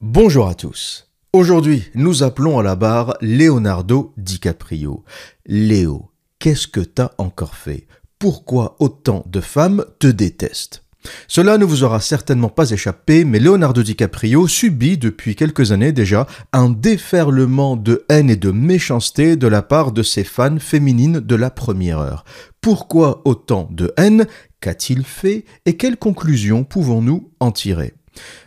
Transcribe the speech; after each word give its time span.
Bonjour 0.00 0.46
à 0.46 0.54
tous. 0.54 1.08
Aujourd'hui, 1.32 1.90
nous 1.96 2.22
appelons 2.22 2.60
à 2.60 2.62
la 2.62 2.76
barre 2.76 3.16
Leonardo 3.20 4.12
DiCaprio. 4.16 5.02
Léo, 5.44 6.12
qu'est-ce 6.38 6.68
que 6.68 6.78
t'as 6.78 7.10
encore 7.18 7.56
fait? 7.56 7.88
Pourquoi 8.20 8.76
autant 8.78 9.24
de 9.26 9.40
femmes 9.40 9.84
te 9.98 10.06
détestent? 10.06 10.84
Cela 11.26 11.58
ne 11.58 11.64
vous 11.64 11.82
aura 11.82 12.00
certainement 12.00 12.48
pas 12.48 12.70
échappé, 12.70 13.24
mais 13.24 13.40
Leonardo 13.40 13.82
DiCaprio 13.82 14.46
subit 14.46 14.98
depuis 14.98 15.34
quelques 15.34 15.72
années 15.72 15.90
déjà 15.90 16.28
un 16.52 16.70
déferlement 16.70 17.74
de 17.74 18.04
haine 18.08 18.30
et 18.30 18.36
de 18.36 18.52
méchanceté 18.52 19.34
de 19.34 19.48
la 19.48 19.62
part 19.62 19.90
de 19.90 20.04
ses 20.04 20.22
fans 20.22 20.60
féminines 20.60 21.18
de 21.18 21.34
la 21.34 21.50
première 21.50 21.98
heure. 21.98 22.24
Pourquoi 22.60 23.22
autant 23.24 23.68
de 23.72 23.92
haine 23.96 24.28
Qu'a-t-il 24.60 25.02
fait 25.02 25.44
Et 25.66 25.76
quelles 25.76 25.96
conclusions 25.96 26.62
pouvons-nous 26.62 27.32
en 27.40 27.50
tirer? 27.50 27.94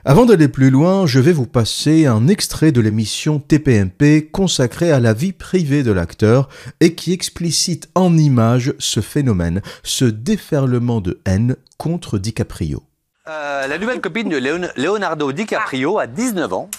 Avant 0.04 0.26
d'aller 0.26 0.48
plus 0.48 0.70
loin, 0.70 1.06
je 1.06 1.20
vais 1.20 1.32
vous 1.32 1.46
passer 1.46 2.06
un 2.08 2.28
extrait 2.28 2.72
de 2.72 2.82
l'émission 2.82 3.40
TPMP 3.40 4.30
consacrée 4.32 4.92
à 4.92 5.00
la 5.00 5.14
vie 5.14 5.34
privée 5.34 5.84
de 5.84 5.92
l'acteur 5.92 6.50
et 6.80 6.96
qui 6.96 7.14
explicite 7.14 7.90
en 7.96 8.18
images 8.18 8.74
ce 8.80 9.00
phénomène, 9.00 9.62
ce 9.84 10.06
déferlement 10.06 11.02
de 11.02 11.20
haine 11.26 11.56
contre 11.78 12.18
DiCaprio. 12.18 12.84
Euh, 13.28 13.68
la 13.68 13.78
nouvelle 13.78 14.02
copine 14.02 14.30
de 14.30 14.38
Leonardo 14.76 15.32
DiCaprio 15.32 16.00
a 16.00 16.08
19 16.08 16.54
ans. 16.54 16.70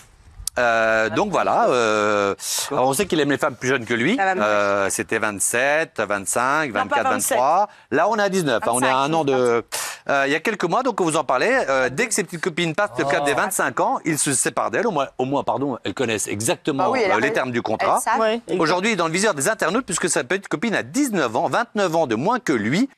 Euh, 0.58 1.08
donc 1.08 1.30
voilà, 1.30 1.68
euh, 1.70 2.34
on 2.70 2.92
sait 2.92 3.06
qu'il 3.06 3.18
aime 3.20 3.30
les 3.30 3.38
femmes 3.38 3.54
plus 3.54 3.68
jeunes 3.68 3.86
que 3.86 3.94
lui. 3.94 4.18
Euh, 4.20 4.90
C'était 4.90 5.18
27, 5.18 6.02
25, 6.06 6.72
24, 6.72 7.02
23. 7.04 7.68
Là, 7.90 8.08
on 8.08 8.16
est 8.16 8.22
à 8.22 8.28
19. 8.28 8.62
Hein, 8.62 8.70
on 8.72 8.80
est 8.82 8.88
à 8.88 8.98
un 8.98 9.12
an 9.12 9.24
de. 9.24 9.64
Euh, 10.08 10.24
il 10.26 10.32
y 10.32 10.34
a 10.34 10.40
quelques 10.40 10.64
mois, 10.64 10.82
donc 10.82 11.00
on 11.00 11.04
vous 11.04 11.16
en 11.16 11.24
parlait. 11.24 11.64
Euh, 11.68 11.88
dès 11.88 12.06
que 12.06 12.14
ses 12.14 12.24
petites 12.24 12.40
copines 12.40 12.74
passent 12.74 12.90
le 12.98 13.04
cap 13.04 13.24
des 13.24 13.34
25 13.34 13.80
ans, 13.80 13.98
ils 14.04 14.18
se 14.18 14.32
séparent 14.32 14.70
d'elles. 14.70 14.86
Au 14.86 14.90
moins, 14.90 15.08
au 15.16 15.24
moins, 15.24 15.44
pardon, 15.44 15.78
elles 15.84 15.94
connaissent 15.94 16.28
exactement 16.28 16.92
ah 16.92 17.20
les 17.20 17.32
termes 17.32 17.52
du 17.52 17.62
contrat. 17.62 18.00
Aujourd'hui, 18.58 18.96
dans 18.96 19.06
le 19.06 19.12
viseur 19.12 19.34
des 19.34 19.48
internautes, 19.48 19.86
puisque 19.86 20.08
sa 20.08 20.24
petite 20.24 20.48
copine 20.48 20.74
a 20.74 20.82
19 20.82 21.36
ans, 21.36 21.48
29 21.48 21.96
ans 21.96 22.06
de 22.06 22.14
moins 22.14 22.40
que 22.40 22.52
lui. 22.52 22.90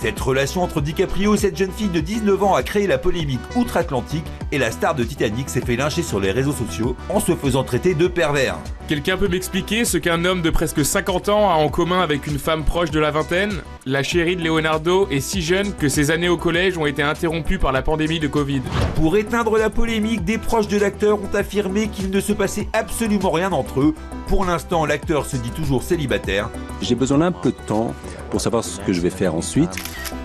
Cette 0.00 0.20
relation 0.20 0.62
entre 0.62 0.80
DiCaprio 0.80 1.34
et 1.34 1.38
cette 1.38 1.56
jeune 1.56 1.72
fille 1.72 1.88
de 1.88 1.98
19 1.98 2.40
ans 2.44 2.54
a 2.54 2.62
créé 2.62 2.86
la 2.86 2.98
polémique 2.98 3.40
outre-Atlantique 3.56 4.24
et 4.52 4.58
la 4.58 4.70
star 4.70 4.94
de 4.94 5.02
Titanic 5.02 5.48
s'est 5.48 5.60
fait 5.60 5.74
lyncher 5.74 6.04
sur 6.04 6.20
les 6.20 6.30
réseaux 6.30 6.52
sociaux 6.52 6.94
en 7.08 7.18
se 7.18 7.34
faisant 7.34 7.64
traiter 7.64 7.94
de 7.94 8.06
pervers. 8.06 8.56
Quelqu'un 8.86 9.16
peut 9.16 9.26
m'expliquer 9.26 9.84
ce 9.84 9.98
qu'un 9.98 10.24
homme 10.24 10.40
de 10.40 10.50
presque 10.50 10.84
50 10.84 11.28
ans 11.30 11.50
a 11.50 11.54
en 11.54 11.68
commun 11.68 12.00
avec 12.00 12.28
une 12.28 12.38
femme 12.38 12.64
proche 12.64 12.92
de 12.92 13.00
la 13.00 13.10
vingtaine? 13.10 13.60
La 13.86 14.04
chérie 14.04 14.36
de 14.36 14.44
Leonardo 14.44 15.08
est 15.10 15.18
si 15.18 15.42
jeune 15.42 15.74
que 15.74 15.88
ses 15.88 16.12
années 16.12 16.28
au 16.28 16.36
collège 16.36 16.78
ont 16.78 16.86
été 16.86 17.02
interrompues 17.02 17.58
par 17.58 17.72
la 17.72 17.82
pandémie 17.82 18.20
de 18.20 18.28
Covid. 18.28 18.62
Pour 18.94 19.16
éteindre 19.16 19.58
la 19.58 19.68
polémique, 19.68 20.24
des 20.24 20.38
proches 20.38 20.68
de 20.68 20.78
l'acteur 20.78 21.18
ont 21.20 21.34
affirmé 21.34 21.88
qu'il 21.88 22.10
ne 22.10 22.20
se 22.20 22.32
passait 22.32 22.68
absolument 22.72 23.32
rien 23.32 23.50
entre 23.50 23.80
eux. 23.80 23.94
Pour 24.28 24.44
l'instant, 24.44 24.86
l'acteur 24.86 25.26
se 25.26 25.36
dit 25.36 25.50
toujours 25.50 25.82
célibataire. 25.82 26.50
J'ai 26.82 26.94
besoin 26.94 27.18
d'un 27.18 27.32
peu 27.32 27.50
de 27.50 27.66
temps 27.66 27.94
pour 28.30 28.40
savoir 28.40 28.64
ce 28.64 28.80
que 28.80 28.92
je 28.92 29.00
vais 29.00 29.10
faire 29.10 29.34
ensuite. 29.34 29.70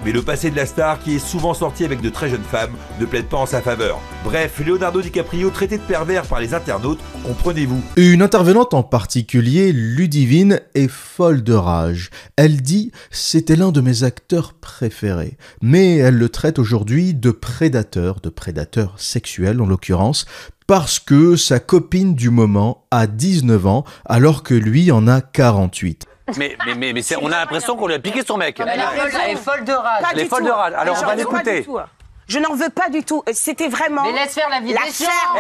Mais 0.06 0.12
le 0.12 0.22
passé 0.22 0.52
de 0.52 0.56
la 0.56 0.66
star, 0.66 1.00
qui 1.00 1.16
est 1.16 1.20
souvent 1.20 1.54
sorti 1.54 1.86
avec 1.86 2.02
de 2.02 2.10
très 2.10 2.30
jeunes 2.30 2.44
femmes, 2.44 2.74
ne 3.00 3.06
plaide 3.06 3.26
pas 3.26 3.38
en 3.38 3.46
sa 3.46 3.62
faveur. 3.62 4.00
Bref, 4.24 4.62
Leonardo 4.66 5.02
DiCaprio 5.02 5.50
traité 5.50 5.78
de 5.78 5.84
pervers 5.84 6.26
par 6.26 6.40
les 6.40 6.54
internautes, 6.54 7.00
comprenez-vous. 7.26 7.82
Une 7.96 8.22
intervenante 8.22 8.74
en 8.74 8.84
particulier, 8.84 9.72
Ludivine, 9.72 10.60
est 10.76 10.90
folle 10.90 11.44
de 11.44 11.54
rage. 11.54 12.10
Elle 12.36 12.62
dit 12.62 12.92
c'était 13.12 13.56
l'un 13.56 13.72
de 13.72 13.82
mes 13.82 14.04
acteurs 14.04 14.54
préférés, 14.54 15.38
mais 15.62 15.98
elle 15.98 16.18
le 16.18 16.30
traite 16.30 16.60
aujourd'hui 16.60 17.14
de 17.14 17.32
prédateur, 17.32 18.20
de 18.20 18.30
prédateur 18.30 18.96
sexuel 18.98 19.62
en 19.62 19.66
l'occurrence, 19.66 20.26
parce 20.68 21.00
que 21.00 21.36
sa 21.36 21.60
copine 21.60 22.16
du 22.16 22.30
moment 22.30 22.86
a 22.92 23.08
19 23.08 23.68
ans 23.68 23.84
alors 24.06 24.44
que 24.44 24.54
lui 24.54 24.92
en 24.92 25.08
a 25.08 25.22
48. 25.22 26.08
Mais, 26.38 26.56
mais, 26.66 26.76
mais, 26.76 26.94
mais 26.94 27.02
on 27.22 27.28
a 27.28 27.40
l'impression 27.40 27.76
qu'on 27.76 27.88
lui 27.88 27.96
a 27.96 28.00
piqué 28.00 28.24
son 28.26 28.38
mec. 28.38 28.60
Elle 28.60 28.70
est 29.32 29.36
folle 29.36 29.64
de 29.66 29.74
rage. 29.74 30.04
Elle 30.12 30.20
est 30.20 30.26
folle 30.26 30.46
de 30.46 30.50
rage. 30.50 30.74
Alors 30.76 30.98
on 31.02 31.06
va 31.06 31.16
l'écouter. 31.16 31.66
Je 32.28 32.40
n'en 32.40 32.56
veux 32.56 32.70
pas 32.70 32.90
du 32.90 33.04
tout. 33.04 33.24
C'était 33.34 33.68
vraiment. 33.68 34.04
Mais 34.04 34.14
laisse 34.14 34.34
faire 34.34 34.50
la 34.50 34.62
vie 34.62 34.74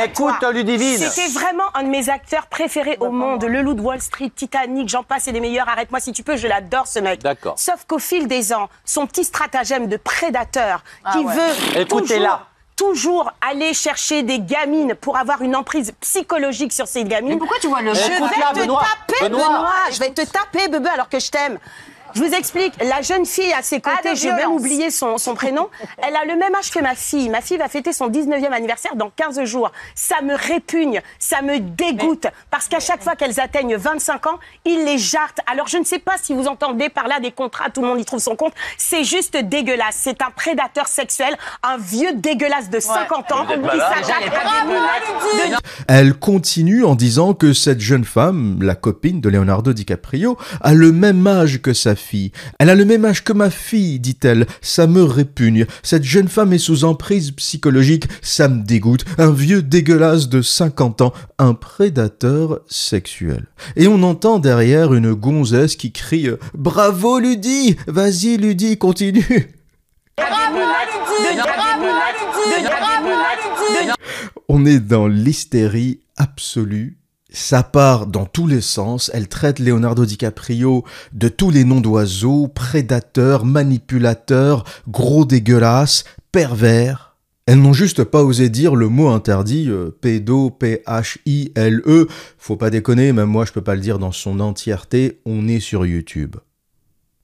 Écoute, 0.03 0.43
Ludivine. 0.53 0.97
C'était 0.97 1.31
vraiment 1.31 1.75
un 1.75 1.83
de 1.83 1.89
mes 1.89 2.09
acteurs 2.09 2.47
préférés 2.47 2.97
au 2.99 3.09
monde. 3.09 3.43
Le 3.45 3.61
loup 3.61 3.73
de 3.73 3.81
Wall 3.81 4.01
Street, 4.01 4.31
Titanic, 4.35 4.89
j'en 4.89 5.03
passe 5.03 5.27
et 5.27 5.31
des 5.31 5.39
meilleurs. 5.39 5.69
Arrête-moi 5.69 5.99
si 5.99 6.11
tu 6.11 6.23
peux, 6.23 6.35
je 6.35 6.47
l'adore 6.47 6.87
ce 6.87 6.99
mec. 6.99 7.21
D'accord. 7.21 7.55
Sauf 7.57 7.85
qu'au 7.87 7.99
fil 7.99 8.27
des 8.27 8.53
ans, 8.53 8.69
son 8.85 9.07
petit 9.07 9.23
stratagème 9.23 9.87
de 9.87 9.97
prédateur 9.97 10.83
ah 11.05 11.13
qui 11.13 11.23
veut. 11.23 11.79
Écoutez-la 11.79 12.29
toujours 12.29 12.52
aller 13.41 13.73
chercher 13.73 14.23
des 14.23 14.39
gamines 14.39 14.95
pour 14.95 15.17
avoir 15.17 15.41
une 15.41 15.55
emprise 15.55 15.93
psychologique 15.99 16.73
sur 16.73 16.87
ces 16.87 17.03
gamines. 17.03 17.33
Mais 17.33 17.37
pourquoi 17.37 17.57
tu 17.59 17.67
vois 17.67 17.81
le 17.81 17.93
Je 17.93 17.99
vais 17.99 18.15
te 18.17 18.39
taper, 18.39 19.29
Benoît. 19.29 19.73
Je 19.91 19.99
vais 19.99 20.09
te 20.11 20.21
taper, 20.25 20.67
bébé, 20.67 20.89
alors 20.89 21.09
que 21.09 21.19
je 21.19 21.29
t'aime. 21.29 21.59
Je 22.15 22.21
vous 22.21 22.33
explique, 22.33 22.73
la 22.83 23.01
jeune 23.01 23.25
fille 23.25 23.51
à 23.53 23.63
ses 23.63 23.81
côtés, 23.81 24.15
j'ai 24.15 24.31
même 24.31 24.51
oublié 24.51 24.91
son, 24.91 25.17
son, 25.17 25.33
prénom, 25.33 25.69
elle 25.97 26.15
a 26.15 26.25
le 26.25 26.37
même 26.37 26.53
âge 26.53 26.69
que 26.69 26.79
ma 26.79 26.93
fille. 26.93 27.29
Ma 27.29 27.41
fille 27.41 27.57
va 27.57 27.67
fêter 27.67 27.91
son 27.91 28.07
19e 28.07 28.51
anniversaire 28.51 28.95
dans 28.95 29.09
15 29.09 29.43
jours. 29.45 29.71
Ça 29.95 30.21
me 30.21 30.35
répugne, 30.35 31.01
ça 31.17 31.41
me 31.41 31.59
dégoûte, 31.59 32.27
parce 32.51 32.67
qu'à 32.67 32.79
chaque 32.79 33.01
fois 33.01 33.15
qu'elles 33.15 33.39
atteignent 33.39 33.77
25 33.77 34.27
ans, 34.27 34.39
ils 34.63 34.85
les 34.85 34.99
jartent. 34.99 35.39
Alors 35.51 35.67
je 35.67 35.77
ne 35.77 35.83
sais 35.83 35.97
pas 35.97 36.13
si 36.21 36.35
vous 36.35 36.47
entendez 36.47 36.89
par 36.89 37.07
là 37.07 37.19
des 37.19 37.31
contrats, 37.31 37.69
tout 37.71 37.81
le 37.81 37.87
monde 37.87 37.99
y 37.99 38.05
trouve 38.05 38.19
son 38.19 38.35
compte. 38.35 38.53
C'est 38.77 39.03
juste 39.03 39.35
dégueulasse. 39.35 39.97
C'est 39.97 40.21
un 40.21 40.29
prédateur 40.29 40.87
sexuel, 40.87 41.35
un 41.63 41.77
vieux 41.77 42.13
dégueulasse 42.13 42.69
de 42.69 42.79
50 42.79 43.31
ans 43.31 43.45
qui 43.47 43.77
s'attaque 43.79 44.11
à 44.11 45.47
des 45.49 45.55
Elle 45.87 46.13
continue 46.13 46.83
en 46.83 46.93
disant 46.93 47.33
que 47.33 47.53
cette 47.53 47.79
jeune 47.79 48.05
femme, 48.05 48.59
la 48.61 48.75
copine 48.75 49.19
de 49.19 49.29
Leonardo 49.29 49.73
DiCaprio, 49.73 50.37
a 50.61 50.73
le 50.73 50.91
même 50.91 51.25
âge 51.25 51.59
que 51.61 51.73
sa 51.73 51.95
fille 51.95 52.02
fille. 52.03 52.31
Elle 52.59 52.69
a 52.69 52.75
le 52.75 52.85
même 52.85 53.05
âge 53.05 53.23
que 53.23 53.33
ma 53.33 53.49
fille, 53.49 53.99
dit-elle. 53.99 54.45
Ça 54.61 54.87
me 54.87 55.03
répugne. 55.03 55.65
Cette 55.81 56.03
jeune 56.03 56.27
femme 56.27 56.53
est 56.53 56.57
sous 56.57 56.83
emprise 56.83 57.31
psychologique. 57.31 58.07
Ça 58.21 58.47
me 58.47 58.63
dégoûte. 58.63 59.05
Un 59.17 59.31
vieux 59.31 59.61
dégueulasse 59.61 60.29
de 60.29 60.41
50 60.41 61.01
ans. 61.01 61.13
Un 61.39 61.53
prédateur 61.53 62.59
sexuel. 62.67 63.47
Et 63.75 63.87
on 63.87 64.03
entend 64.03 64.39
derrière 64.39 64.93
une 64.93 65.13
gonzesse 65.13 65.75
qui 65.75 65.91
crie 65.91 66.29
Bravo 66.53 67.19
Ludie 67.19 67.77
Vas-y 67.87 68.37
Ludie, 68.37 68.77
continue 68.77 69.49
On 74.47 74.65
est 74.65 74.79
dans 74.79 75.07
l'hystérie 75.07 76.01
absolue 76.17 77.02
ça 77.33 77.63
part 77.63 78.05
dans 78.07 78.25
tous 78.25 78.47
les 78.47 78.61
sens, 78.61 79.11
elle 79.13 79.27
traite 79.27 79.59
Leonardo 79.59 80.05
DiCaprio 80.05 80.85
de 81.13 81.27
tous 81.27 81.49
les 81.49 81.65
noms 81.65 81.81
d'oiseaux, 81.81 82.47
prédateurs, 82.47 83.43
manipulateurs, 83.43 84.63
gros 84.87 85.25
dégueulasses, 85.25 86.05
pervers. 86.31 87.17
Elles 87.45 87.59
n'ont 87.59 87.73
juste 87.73 88.05
pas 88.05 88.23
osé 88.23 88.49
dire 88.49 88.75
le 88.75 88.87
mot 88.87 89.09
interdit, 89.09 89.67
euh, 89.67 89.89
pédo, 89.89 90.49
P-H-I-L-E. 90.51 92.07
Faut 92.37 92.55
pas 92.55 92.69
déconner, 92.69 93.11
même 93.11 93.29
moi 93.29 93.45
je 93.45 93.51
peux 93.51 93.61
pas 93.61 93.75
le 93.75 93.81
dire 93.81 93.99
dans 93.99 94.13
son 94.13 94.39
entièreté, 94.39 95.19
on 95.25 95.47
est 95.47 95.59
sur 95.59 95.85
YouTube. 95.85 96.37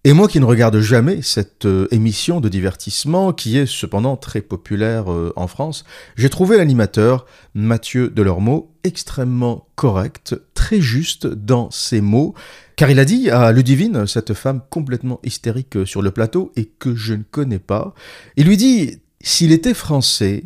Et 0.09 0.13
moi 0.13 0.27
qui 0.27 0.39
ne 0.39 0.45
regarde 0.45 0.79
jamais 0.79 1.21
cette 1.21 1.67
euh, 1.67 1.87
émission 1.91 2.41
de 2.41 2.49
divertissement, 2.49 3.31
qui 3.31 3.59
est 3.59 3.67
cependant 3.67 4.17
très 4.17 4.41
populaire 4.41 5.13
euh, 5.13 5.31
en 5.35 5.45
France, 5.45 5.83
j'ai 6.15 6.31
trouvé 6.31 6.57
l'animateur, 6.57 7.27
Mathieu 7.53 8.09
Delormeau, 8.09 8.71
extrêmement 8.83 9.67
correct, 9.75 10.35
très 10.55 10.81
juste 10.81 11.27
dans 11.27 11.69
ses 11.69 12.01
mots, 12.01 12.33
car 12.75 12.89
il 12.89 12.97
a 12.97 13.05
dit 13.05 13.29
à 13.29 13.51
Ludivine, 13.51 14.07
cette 14.07 14.33
femme 14.33 14.61
complètement 14.71 15.19
hystérique 15.23 15.77
euh, 15.77 15.85
sur 15.85 16.01
le 16.01 16.09
plateau 16.09 16.51
et 16.55 16.65
que 16.65 16.95
je 16.95 17.13
ne 17.13 17.21
connais 17.21 17.59
pas, 17.59 17.93
il 18.35 18.47
lui 18.47 18.57
dit, 18.57 19.03
s'il 19.21 19.51
était 19.51 19.75
français, 19.75 20.45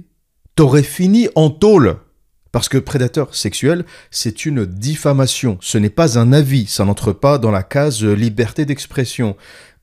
t'aurais 0.58 0.84
fini 0.84 1.30
en 1.36 1.50
tôle. 1.50 2.00
Parce 2.54 2.70
que 2.70 2.78
prédateur 2.78 3.36
sexuel, 3.36 3.84
c'est 4.12 4.46
une 4.46 4.66
diffamation, 4.66 5.58
ce 5.60 5.80
n'est 5.80 5.90
pas 5.90 6.20
un 6.20 6.32
avis, 6.32 6.68
ça 6.68 6.86
n'entre 6.86 7.12
pas 7.12 7.40
dans 7.40 7.50
la 7.50 7.64
case 7.64 8.04
liberté 8.06 8.64
d'expression. 8.64 9.36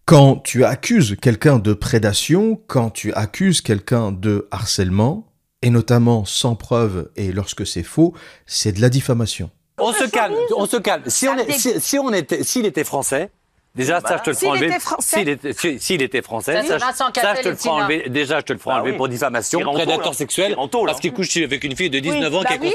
Quand 0.06 0.37
tu 0.37 0.65
accuses 0.65 1.17
quelqu'un 1.21 1.59
de 1.59 1.75
prédation, 1.75 2.61
quand 2.69 2.91
tu 2.91 3.12
accuses 3.12 3.61
quelqu'un 3.61 4.12
de 4.12 4.47
harcèlement, 4.53 5.27
et 5.62 5.71
notamment 5.71 6.25
sans 6.25 6.55
preuve 6.55 7.11
et 7.17 7.33
lorsque 7.33 7.67
c'est 7.67 7.83
faux, 7.83 8.15
c'est 8.47 8.73
de 8.73 8.81
la 8.81 8.89
diffamation. 8.89 9.50
On 9.79 9.93
se 9.93 10.05
calme, 10.09 10.35
on 10.56 10.67
se 10.67 10.77
calme. 10.77 11.03
Si 11.09 11.27
on, 11.27 11.37
si, 11.81 11.99
on 11.99 12.12
était, 12.12 12.45
s'il 12.45 12.67
était 12.67 12.85
français, 12.85 13.33
Déjà, 13.77 14.01
ça, 14.01 14.17
je 14.19 14.23
te 14.25 14.31
le 14.31 14.37
ferai 14.37 14.49
enlever. 14.49 14.67
était 14.67 14.81
français. 14.81 15.19
S'il 15.19 15.29
était, 15.29 15.53
s'il 15.79 16.03
était 16.03 16.23
français, 16.23 16.55
Ça, 16.55 16.63
je- 16.63 17.43
te 17.43 17.49
le 17.49 17.55
ferai 17.57 17.69
enlever. 17.71 18.09
Déjà, 18.09 18.41
je 18.41 18.45
te 18.45 18.53
le 18.53 18.59
ferai 18.59 18.71
Bah 18.75 18.77
enlever 18.81 18.91
oui. 18.91 18.97
pour 18.97 19.09
diffamation, 19.09 19.61
prédateur 19.61 20.07
là. 20.09 20.13
sexuel, 20.13 20.57
parce 20.87 20.99
qu'il 21.01 21.13
couche 21.13 21.37
avec 21.37 21.63
une 21.63 21.77
fille 21.77 21.89
de 21.89 21.99
Oui, 21.99 22.03
19 22.03 22.35
ans 22.35 22.41
bah 22.43 22.49
qui 22.49 22.55
est 22.55 22.59
oui, 22.61 22.75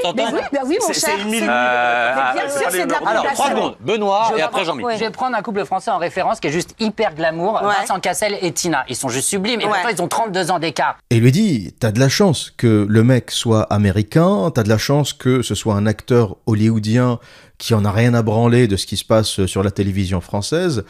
bah 0.52 0.60
oui, 0.64 0.78
mon 0.80 0.86
C'est- 0.94 1.00
cher. 1.06 1.10
c'est 1.18 1.22
une 1.38 1.48
Euh, 1.48 2.14
bien 2.32 2.48
sûr, 2.48 2.68
c'est 2.70 2.86
de 2.86 2.92
la 2.92 2.98
Alors, 3.10 3.24
trois 3.32 3.50
secondes. 3.50 3.76
Benoît 3.80 4.32
et 4.36 4.40
après 4.40 4.64
prendre- 4.64 4.80
Jean-Mi. 4.80 4.94
Je 4.94 5.04
vais 5.04 5.10
prendre 5.10 5.36
un 5.36 5.42
couple 5.42 5.64
français 5.66 5.90
en 5.90 5.98
référence 5.98 6.40
qui 6.40 6.46
est 6.48 6.52
juste 6.52 6.74
hyper 6.80 7.14
glamour. 7.14 7.60
Vincent 7.62 8.00
Cassel 8.00 8.38
et 8.40 8.52
Tina. 8.52 8.84
Ils 8.88 8.96
sont 8.96 9.08
juste 9.10 9.28
sublimes 9.28 9.60
et 9.60 9.64
pourtant 9.64 9.88
ils 9.90 10.00
ont 10.02 10.08
32 10.08 10.50
ans 10.50 10.58
d'écart. 10.58 10.96
Et 11.10 11.16
lui 11.20 11.30
dit, 11.30 11.74
t'as 11.78 11.92
de 11.92 12.00
la 12.00 12.08
chance 12.08 12.50
que 12.56 12.86
le 12.88 13.02
mec 13.04 13.30
soit 13.30 13.62
américain, 13.64 14.50
t'as 14.54 14.62
de 14.62 14.68
la 14.70 14.78
chance 14.78 15.12
que 15.12 15.42
ce 15.42 15.54
soit 15.54 15.74
un 15.74 15.86
acteur 15.86 16.36
hollywoodien 16.46 17.18
qui 17.58 17.74
en 17.74 17.84
a 17.84 17.92
rien 17.92 18.14
à 18.14 18.22
branler 18.22 18.68
de 18.68 18.76
ce 18.76 18.86
qui 18.86 18.96
se 18.96 19.04
passe 19.04 19.46
sur 19.46 19.62
la 19.62 19.70
télévision 19.70 20.20
française, 20.20 20.84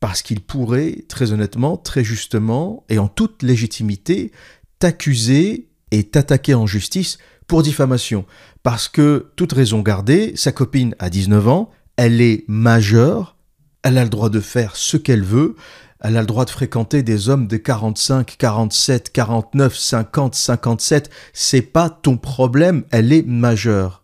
parce 0.00 0.22
qu'il 0.22 0.40
pourrait, 0.40 1.04
très 1.08 1.32
honnêtement, 1.32 1.76
très 1.76 2.02
justement, 2.02 2.84
et 2.88 2.98
en 2.98 3.08
toute 3.08 3.42
légitimité, 3.42 4.32
t'accuser 4.78 5.68
et 5.92 6.04
t'attaquer 6.04 6.54
en 6.54 6.66
justice 6.66 7.18
pour 7.46 7.62
diffamation. 7.62 8.24
Parce 8.62 8.88
que, 8.88 9.30
toute 9.36 9.52
raison 9.52 9.80
gardée, 9.80 10.32
sa 10.36 10.52
copine 10.52 10.94
a 10.98 11.10
19 11.10 11.48
ans, 11.48 11.70
elle 11.96 12.20
est 12.20 12.44
majeure, 12.48 13.36
elle 13.82 13.98
a 13.98 14.04
le 14.04 14.10
droit 14.10 14.28
de 14.28 14.40
faire 14.40 14.74
ce 14.74 14.96
qu'elle 14.96 15.22
veut, 15.22 15.54
elle 16.00 16.16
a 16.16 16.20
le 16.20 16.26
droit 16.26 16.44
de 16.44 16.50
fréquenter 16.50 17.04
des 17.04 17.28
hommes 17.28 17.46
de 17.46 17.56
45, 17.56 18.36
47, 18.36 19.12
49, 19.12 19.76
50, 19.76 20.34
57. 20.34 21.10
C'est 21.32 21.62
pas 21.62 21.90
ton 21.90 22.16
problème, 22.16 22.82
elle 22.90 23.12
est 23.12 23.24
majeure. 23.24 24.01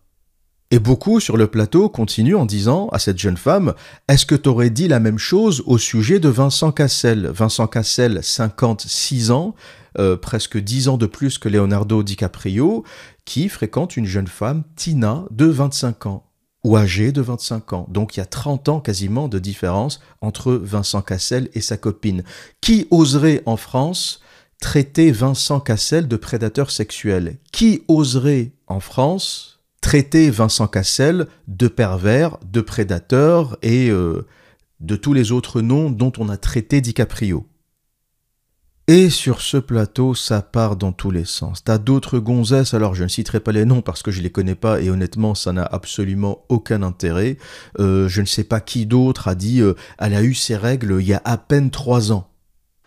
Et 0.70 0.78
beaucoup 0.78 1.18
sur 1.18 1.38
le 1.38 1.46
plateau 1.46 1.88
continuent 1.88 2.36
en 2.36 2.44
disant 2.44 2.88
à 2.88 2.98
cette 2.98 3.18
jeune 3.18 3.38
femme 3.38 3.72
Est-ce 4.06 4.26
que 4.26 4.34
t'aurais 4.34 4.68
dit 4.68 4.86
la 4.86 5.00
même 5.00 5.18
chose 5.18 5.62
au 5.64 5.78
sujet 5.78 6.20
de 6.20 6.28
Vincent 6.28 6.72
Cassel? 6.72 7.26
Vincent 7.28 7.66
Cassel, 7.66 8.20
56 8.22 9.30
ans, 9.30 9.54
euh, 9.98 10.18
presque 10.18 10.58
10 10.58 10.88
ans 10.88 10.98
de 10.98 11.06
plus 11.06 11.38
que 11.38 11.48
Leonardo 11.48 12.02
DiCaprio, 12.02 12.84
qui 13.24 13.48
fréquente 13.48 13.96
une 13.96 14.04
jeune 14.04 14.26
femme, 14.26 14.62
Tina, 14.76 15.24
de 15.30 15.46
25 15.46 16.04
ans 16.04 16.24
ou 16.64 16.76
âgée 16.76 17.12
de 17.12 17.22
25 17.22 17.72
ans. 17.72 17.86
Donc 17.88 18.16
il 18.16 18.20
y 18.20 18.22
a 18.22 18.26
30 18.26 18.68
ans 18.68 18.80
quasiment 18.80 19.28
de 19.28 19.38
différence 19.38 20.00
entre 20.20 20.52
Vincent 20.52 21.00
Cassel 21.00 21.48
et 21.54 21.62
sa 21.62 21.78
copine. 21.78 22.24
Qui 22.60 22.86
oserait 22.90 23.42
en 23.46 23.56
France 23.56 24.20
traiter 24.60 25.12
Vincent 25.12 25.60
Cassel 25.60 26.08
de 26.08 26.16
prédateur 26.16 26.70
sexuel? 26.70 27.38
Qui 27.52 27.84
oserait 27.88 28.52
en 28.66 28.80
France 28.80 29.57
traiter 29.80 30.30
Vincent 30.30 30.66
Cassel 30.66 31.26
de 31.46 31.68
pervers, 31.68 32.38
de 32.44 32.60
prédateur 32.60 33.56
et 33.62 33.90
euh, 33.90 34.26
de 34.80 34.96
tous 34.96 35.12
les 35.12 35.32
autres 35.32 35.60
noms 35.60 35.90
dont 35.90 36.12
on 36.18 36.28
a 36.28 36.36
traité 36.36 36.80
DiCaprio 36.80 37.46
et 38.90 39.10
sur 39.10 39.42
ce 39.42 39.58
plateau, 39.58 40.14
ça 40.14 40.40
part 40.40 40.74
dans 40.74 40.92
tous 40.92 41.10
les 41.10 41.26
sens. 41.26 41.62
T'as 41.62 41.76
d'autres 41.76 42.18
gonzesses, 42.18 42.72
alors 42.72 42.94
je 42.94 43.02
ne 43.02 43.08
citerai 43.08 43.38
pas 43.38 43.52
les 43.52 43.66
noms 43.66 43.82
parce 43.82 44.02
que 44.02 44.10
je 44.10 44.22
les 44.22 44.30
connais 44.30 44.54
pas 44.54 44.80
et 44.80 44.88
honnêtement, 44.88 45.34
ça 45.34 45.52
n'a 45.52 45.62
absolument 45.62 46.38
aucun 46.48 46.82
intérêt. 46.82 47.36
Euh, 47.78 48.08
je 48.08 48.22
ne 48.22 48.26
sais 48.26 48.44
pas 48.44 48.60
qui 48.60 48.86
d'autre 48.86 49.28
a 49.28 49.34
dit 49.34 49.60
euh, 49.60 49.74
elle 49.98 50.14
a 50.14 50.22
eu 50.22 50.32
ses 50.32 50.56
règles 50.56 50.96
il 51.00 51.06
y 51.06 51.12
a 51.12 51.20
à 51.26 51.36
peine 51.36 51.70
trois 51.70 52.12
ans. 52.12 52.28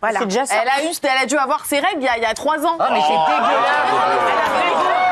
Voilà. 0.01 0.21
C'est 0.21 0.25
déjà 0.25 0.47
ça. 0.47 0.55
Elle 0.63 0.69
a 0.69 0.89
eu, 0.89 0.91
elle 1.03 1.23
a 1.23 1.27
dû 1.27 1.37
avoir 1.37 1.67
ses 1.67 1.77
règles 1.77 1.99
il 2.01 2.05
y 2.05 2.07
a, 2.07 2.17
il 2.17 2.23
y 2.23 2.25
a 2.25 2.33
trois 2.33 2.57
ans. 2.65 2.77
Oh 2.79 2.83
mais 2.91 3.01
c'est 3.01 3.21
dégueulasse 3.29 3.91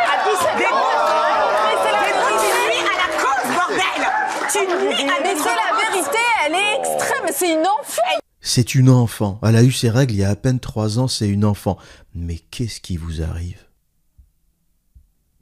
À 0.09 0.25
17 0.25 0.71
ans. 0.73 0.77
Mais 1.67 1.77
c'est 1.85 1.91
la 1.91 2.01
Tu 2.09 2.49
nuis 2.65 2.81
à 2.81 2.97
la 2.97 3.09
cause, 3.21 4.38
nuis 4.57 5.09
à 5.09 5.21
la 5.21 5.77
vérité, 5.77 6.17
elle 6.45 6.53
est 6.53 6.79
extrême, 6.79 7.29
c'est 7.31 7.53
une 7.53 7.67
enfant. 7.67 8.01
C'est 8.41 8.75
une 8.75 8.89
enfant. 8.89 9.39
Elle 9.43 9.55
a 9.55 9.63
eu 9.63 9.71
ses 9.71 9.89
règles 9.89 10.13
il 10.13 10.19
y 10.19 10.23
a 10.23 10.29
à 10.29 10.35
peine 10.35 10.59
trois 10.59 10.97
ans, 10.97 11.07
c'est 11.07 11.27
une 11.27 11.45
enfant. 11.45 11.77
Mais 12.15 12.39
qu'est-ce 12.49 12.81
qui 12.81 12.97
vous 12.97 13.21
arrive? 13.21 13.65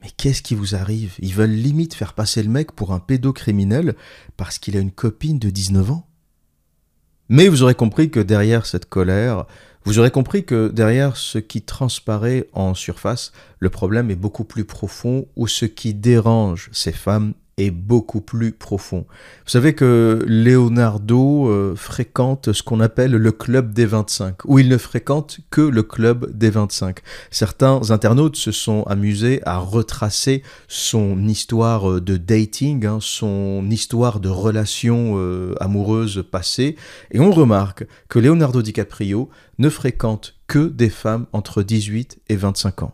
Mais 0.02 0.10
qu'est-ce 0.16 0.42
qui 0.42 0.56
vous 0.56 0.76
arrive? 0.76 1.14
Ils 1.20 1.34
veulent 1.34 1.50
limite 1.50 1.94
faire 1.94 2.14
passer 2.14 2.44
le 2.44 2.50
mec 2.50 2.74
pour 2.74 2.94
un 2.94 3.00
pédocriminel 3.00 3.96
parce 4.36 4.60
qu'il 4.60 4.76
a 4.76 4.82
une 4.82 4.92
copine 4.92 5.40
de 5.40 5.50
19 5.50 5.92
ans? 5.92 6.08
Mais 7.30 7.48
vous 7.48 7.64
aurez 7.64 7.76
compris 7.76 8.10
que 8.10 8.20
derrière 8.20 8.66
cette 8.66 8.88
colère, 8.88 9.46
vous 9.86 10.00
aurez 10.00 10.12
compris 10.12 10.46
que 10.46 10.70
derrière 10.70 11.18
ce 11.18 11.38
qui 11.38 11.62
transparaît 11.62 12.48
en 12.54 12.74
surface, 12.74 13.32
le 13.60 13.70
problème 13.70 14.12
est 14.12 14.16
beaucoup 14.16 14.44
plus 14.44 14.66
profond 14.66 15.28
ou 15.36 15.48
ce 15.48 15.66
qui 15.66 15.94
dérange 15.94 16.70
ces 16.74 16.92
femmes 16.92 17.34
est 17.58 17.72
beaucoup 17.72 18.22
plus 18.22 18.52
profond. 18.52 19.06
Vous 19.46 19.52
savez 19.52 19.74
que 19.74 20.24
Leonardo 20.28 21.50
euh, 21.50 21.76
fréquente 21.76 22.54
ce 22.54 22.62
qu'on 22.62 22.80
appelle 22.80 23.12
le 23.12 23.32
club 23.32 23.74
des 23.74 23.86
25, 23.86 24.46
où 24.46 24.60
il 24.60 24.70
ne 24.70 24.78
fréquente 24.78 25.40
que 25.50 25.62
le 25.62 25.82
club 25.82 26.32
des 26.38 26.52
25. 26.52 27.00
Certains 27.32 27.90
internautes 27.90 28.36
se 28.36 28.52
sont 28.52 28.84
amusés 28.84 29.42
à 29.46 29.58
retracer 29.58 30.44
son 30.68 31.28
histoire 31.28 31.90
euh, 31.90 32.02
de 32.02 32.18
dating, 32.18 32.86
hein, 32.86 33.00
son 33.02 33.68
histoire 33.72 34.20
de 34.20 34.30
relation 34.30 35.16
euh, 35.18 35.56
amoureuse 35.60 36.24
passée, 36.32 36.76
et 37.12 37.20
on 37.20 37.32
remarque 37.32 37.86
que 38.08 38.20
Leonardo 38.20 38.62
DiCaprio 38.62 39.30
ne 39.58 39.70
fréquente 39.70 40.36
que 40.46 40.68
des 40.68 40.90
femmes 40.90 41.26
entre 41.34 41.64
18 41.64 42.20
et 42.30 42.36
25 42.36 42.84
ans. 42.84 42.94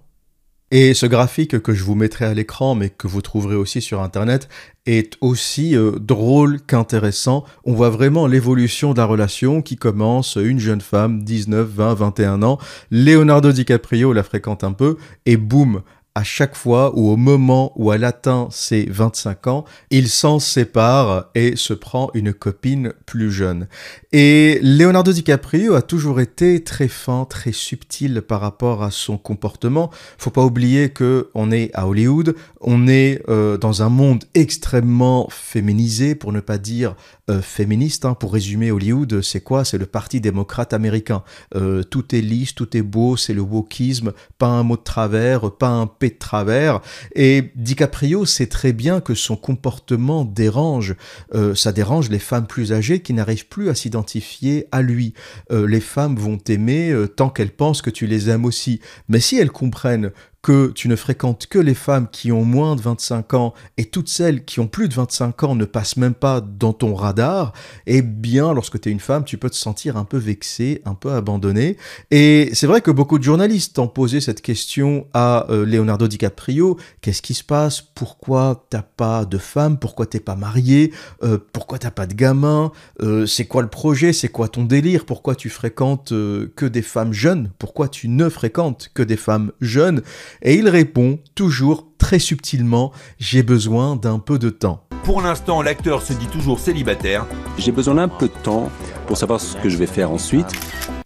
Et 0.75 0.95
ce 0.95 1.05
graphique 1.05 1.61
que 1.61 1.75
je 1.75 1.83
vous 1.83 1.93
mettrai 1.93 2.25
à 2.25 2.33
l'écran, 2.33 2.73
mais 2.73 2.89
que 2.89 3.05
vous 3.05 3.21
trouverez 3.21 3.53
aussi 3.53 3.79
sur 3.79 4.01
Internet, 4.01 4.49
est 4.87 5.17
aussi 5.21 5.75
euh, 5.75 5.99
drôle 5.99 6.61
qu'intéressant. 6.61 7.43
On 7.63 7.75
voit 7.75 7.91
vraiment 7.91 8.25
l'évolution 8.25 8.93
de 8.93 8.97
la 8.97 9.05
relation 9.05 9.61
qui 9.61 9.75
commence, 9.75 10.35
une 10.35 10.59
jeune 10.59 10.81
femme, 10.81 11.21
19, 11.21 11.67
20, 11.67 11.93
21 11.93 12.41
ans, 12.41 12.57
Leonardo 12.89 13.51
DiCaprio 13.51 14.13
la 14.13 14.23
fréquente 14.23 14.63
un 14.63 14.71
peu, 14.71 14.97
et 15.27 15.37
boum, 15.37 15.83
à 16.15 16.23
chaque 16.23 16.55
fois 16.55 16.91
ou 16.95 17.09
au 17.09 17.15
moment 17.17 17.71
où 17.75 17.91
elle 17.91 18.03
atteint 18.03 18.47
ses 18.51 18.85
25 18.85 19.47
ans, 19.47 19.65
il 19.89 20.09
s'en 20.09 20.39
sépare 20.39 21.29
et 21.33 21.55
se 21.55 21.73
prend 21.73 22.11
une 22.13 22.33
copine 22.33 22.93
plus 23.05 23.31
jeune. 23.31 23.67
Et 24.11 24.59
Leonardo 24.61 25.11
DiCaprio 25.11 25.73
a 25.73 25.81
toujours 25.81 26.19
été 26.19 26.63
très 26.63 26.87
fin, 26.87 27.25
très 27.25 27.51
subtil 27.51 28.21
par 28.21 28.41
rapport 28.41 28.83
à 28.83 28.91
son 28.91 29.17
comportement. 29.17 29.89
Faut 30.19 30.29
pas 30.29 30.43
oublier 30.45 30.89
que 30.89 31.29
on 31.33 31.51
est 31.51 31.71
à 31.73 31.87
Hollywood, 31.87 32.35
on 32.61 32.87
est 32.87 33.21
euh, 33.27 33.57
dans 33.57 33.81
un 33.81 33.89
monde 33.89 34.23
extrêmement 34.35 35.27
féminisé, 35.31 36.13
pour 36.13 36.31
ne 36.31 36.41
pas 36.41 36.59
dire 36.59 36.95
euh, 37.29 37.41
féministe. 37.41 38.05
hein. 38.05 38.13
Pour 38.13 38.33
résumer, 38.33 38.69
Hollywood, 38.69 39.21
c'est 39.21 39.41
quoi? 39.41 39.65
C'est 39.65 39.77
le 39.77 39.85
parti 39.85 40.21
démocrate 40.21 40.73
américain. 40.73 41.23
Euh, 41.55 41.81
tout 41.83 42.13
est 42.15 42.21
lisse, 42.21 42.53
tout 42.53 42.77
est 42.77 42.81
beau, 42.81 43.17
c'est 43.17 43.33
le 43.33 43.41
wokisme, 43.41 44.13
pas 44.37 44.47
un 44.47 44.63
mot 44.63 44.77
de 44.77 44.83
travers, 44.83 45.49
pas 45.51 45.69
un 45.69 45.87
de 46.09 46.17
travers. 46.17 46.81
Et 47.15 47.51
DiCaprio 47.55 48.25
sait 48.25 48.47
très 48.47 48.73
bien 48.73 49.01
que 49.01 49.15
son 49.15 49.35
comportement 49.35 50.25
dérange. 50.25 50.95
Euh, 51.33 51.55
ça 51.55 51.71
dérange 51.71 52.09
les 52.09 52.19
femmes 52.19 52.47
plus 52.47 52.73
âgées 52.73 53.01
qui 53.01 53.13
n'arrivent 53.13 53.47
plus 53.47 53.69
à 53.69 53.75
s'identifier 53.75 54.67
à 54.71 54.81
lui. 54.81 55.13
Euh, 55.51 55.67
les 55.67 55.79
femmes 55.79 56.15
vont 56.15 56.37
t'aimer 56.37 56.91
euh, 56.91 57.07
tant 57.07 57.29
qu'elles 57.29 57.51
pensent 57.51 57.81
que 57.81 57.89
tu 57.89 58.07
les 58.07 58.29
aimes 58.29 58.45
aussi. 58.45 58.79
Mais 59.09 59.19
si 59.19 59.37
elles 59.37 59.51
comprennent 59.51 60.11
que 60.43 60.71
tu 60.75 60.89
ne 60.89 60.95
fréquentes 60.97 61.47
que 61.47 61.57
les 61.57 61.73
femmes 61.73 62.07
qui 62.11 62.31
ont 62.33 62.43
moins 62.43 62.75
de 62.75 62.81
25 62.81 63.33
ans 63.33 63.53
et 63.77 63.85
toutes 63.85 64.09
celles 64.09 64.43
qui 64.43 64.59
ont 64.59 64.67
plus 64.67 64.89
de 64.89 64.93
25 64.93 65.41
ans 65.43 65.55
ne 65.55 65.63
passent 65.63 65.95
même 65.95 66.13
pas 66.13 66.41
dans 66.41 66.73
ton 66.73 66.93
radar, 66.95 67.53
eh 67.87 68.01
bien, 68.01 68.53
lorsque 68.53 68.79
tu 68.79 68.89
es 68.89 68.91
une 68.91 68.99
femme, 68.99 69.23
tu 69.23 69.37
peux 69.37 69.49
te 69.49 69.55
sentir 69.55 69.95
un 69.95 70.03
peu 70.03 70.17
vexé, 70.17 70.81
un 70.85 70.95
peu 70.95 71.13
abandonné. 71.13 71.77
Et 72.11 72.49
c'est 72.53 72.67
vrai 72.67 72.81
que 72.81 72.91
beaucoup 72.91 73.17
de 73.19 73.23
journalistes 73.23 73.79
ont 73.79 73.87
posé 73.87 74.19
cette 74.19 74.41
question 74.41 75.07
à 75.13 75.49
euh, 75.49 75.65
Leonardo 75.65 76.07
DiCaprio. 76.09 76.77
Qu'est-ce 77.01 77.21
qui 77.21 77.33
se 77.33 77.43
passe? 77.43 77.81
Pourquoi 77.81 78.65
t'as 78.69 78.81
pas 78.81 79.23
de 79.23 79.37
femme? 79.37 79.79
Pourquoi 79.79 80.05
t'es 80.07 80.19
pas 80.19 80.35
marié 80.35 80.91
Euh, 81.23 81.37
Pourquoi 81.53 81.79
t'as 81.79 81.91
pas 81.91 82.05
de 82.05 82.13
gamin? 82.13 82.73
Euh, 83.01 83.25
C'est 83.25 83.45
quoi 83.45 83.61
le 83.61 83.69
projet? 83.69 84.11
C'est 84.11 84.27
quoi 84.27 84.49
ton 84.49 84.65
délire? 84.65 85.05
Pourquoi 85.05 85.35
tu 85.35 85.49
fréquentes 85.49 86.09
que 86.09 86.65
des 86.65 86.81
femmes 86.81 87.13
jeunes? 87.13 87.49
Pourquoi 87.59 87.87
tu 87.87 88.09
ne 88.09 88.27
fréquentes 88.27 88.89
que 88.93 89.03
des 89.03 89.17
femmes 89.17 89.53
jeunes? 89.61 90.01
Et 90.41 90.55
il 90.55 90.67
répond 90.69 91.19
toujours 91.35 91.87
très 91.97 92.19
subtilement 92.19 92.91
J'ai 93.19 93.43
besoin 93.43 93.95
d'un 93.95 94.19
peu 94.19 94.39
de 94.39 94.49
temps. 94.49 94.83
Pour 95.03 95.21
l'instant, 95.21 95.61
l'acteur 95.61 96.01
se 96.01 96.13
dit 96.13 96.27
toujours 96.27 96.59
célibataire. 96.59 97.25
J'ai 97.57 97.71
besoin 97.73 97.95
d'un 97.95 98.07
peu 98.07 98.27
de 98.27 98.33
temps 98.43 98.69
pour 99.05 99.17
savoir 99.17 99.41
ce 99.41 99.57
que 99.57 99.67
je 99.67 99.77
vais 99.77 99.85
faire 99.85 100.11
ensuite. 100.11 100.47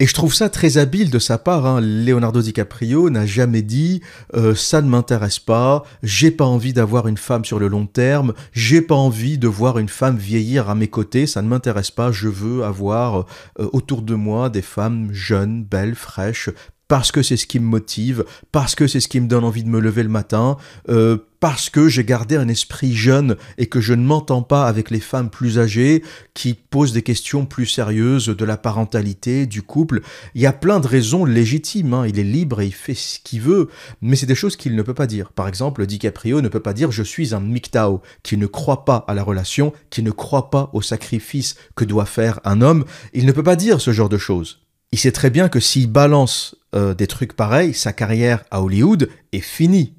Et 0.00 0.06
je 0.06 0.14
trouve 0.14 0.32
ça 0.32 0.48
très 0.48 0.78
habile 0.78 1.10
de 1.10 1.18
sa 1.18 1.38
part. 1.38 1.66
hein. 1.66 1.80
Leonardo 1.80 2.40
DiCaprio 2.40 3.10
n'a 3.10 3.26
jamais 3.26 3.62
dit 3.62 4.00
euh, 4.36 4.54
ça 4.54 4.80
ne 4.82 4.88
m'intéresse 4.88 5.40
pas, 5.40 5.82
j'ai 6.04 6.30
pas 6.30 6.44
envie 6.44 6.72
d'avoir 6.72 7.08
une 7.08 7.16
femme 7.16 7.44
sur 7.44 7.58
le 7.58 7.66
long 7.66 7.86
terme, 7.86 8.34
j'ai 8.52 8.80
pas 8.80 8.94
envie 8.94 9.38
de 9.38 9.48
voir 9.48 9.78
une 9.78 9.88
femme 9.88 10.16
vieillir 10.16 10.70
à 10.70 10.76
mes 10.76 10.86
côtés, 10.86 11.26
ça 11.26 11.42
ne 11.42 11.48
m'intéresse 11.48 11.90
pas. 11.90 12.12
Je 12.12 12.28
veux 12.28 12.64
avoir 12.64 13.26
euh, 13.58 13.68
autour 13.72 14.02
de 14.02 14.14
moi 14.14 14.48
des 14.50 14.62
femmes 14.62 15.08
jeunes, 15.12 15.64
belles, 15.64 15.96
fraîches, 15.96 16.50
parce 16.88 17.12
que 17.12 17.22
c'est 17.22 17.36
ce 17.36 17.46
qui 17.46 17.60
me 17.60 17.66
motive, 17.66 18.24
parce 18.50 18.74
que 18.74 18.86
c'est 18.86 19.00
ce 19.00 19.08
qui 19.08 19.20
me 19.20 19.28
donne 19.28 19.44
envie 19.44 19.62
de 19.62 19.68
me 19.68 19.78
lever 19.78 20.02
le 20.02 20.08
matin, 20.08 20.56
euh, 20.88 21.18
parce 21.40 21.70
que 21.70 21.88
j'ai 21.88 22.04
gardé 22.04 22.36
un 22.36 22.48
esprit 22.48 22.94
jeune 22.94 23.36
et 23.58 23.66
que 23.66 23.80
je 23.80 23.94
ne 23.94 24.02
m'entends 24.02 24.42
pas 24.42 24.66
avec 24.66 24.90
les 24.90 24.98
femmes 24.98 25.30
plus 25.30 25.58
âgées 25.58 26.02
qui 26.34 26.54
posent 26.54 26.92
des 26.92 27.02
questions 27.02 27.46
plus 27.46 27.66
sérieuses 27.66 28.26
de 28.26 28.44
la 28.44 28.56
parentalité, 28.56 29.46
du 29.46 29.62
couple. 29.62 30.00
Il 30.34 30.40
y 30.40 30.46
a 30.46 30.52
plein 30.52 30.80
de 30.80 30.88
raisons 30.88 31.24
légitimes, 31.24 31.94
hein. 31.94 32.06
il 32.06 32.18
est 32.18 32.24
libre 32.24 32.60
et 32.60 32.66
il 32.66 32.74
fait 32.74 32.94
ce 32.94 33.20
qu'il 33.20 33.42
veut, 33.42 33.68
mais 34.00 34.16
c'est 34.16 34.26
des 34.26 34.34
choses 34.34 34.56
qu'il 34.56 34.74
ne 34.74 34.82
peut 34.82 34.94
pas 34.94 35.06
dire. 35.06 35.30
Par 35.32 35.46
exemple, 35.46 35.86
DiCaprio 35.86 36.40
ne 36.40 36.48
peut 36.48 36.60
pas 36.60 36.72
dire 36.72 36.90
je 36.90 37.02
suis 37.02 37.34
un 37.34 37.40
MGTOW, 37.40 38.00
qui 38.22 38.36
ne 38.36 38.46
croit 38.46 38.84
pas 38.84 39.04
à 39.06 39.14
la 39.14 39.22
relation, 39.22 39.72
qui 39.90 40.02
ne 40.02 40.10
croit 40.10 40.50
pas 40.50 40.70
au 40.72 40.82
sacrifice 40.82 41.54
que 41.76 41.84
doit 41.84 42.06
faire 42.06 42.40
un 42.44 42.62
homme. 42.62 42.84
Il 43.12 43.26
ne 43.26 43.32
peut 43.32 43.42
pas 43.42 43.56
dire 43.56 43.80
ce 43.80 43.92
genre 43.92 44.08
de 44.08 44.18
choses. 44.18 44.60
Il 44.90 44.98
sait 44.98 45.12
très 45.12 45.28
bien 45.28 45.48
que 45.50 45.60
s'il 45.60 45.86
balance 45.86 46.57
euh, 46.74 46.94
des 46.94 47.06
trucs 47.06 47.34
pareils, 47.34 47.74
sa 47.74 47.92
carrière 47.92 48.44
à 48.50 48.62
Hollywood 48.62 49.08
est 49.32 49.40
finie. 49.40 49.94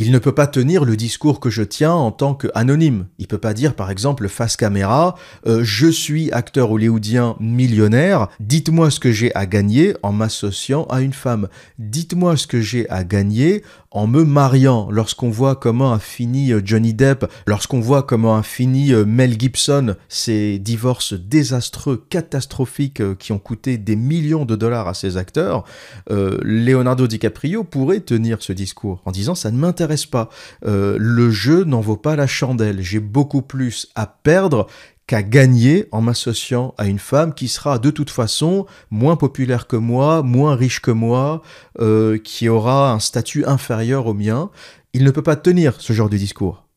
Il 0.00 0.12
ne 0.12 0.20
peut 0.20 0.34
pas 0.34 0.46
tenir 0.46 0.84
le 0.84 0.96
discours 0.96 1.40
que 1.40 1.50
je 1.50 1.64
tiens 1.64 1.92
en 1.92 2.12
tant 2.12 2.32
qu'anonyme. 2.32 3.08
Il 3.18 3.26
peut 3.26 3.38
pas 3.38 3.52
dire, 3.52 3.74
par 3.74 3.90
exemple, 3.90 4.28
face 4.28 4.56
caméra, 4.56 5.16
euh, 5.48 5.62
je 5.64 5.88
suis 5.88 6.30
acteur 6.30 6.70
hollywoodien 6.70 7.34
millionnaire, 7.40 8.28
dites-moi 8.38 8.92
ce 8.92 9.00
que 9.00 9.10
j'ai 9.10 9.34
à 9.34 9.44
gagner 9.46 9.96
en 10.04 10.12
m'associant 10.12 10.84
à 10.84 11.00
une 11.00 11.12
femme. 11.12 11.48
Dites-moi 11.80 12.36
ce 12.36 12.46
que 12.46 12.60
j'ai 12.60 12.88
à 12.90 13.02
gagner 13.02 13.64
en 13.90 14.06
me 14.06 14.24
mariant. 14.24 14.88
Lorsqu'on 14.90 15.30
voit 15.30 15.56
comment 15.56 15.92
a 15.92 15.98
fini 15.98 16.52
euh, 16.52 16.60
Johnny 16.64 16.94
Depp, 16.94 17.30
lorsqu'on 17.46 17.80
voit 17.80 18.02
comment 18.02 18.36
a 18.36 18.42
fini 18.42 18.92
euh, 18.92 19.04
Mel 19.04 19.38
Gibson, 19.38 19.96
ces 20.08 20.58
divorces 20.58 21.14
désastreux, 21.14 22.04
catastrophiques, 22.08 23.02
qui 23.18 23.32
ont 23.32 23.38
coûté 23.38 23.78
des 23.78 23.96
millions 23.96 24.44
de 24.44 24.56
dollars 24.56 24.88
à 24.88 24.94
ces 24.94 25.16
acteurs, 25.16 25.64
Leonardo 26.10 27.06
DiCaprio 27.06 27.64
pourrait 27.64 28.00
tenir 28.00 28.42
ce 28.42 28.52
discours 28.52 29.02
en 29.04 29.10
disant 29.10 29.34
ça 29.34 29.50
ne 29.50 29.58
m'intéresse 29.58 30.06
pas. 30.06 30.28
Euh, 30.66 30.96
le 30.98 31.30
jeu 31.30 31.64
n'en 31.64 31.80
vaut 31.80 31.96
pas 31.96 32.16
la 32.16 32.26
chandelle. 32.26 32.80
J'ai 32.80 33.00
beaucoup 33.00 33.42
plus 33.42 33.88
à 33.94 34.06
perdre 34.06 34.66
qu'à 35.08 35.22
gagner 35.22 35.88
en 35.90 36.02
m'associant 36.02 36.74
à 36.76 36.86
une 36.86 36.98
femme 36.98 37.34
qui 37.34 37.48
sera 37.48 37.78
de 37.78 37.90
toute 37.90 38.10
façon 38.10 38.66
moins 38.90 39.16
populaire 39.16 39.66
que 39.66 39.76
moi, 39.76 40.22
moins 40.22 40.54
riche 40.54 40.80
que 40.80 40.90
moi, 40.90 41.42
euh, 41.80 42.18
qui 42.18 42.48
aura 42.48 42.92
un 42.92 43.00
statut 43.00 43.44
inférieur 43.46 44.06
au 44.06 44.14
mien. 44.14 44.50
Il 44.92 45.04
ne 45.04 45.10
peut 45.10 45.22
pas 45.22 45.36
tenir 45.36 45.80
ce 45.80 45.94
genre 45.94 46.10
de 46.10 46.18
discours. 46.18 46.68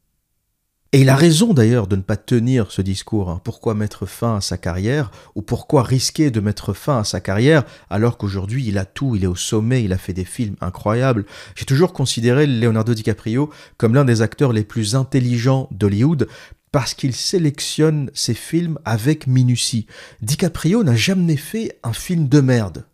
Et 0.93 1.01
il 1.01 1.09
a 1.09 1.15
raison 1.15 1.53
d'ailleurs 1.53 1.87
de 1.87 1.95
ne 1.95 2.01
pas 2.01 2.17
tenir 2.17 2.71
ce 2.71 2.81
discours. 2.81 3.29
Hein. 3.29 3.41
Pourquoi 3.43 3.73
mettre 3.73 4.05
fin 4.05 4.37
à 4.37 4.41
sa 4.41 4.57
carrière 4.57 5.11
ou 5.35 5.41
pourquoi 5.41 5.83
risquer 5.83 6.31
de 6.31 6.39
mettre 6.41 6.73
fin 6.73 6.99
à 6.99 7.03
sa 7.05 7.21
carrière 7.21 7.63
alors 7.89 8.17
qu'aujourd'hui 8.17 8.65
il 8.67 8.77
a 8.77 8.83
tout, 8.83 9.15
il 9.15 9.23
est 9.23 9.27
au 9.27 9.35
sommet, 9.35 9.83
il 9.83 9.93
a 9.93 9.97
fait 9.97 10.11
des 10.11 10.25
films 10.25 10.55
incroyables. 10.59 11.25
J'ai 11.55 11.65
toujours 11.65 11.93
considéré 11.93 12.45
Leonardo 12.45 12.93
DiCaprio 12.93 13.49
comme 13.77 13.95
l'un 13.95 14.03
des 14.03 14.21
acteurs 14.21 14.51
les 14.51 14.65
plus 14.65 14.95
intelligents 14.95 15.69
d'Hollywood 15.71 16.27
parce 16.71 16.93
qu'il 16.93 17.13
sélectionne 17.13 18.09
ses 18.13 18.33
films 18.33 18.79
avec 18.85 19.27
minutie. 19.27 19.87
DiCaprio 20.21 20.83
n'a 20.83 20.95
jamais 20.95 21.37
fait 21.37 21.79
un 21.83 21.93
film 21.93 22.27
de 22.27 22.39
merde. 22.39 22.85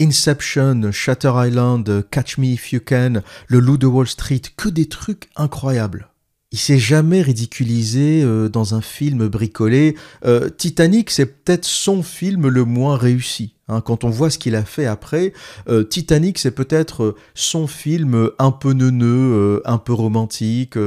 Inception, 0.00 0.92
Shutter 0.92 1.32
Island, 1.34 2.04
Catch 2.10 2.38
Me 2.38 2.46
If 2.46 2.72
You 2.72 2.80
Can, 2.84 3.22
Le 3.48 3.58
Loup 3.58 3.78
de 3.78 3.86
Wall 3.86 4.06
Street, 4.06 4.42
que 4.56 4.68
des 4.68 4.88
trucs 4.88 5.28
incroyables 5.36 6.08
il 6.50 6.58
s'est 6.58 6.78
jamais 6.78 7.20
ridiculisé 7.20 8.22
euh, 8.22 8.48
dans 8.48 8.74
un 8.74 8.80
film 8.80 9.28
bricolé. 9.28 9.96
Euh, 10.24 10.48
Titanic, 10.48 11.10
c'est 11.10 11.26
peut-être 11.26 11.66
son 11.66 12.02
film 12.02 12.48
le 12.48 12.64
moins 12.64 12.96
réussi. 12.96 13.54
Hein. 13.70 13.82
quand 13.82 14.04
on 14.04 14.08
voit 14.08 14.30
ce 14.30 14.38
qu'il 14.38 14.54
a 14.54 14.64
fait 14.64 14.86
après, 14.86 15.34
euh, 15.68 15.84
Titanic, 15.84 16.38
c'est 16.38 16.52
peut-être 16.52 17.14
son 17.34 17.66
film 17.66 18.30
un 18.38 18.50
peu 18.50 18.72
neuneux, 18.72 19.60
un 19.66 19.76
peu 19.76 19.92
romantique. 19.92 20.78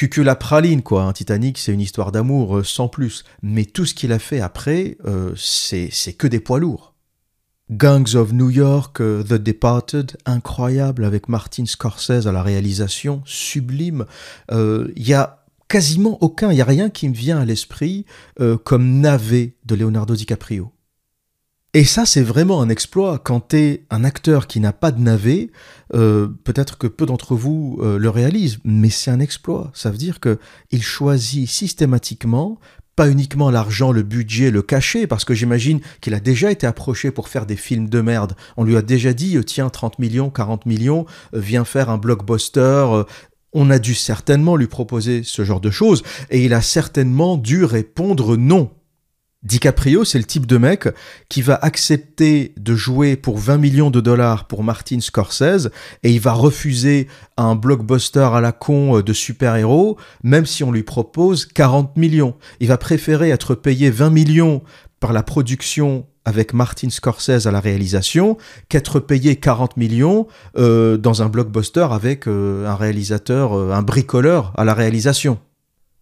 Cucul 0.00 0.24
la 0.24 0.34
praline, 0.34 0.80
quoi. 0.80 1.12
Titanic, 1.12 1.58
c'est 1.58 1.72
une 1.72 1.80
histoire 1.82 2.10
d'amour 2.10 2.64
sans 2.64 2.88
plus. 2.88 3.24
Mais 3.42 3.66
tout 3.66 3.84
ce 3.84 3.92
qu'il 3.92 4.12
a 4.12 4.18
fait 4.18 4.40
après, 4.40 4.96
c'est 5.36 6.14
que 6.16 6.26
des 6.26 6.40
poids 6.40 6.58
lourds. 6.58 6.90
Gangs 7.70 8.16
of 8.16 8.32
New 8.32 8.50
York, 8.50 9.00
euh, 9.00 9.22
The 9.22 9.34
Departed, 9.34 10.16
incroyable 10.26 11.04
avec 11.04 11.28
Martin 11.28 11.66
Scorsese 11.66 12.26
à 12.26 12.32
la 12.32 12.42
réalisation, 12.42 13.22
sublime. 13.24 14.06
Il 14.50 14.56
euh, 14.56 14.92
y 14.96 15.14
a 15.14 15.44
quasiment 15.68 16.18
aucun, 16.20 16.50
il 16.50 16.58
y 16.58 16.62
a 16.62 16.64
rien 16.64 16.90
qui 16.90 17.08
me 17.08 17.14
vient 17.14 17.38
à 17.38 17.44
l'esprit 17.44 18.06
euh, 18.40 18.56
comme 18.56 19.00
navet 19.00 19.54
de 19.66 19.76
Leonardo 19.76 20.16
DiCaprio. 20.16 20.72
Et 21.72 21.84
ça, 21.84 22.04
c'est 22.04 22.22
vraiment 22.22 22.62
un 22.62 22.68
exploit. 22.68 23.20
Quand 23.20 23.38
t'es 23.38 23.84
un 23.90 24.02
acteur 24.02 24.48
qui 24.48 24.58
n'a 24.58 24.72
pas 24.72 24.90
de 24.90 25.00
navet, 25.00 25.50
peut-être 25.92 26.78
que 26.78 26.88
peu 26.88 27.06
d'entre 27.06 27.36
vous 27.36 27.78
le 27.80 28.08
réalisent, 28.08 28.58
mais 28.64 28.90
c'est 28.90 29.12
un 29.12 29.20
exploit. 29.20 29.70
Ça 29.72 29.92
veut 29.92 29.96
dire 29.96 30.18
que 30.18 30.40
il 30.72 30.82
choisit 30.82 31.48
systématiquement 31.48 32.58
pas 33.00 33.08
uniquement 33.08 33.50
l'argent, 33.50 33.92
le 33.92 34.02
budget, 34.02 34.50
le 34.50 34.60
cachet, 34.60 35.06
parce 35.06 35.24
que 35.24 35.32
j'imagine 35.32 35.80
qu'il 36.02 36.12
a 36.12 36.20
déjà 36.20 36.50
été 36.50 36.66
approché 36.66 37.10
pour 37.10 37.28
faire 37.30 37.46
des 37.46 37.56
films 37.56 37.88
de 37.88 38.02
merde. 38.02 38.34
On 38.58 38.64
lui 38.64 38.76
a 38.76 38.82
déjà 38.82 39.14
dit, 39.14 39.38
euh, 39.38 39.42
tiens, 39.42 39.70
30 39.70 39.98
millions, 39.98 40.28
40 40.28 40.66
millions, 40.66 41.06
euh, 41.34 41.40
viens 41.40 41.64
faire 41.64 41.88
un 41.88 41.96
blockbuster. 41.96 42.60
Euh, 42.60 43.04
on 43.54 43.70
a 43.70 43.78
dû 43.78 43.94
certainement 43.94 44.54
lui 44.54 44.66
proposer 44.66 45.22
ce 45.24 45.44
genre 45.44 45.62
de 45.62 45.70
choses, 45.70 46.02
et 46.28 46.44
il 46.44 46.52
a 46.52 46.60
certainement 46.60 47.38
dû 47.38 47.64
répondre 47.64 48.36
non. 48.36 48.70
DiCaprio, 49.42 50.04
c'est 50.04 50.18
le 50.18 50.24
type 50.24 50.44
de 50.44 50.58
mec 50.58 50.86
qui 51.30 51.40
va 51.40 51.54
accepter 51.54 52.52
de 52.58 52.74
jouer 52.74 53.16
pour 53.16 53.38
20 53.38 53.56
millions 53.56 53.90
de 53.90 54.00
dollars 54.00 54.46
pour 54.46 54.62
Martin 54.62 55.00
Scorsese 55.00 55.70
et 56.02 56.10
il 56.10 56.20
va 56.20 56.32
refuser 56.32 57.08
un 57.38 57.54
blockbuster 57.54 58.28
à 58.34 58.42
la 58.42 58.52
con 58.52 58.98
euh, 58.98 59.02
de 59.02 59.14
super-héros, 59.14 59.96
même 60.22 60.44
si 60.44 60.62
on 60.62 60.70
lui 60.70 60.82
propose 60.82 61.46
40 61.46 61.96
millions. 61.96 62.34
Il 62.60 62.68
va 62.68 62.76
préférer 62.76 63.30
être 63.30 63.54
payé 63.54 63.88
20 63.88 64.10
millions 64.10 64.62
par 65.00 65.14
la 65.14 65.22
production 65.22 66.06
avec 66.26 66.52
Martin 66.52 66.90
Scorsese 66.90 67.46
à 67.46 67.50
la 67.50 67.60
réalisation 67.60 68.36
qu'être 68.68 69.00
payé 69.00 69.36
40 69.36 69.78
millions 69.78 70.26
euh, 70.58 70.98
dans 70.98 71.22
un 71.22 71.30
blockbuster 71.30 71.86
avec 71.90 72.28
euh, 72.28 72.66
un 72.66 72.74
réalisateur, 72.74 73.54
un 73.54 73.82
bricoleur 73.82 74.52
à 74.58 74.64
la 74.64 74.74
réalisation. 74.74 75.38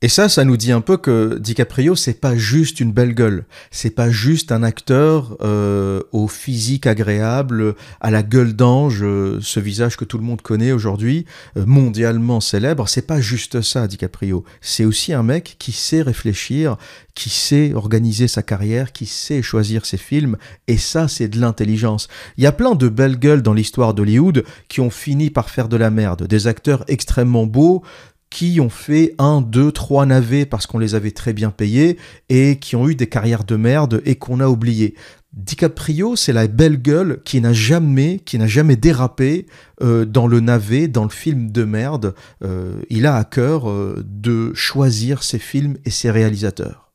Et 0.00 0.08
ça, 0.08 0.28
ça 0.28 0.44
nous 0.44 0.56
dit 0.56 0.70
un 0.70 0.80
peu 0.80 0.96
que 0.96 1.38
DiCaprio, 1.40 1.96
c'est 1.96 2.20
pas 2.20 2.36
juste 2.36 2.78
une 2.78 2.92
belle 2.92 3.14
gueule, 3.14 3.46
c'est 3.72 3.90
pas 3.90 4.10
juste 4.10 4.52
un 4.52 4.62
acteur 4.62 5.36
euh, 5.40 6.02
au 6.12 6.28
physique 6.28 6.86
agréable, 6.86 7.74
à 8.00 8.12
la 8.12 8.22
gueule 8.22 8.52
d'ange, 8.52 9.02
euh, 9.02 9.40
ce 9.42 9.58
visage 9.58 9.96
que 9.96 10.04
tout 10.04 10.16
le 10.16 10.22
monde 10.22 10.40
connaît 10.40 10.70
aujourd'hui, 10.70 11.26
euh, 11.56 11.66
mondialement 11.66 12.38
célèbre. 12.38 12.88
C'est 12.88 13.08
pas 13.08 13.20
juste 13.20 13.60
ça, 13.60 13.88
DiCaprio. 13.88 14.44
C'est 14.60 14.84
aussi 14.84 15.12
un 15.12 15.24
mec 15.24 15.56
qui 15.58 15.72
sait 15.72 16.02
réfléchir, 16.02 16.76
qui 17.16 17.28
sait 17.28 17.74
organiser 17.74 18.28
sa 18.28 18.44
carrière, 18.44 18.92
qui 18.92 19.04
sait 19.04 19.42
choisir 19.42 19.84
ses 19.84 19.96
films. 19.96 20.36
Et 20.68 20.76
ça, 20.76 21.08
c'est 21.08 21.26
de 21.26 21.40
l'intelligence. 21.40 22.06
Il 22.36 22.44
y 22.44 22.46
a 22.46 22.52
plein 22.52 22.76
de 22.76 22.88
belles 22.88 23.18
gueules 23.18 23.42
dans 23.42 23.52
l'histoire 23.52 23.94
d'Hollywood 23.94 24.44
qui 24.68 24.80
ont 24.80 24.90
fini 24.90 25.30
par 25.30 25.50
faire 25.50 25.68
de 25.68 25.76
la 25.76 25.90
merde. 25.90 26.28
Des 26.28 26.46
acteurs 26.46 26.84
extrêmement 26.86 27.46
beaux 27.46 27.82
qui 28.30 28.60
ont 28.60 28.68
fait 28.68 29.14
un, 29.18 29.40
deux, 29.40 29.72
trois 29.72 30.06
navets 30.06 30.46
parce 30.46 30.66
qu'on 30.66 30.78
les 30.78 30.94
avait 30.94 31.10
très 31.10 31.32
bien 31.32 31.50
payés 31.50 31.96
et 32.28 32.58
qui 32.58 32.76
ont 32.76 32.88
eu 32.88 32.94
des 32.94 33.06
carrières 33.06 33.44
de 33.44 33.56
merde 33.56 34.02
et 34.04 34.16
qu'on 34.16 34.40
a 34.40 34.48
oublié. 34.48 34.94
DiCaprio, 35.32 36.16
c'est 36.16 36.32
la 36.32 36.46
belle 36.46 36.80
gueule 36.80 37.20
qui 37.24 37.40
n'a 37.40 37.52
jamais, 37.52 38.20
qui 38.24 38.38
n'a 38.38 38.46
jamais 38.46 38.76
dérapé 38.76 39.46
euh, 39.82 40.04
dans 40.04 40.26
le 40.26 40.40
navet, 40.40 40.88
dans 40.88 41.04
le 41.04 41.10
film 41.10 41.50
de 41.52 41.64
merde. 41.64 42.14
Euh, 42.42 42.80
il 42.90 43.06
a 43.06 43.16
à 43.16 43.24
cœur 43.24 43.70
euh, 43.70 44.02
de 44.06 44.52
choisir 44.54 45.22
ses 45.22 45.38
films 45.38 45.76
et 45.84 45.90
ses 45.90 46.10
réalisateurs. 46.10 46.87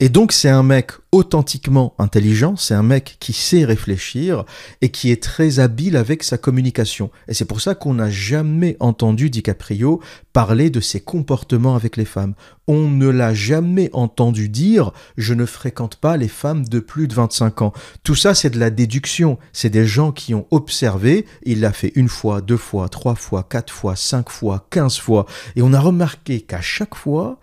Et 0.00 0.08
donc 0.08 0.30
c'est 0.30 0.48
un 0.48 0.62
mec 0.62 0.92
authentiquement 1.10 1.96
intelligent, 1.98 2.54
c'est 2.54 2.74
un 2.74 2.84
mec 2.84 3.16
qui 3.18 3.32
sait 3.32 3.64
réfléchir 3.64 4.44
et 4.80 4.90
qui 4.90 5.10
est 5.10 5.20
très 5.20 5.58
habile 5.58 5.96
avec 5.96 6.22
sa 6.22 6.38
communication. 6.38 7.10
Et 7.26 7.34
c'est 7.34 7.46
pour 7.46 7.60
ça 7.60 7.74
qu'on 7.74 7.94
n'a 7.94 8.08
jamais 8.08 8.76
entendu 8.78 9.28
DiCaprio 9.28 10.00
parler 10.32 10.70
de 10.70 10.78
ses 10.78 11.00
comportements 11.00 11.74
avec 11.74 11.96
les 11.96 12.04
femmes. 12.04 12.34
On 12.68 12.88
ne 12.88 13.08
l'a 13.08 13.34
jamais 13.34 13.90
entendu 13.92 14.48
dire 14.48 14.92
je 15.16 15.34
ne 15.34 15.46
fréquente 15.46 15.96
pas 15.96 16.16
les 16.16 16.28
femmes 16.28 16.64
de 16.68 16.78
plus 16.78 17.08
de 17.08 17.14
25 17.14 17.62
ans. 17.62 17.72
Tout 18.04 18.14
ça 18.14 18.36
c'est 18.36 18.50
de 18.50 18.60
la 18.60 18.70
déduction, 18.70 19.36
c'est 19.52 19.68
des 19.68 19.84
gens 19.84 20.12
qui 20.12 20.32
ont 20.32 20.46
observé, 20.52 21.26
il 21.42 21.58
l'a 21.58 21.72
fait 21.72 21.90
une 21.96 22.08
fois, 22.08 22.40
deux 22.40 22.56
fois, 22.56 22.88
trois 22.88 23.16
fois, 23.16 23.42
quatre 23.42 23.72
fois, 23.72 23.96
cinq 23.96 24.30
fois, 24.30 24.64
quinze 24.70 24.96
fois, 24.96 25.26
et 25.56 25.62
on 25.62 25.72
a 25.72 25.80
remarqué 25.80 26.40
qu'à 26.40 26.60
chaque 26.60 26.94
fois, 26.94 27.40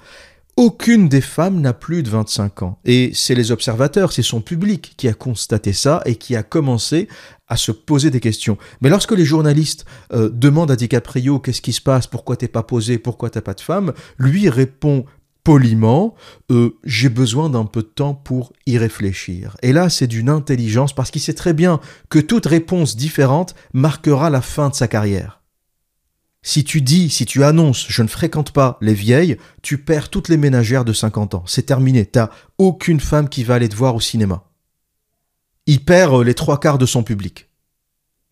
aucune 0.57 1.09
des 1.09 1.21
femmes 1.21 1.59
n'a 1.59 1.73
plus 1.73 2.01
de 2.01 2.09
25 2.09 2.63
ans. 2.63 2.79
Et 2.85 3.11
c'est 3.13 3.35
les 3.35 3.51
observateurs, 3.51 4.11
c'est 4.11 4.21
son 4.21 4.41
public 4.41 4.93
qui 4.97 5.07
a 5.07 5.13
constaté 5.13 5.73
ça 5.73 6.01
et 6.05 6.15
qui 6.15 6.35
a 6.35 6.43
commencé 6.43 7.07
à 7.47 7.57
se 7.57 7.71
poser 7.71 8.09
des 8.09 8.19
questions. 8.19 8.57
Mais 8.81 8.89
lorsque 8.89 9.11
les 9.11 9.25
journalistes 9.25 9.85
euh, 10.13 10.29
demandent 10.29 10.71
à 10.71 10.75
DiCaprio 10.75 11.39
qu'est-ce 11.39 11.61
qui 11.61 11.73
se 11.73 11.81
passe, 11.81 12.07
pourquoi 12.07 12.37
t'es 12.37 12.47
pas 12.47 12.63
posé, 12.63 12.97
pourquoi 12.97 13.29
t'as 13.29 13.41
pas 13.41 13.53
de 13.53 13.61
femme, 13.61 13.93
lui 14.17 14.49
répond 14.49 15.05
poliment, 15.43 16.15
euh, 16.51 16.71
j'ai 16.83 17.09
besoin 17.09 17.49
d'un 17.49 17.65
peu 17.65 17.83
de 17.83 17.87
temps 17.87 18.15
pour 18.15 18.51
y 18.65 18.77
réfléchir. 18.79 19.55
Et 19.61 19.73
là, 19.73 19.89
c'est 19.89 20.07
d'une 20.07 20.29
intelligence 20.29 20.93
parce 20.93 21.11
qu'il 21.11 21.21
sait 21.21 21.35
très 21.35 21.53
bien 21.53 21.79
que 22.09 22.17
toute 22.17 22.47
réponse 22.47 22.95
différente 22.95 23.55
marquera 23.71 24.31
la 24.31 24.41
fin 24.41 24.69
de 24.69 24.75
sa 24.75 24.87
carrière. 24.87 25.41
Si 26.47 26.63
tu 26.63 26.83
dis, 26.83 27.09
si 27.09 27.25
tu 27.25 27.43
annonces, 27.43 27.87
je 27.89 28.03
ne 28.03 28.07
fréquente 28.07 28.51
pas 28.51 28.77
les 28.79 28.93
vieilles, 28.93 29.37
tu 29.63 29.79
perds 29.79 30.09
toutes 30.09 30.29
les 30.29 30.37
ménagères 30.37 30.85
de 30.85 30.93
50 30.93 31.33
ans. 31.33 31.43
C'est 31.47 31.65
terminé. 31.65 32.05
T'as 32.05 32.29
aucune 32.59 32.99
femme 32.99 33.29
qui 33.29 33.43
va 33.43 33.55
aller 33.55 33.67
te 33.67 33.75
voir 33.75 33.95
au 33.95 33.99
cinéma. 33.99 34.43
Il 35.65 35.83
perd 35.83 36.13
euh, 36.13 36.23
les 36.23 36.35
trois 36.35 36.59
quarts 36.59 36.77
de 36.77 36.85
son 36.85 37.01
public. 37.01 37.44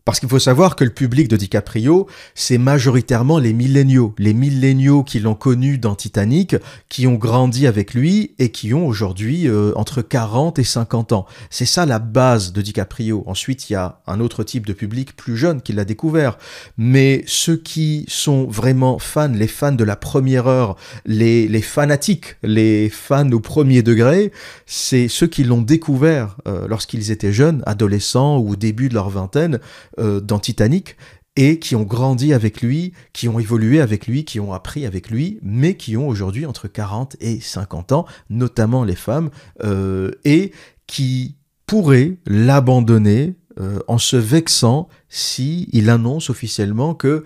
Parce 0.04 0.20
qu'il 0.20 0.28
faut 0.28 0.38
savoir 0.38 0.76
que 0.76 0.84
le 0.84 0.90
public 0.90 1.28
de 1.28 1.36
DiCaprio, 1.36 2.06
c'est 2.34 2.58
majoritairement 2.58 3.38
les 3.38 3.54
milléniaux. 3.54 4.14
Les 4.18 4.34
milléniaux 4.34 5.02
qui 5.02 5.18
l'ont 5.18 5.34
connu 5.34 5.78
dans 5.78 5.94
Titanic, 5.94 6.56
qui 6.90 7.06
ont 7.06 7.14
grandi 7.14 7.66
avec 7.66 7.94
lui 7.94 8.34
et 8.38 8.50
qui 8.50 8.74
ont 8.74 8.86
aujourd'hui 8.86 9.48
euh, 9.48 9.72
entre 9.76 10.02
40 10.02 10.58
et 10.58 10.64
50 10.64 11.12
ans. 11.12 11.24
C'est 11.48 11.64
ça 11.64 11.86
la 11.86 12.00
base 12.00 12.52
de 12.52 12.60
DiCaprio. 12.60 13.24
Ensuite, 13.26 13.70
il 13.70 13.72
y 13.72 13.76
a 13.76 14.02
un 14.06 14.20
autre 14.20 14.44
type 14.44 14.66
de 14.66 14.74
public 14.74 15.16
plus 15.16 15.38
jeune 15.38 15.62
qui 15.62 15.72
l'a 15.72 15.86
découvert. 15.86 16.36
Mais 16.76 17.24
ceux 17.26 17.56
qui 17.56 18.04
sont 18.06 18.44
vraiment 18.44 18.98
fans, 18.98 19.28
les 19.28 19.48
fans 19.48 19.72
de 19.72 19.84
la 19.84 19.96
première 19.96 20.48
heure, 20.48 20.76
les, 21.06 21.48
les 21.48 21.62
fanatiques, 21.62 22.36
les 22.42 22.90
fans 22.90 23.32
au 23.32 23.40
premier 23.40 23.82
degré, 23.82 24.32
c'est 24.66 25.08
ceux 25.08 25.28
qui 25.28 25.44
l'ont 25.44 25.62
découvert 25.62 26.36
euh, 26.46 26.68
lorsqu'ils 26.68 27.10
étaient 27.10 27.32
jeunes, 27.32 27.62
adolescents 27.64 28.36
ou 28.36 28.50
au 28.50 28.56
début 28.56 28.90
de 28.90 28.94
leur 28.94 29.08
vingtaine, 29.08 29.60
euh, 29.98 30.20
dans 30.20 30.38
Titanic 30.38 30.96
et 31.36 31.58
qui 31.58 31.74
ont 31.74 31.82
grandi 31.82 32.32
avec 32.32 32.62
lui, 32.62 32.92
qui 33.12 33.28
ont 33.28 33.38
évolué 33.38 33.80
avec 33.80 34.06
lui, 34.06 34.24
qui 34.24 34.38
ont 34.38 34.52
appris 34.52 34.86
avec 34.86 35.10
lui, 35.10 35.38
mais 35.42 35.76
qui 35.76 35.96
ont 35.96 36.06
aujourd'hui 36.06 36.46
entre 36.46 36.68
40 36.68 37.16
et 37.20 37.40
50 37.40 37.92
ans, 37.92 38.06
notamment 38.30 38.84
les 38.84 38.94
femmes, 38.94 39.30
euh, 39.64 40.12
et 40.24 40.52
qui 40.86 41.34
pourraient 41.66 42.16
l'abandonner 42.26 43.34
euh, 43.58 43.80
en 43.88 43.98
se 43.98 44.16
vexant 44.16 44.88
si 45.08 45.68
il 45.72 45.90
annonce 45.90 46.30
officiellement 46.30 46.94
que 46.94 47.24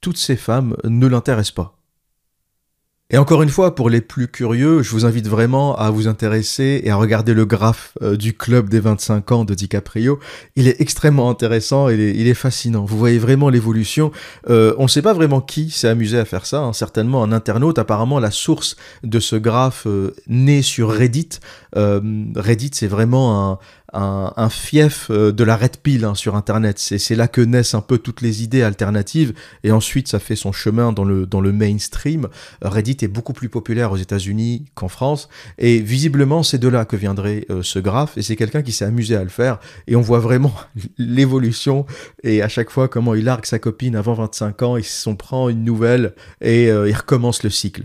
toutes 0.00 0.18
ces 0.18 0.36
femmes 0.36 0.76
ne 0.84 1.06
l'intéressent 1.06 1.54
pas. 1.54 1.77
Et 3.10 3.16
encore 3.16 3.42
une 3.42 3.48
fois, 3.48 3.74
pour 3.74 3.88
les 3.88 4.02
plus 4.02 4.28
curieux, 4.28 4.82
je 4.82 4.90
vous 4.90 5.06
invite 5.06 5.28
vraiment 5.28 5.74
à 5.76 5.88
vous 5.88 6.08
intéresser 6.08 6.82
et 6.84 6.90
à 6.90 6.96
regarder 6.96 7.32
le 7.32 7.46
graphe 7.46 7.96
euh, 8.02 8.16
du 8.18 8.34
club 8.34 8.68
des 8.68 8.80
25 8.80 9.32
ans 9.32 9.44
de 9.46 9.54
DiCaprio. 9.54 10.18
Il 10.56 10.68
est 10.68 10.78
extrêmement 10.82 11.30
intéressant, 11.30 11.88
il 11.88 12.00
est, 12.00 12.14
il 12.14 12.28
est 12.28 12.34
fascinant. 12.34 12.84
Vous 12.84 12.98
voyez 12.98 13.18
vraiment 13.18 13.48
l'évolution. 13.48 14.12
Euh, 14.50 14.74
on 14.76 14.82
ne 14.82 14.88
sait 14.88 15.00
pas 15.00 15.14
vraiment 15.14 15.40
qui 15.40 15.70
s'est 15.70 15.88
amusé 15.88 16.18
à 16.18 16.26
faire 16.26 16.44
ça, 16.44 16.58
hein. 16.58 16.74
certainement 16.74 17.22
un 17.22 17.32
internaute. 17.32 17.78
Apparemment, 17.78 18.20
la 18.20 18.30
source 18.30 18.76
de 19.02 19.20
ce 19.20 19.36
graphe 19.36 19.86
euh, 19.86 20.14
naît 20.26 20.60
sur 20.60 20.90
Reddit. 20.90 21.40
Reddit, 21.74 22.70
c'est 22.74 22.88
vraiment 22.88 23.52
un, 23.52 23.58
un, 23.92 24.48
fief 24.50 25.08
euh, 25.10 25.32
de 25.32 25.44
la 25.44 25.56
red 25.56 25.76
pill 25.78 26.04
hein, 26.04 26.14
sur 26.14 26.36
Internet. 26.36 26.78
C'est 26.78 27.14
là 27.14 27.28
que 27.28 27.40
naissent 27.40 27.74
un 27.74 27.80
peu 27.80 27.98
toutes 27.98 28.20
les 28.20 28.42
idées 28.42 28.62
alternatives, 28.62 29.32
et 29.64 29.70
ensuite 29.70 30.08
ça 30.08 30.18
fait 30.18 30.36
son 30.36 30.52
chemin 30.52 30.92
dans 30.92 31.04
le, 31.04 31.26
dans 31.26 31.40
le 31.40 31.52
mainstream. 31.52 32.28
Reddit 32.62 32.98
est 33.02 33.08
beaucoup 33.08 33.32
plus 33.32 33.48
populaire 33.48 33.92
aux 33.92 33.96
États-Unis 33.96 34.66
qu'en 34.74 34.88
France, 34.88 35.28
et 35.58 35.80
visiblement 35.80 36.42
c'est 36.42 36.58
de 36.58 36.68
là 36.68 36.84
que 36.84 36.96
viendrait 36.96 37.46
euh, 37.50 37.62
ce 37.62 37.78
graphe, 37.78 38.18
et 38.18 38.22
c'est 38.22 38.36
quelqu'un 38.36 38.62
qui 38.62 38.72
s'est 38.72 38.84
amusé 38.84 39.16
à 39.16 39.22
le 39.22 39.30
faire, 39.30 39.58
et 39.86 39.96
on 39.96 40.02
voit 40.02 40.20
vraiment 40.20 40.54
l'évolution, 40.98 41.86
et 42.22 42.42
à 42.42 42.48
chaque 42.48 42.70
fois 42.70 42.88
comment 42.88 43.14
il 43.14 43.24
largue 43.24 43.46
sa 43.46 43.58
copine 43.58 43.96
avant 43.96 44.14
25 44.14 44.62
ans, 44.62 44.76
il 44.76 44.84
s'en 44.84 45.14
prend 45.14 45.48
une 45.48 45.64
nouvelle, 45.64 46.14
et 46.40 46.70
euh, 46.70 46.88
il 46.88 46.94
recommence 46.94 47.42
le 47.42 47.50
cycle. 47.50 47.84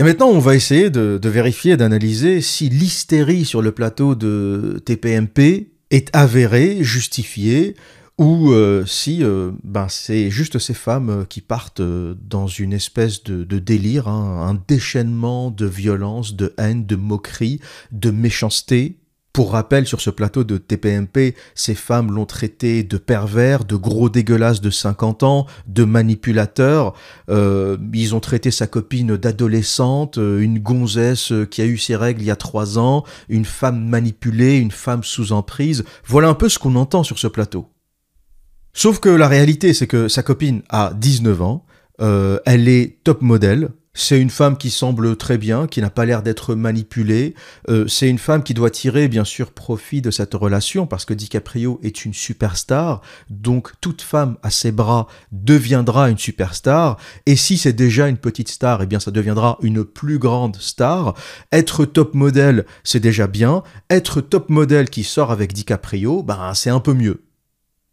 Et 0.00 0.04
maintenant, 0.04 0.28
on 0.28 0.38
va 0.38 0.54
essayer 0.54 0.90
de, 0.90 1.28
vérifier, 1.28 1.76
d'analyser 1.76 2.40
si 2.40 2.68
l'hystérie 2.68 3.44
sur 3.44 3.62
le 3.62 3.72
plateau 3.72 4.14
de 4.14 4.80
TPMP 4.84 5.72
est 5.90 6.14
avérée, 6.14 6.84
justifiée, 6.84 7.74
ou 8.16 8.52
euh, 8.52 8.84
si 8.86 9.24
euh, 9.24 9.50
ben, 9.64 9.88
c'est 9.88 10.30
juste 10.30 10.60
ces 10.60 10.74
femmes 10.74 11.26
qui 11.28 11.40
partent 11.40 11.80
euh, 11.80 12.14
dans 12.20 12.46
une 12.46 12.72
espèce 12.72 13.24
de, 13.24 13.58
délire, 13.58 14.06
hein, 14.06 14.46
un 14.48 14.62
déchaînement 14.68 15.50
de 15.50 15.66
violence, 15.66 16.34
de 16.36 16.54
haine, 16.58 16.86
de 16.86 16.94
moquerie, 16.94 17.60
de 17.90 18.12
méchanceté, 18.12 18.97
pour 19.38 19.52
rappel, 19.52 19.86
sur 19.86 20.00
ce 20.00 20.10
plateau 20.10 20.42
de 20.42 20.58
TPMP, 20.58 21.36
ces 21.54 21.76
femmes 21.76 22.10
l'ont 22.10 22.26
traité 22.26 22.82
de 22.82 22.96
pervers, 22.98 23.64
de 23.64 23.76
gros 23.76 24.08
dégueulasses 24.08 24.60
de 24.60 24.68
50 24.68 25.22
ans, 25.22 25.46
de 25.68 25.84
manipulateurs. 25.84 26.92
Euh, 27.30 27.76
ils 27.94 28.16
ont 28.16 28.18
traité 28.18 28.50
sa 28.50 28.66
copine 28.66 29.16
d'adolescente, 29.16 30.18
euh, 30.18 30.40
une 30.40 30.58
gonzesse 30.58 31.32
qui 31.52 31.62
a 31.62 31.66
eu 31.66 31.78
ses 31.78 31.94
règles 31.94 32.22
il 32.22 32.24
y 32.24 32.32
a 32.32 32.36
trois 32.36 32.80
ans, 32.80 33.04
une 33.28 33.44
femme 33.44 33.88
manipulée, 33.88 34.56
une 34.56 34.72
femme 34.72 35.04
sous 35.04 35.30
emprise. 35.30 35.84
Voilà 36.04 36.26
un 36.26 36.34
peu 36.34 36.48
ce 36.48 36.58
qu'on 36.58 36.74
entend 36.74 37.04
sur 37.04 37.20
ce 37.20 37.28
plateau. 37.28 37.68
Sauf 38.72 38.98
que 38.98 39.08
la 39.08 39.28
réalité, 39.28 39.72
c'est 39.72 39.86
que 39.86 40.08
sa 40.08 40.24
copine 40.24 40.62
a 40.68 40.92
19 40.96 41.42
ans, 41.42 41.64
euh, 42.00 42.40
elle 42.44 42.66
est 42.68 42.98
top 43.04 43.22
modèle, 43.22 43.70
c'est 44.00 44.20
une 44.20 44.30
femme 44.30 44.56
qui 44.56 44.70
semble 44.70 45.16
très 45.16 45.38
bien, 45.38 45.66
qui 45.66 45.80
n'a 45.80 45.90
pas 45.90 46.04
l'air 46.04 46.22
d'être 46.22 46.54
manipulée. 46.54 47.34
Euh, 47.68 47.88
c'est 47.88 48.08
une 48.08 48.20
femme 48.20 48.44
qui 48.44 48.54
doit 48.54 48.70
tirer 48.70 49.08
bien 49.08 49.24
sûr 49.24 49.50
profit 49.50 50.00
de 50.00 50.12
cette 50.12 50.34
relation 50.34 50.86
parce 50.86 51.04
que 51.04 51.14
DiCaprio 51.14 51.80
est 51.82 52.04
une 52.04 52.14
superstar. 52.14 53.02
Donc 53.28 53.72
toute 53.80 54.00
femme 54.00 54.36
à 54.44 54.50
ses 54.50 54.70
bras 54.70 55.08
deviendra 55.32 56.10
une 56.10 56.16
superstar. 56.16 56.96
Et 57.26 57.34
si 57.34 57.58
c'est 57.58 57.72
déjà 57.72 58.06
une 58.06 58.18
petite 58.18 58.50
star, 58.50 58.82
eh 58.82 58.86
bien 58.86 59.00
ça 59.00 59.10
deviendra 59.10 59.58
une 59.62 59.84
plus 59.84 60.20
grande 60.20 60.56
star. 60.60 61.14
Être 61.50 61.84
top 61.84 62.14
modèle, 62.14 62.66
c'est 62.84 63.00
déjà 63.00 63.26
bien. 63.26 63.64
Être 63.90 64.20
top 64.20 64.48
modèle 64.48 64.90
qui 64.90 65.02
sort 65.02 65.32
avec 65.32 65.52
DiCaprio, 65.52 66.22
ben 66.22 66.54
c'est 66.54 66.70
un 66.70 66.80
peu 66.80 66.94
mieux. 66.94 67.24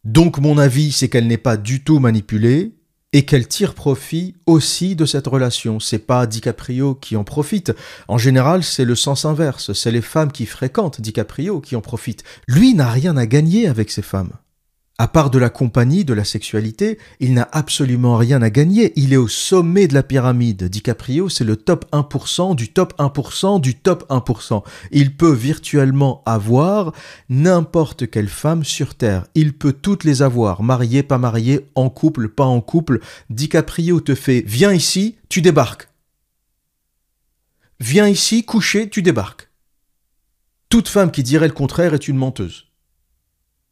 Donc 0.03 0.37
mon 0.37 0.59
avis, 0.59 0.91
c'est 0.91 1.09
qu'elle 1.09 1.25
n'est 1.25 1.37
pas 1.39 1.57
du 1.57 1.83
tout 1.83 1.97
manipulée 1.97 2.75
et 3.15 3.23
qu'elle 3.23 3.47
tire 3.47 3.75
profit 3.75 4.35
aussi 4.45 4.97
de 4.97 5.05
cette 5.05 5.27
relation. 5.27 5.79
C'est 5.79 5.99
pas 5.99 6.27
DiCaprio 6.27 6.95
qui 6.95 7.15
en 7.15 7.23
profite. 7.23 7.71
En 8.09 8.17
général, 8.17 8.61
c'est 8.61 8.83
le 8.83 8.93
sens 8.93 9.23
inverse. 9.23 9.71
C'est 9.71 9.91
les 9.91 10.01
femmes 10.01 10.33
qui 10.33 10.45
fréquentent 10.45 10.99
DiCaprio 10.99 11.61
qui 11.61 11.77
en 11.77 11.81
profitent. 11.81 12.25
Lui 12.45 12.73
n'a 12.73 12.89
rien 12.89 13.15
à 13.15 13.25
gagner 13.25 13.69
avec 13.69 13.89
ces 13.89 14.01
femmes. 14.01 14.33
À 14.97 15.09
part 15.09 15.29
de 15.29 15.37
la 15.37 15.49
compagnie, 15.49 16.05
de 16.05 16.13
la 16.13 16.23
sexualité, 16.23 16.97
il 17.19 17.33
n'a 17.33 17.49
absolument 17.51 18.15
rien 18.15 18.41
à 18.41 18.49
gagner. 18.49 18.93
Il 18.95 19.11
est 19.11 19.17
au 19.17 19.27
sommet 19.27 19.89
de 19.89 19.93
la 19.93 20.03
pyramide. 20.03 20.69
DiCaprio, 20.69 21.27
c'est 21.27 21.43
le 21.43 21.57
top 21.57 21.85
1% 21.91 22.55
du 22.55 22.69
top 22.69 22.97
1% 22.97 23.59
du 23.59 23.75
top 23.75 24.09
1%. 24.09 24.63
Il 24.91 25.17
peut 25.17 25.33
virtuellement 25.33 26.23
avoir 26.25 26.93
n'importe 27.27 28.09
quelle 28.09 28.29
femme 28.29 28.63
sur 28.63 28.95
Terre. 28.95 29.27
Il 29.35 29.51
peut 29.51 29.73
toutes 29.73 30.05
les 30.05 30.21
avoir, 30.21 30.63
mariée, 30.63 31.03
pas 31.03 31.17
mariée, 31.17 31.67
en 31.75 31.89
couple, 31.89 32.29
pas 32.29 32.45
en 32.45 32.61
couple. 32.61 33.01
DiCaprio 33.29 33.99
te 33.99 34.15
fait 34.15 34.45
viens 34.47 34.71
ici, 34.71 35.17
tu 35.27 35.41
débarques. 35.41 35.89
Viens 37.81 38.07
ici, 38.07 38.45
coucher, 38.45 38.89
tu 38.89 39.01
débarques. 39.01 39.49
Toute 40.69 40.87
femme 40.87 41.11
qui 41.11 41.21
dirait 41.21 41.49
le 41.49 41.53
contraire 41.53 41.93
est 41.93 42.07
une 42.07 42.15
menteuse. 42.15 42.67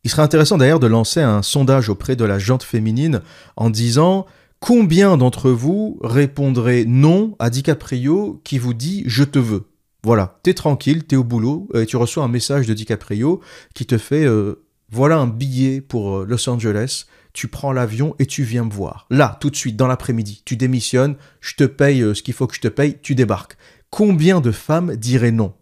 Il 0.04 0.10
serait 0.10 0.22
intéressant 0.22 0.58
d'ailleurs 0.58 0.82
de 0.82 0.88
lancer 0.88 1.22
un 1.22 1.42
sondage 1.42 1.90
auprès 1.90 2.16
de 2.16 2.26
la 2.26 2.38
jante 2.38 2.64
féminine 2.64 3.22
en 3.56 3.70
disant 3.70 4.26
combien 4.60 5.16
d'entre 5.16 5.50
vous 5.50 5.98
répondrez 6.02 6.86
non 6.86 7.36
à 7.40 7.50
DiCaprio 7.50 8.42
qui 8.44 8.58
vous 8.58 8.74
dit 8.74 9.04
je 9.06 9.24
te 9.24 9.40
veux. 9.40 9.70
Voilà, 10.04 10.40
t'es 10.44 10.54
tranquille, 10.54 11.06
t'es 11.06 11.16
au 11.16 11.24
boulot 11.24 11.70
et 11.74 11.86
tu 11.86 11.96
reçois 11.96 12.26
un 12.26 12.28
message 12.28 12.68
de 12.68 12.74
DiCaprio 12.74 13.40
qui 13.74 13.86
te 13.86 13.98
fait 13.98 14.26
euh, 14.26 14.66
voilà 14.92 15.18
un 15.18 15.28
billet 15.28 15.80
pour 15.80 16.18
euh, 16.18 16.26
Los 16.28 16.50
Angeles, 16.50 17.06
tu 17.32 17.48
prends 17.48 17.72
l'avion 17.72 18.14
et 18.20 18.26
tu 18.26 18.44
viens 18.44 18.66
me 18.66 18.72
voir. 18.72 19.08
Là, 19.10 19.38
tout 19.40 19.50
de 19.50 19.56
suite, 19.56 19.78
dans 19.78 19.88
l'après-midi, 19.88 20.44
tu 20.46 20.58
démissionnes, 20.58 21.16
je 21.40 21.56
te 21.56 21.64
paye 21.64 22.02
euh, 22.02 22.14
ce 22.14 22.22
qu'il 22.22 22.34
faut 22.34 22.46
que 22.46 22.56
je 22.56 22.62
te 22.62 22.68
paye, 22.68 23.00
tu 23.02 23.16
débarques. 23.16 23.58
Combien 23.90 24.42
de 24.42 24.52
femmes 24.52 24.98
diraient 24.98 25.32
non? 25.32 25.54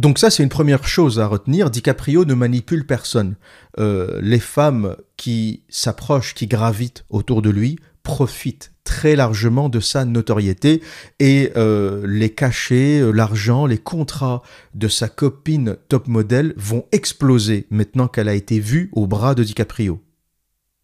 Donc 0.00 0.18
ça, 0.18 0.30
c'est 0.30 0.42
une 0.42 0.48
première 0.48 0.88
chose 0.88 1.20
à 1.20 1.26
retenir. 1.26 1.70
DiCaprio 1.70 2.24
ne 2.24 2.32
manipule 2.32 2.86
personne. 2.86 3.34
Euh, 3.78 4.18
les 4.22 4.40
femmes 4.40 4.96
qui 5.18 5.62
s'approchent, 5.68 6.32
qui 6.32 6.46
gravitent 6.46 7.04
autour 7.10 7.42
de 7.42 7.50
lui, 7.50 7.78
profitent 8.02 8.72
très 8.82 9.14
largement 9.14 9.68
de 9.68 9.78
sa 9.78 10.06
notoriété 10.06 10.82
et 11.18 11.52
euh, 11.54 12.06
les 12.06 12.30
cachets, 12.30 12.98
euh, 13.02 13.12
l'argent, 13.12 13.66
les 13.66 13.76
contrats 13.76 14.42
de 14.74 14.88
sa 14.88 15.10
copine 15.10 15.76
top 15.88 16.08
modèle 16.08 16.54
vont 16.56 16.86
exploser 16.92 17.66
maintenant 17.68 18.08
qu'elle 18.08 18.30
a 18.30 18.34
été 18.34 18.58
vue 18.58 18.88
au 18.94 19.06
bras 19.06 19.34
de 19.34 19.44
DiCaprio. 19.44 20.00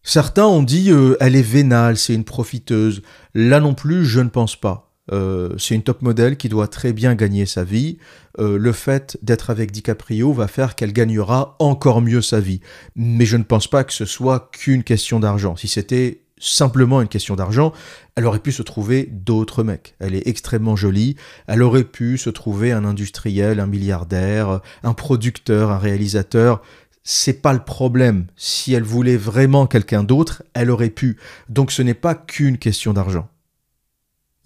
Certains 0.03 0.45
ont 0.45 0.61
dit 0.61 0.91
elle 1.19 1.35
est 1.35 1.41
vénale, 1.41 1.97
c'est 1.97 2.13
une 2.13 2.23
profiteuse. 2.23 3.01
Là 3.33 3.59
non 3.59 3.73
plus, 3.73 4.05
je 4.05 4.19
ne 4.19 4.29
pense 4.29 4.55
pas. 4.55 4.86
Euh, 5.11 5.49
c'est 5.57 5.75
une 5.75 5.83
top 5.83 6.01
modèle 6.01 6.37
qui 6.37 6.49
doit 6.49 6.67
très 6.67 6.93
bien 6.93 7.15
gagner 7.15 7.45
sa 7.45 7.63
vie. 7.63 7.97
Euh, 8.39 8.57
le 8.57 8.71
fait 8.71 9.17
d'être 9.21 9.49
avec 9.49 9.71
DiCaprio 9.71 10.33
va 10.33 10.47
faire 10.47 10.75
qu'elle 10.75 10.93
gagnera 10.93 11.55
encore 11.59 12.01
mieux 12.01 12.21
sa 12.21 12.39
vie. 12.39 12.61
Mais 12.95 13.25
je 13.25 13.37
ne 13.37 13.43
pense 13.43 13.67
pas 13.67 13.83
que 13.83 13.93
ce 13.93 14.05
soit 14.05 14.49
qu'une 14.51 14.83
question 14.83 15.19
d'argent. 15.19 15.55
Si 15.55 15.67
c'était 15.67 16.21
simplement 16.39 17.01
une 17.01 17.07
question 17.07 17.35
d'argent, 17.35 17.73
elle 18.15 18.25
aurait 18.25 18.39
pu 18.39 18.51
se 18.51 18.61
trouver 18.61 19.09
d'autres 19.11 19.63
mecs. 19.63 19.95
Elle 19.99 20.15
est 20.15 20.27
extrêmement 20.27 20.75
jolie, 20.75 21.15
elle 21.47 21.63
aurait 21.63 21.83
pu 21.83 22.17
se 22.17 22.29
trouver 22.29 22.71
un 22.71 22.85
industriel, 22.85 23.59
un 23.59 23.67
milliardaire, 23.67 24.61
un 24.83 24.93
producteur, 24.93 25.71
un 25.71 25.79
réalisateur. 25.79 26.61
c'est 27.03 27.41
pas 27.41 27.53
le 27.53 27.63
problème. 27.63 28.27
Si 28.35 28.73
elle 28.73 28.83
voulait 28.83 29.17
vraiment 29.17 29.65
quelqu'un 29.65 30.03
d'autre, 30.03 30.43
elle 30.53 30.69
aurait 30.69 30.89
pu. 30.89 31.17
Donc 31.49 31.71
ce 31.71 31.81
n'est 31.81 31.93
pas 31.93 32.15
qu'une 32.15 32.57
question 32.57 32.93
d'argent. 32.93 33.29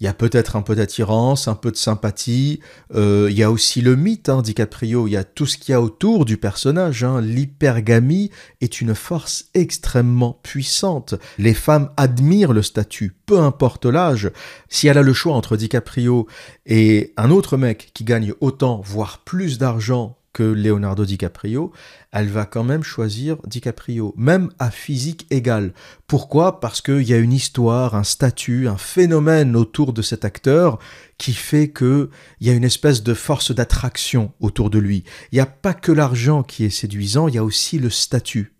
Il 0.02 0.06
y 0.06 0.08
a 0.08 0.14
peut-être 0.14 0.56
un 0.56 0.62
peu 0.62 0.74
d'attirance, 0.74 1.46
un 1.46 1.54
peu 1.54 1.70
de 1.70 1.76
sympathie. 1.76 2.58
Euh, 2.92 3.28
il 3.30 3.38
y 3.38 3.44
a 3.44 3.52
aussi 3.52 3.82
le 3.82 3.94
mythe 3.94 4.28
hein, 4.28 4.42
DiCaprio. 4.42 5.06
Il 5.06 5.12
y 5.12 5.16
a 5.16 5.22
tout 5.22 5.46
ce 5.46 5.56
qu'il 5.56 5.70
y 5.70 5.76
a 5.76 5.80
autour 5.80 6.24
du 6.24 6.38
personnage. 6.38 7.04
Hein. 7.04 7.20
L'hypergamie 7.20 8.32
est 8.60 8.80
une 8.80 8.96
force 8.96 9.44
extrêmement 9.54 10.40
puissante. 10.42 11.14
Les 11.38 11.54
femmes 11.54 11.88
admirent 11.96 12.52
le 12.52 12.62
statut, 12.62 13.14
peu 13.26 13.38
importe 13.38 13.86
l'âge. 13.86 14.32
Si 14.68 14.88
elle 14.88 14.98
a 14.98 15.02
le 15.02 15.12
choix 15.12 15.34
entre 15.34 15.56
DiCaprio 15.56 16.26
et 16.66 17.12
un 17.16 17.30
autre 17.30 17.56
mec 17.56 17.92
qui 17.94 18.02
gagne 18.02 18.32
autant, 18.40 18.80
voire 18.84 19.20
plus 19.20 19.56
d'argent 19.56 20.16
que 20.32 20.42
Leonardo 20.42 21.04
DiCaprio, 21.04 21.72
elle 22.10 22.28
va 22.28 22.46
quand 22.46 22.64
même 22.64 22.82
choisir 22.82 23.36
DiCaprio, 23.46 24.14
même 24.16 24.50
à 24.58 24.70
physique 24.70 25.26
égale. 25.30 25.72
Pourquoi? 26.06 26.60
Parce 26.60 26.80
qu'il 26.80 27.02
y 27.02 27.12
a 27.12 27.18
une 27.18 27.32
histoire, 27.32 27.94
un 27.94 28.04
statut, 28.04 28.68
un 28.68 28.76
phénomène 28.76 29.56
autour 29.56 29.92
de 29.92 30.02
cet 30.02 30.24
acteur 30.24 30.78
qui 31.18 31.32
fait 31.34 31.72
qu'il 31.72 32.08
y 32.40 32.50
a 32.50 32.54
une 32.54 32.64
espèce 32.64 33.02
de 33.02 33.14
force 33.14 33.54
d'attraction 33.54 34.32
autour 34.40 34.70
de 34.70 34.78
lui. 34.78 35.04
Il 35.30 35.36
n'y 35.36 35.40
a 35.40 35.46
pas 35.46 35.74
que 35.74 35.92
l'argent 35.92 36.42
qui 36.42 36.64
est 36.64 36.70
séduisant, 36.70 37.28
il 37.28 37.34
y 37.34 37.38
a 37.38 37.44
aussi 37.44 37.78
le 37.78 37.90
statut. 37.90 38.54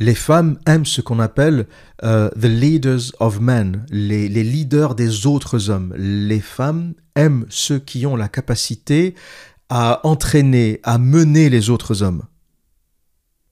Les 0.00 0.16
femmes 0.16 0.58
aiment 0.66 0.86
ce 0.86 1.00
qu'on 1.00 1.20
appelle 1.20 1.66
euh, 2.02 2.28
the 2.30 2.46
leaders 2.46 3.12
of 3.20 3.40
men, 3.40 3.86
les 3.90 4.28
leaders 4.28 4.96
des 4.96 5.26
autres 5.26 5.70
hommes. 5.70 5.94
Les 5.96 6.40
femmes 6.40 6.94
aiment 7.14 7.46
ceux 7.48 7.78
qui 7.78 8.04
ont 8.04 8.16
la 8.16 8.28
capacité 8.28 9.14
à 9.68 10.06
entraîner, 10.06 10.80
à 10.82 10.98
mener 10.98 11.48
les 11.48 11.70
autres 11.70 12.02
hommes. 12.02 12.22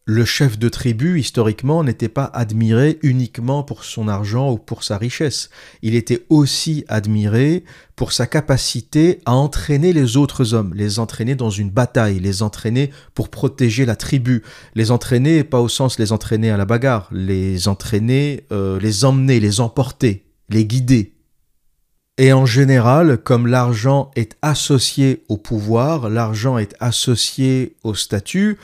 Le 0.05 0.25
chef 0.25 0.59
de 0.59 0.69
tribu, 0.69 1.21
historiquement, 1.21 1.85
n'était 1.85 2.09
pas 2.09 2.25
admiré 2.25 2.99
uniquement 3.03 3.63
pour 3.63 3.85
son 3.85 4.09
argent 4.09 4.51
ou 4.51 4.59
pour 4.59 4.83
sa 4.83 4.99
richesse. 4.99 5.49
Il 5.81 5.95
était 5.95 6.27
aussi 6.29 6.85
admiré 6.89 7.63
pour 7.95 8.11
sa 8.11 8.27
capacité 8.27 9.21
à 9.27 9.35
entraîner 9.35 9.93
les 9.93 10.17
autres 10.17 10.55
hommes, 10.55 10.75
les 10.75 10.99
entraîner 10.99 11.37
dans 11.37 11.51
une 11.51 11.71
bataille, 11.71 12.19
les 12.19 12.43
entraîner 12.43 12.91
pour 13.15 13.29
protéger 13.29 13.87
la 13.87 13.95
tribu, 13.95 14.43
les 14.75 14.91
entraîner, 14.91 15.45
pas 15.45 15.61
au 15.61 15.69
sens 15.69 16.01
les 16.01 16.11
entraîner 16.11 16.51
à 16.51 16.57
la 16.57 16.65
bagarre, 16.65 17.09
les 17.13 17.69
entraîner, 17.69 18.45
euh, 18.51 18.81
les 18.81 19.05
emmener, 19.05 19.39
les 19.39 19.61
emporter, 19.61 20.27
les 20.49 20.67
guider. 20.67 21.15
Et 22.23 22.33
en 22.33 22.47
général, 22.47 23.19
comme 23.19 23.49
l'argent 23.49 24.13
est 24.15 24.37
associé 24.43 25.25
au 25.29 25.37
pouvoir, 25.37 26.09
l'argent 26.09 26.57
est 26.57 26.73
associé 26.79 27.75
au 27.83 27.97
statut, 27.97 28.59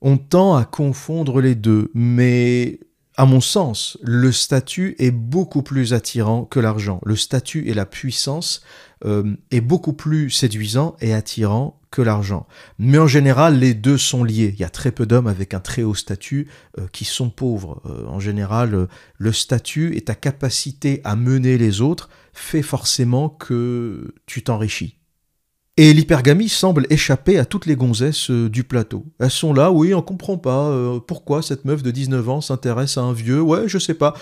on 0.00 0.16
tend 0.16 0.56
à 0.56 0.64
confondre 0.64 1.40
les 1.40 1.54
deux. 1.54 1.92
Mais 1.94 2.80
à 3.16 3.24
mon 3.24 3.40
sens, 3.40 3.98
le 4.02 4.32
statut 4.32 4.96
est 4.98 5.12
beaucoup 5.12 5.62
plus 5.62 5.94
attirant 5.94 6.44
que 6.44 6.58
l'argent. 6.58 7.00
Le 7.04 7.14
statut 7.14 7.68
et 7.68 7.74
la 7.74 7.86
puissance 7.86 8.62
euh, 9.04 9.36
est 9.52 9.60
beaucoup 9.60 9.92
plus 9.92 10.28
séduisant 10.30 10.96
et 11.00 11.14
attirant 11.14 11.78
que 11.92 12.02
l'argent. 12.02 12.48
Mais 12.80 12.98
en 12.98 13.06
général, 13.06 13.60
les 13.60 13.74
deux 13.74 13.96
sont 13.96 14.24
liés. 14.24 14.50
Il 14.54 14.60
y 14.60 14.64
a 14.64 14.70
très 14.70 14.90
peu 14.90 15.06
d'hommes 15.06 15.28
avec 15.28 15.54
un 15.54 15.60
très 15.60 15.84
haut 15.84 15.94
statut 15.94 16.48
euh, 16.78 16.88
qui 16.90 17.04
sont 17.04 17.30
pauvres. 17.30 17.80
Euh, 17.86 18.06
en 18.08 18.18
général, 18.18 18.88
le 19.18 19.32
statut 19.32 19.96
et 19.96 20.00
ta 20.00 20.16
capacité 20.16 21.00
à 21.04 21.14
mener 21.14 21.58
les 21.58 21.80
autres 21.80 22.10
fait 22.38 22.62
forcément 22.62 23.28
que 23.28 24.14
tu 24.26 24.42
t'enrichis. 24.42 24.98
Et 25.76 25.92
l'hypergamie 25.92 26.48
semble 26.48 26.86
échapper 26.90 27.38
à 27.38 27.44
toutes 27.44 27.66
les 27.66 27.76
gonzesses 27.76 28.32
euh, 28.32 28.50
du 28.50 28.64
plateau. 28.64 29.06
Elles 29.20 29.30
sont 29.30 29.54
là, 29.54 29.70
oui, 29.70 29.94
on 29.94 30.02
comprend 30.02 30.36
pas 30.36 30.70
euh, 30.70 30.98
pourquoi 30.98 31.40
cette 31.40 31.64
meuf 31.64 31.84
de 31.84 31.92
19 31.92 32.28
ans 32.28 32.40
s'intéresse 32.40 32.98
à 32.98 33.02
un 33.02 33.12
vieux, 33.12 33.40
ouais, 33.40 33.68
je 33.68 33.78
sais 33.78 33.94
pas. 33.94 34.14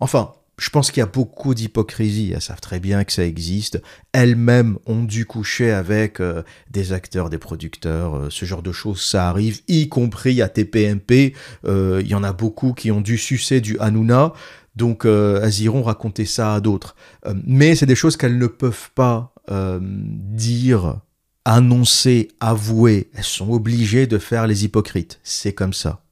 Enfin, 0.00 0.32
je 0.58 0.68
pense 0.68 0.90
qu'il 0.90 1.00
y 1.00 1.04
a 1.04 1.06
beaucoup 1.06 1.54
d'hypocrisie, 1.54 2.32
elles 2.34 2.40
savent 2.40 2.60
très 2.60 2.80
bien 2.80 3.04
que 3.04 3.12
ça 3.12 3.24
existe. 3.24 3.80
Elles-mêmes 4.10 4.78
ont 4.86 5.04
dû 5.04 5.26
coucher 5.26 5.70
avec 5.70 6.18
euh, 6.18 6.42
des 6.72 6.92
acteurs, 6.92 7.30
des 7.30 7.38
producteurs, 7.38 8.26
ce 8.30 8.44
genre 8.44 8.62
de 8.62 8.72
choses, 8.72 9.00
ça 9.00 9.28
arrive, 9.28 9.60
y 9.68 9.88
compris 9.88 10.42
à 10.42 10.48
TPMP. 10.48 11.34
Il 11.68 12.06
y 12.06 12.14
en 12.16 12.24
a 12.24 12.32
beaucoup 12.32 12.72
qui 12.72 12.90
ont 12.90 13.00
dû 13.00 13.16
sucer 13.16 13.60
du 13.60 13.78
Hanouna. 13.78 14.32
Donc 14.76 15.06
euh, 15.06 15.40
elles 15.42 15.60
iront 15.62 15.82
raconter 15.82 16.26
ça 16.26 16.54
à 16.54 16.60
d'autres. 16.60 16.94
Euh, 17.26 17.34
mais 17.44 17.74
c'est 17.74 17.86
des 17.86 17.94
choses 17.94 18.16
qu'elles 18.16 18.38
ne 18.38 18.46
peuvent 18.46 18.90
pas 18.94 19.34
euh, 19.50 19.80
dire, 19.82 21.00
annoncer, 21.44 22.28
avouer. 22.40 23.10
Elles 23.14 23.24
sont 23.24 23.50
obligées 23.50 24.06
de 24.06 24.18
faire 24.18 24.46
les 24.46 24.64
hypocrites. 24.64 25.18
C'est 25.24 25.54
comme 25.54 25.72
ça. 25.72 26.02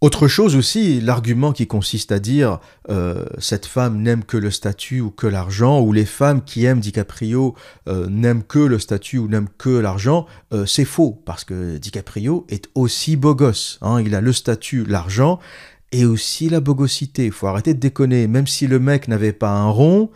Autre 0.00 0.28
chose 0.28 0.56
aussi, 0.56 0.98
l'argument 0.98 1.52
qui 1.52 1.66
consiste 1.66 2.10
à 2.10 2.18
dire 2.18 2.58
cette 3.36 3.66
femme 3.66 4.00
n'aime 4.00 4.24
que 4.24 4.38
le 4.38 4.50
statut 4.50 5.02
ou 5.02 5.10
que 5.10 5.26
l'argent, 5.26 5.82
ou 5.82 5.92
les 5.92 6.06
femmes 6.06 6.42
qui 6.42 6.64
aiment 6.64 6.80
DiCaprio 6.80 7.54
n'aiment 7.86 8.42
que 8.42 8.60
le 8.60 8.78
statut 8.78 9.18
ou 9.18 9.28
n'aiment 9.28 9.50
que 9.58 9.68
l'argent, 9.68 10.24
c'est 10.64 10.86
faux, 10.86 11.22
parce 11.26 11.44
que 11.44 11.76
DiCaprio 11.76 12.46
est 12.48 12.70
aussi 12.74 13.16
beau 13.16 13.34
gosse. 13.34 13.78
Hein. 13.82 14.00
il 14.00 14.14
a 14.14 14.22
le 14.22 14.32
statut, 14.32 14.86
l'argent, 14.86 15.38
et 15.92 16.04
aussi 16.04 16.48
la 16.48 16.60
bogosité. 16.60 17.26
Il 17.26 17.32
faut 17.32 17.46
arrêter 17.46 17.74
de 17.74 17.80
déconner. 17.80 18.26
Même 18.26 18.46
si 18.46 18.66
le 18.66 18.78
mec 18.78 19.08
n'avait 19.08 19.32
pas 19.32 19.50
un 19.50 19.68
rond, 19.68 20.10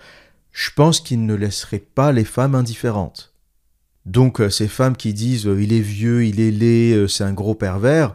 je 0.53 0.71
pense 0.75 1.01
qu'il 1.01 1.27
ne 1.27 1.35
laisserait 1.35 1.85
pas 1.95 2.13
les 2.13 2.25
femmes 2.25 2.55
indifférentes. 2.55 3.35
Donc 4.07 4.41
euh, 4.41 4.51
ces 4.51 4.69
femmes 4.69 4.97
qui 4.97 5.15
disent 5.15 5.47
euh, 5.47 5.63
il 5.63 5.73
est 5.73 5.81
vieux, 5.81 6.25
il 6.25 6.41
est 6.41 6.51
laid, 6.51 6.95
euh, 6.95 7.09
c'est 7.09 7.25
un 7.25 7.33
gros 7.33 7.55
pervers, 7.55 8.15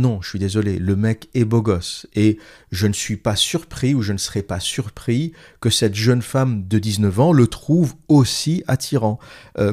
non, 0.00 0.20
je 0.20 0.30
suis 0.30 0.40
désolé, 0.40 0.80
le 0.80 0.96
mec 0.96 1.28
est 1.32 1.44
beau 1.44 1.62
gosse. 1.62 2.08
Et 2.16 2.38
je 2.72 2.88
ne 2.88 2.92
suis 2.92 3.16
pas 3.16 3.36
surpris 3.36 3.94
ou 3.94 4.02
je 4.02 4.12
ne 4.12 4.18
serais 4.18 4.42
pas 4.42 4.58
surpris 4.58 5.32
que 5.60 5.70
cette 5.70 5.94
jeune 5.94 6.22
femme 6.22 6.66
de 6.66 6.80
19 6.80 7.20
ans 7.20 7.32
le 7.32 7.46
trouve 7.46 7.94
aussi 8.08 8.64
attirant. 8.66 9.20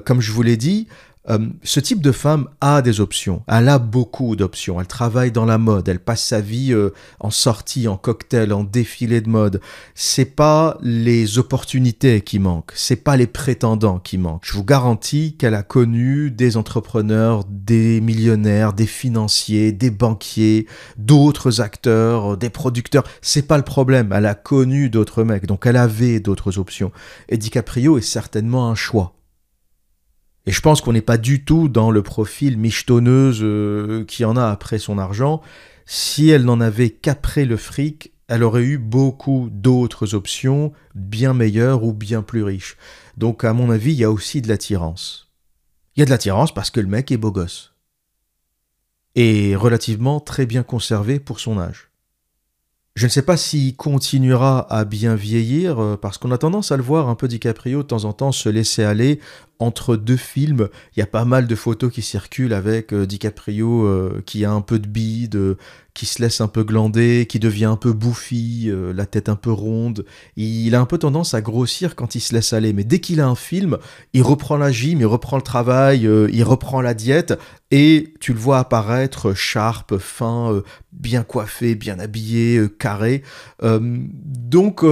comme 0.05 0.21
je 0.21 0.31
vous 0.31 0.43
l'ai 0.43 0.57
dit, 0.57 0.87
euh, 1.29 1.39
ce 1.63 1.79
type 1.79 2.01
de 2.01 2.11
femme 2.11 2.47
a 2.61 2.81
des 2.81 3.01
options. 3.01 3.43
Elle 3.47 3.69
a 3.69 3.79
beaucoup 3.79 4.35
d'options. 4.35 4.79
Elle 4.79 4.87
travaille 4.87 5.31
dans 5.31 5.45
la 5.45 5.57
mode. 5.57 5.87
Elle 5.89 5.99
passe 5.99 6.23
sa 6.23 6.41
vie 6.41 6.73
euh, 6.73 6.91
en 7.19 7.31
sortie, 7.31 7.87
en 7.87 7.97
cocktail, 7.97 8.53
en 8.53 8.63
défilé 8.63 9.21
de 9.21 9.29
mode. 9.29 9.61
C'est 9.95 10.35
pas 10.35 10.77
les 10.81 11.37
opportunités 11.37 12.21
qui 12.21 12.39
manquent. 12.39 12.71
C'est 12.75 13.03
pas 13.03 13.17
les 13.17 13.27
prétendants 13.27 13.99
qui 13.99 14.17
manquent. 14.17 14.45
Je 14.45 14.53
vous 14.53 14.63
garantis 14.63 15.35
qu'elle 15.37 15.55
a 15.55 15.63
connu 15.63 16.31
des 16.31 16.57
entrepreneurs, 16.57 17.43
des 17.49 18.01
millionnaires, 18.01 18.73
des 18.73 18.85
financiers, 18.85 19.71
des 19.71 19.91
banquiers, 19.91 20.67
d'autres 20.97 21.61
acteurs, 21.61 22.37
des 22.37 22.49
producteurs. 22.49 23.03
C'est 23.21 23.47
pas 23.47 23.57
le 23.57 23.63
problème. 23.63 24.13
Elle 24.15 24.25
a 24.25 24.35
connu 24.35 24.89
d'autres 24.89 25.23
mecs. 25.23 25.45
Donc 25.45 25.65
elle 25.65 25.77
avait 25.77 26.19
d'autres 26.19 26.57
options. 26.57 26.91
Et 27.29 27.37
DiCaprio 27.37 27.97
est 27.97 28.01
certainement 28.01 28.69
un 28.69 28.75
choix. 28.75 29.16
Et 30.47 30.51
je 30.53 30.61
pense 30.61 30.79
qu'on 30.79 30.93
n'est 30.93 31.01
pas 31.01 31.17
du 31.17 31.43
tout 31.43 31.67
dans 31.67 31.91
le 31.91 32.01
profil 32.01 32.57
michetonneuse 32.57 33.41
euh, 33.43 34.05
qui 34.05 34.23
en 34.23 34.37
a 34.37 34.45
après 34.47 34.79
son 34.79 34.97
argent. 34.97 35.41
Si 35.85 36.29
elle 36.29 36.45
n'en 36.45 36.61
avait 36.61 36.89
qu'après 36.89 37.43
le 37.43 37.57
fric, 37.57 38.13
elle 38.29 38.43
aurait 38.43 38.63
eu 38.63 38.77
beaucoup 38.77 39.49
d'autres 39.51 40.15
options 40.15 40.71
bien 40.95 41.33
meilleures 41.33 41.83
ou 41.83 41.91
bien 41.91 42.21
plus 42.21 42.43
riches. 42.43 42.77
Donc 43.17 43.43
à 43.43 43.51
mon 43.51 43.69
avis, 43.69 43.91
il 43.91 43.99
y 43.99 44.05
a 44.05 44.11
aussi 44.11 44.41
de 44.41 44.47
l'attirance. 44.47 45.33
Il 45.95 45.99
y 45.99 46.03
a 46.03 46.05
de 46.05 46.11
l'attirance 46.11 46.53
parce 46.53 46.71
que 46.71 46.79
le 46.79 46.87
mec 46.87 47.11
est 47.11 47.17
beau 47.17 47.31
gosse. 47.31 47.73
Et 49.15 49.53
relativement 49.53 50.21
très 50.21 50.45
bien 50.45 50.63
conservé 50.63 51.19
pour 51.19 51.41
son 51.41 51.59
âge. 51.59 51.89
Je 52.97 53.05
ne 53.05 53.11
sais 53.11 53.21
pas 53.21 53.37
s'il 53.37 53.75
continuera 53.75 54.65
à 54.73 54.83
bien 54.83 55.13
vieillir, 55.13 55.79
euh, 55.79 55.97
parce 55.97 56.17
qu'on 56.17 56.31
a 56.31 56.39
tendance 56.39 56.71
à 56.71 56.77
le 56.77 56.81
voir 56.81 57.09
un 57.09 57.13
peu 57.13 57.27
DiCaprio 57.27 57.83
de 57.83 57.87
temps 57.87 58.05
en 58.05 58.13
temps 58.13 58.31
se 58.31 58.49
laisser 58.49 58.83
aller 58.83 59.19
entre 59.59 59.97
deux 59.97 60.17
films. 60.17 60.69
Il 60.95 60.99
y 60.99 61.03
a 61.03 61.05
pas 61.05 61.23
mal 61.23 61.45
de 61.45 61.53
photos 61.53 61.93
qui 61.93 62.01
circulent 62.01 62.53
avec 62.53 62.95
euh, 62.95 63.05
DiCaprio 63.05 63.85
euh, 63.85 64.23
qui 64.25 64.45
a 64.45 64.51
un 64.51 64.61
peu 64.61 64.79
de 64.79 64.87
bide, 64.87 65.57
qui 65.97 66.05
se 66.05 66.21
laisse 66.21 66.41
un 66.41 66.47
peu 66.47 66.63
glander, 66.63 67.25
qui 67.27 67.39
devient 67.39 67.65
un 67.65 67.75
peu 67.75 67.91
bouffi, 67.91 68.71
la 68.93 69.07
tête 69.07 69.29
un 69.29 69.35
peu 69.35 69.51
ronde. 69.51 70.05
Il 70.35 70.75
a 70.75 70.79
un 70.79 70.85
peu 70.85 70.99
tendance 70.99 71.33
à 71.33 71.41
grossir 71.41 71.95
quand 71.95 72.13
il 72.13 72.19
se 72.19 72.35
laisse 72.35 72.53
aller, 72.53 72.71
mais 72.71 72.83
dès 72.83 72.99
qu'il 72.99 73.19
a 73.19 73.27
un 73.27 73.33
film, 73.33 73.79
il 74.13 74.21
reprend 74.21 74.57
la 74.57 74.71
gym, 74.71 74.99
il 74.99 75.07
reprend 75.07 75.37
le 75.37 75.41
travail, 75.41 76.07
il 76.31 76.43
reprend 76.43 76.81
la 76.81 76.93
diète, 76.93 77.33
et 77.71 78.13
tu 78.19 78.31
le 78.31 78.37
vois 78.37 78.59
apparaître 78.59 79.33
sharp, 79.33 79.97
fin, 79.97 80.61
bien 80.91 81.23
coiffé, 81.23 81.73
bien 81.73 81.97
habillé, 81.97 82.61
carré. 82.77 83.23
donc 83.59 84.85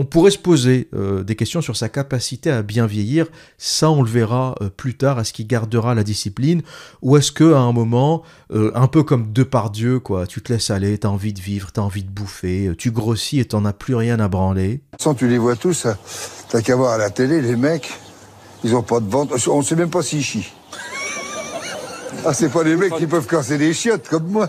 on 0.00 0.04
pourrait 0.06 0.30
se 0.30 0.38
poser 0.38 0.88
euh, 0.94 1.22
des 1.22 1.36
questions 1.36 1.60
sur 1.60 1.76
sa 1.76 1.90
capacité 1.90 2.50
à 2.50 2.62
bien 2.62 2.86
vieillir. 2.86 3.26
Ça, 3.58 3.90
on 3.90 4.02
le 4.02 4.08
verra 4.08 4.54
euh, 4.62 4.70
plus 4.70 4.96
tard. 4.96 5.20
Est-ce 5.20 5.34
qu'il 5.34 5.46
gardera 5.46 5.94
la 5.94 6.02
discipline? 6.02 6.62
Ou 7.02 7.18
est-ce 7.18 7.30
que 7.30 7.52
à 7.52 7.58
un 7.58 7.72
moment, 7.72 8.22
euh, 8.50 8.72
un 8.74 8.86
peu 8.86 9.02
comme 9.02 9.30
Dieu, 9.74 10.00
quoi, 10.00 10.26
tu 10.26 10.40
te 10.40 10.54
laisses 10.54 10.70
aller, 10.70 10.96
t'as 10.96 11.08
envie 11.08 11.34
de 11.34 11.40
vivre, 11.40 11.70
t'as 11.70 11.82
envie 11.82 12.02
de 12.02 12.08
bouffer, 12.08 12.72
tu 12.78 12.90
grossis 12.90 13.40
et 13.40 13.44
t'en 13.44 13.66
as 13.66 13.74
plus 13.74 13.94
rien 13.94 14.18
à 14.20 14.28
branler? 14.28 14.80
Sans 14.98 15.12
tu 15.12 15.28
les 15.28 15.36
vois 15.36 15.56
tous, 15.56 15.86
t'as 16.48 16.62
qu'à 16.62 16.76
voir 16.76 16.92
à 16.92 16.98
la 16.98 17.10
télé, 17.10 17.42
les 17.42 17.56
mecs, 17.56 17.92
ils 18.64 18.74
ont 18.74 18.82
pas 18.82 19.00
de 19.00 19.10
ventre. 19.10 19.36
On 19.50 19.60
sait 19.60 19.76
même 19.76 19.90
pas 19.90 20.02
s'ils 20.02 20.24
chient. 20.24 20.50
Ah, 22.24 22.32
c'est 22.32 22.48
pas 22.48 22.62
les 22.62 22.76
mecs 22.76 22.96
qui 22.96 23.06
peuvent 23.06 23.26
casser 23.26 23.58
des 23.58 23.74
chiottes 23.74 24.08
comme 24.08 24.28
moi. 24.28 24.48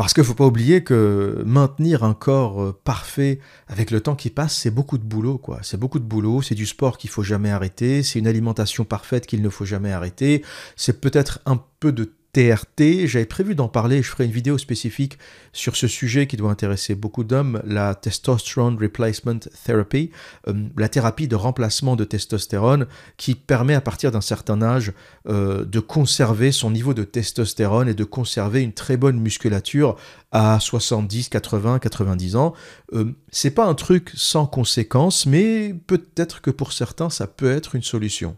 Parce 0.00 0.14
qu'il 0.14 0.24
faut 0.24 0.32
pas 0.32 0.46
oublier 0.46 0.82
que 0.82 1.42
maintenir 1.44 2.04
un 2.04 2.14
corps 2.14 2.62
euh, 2.62 2.80
parfait 2.84 3.38
avec 3.68 3.90
le 3.90 4.00
temps 4.00 4.14
qui 4.14 4.30
passe, 4.30 4.56
c'est 4.56 4.70
beaucoup 4.70 4.96
de 4.96 5.02
boulot, 5.02 5.36
quoi. 5.36 5.58
C'est 5.60 5.76
beaucoup 5.76 5.98
de 5.98 6.04
boulot, 6.04 6.40
c'est 6.40 6.54
du 6.54 6.64
sport 6.64 6.96
qu'il 6.96 7.10
faut 7.10 7.22
jamais 7.22 7.50
arrêter, 7.50 8.02
c'est 8.02 8.18
une 8.18 8.26
alimentation 8.26 8.86
parfaite 8.86 9.26
qu'il 9.26 9.42
ne 9.42 9.50
faut 9.50 9.66
jamais 9.66 9.92
arrêter, 9.92 10.42
c'est 10.74 11.02
peut-être 11.02 11.40
un 11.44 11.62
peu 11.80 11.92
de 11.92 12.14
TRT. 12.32 13.06
J'avais 13.06 13.26
prévu 13.26 13.54
d'en 13.54 13.68
parler, 13.68 14.02
je 14.02 14.10
ferai 14.10 14.24
une 14.24 14.30
vidéo 14.30 14.58
spécifique 14.58 15.18
sur 15.52 15.76
ce 15.76 15.88
sujet 15.88 16.26
qui 16.26 16.36
doit 16.36 16.50
intéresser 16.50 16.94
beaucoup 16.94 17.24
d'hommes, 17.24 17.60
la 17.64 17.94
Testosterone 17.94 18.78
Replacement 18.80 19.40
Therapy, 19.64 20.10
euh, 20.48 20.52
la 20.76 20.88
thérapie 20.88 21.28
de 21.28 21.36
remplacement 21.36 21.96
de 21.96 22.04
testostérone 22.04 22.86
qui 23.16 23.34
permet 23.34 23.74
à 23.74 23.80
partir 23.80 24.12
d'un 24.12 24.20
certain 24.20 24.62
âge 24.62 24.92
euh, 25.28 25.64
de 25.64 25.80
conserver 25.80 26.52
son 26.52 26.70
niveau 26.70 26.94
de 26.94 27.04
testostérone 27.04 27.88
et 27.88 27.94
de 27.94 28.04
conserver 28.04 28.62
une 28.62 28.72
très 28.72 28.96
bonne 28.96 29.18
musculature 29.20 29.96
à 30.30 30.60
70, 30.60 31.28
80, 31.30 31.78
90 31.80 32.36
ans. 32.36 32.54
Euh, 32.92 33.12
c'est 33.30 33.50
pas 33.50 33.66
un 33.66 33.74
truc 33.74 34.12
sans 34.14 34.46
conséquence, 34.46 35.26
mais 35.26 35.74
peut-être 35.86 36.40
que 36.40 36.50
pour 36.50 36.72
certains 36.72 37.10
ça 37.10 37.26
peut 37.26 37.50
être 37.50 37.74
une 37.74 37.82
solution. 37.82 38.36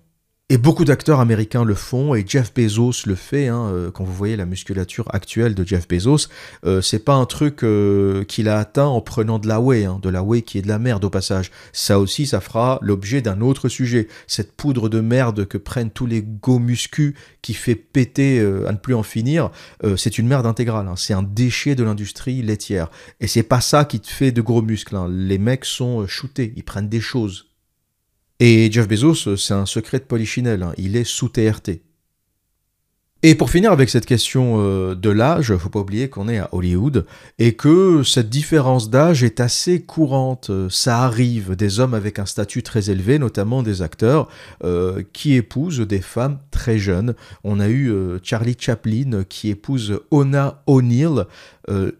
Et 0.52 0.58
beaucoup 0.58 0.84
d'acteurs 0.84 1.18
américains 1.18 1.64
le 1.64 1.74
font, 1.74 2.14
et 2.14 2.26
Jeff 2.28 2.52
Bezos 2.52 3.06
le 3.06 3.14
fait. 3.14 3.48
Hein, 3.48 3.70
euh, 3.72 3.90
quand 3.90 4.04
vous 4.04 4.12
voyez 4.12 4.36
la 4.36 4.44
musculature 4.44 5.06
actuelle 5.14 5.54
de 5.54 5.66
Jeff 5.66 5.88
Bezos, 5.88 6.28
euh, 6.66 6.82
c'est 6.82 6.98
pas 6.98 7.14
un 7.14 7.24
truc 7.24 7.64
euh, 7.64 8.22
qu'il 8.24 8.50
a 8.50 8.58
atteint 8.58 8.84
en 8.84 9.00
prenant 9.00 9.38
de 9.38 9.48
la 9.48 9.60
whey, 9.60 9.86
hein, 9.86 9.98
de 10.02 10.10
la 10.10 10.22
whey 10.22 10.42
qui 10.42 10.58
est 10.58 10.60
de 10.60 10.68
la 10.68 10.78
merde 10.78 11.06
au 11.06 11.08
passage. 11.08 11.50
Ça 11.72 11.98
aussi, 11.98 12.26
ça 12.26 12.42
fera 12.42 12.78
l'objet 12.82 13.22
d'un 13.22 13.40
autre 13.40 13.70
sujet. 13.70 14.08
Cette 14.26 14.52
poudre 14.52 14.90
de 14.90 15.00
merde 15.00 15.46
que 15.46 15.56
prennent 15.56 15.90
tous 15.90 16.04
les 16.04 16.20
go 16.20 16.58
muscu 16.58 17.16
qui 17.40 17.54
fait 17.54 17.74
péter 17.74 18.38
à 18.40 18.72
ne 18.72 18.76
plus 18.76 18.94
en 18.94 19.02
finir, 19.02 19.50
c'est 19.96 20.18
une 20.18 20.28
merde 20.28 20.44
intégrale. 20.44 20.86
Hein. 20.86 20.96
c'est 20.96 21.14
un 21.14 21.22
déchet 21.22 21.74
de 21.74 21.82
l'industrie 21.82 22.42
laitière. 22.42 22.90
Et 23.20 23.26
c'est 23.26 23.42
pas 23.42 23.62
ça 23.62 23.86
qui 23.86 24.00
te 24.00 24.08
fait 24.08 24.32
de 24.32 24.42
gros 24.42 24.60
muscles. 24.60 24.98
Les 25.08 25.38
mecs 25.38 25.64
sont 25.64 26.06
shootés, 26.06 26.52
ils 26.56 26.62
prennent 26.62 26.90
des 26.90 27.00
choses. 27.00 27.51
Et 28.44 28.72
Jeff 28.72 28.88
Bezos, 28.88 29.36
c'est 29.36 29.54
un 29.54 29.66
secret 29.66 30.00
de 30.00 30.02
polichinelle, 30.02 30.64
hein. 30.64 30.72
il 30.76 30.96
est 30.96 31.04
sous 31.04 31.28
TRT. 31.28 31.80
Et 33.24 33.36
pour 33.36 33.50
finir 33.50 33.70
avec 33.70 33.88
cette 33.88 34.04
question 34.04 34.56
euh, 34.56 34.96
de 34.96 35.08
l'âge, 35.08 35.56
faut 35.56 35.68
pas 35.68 35.78
oublier 35.78 36.08
qu'on 36.08 36.28
est 36.28 36.38
à 36.38 36.48
Hollywood 36.50 37.06
et 37.38 37.54
que 37.54 38.02
cette 38.02 38.28
différence 38.28 38.90
d'âge 38.90 39.22
est 39.22 39.38
assez 39.38 39.80
courante. 39.80 40.50
Ça 40.70 41.04
arrive 41.04 41.54
des 41.54 41.78
hommes 41.78 41.94
avec 41.94 42.18
un 42.18 42.26
statut 42.26 42.64
très 42.64 42.90
élevé, 42.90 43.20
notamment 43.20 43.62
des 43.62 43.80
acteurs, 43.80 44.26
euh, 44.64 45.04
qui 45.12 45.34
épousent 45.34 45.86
des 45.86 46.00
femmes 46.00 46.40
très 46.50 46.78
jeunes. 46.78 47.14
On 47.44 47.60
a 47.60 47.68
eu 47.68 47.92
euh, 47.92 48.18
Charlie 48.24 48.56
Chaplin 48.58 49.22
qui 49.28 49.50
épouse 49.50 50.00
Ona 50.10 50.64
O'Neill, 50.66 51.26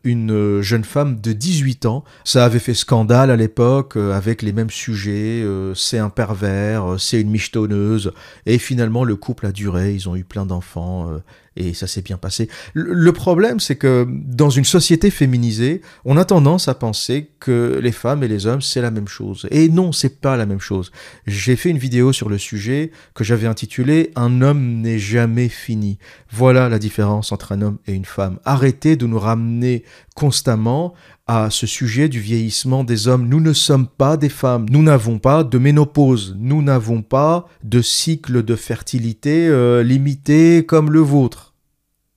une 0.05 0.61
jeune 0.61 0.85
femme 0.85 1.20
de 1.20 1.33
18 1.33 1.87
ans. 1.87 2.05
Ça 2.25 2.44
avait 2.44 2.59
fait 2.59 2.75
scandale 2.75 3.31
à 3.31 3.37
l'époque 3.37 3.96
avec 3.96 4.42
les 4.42 4.53
mêmes 4.53 4.70
sujets. 4.70 5.44
c'est 5.75 5.98
un 5.98 6.11
pervers, 6.11 6.96
c'est 6.98 7.20
une 7.20 7.31
michetonneuse. 7.31 8.12
Et 8.46 8.59
finalement, 8.59 9.05
le 9.05 9.16
couple 9.16 9.46
a 9.46 9.53
duré. 9.53 9.94
Ils 9.94 10.09
ont 10.09 10.16
eu 10.16 10.25
plein 10.25 10.46
d'enfants 10.46 11.11
euh, 11.11 11.18
et 11.56 11.74
ça 11.74 11.86
s'est 11.86 12.02
bien 12.02 12.16
passé. 12.16 12.48
Le 12.74 13.12
problème, 13.12 13.60
c'est 13.60 13.76
que 13.76 14.06
dans 14.08 14.50
une 14.50 14.64
société 14.64 15.10
féminisée, 15.10 15.82
on 16.04 16.16
a 16.16 16.24
tendance 16.24 16.68
à 16.68 16.74
penser 16.74 17.30
que 17.40 17.78
les 17.82 17.92
femmes 17.92 18.22
et 18.22 18.28
les 18.28 18.46
hommes, 18.46 18.62
c'est 18.62 18.80
la 18.80 18.90
même 18.90 19.08
chose. 19.08 19.46
Et 19.50 19.68
non, 19.68 19.92
c'est 19.92 20.20
pas 20.20 20.36
la 20.36 20.46
même 20.46 20.60
chose. 20.60 20.92
J'ai 21.26 21.56
fait 21.56 21.70
une 21.70 21.78
vidéo 21.78 22.12
sur 22.12 22.28
le 22.28 22.38
sujet 22.38 22.90
que 23.14 23.24
j'avais 23.24 23.46
intitulée 23.46 24.12
Un 24.16 24.42
homme 24.42 24.80
n'est 24.80 24.98
jamais 24.98 25.48
fini. 25.48 25.98
Voilà 26.30 26.68
la 26.68 26.78
différence 26.78 27.32
entre 27.32 27.52
un 27.52 27.62
homme 27.62 27.78
et 27.86 27.92
une 27.92 28.04
femme. 28.04 28.38
Arrêtez 28.44 28.96
de 28.96 29.06
nous 29.06 29.18
ramener 29.18 29.84
constamment 30.14 30.94
à 31.26 31.50
ce 31.50 31.66
sujet 31.66 32.08
du 32.08 32.20
vieillissement 32.20 32.85
des 32.85 33.08
hommes. 33.08 33.28
Nous 33.28 33.40
ne 33.40 33.52
sommes 33.52 33.87
pas 33.87 34.16
des 34.16 34.28
femmes. 34.28 34.66
Nous 34.70 34.82
n'avons 34.82 35.18
pas 35.18 35.44
de 35.44 35.58
ménopause. 35.58 36.37
Nous 36.38 36.62
n'avons 36.62 37.02
pas 37.02 37.46
de 37.62 37.80
cycle 37.80 38.42
de 38.42 38.56
fertilité 38.56 39.46
euh, 39.48 39.82
limité 39.82 40.64
comme 40.66 40.90
le 40.90 41.00
vôtre. 41.00 41.51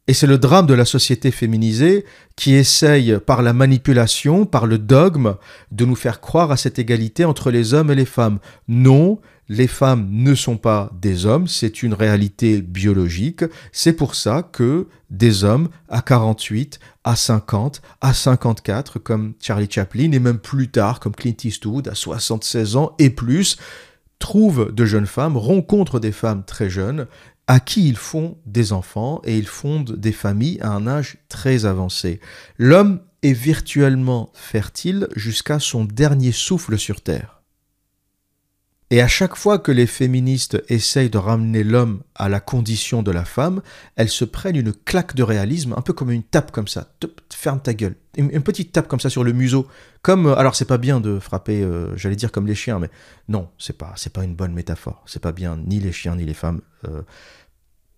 Et 0.07 0.13
c'est 0.13 0.27
le 0.27 0.37
drame 0.37 0.67
de 0.67 0.75
la 0.75 0.85
société 0.85 1.31
féminisée 1.31 2.05
qui 2.35 2.53
essaye 2.53 3.17
par 3.25 3.41
la 3.41 3.53
manipulation, 3.53 4.45
par 4.45 4.67
le 4.67 4.77
dogme, 4.77 5.35
de 5.71 5.85
nous 5.85 5.95
faire 5.95 6.21
croire 6.21 6.51
à 6.51 6.57
cette 6.57 6.77
égalité 6.77 7.25
entre 7.25 7.49
les 7.49 7.73
hommes 7.73 7.89
et 7.89 7.95
les 7.95 8.05
femmes. 8.05 8.37
Non, 8.67 9.19
les 9.49 9.67
femmes 9.67 10.07
ne 10.11 10.35
sont 10.35 10.57
pas 10.57 10.91
des 11.01 11.25
hommes, 11.25 11.47
c'est 11.47 11.81
une 11.81 11.95
réalité 11.95 12.61
biologique. 12.61 13.43
C'est 13.71 13.93
pour 13.93 14.13
ça 14.13 14.43
que 14.43 14.87
des 15.09 15.43
hommes 15.43 15.69
à 15.89 16.03
48, 16.03 16.79
à 17.03 17.15
50, 17.15 17.81
à 18.01 18.13
54, 18.13 18.99
comme 18.99 19.33
Charlie 19.39 19.69
Chaplin, 19.69 20.11
et 20.11 20.19
même 20.19 20.39
plus 20.39 20.69
tard, 20.69 20.99
comme 20.99 21.15
Clint 21.15 21.33
Eastwood, 21.43 21.87
à 21.87 21.95
76 21.95 22.75
ans 22.75 22.95
et 22.99 23.09
plus, 23.09 23.57
trouvent 24.19 24.71
de 24.71 24.85
jeunes 24.85 25.05
femmes, 25.05 25.37
rencontrent 25.37 25.99
des 25.99 26.11
femmes 26.11 26.43
très 26.45 26.69
jeunes, 26.69 27.07
à 27.47 27.59
qui 27.59 27.87
ils 27.87 27.97
font 27.97 28.37
des 28.45 28.73
enfants 28.73 29.21
et 29.23 29.37
ils 29.37 29.47
fondent 29.47 29.95
des 29.95 30.11
familles 30.11 30.59
à 30.61 30.71
un 30.71 30.87
âge 30.87 31.17
très 31.29 31.65
avancé. 31.65 32.19
L'homme 32.57 33.01
est 33.21 33.33
virtuellement 33.33 34.31
fertile 34.33 35.07
jusqu'à 35.15 35.59
son 35.59 35.85
dernier 35.85 36.31
souffle 36.31 36.77
sur 36.77 37.01
Terre. 37.01 37.34
Et 38.91 39.01
à 39.01 39.07
chaque 39.07 39.35
fois 39.35 39.57
que 39.57 39.71
les 39.71 39.87
féministes 39.87 40.61
essayent 40.69 41.09
de 41.09 41.17
ramener 41.17 41.63
l'homme 41.63 42.03
à 42.13 42.29
la 42.29 42.39
condition 42.39 43.01
de 43.01 43.09
la 43.09 43.25
femme, 43.25 43.61
elles 43.95 44.09
se 44.09 44.25
prennent 44.25 44.55
une 44.55 44.73
claque 44.73 45.15
de 45.15 45.23
réalisme, 45.23 45.73
un 45.75 45.81
peu 45.81 45.91
comme 45.91 46.11
une 46.11 46.21
tape 46.21 46.51
comme 46.51 46.67
ça. 46.67 46.93
Ferme 47.33 47.59
ta 47.59 47.73
gueule. 47.73 47.95
Une, 48.15 48.43
petite 48.43 48.71
tape 48.71 48.87
comme 48.87 48.99
ça 48.99 49.09
sur 49.09 49.23
le 49.23 49.33
museau. 49.33 49.67
Comme, 50.03 50.27
euh, 50.27 50.35
alors 50.35 50.55
c'est 50.55 50.65
pas 50.65 50.77
bien 50.77 50.99
de 51.01 51.19
frapper, 51.19 51.63
euh, 51.63 51.97
j'allais 51.97 52.15
dire 52.15 52.31
comme 52.31 52.45
les 52.45 52.53
chiens, 52.53 52.77
mais 52.77 52.89
non, 53.27 53.49
c'est 53.57 53.77
pas, 53.77 53.93
c'est 53.95 54.13
pas 54.13 54.23
une 54.23 54.35
bonne 54.35 54.53
métaphore. 54.53 55.03
C'est 55.07 55.21
pas 55.21 55.31
bien 55.31 55.57
ni 55.65 55.79
les 55.79 55.91
chiens 55.91 56.15
ni 56.15 56.23
les 56.23 56.35
femmes. 56.35 56.61
Euh, 56.87 57.01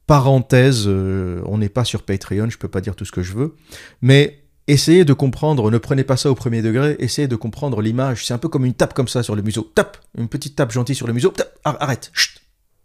parenthèse, 0.08 0.88
on 0.88 1.58
n'est 1.58 1.68
pas 1.68 1.84
sur 1.84 2.04
Patreon, 2.04 2.50
je 2.50 2.58
peux 2.58 2.70
pas 2.70 2.80
dire 2.80 2.96
tout 2.96 3.04
ce 3.04 3.12
que 3.12 3.22
je 3.22 3.34
veux, 3.34 3.56
mais 4.02 4.47
essayez 4.68 5.06
de 5.06 5.14
comprendre, 5.14 5.72
ne 5.72 5.78
prenez 5.78 6.04
pas 6.04 6.18
ça 6.18 6.30
au 6.30 6.36
premier 6.36 6.62
degré, 6.62 6.96
essayez 7.00 7.28
de 7.28 7.36
comprendre 7.36 7.82
l'image. 7.82 8.26
C'est 8.26 8.34
un 8.34 8.38
peu 8.38 8.50
comme 8.50 8.66
une 8.66 8.74
tape 8.74 8.94
comme 8.94 9.08
ça 9.08 9.24
sur 9.24 9.36
le 9.36 9.42
museau. 9.42 9.72
Tape, 9.76 9.98
une 10.18 10.28
petite 10.28 10.56
tape 10.56 10.72
gentille 10.72 10.96
sur 10.96 11.08
le 11.08 11.14
museau. 11.14 11.30
Tape, 11.30 11.58
arrête. 11.64 12.12
Chut. 12.14 12.42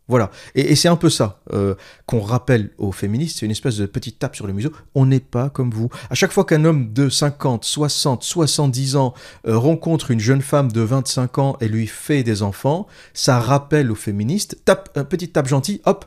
Voilà. 0.08 0.30
Et, 0.54 0.74
c'est 0.74 0.88
un 0.88 0.96
peu 0.96 1.08
ça 1.08 1.40
euh, 1.52 1.74
qu'on 2.06 2.20
rappelle 2.20 2.70
aux 2.76 2.92
féministes. 2.92 3.38
C'est 3.38 3.46
une 3.46 3.52
espèce 3.52 3.76
de 3.76 3.86
petite 3.86 4.18
tape 4.18 4.36
sur 4.36 4.46
le 4.46 4.52
museau. 4.52 4.70
On 4.94 5.06
n'est 5.06 5.20
pas 5.20 5.48
comme 5.48 5.70
vous. 5.70 5.88
À 6.10 6.14
chaque 6.14 6.32
fois 6.32 6.44
qu'un 6.44 6.64
homme 6.64 6.92
de 6.92 7.08
50, 7.08 7.64
60, 7.64 8.22
70 8.22 8.96
ans 8.96 9.14
euh, 9.46 9.56
rencontre 9.56 10.10
une 10.10 10.20
jeune 10.20 10.42
femme 10.42 10.70
de 10.70 10.80
25 10.80 11.38
ans 11.38 11.56
et 11.60 11.68
lui 11.68 11.86
fait 11.86 12.24
des 12.24 12.42
enfants, 12.42 12.86
ça 13.14 13.40
rappelle 13.40 13.90
aux 13.90 13.96
féministes. 13.96 14.58
Tape, 14.64 14.90
une 14.96 15.04
petite 15.04 15.32
tape 15.32 15.48
gentille. 15.48 15.80
Hop. 15.84 16.04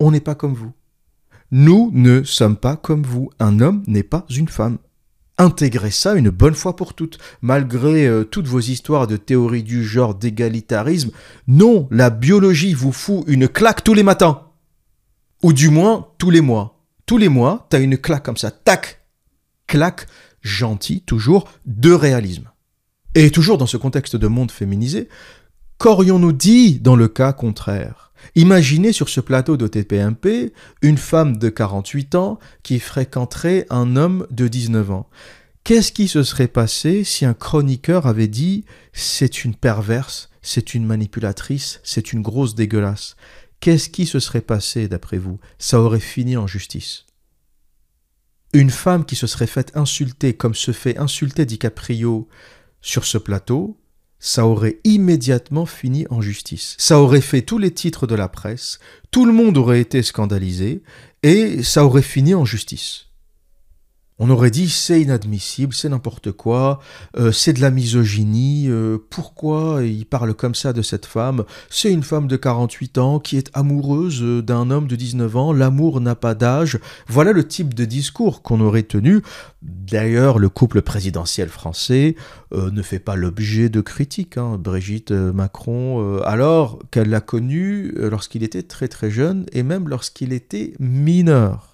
On 0.00 0.10
n'est 0.10 0.20
pas 0.20 0.34
comme 0.34 0.54
vous. 0.54 0.72
Nous 1.52 1.90
ne 1.92 2.22
sommes 2.24 2.56
pas 2.56 2.76
comme 2.76 3.02
vous. 3.02 3.30
Un 3.38 3.60
homme 3.60 3.82
n'est 3.86 4.02
pas 4.02 4.24
une 4.30 4.48
femme 4.48 4.78
intégrer 5.40 5.90
ça 5.90 6.14
une 6.14 6.30
bonne 6.30 6.54
fois 6.54 6.76
pour 6.76 6.94
toutes. 6.94 7.18
Malgré 7.40 8.06
euh, 8.06 8.24
toutes 8.24 8.46
vos 8.46 8.60
histoires 8.60 9.06
de 9.06 9.16
théorie 9.16 9.62
du 9.62 9.84
genre, 9.84 10.14
d'égalitarisme, 10.14 11.10
non, 11.48 11.88
la 11.90 12.10
biologie 12.10 12.74
vous 12.74 12.92
fout 12.92 13.24
une 13.26 13.48
claque 13.48 13.82
tous 13.82 13.94
les 13.94 14.02
matins. 14.02 14.46
Ou 15.42 15.52
du 15.52 15.70
moins 15.70 16.08
tous 16.18 16.30
les 16.30 16.42
mois. 16.42 16.76
Tous 17.06 17.18
les 17.18 17.28
mois, 17.28 17.66
t'as 17.70 17.80
une 17.80 17.98
claque 17.98 18.24
comme 18.24 18.36
ça, 18.36 18.50
tac, 18.50 19.04
claque, 19.66 20.06
gentil, 20.42 21.00
toujours, 21.00 21.50
de 21.66 21.92
réalisme. 21.92 22.50
Et 23.14 23.30
toujours 23.30 23.58
dans 23.58 23.66
ce 23.66 23.76
contexte 23.76 24.14
de 24.14 24.28
monde 24.28 24.52
féminisé, 24.52 25.08
qu'aurions-nous 25.78 26.32
dit 26.32 26.78
dans 26.78 26.94
le 26.94 27.08
cas 27.08 27.32
contraire? 27.32 28.09
Imaginez 28.34 28.92
sur 28.92 29.08
ce 29.08 29.20
plateau 29.20 29.56
de 29.56 29.66
TPMP 29.66 30.52
une 30.82 30.98
femme 30.98 31.36
de 31.36 31.48
48 31.48 32.14
ans 32.14 32.38
qui 32.62 32.78
fréquenterait 32.78 33.66
un 33.70 33.96
homme 33.96 34.26
de 34.30 34.48
19 34.48 34.90
ans. 34.90 35.08
Qu'est-ce 35.64 35.92
qui 35.92 36.08
se 36.08 36.22
serait 36.22 36.48
passé 36.48 37.04
si 37.04 37.24
un 37.24 37.34
chroniqueur 37.34 38.06
avait 38.06 38.28
dit 38.28 38.64
c'est 38.92 39.44
une 39.44 39.54
perverse, 39.54 40.30
c'est 40.42 40.74
une 40.74 40.86
manipulatrice, 40.86 41.80
c'est 41.84 42.12
une 42.12 42.22
grosse 42.22 42.54
dégueulasse 42.54 43.16
Qu'est-ce 43.60 43.90
qui 43.90 44.06
se 44.06 44.20
serait 44.20 44.40
passé 44.40 44.88
d'après 44.88 45.18
vous? 45.18 45.38
Ça 45.58 45.80
aurait 45.80 46.00
fini 46.00 46.38
en 46.38 46.46
justice. 46.46 47.04
Une 48.54 48.70
femme 48.70 49.04
qui 49.04 49.16
se 49.16 49.26
serait 49.26 49.46
faite 49.46 49.76
insulter 49.76 50.34
comme 50.34 50.54
se 50.54 50.72
fait 50.72 50.96
insulter 50.96 51.44
DiCaprio 51.44 52.26
sur 52.80 53.04
ce 53.04 53.18
plateau, 53.18 53.78
ça 54.20 54.46
aurait 54.46 54.78
immédiatement 54.84 55.66
fini 55.66 56.06
en 56.10 56.20
justice. 56.20 56.76
Ça 56.78 57.00
aurait 57.00 57.20
fait 57.20 57.42
tous 57.42 57.58
les 57.58 57.72
titres 57.72 58.06
de 58.06 58.14
la 58.14 58.28
presse, 58.28 58.78
tout 59.10 59.24
le 59.24 59.32
monde 59.32 59.58
aurait 59.58 59.80
été 59.80 60.02
scandalisé, 60.02 60.82
et 61.22 61.62
ça 61.62 61.84
aurait 61.84 62.02
fini 62.02 62.34
en 62.34 62.44
justice. 62.44 63.09
On 64.22 64.28
aurait 64.28 64.50
dit 64.50 64.68
c'est 64.68 65.00
inadmissible, 65.00 65.72
c'est 65.72 65.88
n'importe 65.88 66.30
quoi, 66.30 66.80
euh, 67.16 67.32
c'est 67.32 67.54
de 67.54 67.62
la 67.62 67.70
misogynie, 67.70 68.66
euh, 68.68 68.98
pourquoi 69.08 69.80
il 69.82 70.04
parle 70.04 70.34
comme 70.34 70.54
ça 70.54 70.74
de 70.74 70.82
cette 70.82 71.06
femme? 71.06 71.44
C'est 71.70 71.90
une 71.90 72.02
femme 72.02 72.26
de 72.26 72.36
48 72.36 72.98
ans 72.98 73.18
qui 73.18 73.38
est 73.38 73.50
amoureuse 73.54 74.22
euh, 74.22 74.42
d'un 74.42 74.70
homme 74.70 74.88
de 74.88 74.94
19 74.94 75.36
ans, 75.38 75.52
l'amour 75.54 76.02
n'a 76.02 76.16
pas 76.16 76.34
d'âge. 76.34 76.78
Voilà 77.08 77.32
le 77.32 77.48
type 77.48 77.72
de 77.72 77.86
discours 77.86 78.42
qu'on 78.42 78.60
aurait 78.60 78.82
tenu. 78.82 79.22
D'ailleurs, 79.62 80.38
le 80.38 80.50
couple 80.50 80.82
présidentiel 80.82 81.48
français 81.48 82.14
ne 82.52 82.82
fait 82.82 82.98
pas 82.98 83.16
l'objet 83.16 83.68
de 83.68 83.80
critiques. 83.80 84.36
Hein. 84.36 84.58
Brigitte 84.58 85.12
Macron, 85.12 86.20
alors 86.22 86.78
qu'elle 86.90 87.10
l'a 87.10 87.20
connu 87.20 87.92
lorsqu'il 87.96 88.42
était 88.42 88.62
très 88.62 88.88
très 88.88 89.10
jeune 89.10 89.46
et 89.52 89.62
même 89.62 89.88
lorsqu'il 89.88 90.32
était 90.32 90.74
mineur. 90.78 91.69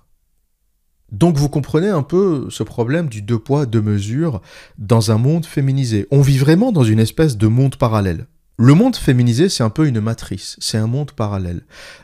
Donc 1.12 1.36
vous 1.36 1.48
comprenez 1.48 1.88
un 1.88 2.02
peu 2.02 2.46
ce 2.50 2.62
problème 2.62 3.08
du 3.08 3.22
deux 3.22 3.38
poids, 3.38 3.66
deux 3.66 3.80
mesures 3.80 4.40
dans 4.78 5.10
un 5.10 5.18
monde 5.18 5.46
féminisé. 5.46 6.06
On 6.10 6.20
vit 6.20 6.38
vraiment 6.38 6.72
dans 6.72 6.84
une 6.84 6.98
espèce 6.98 7.36
de 7.36 7.46
monde 7.46 7.76
parallèle. 7.76 8.26
Le 8.58 8.72
monde 8.72 8.96
féminisé, 8.96 9.50
c'est 9.50 9.62
un 9.62 9.70
peu 9.70 9.86
une 9.86 10.00
matrice, 10.00 10.56
c'est 10.60 10.78
un 10.78 10.86
monde 10.86 11.12
parallèle. 11.12 11.60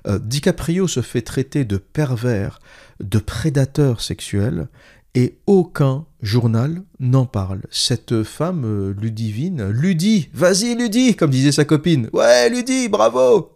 Euh, 0.06 0.18
DiCaprio 0.18 0.86
se 0.86 1.00
fait 1.00 1.22
traiter 1.22 1.64
de 1.64 1.78
pervers, 1.78 2.60
de 3.00 3.18
prédateur 3.18 4.02
sexuel, 4.02 4.68
et 5.14 5.38
aucun 5.46 6.04
journal 6.20 6.82
n'en 7.00 7.24
parle. 7.24 7.62
Cette 7.70 8.22
femme, 8.22 8.64
euh, 8.64 8.94
Ludivine, 9.00 9.70
Ludi, 9.70 10.28
vas-y 10.34 10.74
Ludi, 10.74 11.16
comme 11.16 11.30
disait 11.30 11.52
sa 11.52 11.64
copine. 11.64 12.08
Ouais, 12.12 12.50
Ludi, 12.50 12.88
bravo 12.88 13.52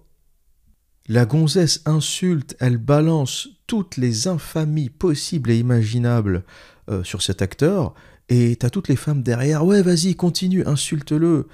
la 1.09 1.25
gonzesse 1.25 1.83
insulte, 1.85 2.57
elle 2.59 2.79
balance 2.79 3.49
toutes 3.67 3.97
les 3.97 4.29
infamies 4.29 4.91
possibles 4.91 5.51
et 5.51 5.59
imaginables 5.59 6.45
euh, 6.89 7.05
sur 7.05 7.23
cet 7.23 7.43
acteur, 7.43 7.95
et 8.29 8.57
t'as 8.57 8.71
toutes 8.71 8.89
les 8.89 8.97
femmes 8.97 9.23
derrière, 9.23 9.65
ouais 9.65 9.83
vas-y, 9.83 10.15
continue, 10.15 10.65
insulte-le. 10.67 11.47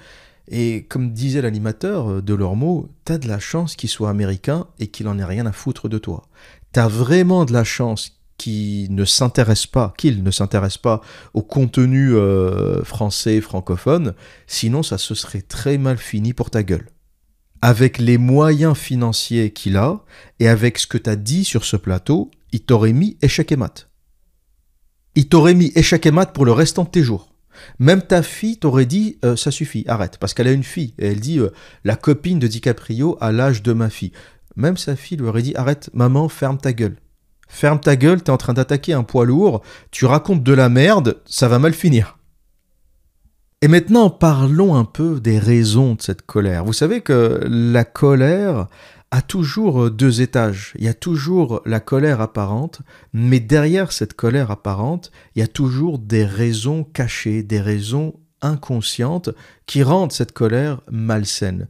Et 0.49 0.83
comme 0.89 1.13
disait 1.13 1.41
l'animateur 1.41 2.09
euh, 2.09 2.21
de 2.21 2.33
leurs 2.33 2.55
mots, 2.55 2.89
t'as 3.05 3.17
de 3.17 3.27
la 3.27 3.39
chance 3.39 3.75
qu'il 3.75 3.89
soit 3.89 4.09
américain 4.09 4.67
et 4.79 4.87
qu'il 4.87 5.07
en 5.07 5.17
ait 5.19 5.25
rien 5.25 5.45
à 5.45 5.51
foutre 5.51 5.87
de 5.87 5.97
toi. 5.97 6.23
T'as 6.71 6.87
vraiment 6.87 7.45
de 7.45 7.53
la 7.53 7.63
chance 7.63 8.19
qu'il 8.37 8.93
ne 8.93 9.05
s'intéresse 9.05 9.67
pas, 9.67 9.93
qu'il 9.97 10.23
ne 10.23 10.31
s'intéresse 10.31 10.77
pas 10.77 11.01
au 11.33 11.43
contenu 11.43 12.13
euh, 12.13 12.83
français 12.83 13.39
francophone, 13.39 14.13
sinon 14.47 14.83
ça 14.83 14.97
se 14.97 15.15
serait 15.15 15.43
très 15.43 15.77
mal 15.77 15.97
fini 15.97 16.33
pour 16.33 16.49
ta 16.49 16.63
gueule 16.63 16.87
avec 17.63 17.97
les 17.97 18.17
moyens 18.17 18.77
financiers 18.77 19.53
qu'il 19.53 19.77
a 19.77 20.01
et 20.41 20.49
avec 20.49 20.77
ce 20.77 20.85
que 20.85 20.97
tu 20.97 21.09
as 21.09 21.15
dit 21.15 21.45
sur 21.45 21.63
ce 21.63 21.77
plateau, 21.77 22.29
il 22.51 22.59
t'aurait 22.59 22.91
mis 22.91 23.17
échec 23.21 23.53
et 23.53 23.55
mat. 23.55 23.89
Il 25.15 25.29
t'aurait 25.29 25.53
mis 25.53 25.71
échec 25.73 26.05
et 26.05 26.11
mat 26.11 26.33
pour 26.33 26.43
le 26.43 26.51
restant 26.51 26.83
de 26.83 26.89
tes 26.89 27.03
jours. 27.03 27.29
Même 27.79 28.01
ta 28.01 28.21
fille 28.21 28.57
t'aurait 28.57 28.85
dit 28.85 29.17
euh, 29.23 29.37
ça 29.37 29.49
suffit, 29.49 29.85
arrête, 29.87 30.17
parce 30.17 30.33
qu'elle 30.33 30.49
a 30.49 30.51
une 30.51 30.65
fille 30.65 30.93
et 30.99 31.07
elle 31.07 31.21
dit 31.21 31.39
euh, 31.39 31.53
la 31.85 31.95
copine 31.95 32.37
de 32.37 32.47
DiCaprio 32.47 33.17
à 33.21 33.31
l'âge 33.31 33.63
de 33.63 33.71
ma 33.71 33.89
fille. 33.89 34.11
Même 34.57 34.75
sa 34.75 34.97
fille 34.97 35.15
lui 35.15 35.27
aurait 35.27 35.41
dit 35.41 35.55
arrête, 35.55 35.89
maman, 35.93 36.27
ferme 36.27 36.57
ta 36.57 36.73
gueule. 36.73 36.97
Ferme 37.47 37.79
ta 37.79 37.95
gueule, 37.95 38.21
t'es 38.21 38.31
en 38.31 38.37
train 38.37 38.53
d'attaquer 38.53 38.91
un 38.91 39.03
poids 39.03 39.23
lourd, 39.23 39.61
tu 39.89 40.03
racontes 40.03 40.43
de 40.43 40.53
la 40.53 40.67
merde, 40.67 41.21
ça 41.25 41.47
va 41.47 41.59
mal 41.59 41.73
finir. 41.73 42.17
Et 43.63 43.69
maintenant, 43.69 44.09
parlons 44.09 44.75
un 44.75 44.83
peu 44.83 45.21
des 45.21 45.39
raisons 45.39 45.95
de 45.95 46.01
cette 46.01 46.23
colère. 46.23 46.65
Vous 46.65 46.73
savez 46.73 46.99
que 46.99 47.39
la 47.45 47.85
colère 47.85 48.67
a 49.09 49.21
toujours 49.21 49.89
deux 49.89 50.21
étages. 50.21 50.73
Il 50.77 50.83
y 50.83 50.89
a 50.89 50.93
toujours 50.93 51.61
la 51.65 51.79
colère 51.79 52.19
apparente, 52.19 52.81
mais 53.13 53.39
derrière 53.39 53.93
cette 53.93 54.15
colère 54.15 54.51
apparente, 54.51 55.13
il 55.33 55.39
y 55.39 55.43
a 55.43 55.47
toujours 55.47 55.97
des 55.97 56.25
raisons 56.25 56.83
cachées, 56.83 57.41
des 57.41 57.61
raisons 57.61 58.15
inconscientes 58.41 59.29
qui 59.65 59.81
rendent 59.81 60.11
cette 60.11 60.33
colère 60.33 60.81
malsaine. 60.91 61.69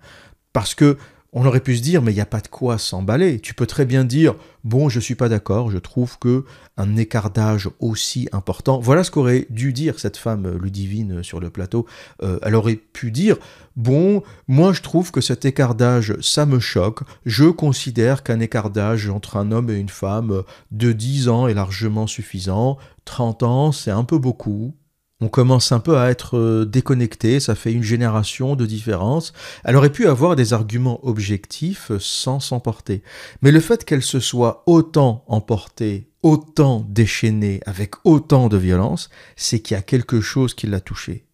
Parce 0.52 0.74
que 0.74 0.98
on 1.34 1.46
aurait 1.46 1.60
pu 1.60 1.76
se 1.76 1.82
dire, 1.82 2.02
mais 2.02 2.12
il 2.12 2.16
n'y 2.16 2.22
a 2.22 2.28
pas 2.28 2.42
de 2.42 2.48
quoi 2.48 2.78
s'emballer. 2.78 3.40
Tu 3.40 3.54
peux 3.56 3.66
très 3.66 3.86
bien 3.86 4.04
dire, 4.04 4.36
bon, 4.64 4.88
je 4.88 5.00
suis 5.00 5.16
pas 5.16 5.30
d'accord, 5.30 5.72
je 5.72 5.80
trouve 5.80 6.20
que 6.20 6.46
un 6.78 6.96
écart 6.96 7.32
d'âge 7.32 7.70
aussi 7.80 8.30
important. 8.32 8.80
Voilà 8.80 9.04
ce 9.04 9.12
qu'aurait 9.12 9.48
dû 9.50 9.74
dire 9.74 10.00
cette 10.00 10.18
femme 10.18 10.46
euh, 10.46 10.60
Ludivine 10.60 11.24
sur 11.24 11.40
le 11.40 11.50
plateau. 11.50 11.88
Euh, 12.22 12.40
elle 12.44 12.56
aurait 12.56 12.76
pu 12.76 13.12
dire, 13.12 13.38
bon, 13.76 14.22
moi 14.48 14.74
je 14.74 14.82
trouve 14.82 15.12
que 15.12 15.22
cet 15.22 15.46
écart 15.46 15.76
d'âge, 15.76 16.16
ça 16.22 16.46
me 16.46 16.60
choque. 16.60 17.02
Je 17.26 17.46
considère 17.46 18.24
qu'un 18.24 18.40
écart 18.40 18.70
d'âge 18.70 19.10
entre 19.10 19.38
un 19.38 19.52
homme 19.52 19.70
et 19.70 19.78
une 19.78 19.90
femme 19.90 20.44
de 20.72 20.92
10 20.92 21.30
ans 21.30 21.48
est 21.48 21.56
largement 21.56 22.06
suffisant. 22.06 22.78
30 23.06 23.44
ans, 23.44 23.72
c'est 23.72 23.92
un 23.92 24.04
peu 24.04 24.20
beaucoup 24.20 24.74
on 25.24 25.30
commence 25.30 25.72
un 25.72 25.80
peu 25.80 25.98
à 25.98 26.10
être 26.10 26.38
euh, 26.38 26.66
déconnecté, 26.66 27.40
ça 27.40 27.56
fait 27.56 27.72
une 27.72 27.84
génération 27.84 28.56
de 28.56 28.66
différence. 28.66 29.32
Elle 29.64 29.78
aurait 29.78 29.92
pu 29.92 30.08
avoir 30.08 30.36
des 30.36 30.52
arguments 30.52 31.00
objectifs 31.08 31.92
sans 32.00 32.42
s'emporter. 32.42 33.04
Mais 33.42 33.52
le 33.52 33.62
fait 33.62 33.86
qu'elle 33.86 34.04
se 34.04 34.20
soit 34.20 34.64
autant 34.66 35.24
emportée, 35.28 36.10
autant 36.24 36.86
déchaînée, 36.90 37.62
avec 37.66 37.94
autant 38.04 38.50
de 38.50 38.58
violence, 38.58 39.10
c'est 39.38 39.62
qu'il 39.62 39.76
y 39.76 39.78
a 39.78 39.84
quelque 39.84 40.20
chose 40.20 40.54
qui 40.54 40.68
l'a 40.68 40.82
touchée. 40.82 41.26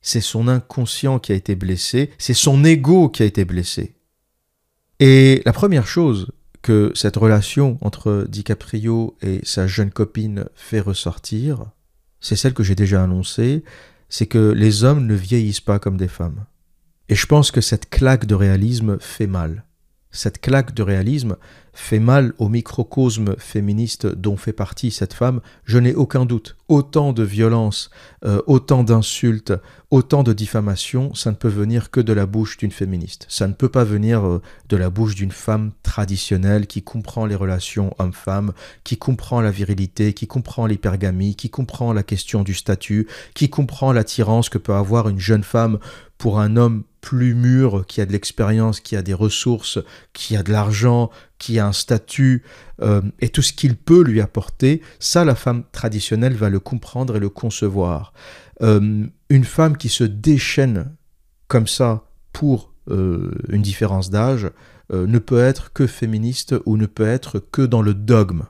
C'est 0.00 0.22
son 0.22 0.48
inconscient 0.48 1.18
qui 1.18 1.32
a 1.32 1.34
été 1.34 1.54
blessé, 1.56 2.10
c'est 2.18 2.34
son 2.34 2.64
ego 2.64 3.10
qui 3.10 3.22
a 3.22 3.26
été 3.26 3.44
blessé. 3.44 3.96
Et 4.98 5.42
la 5.44 5.52
première 5.52 5.86
chose 5.86 6.28
que 6.62 6.90
cette 6.94 7.16
relation 7.16 7.76
entre 7.82 8.26
DiCaprio 8.28 9.18
et 9.20 9.40
sa 9.42 9.66
jeune 9.66 9.90
copine 9.90 10.46
fait 10.54 10.80
ressortir, 10.80 11.66
c'est 12.24 12.36
celle 12.36 12.54
que 12.54 12.62
j'ai 12.62 12.74
déjà 12.74 13.02
annoncée, 13.02 13.64
c'est 14.08 14.26
que 14.26 14.50
les 14.52 14.82
hommes 14.84 15.06
ne 15.06 15.14
vieillissent 15.14 15.60
pas 15.60 15.78
comme 15.78 15.96
des 15.96 16.08
femmes. 16.08 16.44
Et 17.08 17.14
je 17.14 17.26
pense 17.26 17.50
que 17.50 17.60
cette 17.60 17.90
claque 17.90 18.26
de 18.26 18.34
réalisme 18.34 18.98
fait 18.98 19.26
mal 19.26 19.64
cette 20.14 20.40
claque 20.40 20.72
de 20.74 20.82
réalisme 20.82 21.36
fait 21.74 21.98
mal 21.98 22.32
au 22.38 22.48
microcosme 22.48 23.34
féministe 23.36 24.06
dont 24.06 24.36
fait 24.36 24.52
partie 24.52 24.90
cette 24.90 25.12
femme, 25.12 25.40
je 25.64 25.78
n'ai 25.78 25.94
aucun 25.94 26.24
doute. 26.24 26.56
Autant 26.68 27.12
de 27.12 27.22
violence, 27.22 27.90
euh, 28.24 28.40
autant 28.46 28.84
d'insultes, 28.84 29.52
autant 29.90 30.22
de 30.22 30.32
diffamations, 30.32 31.14
ça 31.14 31.30
ne 31.30 31.36
peut 31.36 31.48
venir 31.48 31.90
que 31.90 32.00
de 32.00 32.12
la 32.12 32.26
bouche 32.26 32.56
d'une 32.56 32.70
féministe. 32.70 33.26
Ça 33.28 33.46
ne 33.48 33.52
peut 33.52 33.68
pas 33.68 33.84
venir 33.84 34.26
euh, 34.26 34.40
de 34.68 34.76
la 34.76 34.88
bouche 34.88 35.14
d'une 35.14 35.32
femme 35.32 35.72
traditionnelle 35.82 36.66
qui 36.66 36.82
comprend 36.82 37.26
les 37.26 37.34
relations 37.34 37.92
homme-femme, 37.98 38.52
qui 38.84 38.96
comprend 38.96 39.40
la 39.40 39.50
virilité, 39.50 40.14
qui 40.14 40.26
comprend 40.26 40.66
l'hypergamie, 40.66 41.34
qui 41.34 41.50
comprend 41.50 41.92
la 41.92 42.02
question 42.02 42.44
du 42.44 42.54
statut, 42.54 43.08
qui 43.34 43.50
comprend 43.50 43.92
l'attirance 43.92 44.48
que 44.48 44.58
peut 44.58 44.74
avoir 44.74 45.08
une 45.08 45.20
jeune 45.20 45.44
femme 45.44 45.78
pour 46.18 46.38
un 46.38 46.56
homme 46.56 46.84
plus 47.04 47.34
mûr, 47.34 47.84
qui 47.86 48.00
a 48.00 48.06
de 48.06 48.12
l'expérience, 48.12 48.80
qui 48.80 48.96
a 48.96 49.02
des 49.02 49.12
ressources, 49.12 49.78
qui 50.14 50.36
a 50.36 50.42
de 50.42 50.50
l'argent, 50.50 51.10
qui 51.36 51.58
a 51.58 51.66
un 51.66 51.72
statut, 51.72 52.44
euh, 52.80 53.02
et 53.20 53.28
tout 53.28 53.42
ce 53.42 53.52
qu'il 53.52 53.76
peut 53.76 54.02
lui 54.02 54.22
apporter, 54.22 54.80
ça 55.00 55.22
la 55.26 55.34
femme 55.34 55.64
traditionnelle 55.70 56.32
va 56.32 56.48
le 56.48 56.60
comprendre 56.60 57.16
et 57.16 57.20
le 57.20 57.28
concevoir. 57.28 58.14
Euh, 58.62 59.06
une 59.28 59.44
femme 59.44 59.76
qui 59.76 59.90
se 59.90 60.02
déchaîne 60.02 60.96
comme 61.46 61.66
ça 61.66 62.04
pour 62.32 62.72
euh, 62.88 63.32
une 63.50 63.60
différence 63.60 64.08
d'âge 64.08 64.50
ne 64.92 65.18
peut 65.18 65.40
être 65.40 65.72
que 65.72 65.86
féministe 65.86 66.54
ou 66.66 66.76
ne 66.76 66.84
peut 66.86 67.06
être 67.06 67.38
que 67.38 67.62
dans 67.62 67.80
le 67.80 67.94
dogme. 67.94 68.44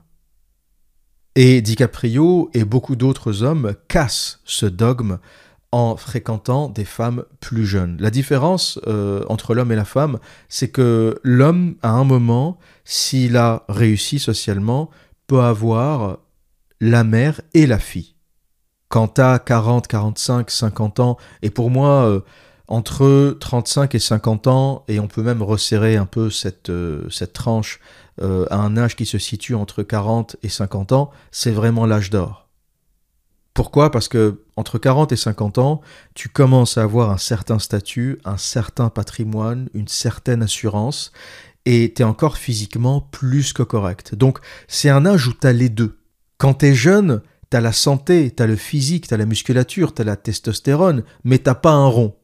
Et 1.37 1.63
DiCaprio 1.63 2.51
et 2.55 2.65
beaucoup 2.65 2.97
d'autres 2.97 3.45
hommes 3.45 3.75
cassent 3.89 4.41
ce 4.45 4.67
dogme 4.67 5.19
en 5.75 5.97
fréquentant 5.97 6.69
des 6.69 6.85
femmes 6.85 7.25
plus 7.41 7.67
jeunes. 7.67 7.97
La 7.99 8.11
différence 8.11 8.79
euh, 8.87 9.25
entre 9.29 9.57
l'homme 9.57 9.73
et 9.73 9.77
la 9.77 9.85
femme, 9.85 10.21
c'est 10.49 10.69
que 10.69 11.19
l'homme, 11.25 11.75
à 11.83 11.91
un 11.91 12.05
moment, 12.05 12.59
s'il 12.85 13.37
a 13.37 13.65
réussi 13.69 14.21
socialement, 14.21 14.89
peut 15.27 15.41
avoir 15.41 16.19
la 16.81 17.03
mère 17.03 17.41
et 17.55 17.67
la 17.67 17.81
fille. 17.81 18.15
Quand 18.89 19.09
t'as 19.09 19.41
40, 19.41 19.89
45, 19.89 20.49
50 20.49 21.01
ans, 21.01 21.17
et 21.43 21.51
pour 21.51 21.71
moi, 21.71 22.05
euh, 22.05 22.21
entre 22.69 23.37
35 23.41 23.97
et 23.97 23.99
50 23.99 24.47
ans, 24.47 24.85
et 24.87 25.01
on 25.01 25.09
peut 25.09 25.25
même 25.25 25.43
resserrer 25.43 25.97
un 25.97 26.07
peu 26.07 26.31
cette, 26.31 26.71
euh, 26.71 27.11
cette 27.11 27.33
tranche 27.33 27.81
à 28.23 28.59
un 28.59 28.77
âge 28.77 28.95
qui 28.95 29.07
se 29.07 29.19
situe 29.19 29.57
entre 29.57 29.83
40 29.83 30.37
et 30.45 30.49
50 30.49 30.93
ans, 30.93 31.11
c'est 31.33 31.51
vraiment 31.51 31.85
l'âge 31.85 32.11
d'or. 32.11 32.44
Pourquoi? 33.55 33.93
Parce 33.93 34.09
que 34.09 34.43
entre 34.57 34.79
40 34.79 35.13
et 35.13 35.17
50 35.17 35.59
ans, 35.59 35.81
tu 36.15 36.29
commences 36.29 36.77
à 36.77 36.83
avoir 36.83 37.11
un 37.11 37.19
certain 37.19 37.61
statut, 37.61 38.19
un 38.25 38.37
certain 38.37 38.91
patrimoine, 38.91 39.69
une 39.75 39.89
certaine 39.89 40.43
assurance, 40.43 41.13
et 41.65 41.95
tu 41.95 42.03
es 42.03 42.05
encore 42.05 42.37
physiquement 42.37 43.01
plus 43.01 43.53
que 43.53 43.63
correct. 43.63 44.17
Donc 44.17 44.41
c'est 44.67 44.91
un 44.91 45.07
âge 45.07 45.29
où 45.29 45.33
tu 45.33 45.47
as 45.47 45.53
les 45.53 45.69
deux. 45.69 45.99
Quand 46.37 46.55
tu 46.55 46.67
es 46.67 46.75
jeune, 46.75 47.23
tu 47.51 47.57
as 47.57 47.61
la 47.61 47.73
santé, 47.73 48.35
tu 48.37 48.43
as 48.43 48.47
le 48.47 48.57
physique, 48.57 49.07
tu 49.07 49.15
as 49.15 49.19
la 49.19 49.27
musculature, 49.27 49.95
tu 49.95 50.03
as 50.03 50.05
la 50.05 50.17
testostérone, 50.17 51.05
mais 51.23 51.39
t'as 51.39 51.55
pas 51.55 51.73
un 51.73 51.87
rond. 51.87 52.17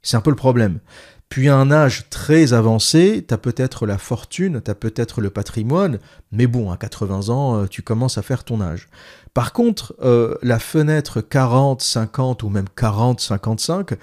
C'est 0.00 0.16
un 0.16 0.22
peu 0.22 0.30
le 0.30 0.36
problème. 0.36 0.80
Puis 1.28 1.48
à 1.48 1.56
un 1.56 1.70
âge 1.70 2.08
très 2.08 2.54
avancé, 2.54 3.24
tu 3.26 3.34
as 3.34 3.38
peut-être 3.38 3.86
la 3.86 3.98
fortune, 3.98 4.62
tu 4.64 4.70
as 4.70 4.74
peut-être 4.74 5.20
le 5.20 5.28
patrimoine, 5.28 5.98
mais 6.32 6.46
bon, 6.46 6.70
à 6.70 6.76
80 6.76 7.28
ans, 7.28 7.56
euh, 7.56 7.66
tu 7.66 7.82
commences 7.82 8.16
à 8.16 8.22
faire 8.22 8.44
ton 8.44 8.62
âge. 8.62 8.88
Par 9.34 9.52
contre, 9.52 9.94
euh, 10.02 10.36
la 10.42 10.58
fenêtre 10.58 11.20
40, 11.20 11.82
50 11.82 12.42
ou 12.42 12.48
même 12.48 12.68
40, 12.74 13.20
55, 13.20 13.94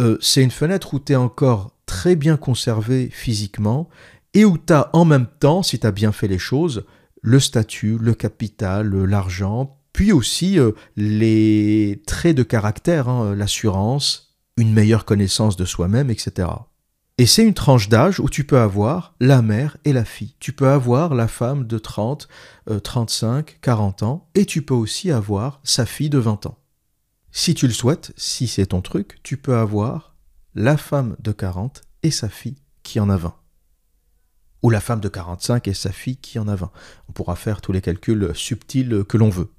euh, 0.00 0.18
c'est 0.20 0.42
une 0.42 0.50
fenêtre 0.50 0.92
où 0.92 1.00
tu 1.00 1.14
es 1.14 1.16
encore 1.16 1.70
très 1.86 2.16
bien 2.16 2.36
conservé 2.36 3.08
physiquement 3.10 3.88
et 4.34 4.44
où 4.44 4.58
tu 4.58 4.74
en 4.92 5.04
même 5.06 5.26
temps, 5.40 5.62
si 5.62 5.78
tu 5.78 5.90
bien 5.90 6.12
fait 6.12 6.28
les 6.28 6.38
choses, 6.38 6.84
le 7.22 7.40
statut, 7.40 7.96
le 7.98 8.12
capital, 8.12 8.94
l'argent, 9.04 9.78
puis 9.94 10.12
aussi 10.12 10.58
les 10.96 12.02
traits 12.06 12.36
de 12.36 12.42
caractère, 12.42 13.08
hein, 13.08 13.34
l'assurance, 13.34 14.34
une 14.56 14.72
meilleure 14.72 15.04
connaissance 15.04 15.56
de 15.56 15.64
soi-même, 15.64 16.10
etc. 16.10 16.48
Et 17.16 17.26
c'est 17.26 17.44
une 17.44 17.54
tranche 17.54 17.88
d'âge 17.88 18.18
où 18.18 18.28
tu 18.28 18.42
peux 18.42 18.58
avoir 18.58 19.14
la 19.20 19.40
mère 19.40 19.76
et 19.84 19.92
la 19.92 20.04
fille. 20.04 20.34
Tu 20.40 20.52
peux 20.52 20.68
avoir 20.68 21.14
la 21.14 21.28
femme 21.28 21.64
de 21.64 21.78
30, 21.78 22.26
35, 22.82 23.58
40 23.60 24.02
ans, 24.02 24.28
et 24.34 24.44
tu 24.46 24.62
peux 24.62 24.74
aussi 24.74 25.12
avoir 25.12 25.60
sa 25.62 25.86
fille 25.86 26.10
de 26.10 26.18
20 26.18 26.46
ans. 26.46 26.58
Si 27.30 27.54
tu 27.54 27.68
le 27.68 27.72
souhaites, 27.72 28.12
si 28.16 28.48
c'est 28.48 28.66
ton 28.66 28.80
truc, 28.80 29.20
tu 29.22 29.36
peux 29.36 29.56
avoir 29.56 30.16
la 30.56 30.76
femme 30.76 31.16
de 31.20 31.30
40 31.30 31.82
et 32.02 32.10
sa 32.10 32.28
fille 32.28 32.56
qui 32.82 32.98
en 32.98 33.08
a 33.08 33.16
20. 33.16 33.32
Ou 34.64 34.70
la 34.70 34.80
femme 34.80 35.00
de 35.00 35.08
45 35.08 35.68
et 35.68 35.74
sa 35.74 35.92
fille 35.92 36.16
qui 36.16 36.40
en 36.40 36.48
a 36.48 36.56
20. 36.56 36.70
On 37.08 37.12
pourra 37.12 37.36
faire 37.36 37.60
tous 37.60 37.70
les 37.70 37.80
calculs 37.80 38.32
subtils 38.34 39.04
que 39.08 39.16
l'on 39.16 39.30
veut. 39.30 39.50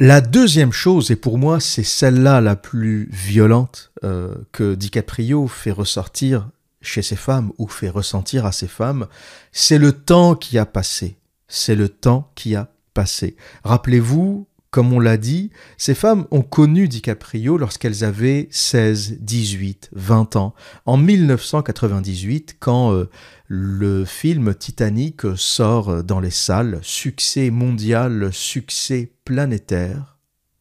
La 0.00 0.20
deuxième 0.20 0.72
chose, 0.72 1.12
et 1.12 1.16
pour 1.16 1.38
moi 1.38 1.60
c'est 1.60 1.84
celle-là 1.84 2.40
la 2.40 2.56
plus 2.56 3.08
violente 3.12 3.92
euh, 4.02 4.34
que 4.50 4.74
DiCaprio 4.74 5.46
fait 5.46 5.70
ressortir 5.70 6.48
chez 6.80 7.00
ses 7.00 7.16
femmes 7.16 7.52
ou 7.58 7.68
fait 7.68 7.88
ressentir 7.88 8.44
à 8.44 8.52
ses 8.52 8.66
femmes, 8.66 9.06
c'est 9.52 9.78
le 9.78 9.92
temps 9.92 10.34
qui 10.34 10.58
a 10.58 10.66
passé. 10.66 11.16
C'est 11.46 11.76
le 11.76 11.88
temps 11.88 12.32
qui 12.34 12.56
a 12.56 12.68
passé. 12.92 13.36
Rappelez-vous, 13.62 14.48
comme 14.74 14.92
on 14.92 14.98
l'a 14.98 15.18
dit, 15.18 15.50
ces 15.78 15.94
femmes 15.94 16.26
ont 16.32 16.42
connu 16.42 16.88
DiCaprio 16.88 17.58
lorsqu'elles 17.58 18.02
avaient 18.02 18.48
16, 18.50 19.18
18, 19.20 19.90
20 19.92 20.34
ans. 20.34 20.52
En 20.84 20.96
1998, 20.96 22.56
quand 22.58 22.92
euh, 22.92 23.08
le 23.46 24.04
film 24.04 24.52
Titanic 24.52 25.20
sort 25.36 26.02
dans 26.02 26.18
les 26.18 26.32
salles, 26.32 26.80
succès 26.82 27.50
mondial, 27.50 28.30
succès 28.32 29.12
planétaire. 29.24 30.13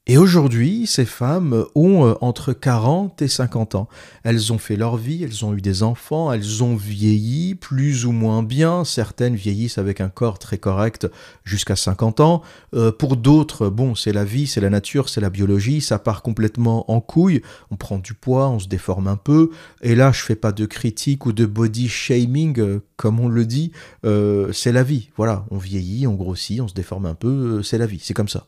Et 0.06 0.18
aujourd'hui, 0.18 0.86
ces 0.86 1.06
femmes 1.06 1.64
ont 1.76 2.06
euh, 2.06 2.14
entre 2.20 2.52
40 2.52 3.22
et 3.22 3.30
50 3.30 3.76
ans. 3.76 3.88
Elles 4.26 4.52
ont 4.52 4.58
fait 4.58 4.76
leur 4.76 4.98
vie, 4.98 5.24
elles 5.24 5.46
ont 5.46 5.56
eu 5.56 5.62
des 5.62 5.82
enfants, 5.82 6.34
elles 6.34 6.62
ont 6.62 6.76
vieilli 6.76 7.56
plus 7.56 8.06
ou 8.06 8.12
moins 8.12 8.44
bien. 8.44 8.84
Certaines 8.84 9.38
vieillissent 9.38 9.78
avec 9.78 10.02
un 10.02 10.10
corps 10.10 10.40
très 10.40 10.58
correct 10.58 11.08
jusqu'à 11.46 11.78
50 11.78 12.20
ans. 12.20 12.42
Euh, 12.74 12.92
pour 12.92 13.16
d'autres, 13.16 13.70
bon, 13.70 13.96
c'est 13.96 14.12
la 14.12 14.26
vie, 14.26 14.46
c'est 14.46 14.60
la 14.60 14.70
nature, 14.70 15.08
c'est 15.08 15.22
la 15.22 15.30
biologie, 15.30 15.80
ça 15.80 16.00
part 16.00 16.22
complètement 16.22 16.92
en 16.92 17.00
couille. 17.00 17.42
On 17.72 17.78
prend 17.78 17.98
du 17.98 18.14
poids, 18.14 18.50
on 18.50 18.60
se 18.60 18.68
déforme 18.68 19.08
un 19.08 19.16
peu. 19.16 19.52
Et 19.84 19.96
là, 19.96 20.12
je 20.12 20.22
fais 20.22 20.36
pas 20.36 20.52
de 20.52 20.66
critique 20.66 21.26
ou 21.26 21.32
de 21.32 21.46
body 21.46 21.88
shaming, 21.88 22.60
euh, 22.60 22.84
comme 22.98 23.22
on 23.22 23.30
le 23.30 23.46
dit. 23.46 23.72
c'est 24.04 24.74
la 24.74 24.84
vie. 24.84 25.12
Voilà, 25.16 25.46
on 25.50 25.58
vieillit, 25.58 26.08
on 26.08 26.16
grossit, 26.16 26.60
on 26.60 26.68
se 26.68 26.74
déforme 26.74 27.06
un 27.06 27.16
peu. 27.16 27.64
c'est 27.64 27.78
la 27.78 27.86
vie, 27.86 28.00
c'est 28.02 28.14
comme 28.14 28.28
ça. 28.28 28.48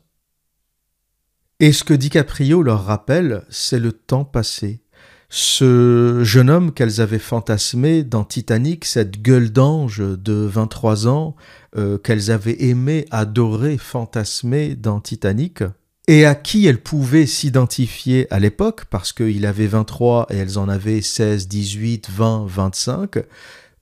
Et 1.62 1.72
ce 1.72 1.86
que 1.86 1.94
DiCaprio 1.94 2.62
leur 2.64 2.84
rappelle, 2.84 3.44
c'est 3.50 3.80
le 3.80 3.94
temps 3.94 4.26
passé. 4.26 4.82
Ce 5.30 6.22
jeune 6.24 6.50
homme 6.50 6.74
qu'elles 6.74 7.00
avaient 7.00 7.18
fantasmé 7.18 8.04
dans 8.04 8.26
Titanic, 8.26 8.84
cette 8.84 9.22
gueule 9.22 9.52
d'ange 9.52 10.00
de 10.00 10.34
23 10.34 11.08
ans 11.08 11.36
euh, 11.78 11.98
qu'elles 11.98 12.30
avaient 12.30 12.64
aimé, 12.64 13.06
adoré, 13.10 13.78
fantasmé 13.78 14.76
dans 14.76 15.00
Titanic, 15.00 15.64
et 16.08 16.26
à 16.26 16.36
qui 16.36 16.68
elles 16.68 16.82
pouvaient 16.82 17.26
s'identifier 17.26 18.28
à 18.32 18.40
l'époque, 18.40 18.86
parce 18.90 19.14
qu'il 19.14 19.46
avait 19.46 19.68
23 19.68 20.28
et 20.32 20.36
elles 20.36 20.60
en 20.60 20.68
avaient 20.68 21.02
16, 21.02 21.48
18, 21.48 22.10
20, 22.12 22.46
25, 22.48 23.24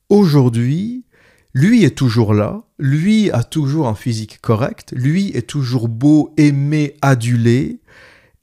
aujourd'hui, 0.09 1.05
lui 1.53 1.83
est 1.83 1.97
toujours 1.97 2.33
là, 2.33 2.63
lui 2.79 3.31
a 3.31 3.43
toujours 3.43 3.87
un 3.87 3.95
physique 3.95 4.39
correct, 4.41 4.93
lui 4.95 5.29
est 5.35 5.47
toujours 5.47 5.87
beau, 5.87 6.33
aimé, 6.37 6.95
adulé, 7.01 7.81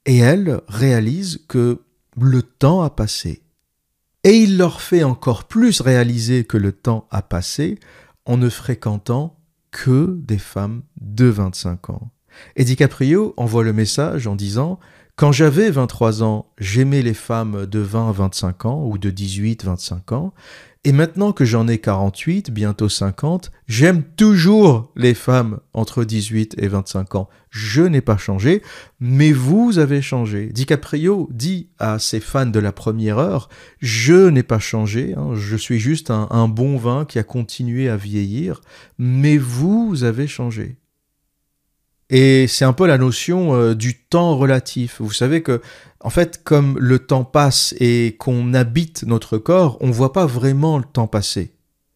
et 0.05 0.17
elle 0.17 0.61
réalise 0.67 1.41
que 1.47 1.81
le 2.19 2.41
temps 2.41 2.81
a 2.81 2.89
passé. 2.89 3.43
Et 4.23 4.37
il 4.37 4.57
leur 4.57 4.81
fait 4.81 5.03
encore 5.03 5.45
plus 5.45 5.81
réaliser 5.81 6.45
que 6.45 6.57
le 6.57 6.71
temps 6.71 7.07
a 7.11 7.21
passé 7.21 7.79
en 8.25 8.37
ne 8.37 8.49
fréquentant 8.49 9.39
que 9.71 10.17
des 10.21 10.37
femmes 10.37 10.83
de 10.99 11.25
25 11.25 11.89
ans. 11.89 12.11
Et 12.55 12.63
DiCaprio 12.63 13.33
envoie 13.37 13.63
le 13.63 13.73
message 13.73 14.27
en 14.27 14.35
disant 14.35 14.79
Quand 15.15 15.31
j'avais 15.31 15.71
23 15.71 16.23
ans, 16.23 16.51
j'aimais 16.57 17.01
les 17.01 17.13
femmes 17.13 17.65
de 17.65 17.79
20 17.79 18.09
à 18.09 18.11
25 18.11 18.65
ans 18.65 18.85
ou 18.85 18.97
de 18.97 19.09
18 19.09 19.65
25 19.65 20.11
ans, 20.11 20.33
et 20.83 20.93
maintenant 20.93 21.31
que 21.31 21.45
j'en 21.45 21.67
ai 21.67 21.77
48, 21.77 22.49
bientôt 22.49 22.89
50, 22.89 23.51
j'aime 23.67 24.01
toujours 24.01 24.91
les 24.95 25.13
femmes 25.13 25.59
entre 25.73 26.03
18 26.03 26.55
et 26.57 26.67
25 26.67 27.13
ans. 27.13 27.29
Je 27.51 27.83
n'ai 27.83 28.01
pas 28.01 28.17
changé, 28.17 28.63
mais 28.99 29.31
vous 29.31 29.77
avez 29.77 30.01
changé. 30.01 30.47
DiCaprio 30.47 31.29
dit 31.31 31.69
à 31.77 31.99
ses 31.99 32.19
fans 32.19 32.47
de 32.47 32.59
la 32.59 32.71
première 32.71 33.19
heure, 33.19 33.47
je 33.79 34.29
n'ai 34.29 34.41
pas 34.41 34.57
changé, 34.57 35.13
hein, 35.15 35.35
je 35.35 35.55
suis 35.55 35.79
juste 35.79 36.09
un, 36.09 36.47
bon 36.47 36.77
vin 36.77 37.05
qui 37.05 37.19
a 37.19 37.23
continué 37.23 37.87
à 37.87 37.95
vieillir, 37.95 38.61
mais 38.97 39.37
vous 39.37 40.03
avez 40.03 40.25
changé. 40.25 40.77
Et 42.09 42.47
c'est 42.47 42.65
un 42.65 42.73
peu 42.73 42.87
la 42.87 42.97
notion 42.97 43.53
euh, 43.53 43.75
du 43.75 43.97
temps 43.97 44.35
relatif. 44.35 44.99
Vous 44.99 45.13
savez 45.13 45.43
que, 45.43 45.61
en 46.03 46.09
fait, 46.09 46.43
comme 46.43 46.77
le 46.79 46.99
temps 46.99 47.23
passe 47.23 47.73
et 47.79 48.15
qu'on 48.19 48.53
habite 48.53 49.03
notre 49.03 49.37
corps, 49.37 49.77
on 49.81 49.91
voit 49.91 50.13
pas 50.13 50.25
vraiment 50.25 50.77
le 50.77 50.83
temps 50.83 51.07
passer. 51.07 51.53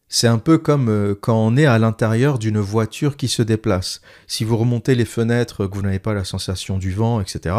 C'est 0.08 0.28
un 0.28 0.38
peu 0.38 0.56
comme 0.56 0.88
euh, 0.88 1.16
quand 1.20 1.36
on 1.36 1.56
est 1.56 1.66
à 1.66 1.80
l'intérieur 1.80 2.38
d'une 2.38 2.60
voiture 2.60 3.16
qui 3.16 3.26
se 3.26 3.42
déplace. 3.42 4.00
Si 4.28 4.44
vous 4.44 4.56
remontez 4.56 4.94
les 4.94 5.04
fenêtres, 5.04 5.66
que 5.66 5.74
vous 5.74 5.82
n'avez 5.82 5.98
pas 5.98 6.14
la 6.14 6.22
sensation 6.22 6.78
du 6.78 6.92
vent, 6.92 7.20
etc., 7.20 7.56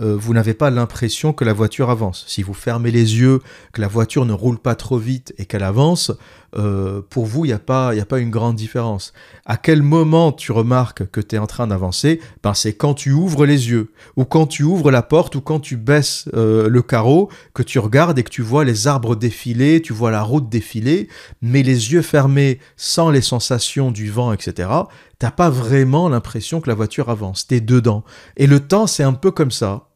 euh, 0.00 0.16
vous 0.16 0.32
n'avez 0.32 0.54
pas 0.54 0.70
l'impression 0.70 1.34
que 1.34 1.44
la 1.44 1.52
voiture 1.52 1.90
avance. 1.90 2.24
Si 2.28 2.42
vous 2.42 2.54
fermez 2.54 2.90
les 2.90 3.18
yeux, 3.18 3.40
que 3.74 3.82
la 3.82 3.88
voiture 3.88 4.24
ne 4.24 4.32
roule 4.32 4.58
pas 4.58 4.74
trop 4.74 4.96
vite 4.96 5.34
et 5.36 5.44
qu'elle 5.44 5.62
avance, 5.62 6.12
euh, 6.56 7.00
pour 7.08 7.26
vous, 7.26 7.44
il 7.44 7.48
n'y 7.48 7.54
a, 7.54 7.58
pas, 7.58 8.18
une 8.18 8.30
grande 8.30 8.56
différence. 8.56 9.12
À 9.46 9.56
quel 9.56 9.82
moment 9.82 10.32
tu 10.32 10.52
remarques 10.52 11.06
que 11.10 11.20
tu 11.20 11.36
es 11.36 11.38
en 11.38 11.46
train 11.46 11.66
d'avancer? 11.66 12.20
Ben, 12.42 12.54
C'est 12.54 12.74
quand 12.74 12.94
tu 12.94 13.12
ouvres 13.12 13.46
les 13.46 13.70
yeux, 13.70 13.92
ou 14.16 14.24
quand 14.24 14.46
tu 14.46 14.62
ouvres 14.62 14.90
la 14.90 15.02
porte, 15.02 15.34
ou 15.34 15.40
quand 15.40 15.60
tu 15.60 15.76
baisses 15.76 16.28
euh, 16.34 16.68
le 16.68 16.82
carreau, 16.82 17.30
que 17.54 17.62
tu 17.62 17.78
regardes 17.78 18.18
et 18.18 18.22
que 18.22 18.30
tu 18.30 18.42
vois 18.42 18.64
les 18.64 18.86
arbres 18.86 19.16
défiler, 19.16 19.80
tu 19.80 19.92
vois 19.92 20.10
la 20.10 20.22
route 20.22 20.48
défiler, 20.48 21.08
mais 21.40 21.62
les 21.62 21.92
yeux 21.92 22.02
fermés, 22.02 22.58
sans 22.76 23.10
les 23.10 23.22
sensations 23.22 23.90
du 23.90 24.10
vent, 24.10 24.32
etc., 24.32 24.68
t'as 25.18 25.30
pas 25.30 25.50
vraiment 25.50 26.08
l'impression 26.08 26.60
que 26.60 26.68
la 26.68 26.74
voiture 26.74 27.08
avance, 27.08 27.46
t'es 27.46 27.60
dedans. 27.60 28.02
Et 28.36 28.46
le 28.46 28.60
temps, 28.60 28.86
c'est 28.86 29.04
un 29.04 29.12
peu 29.12 29.30
comme 29.30 29.52
ça. 29.52 29.91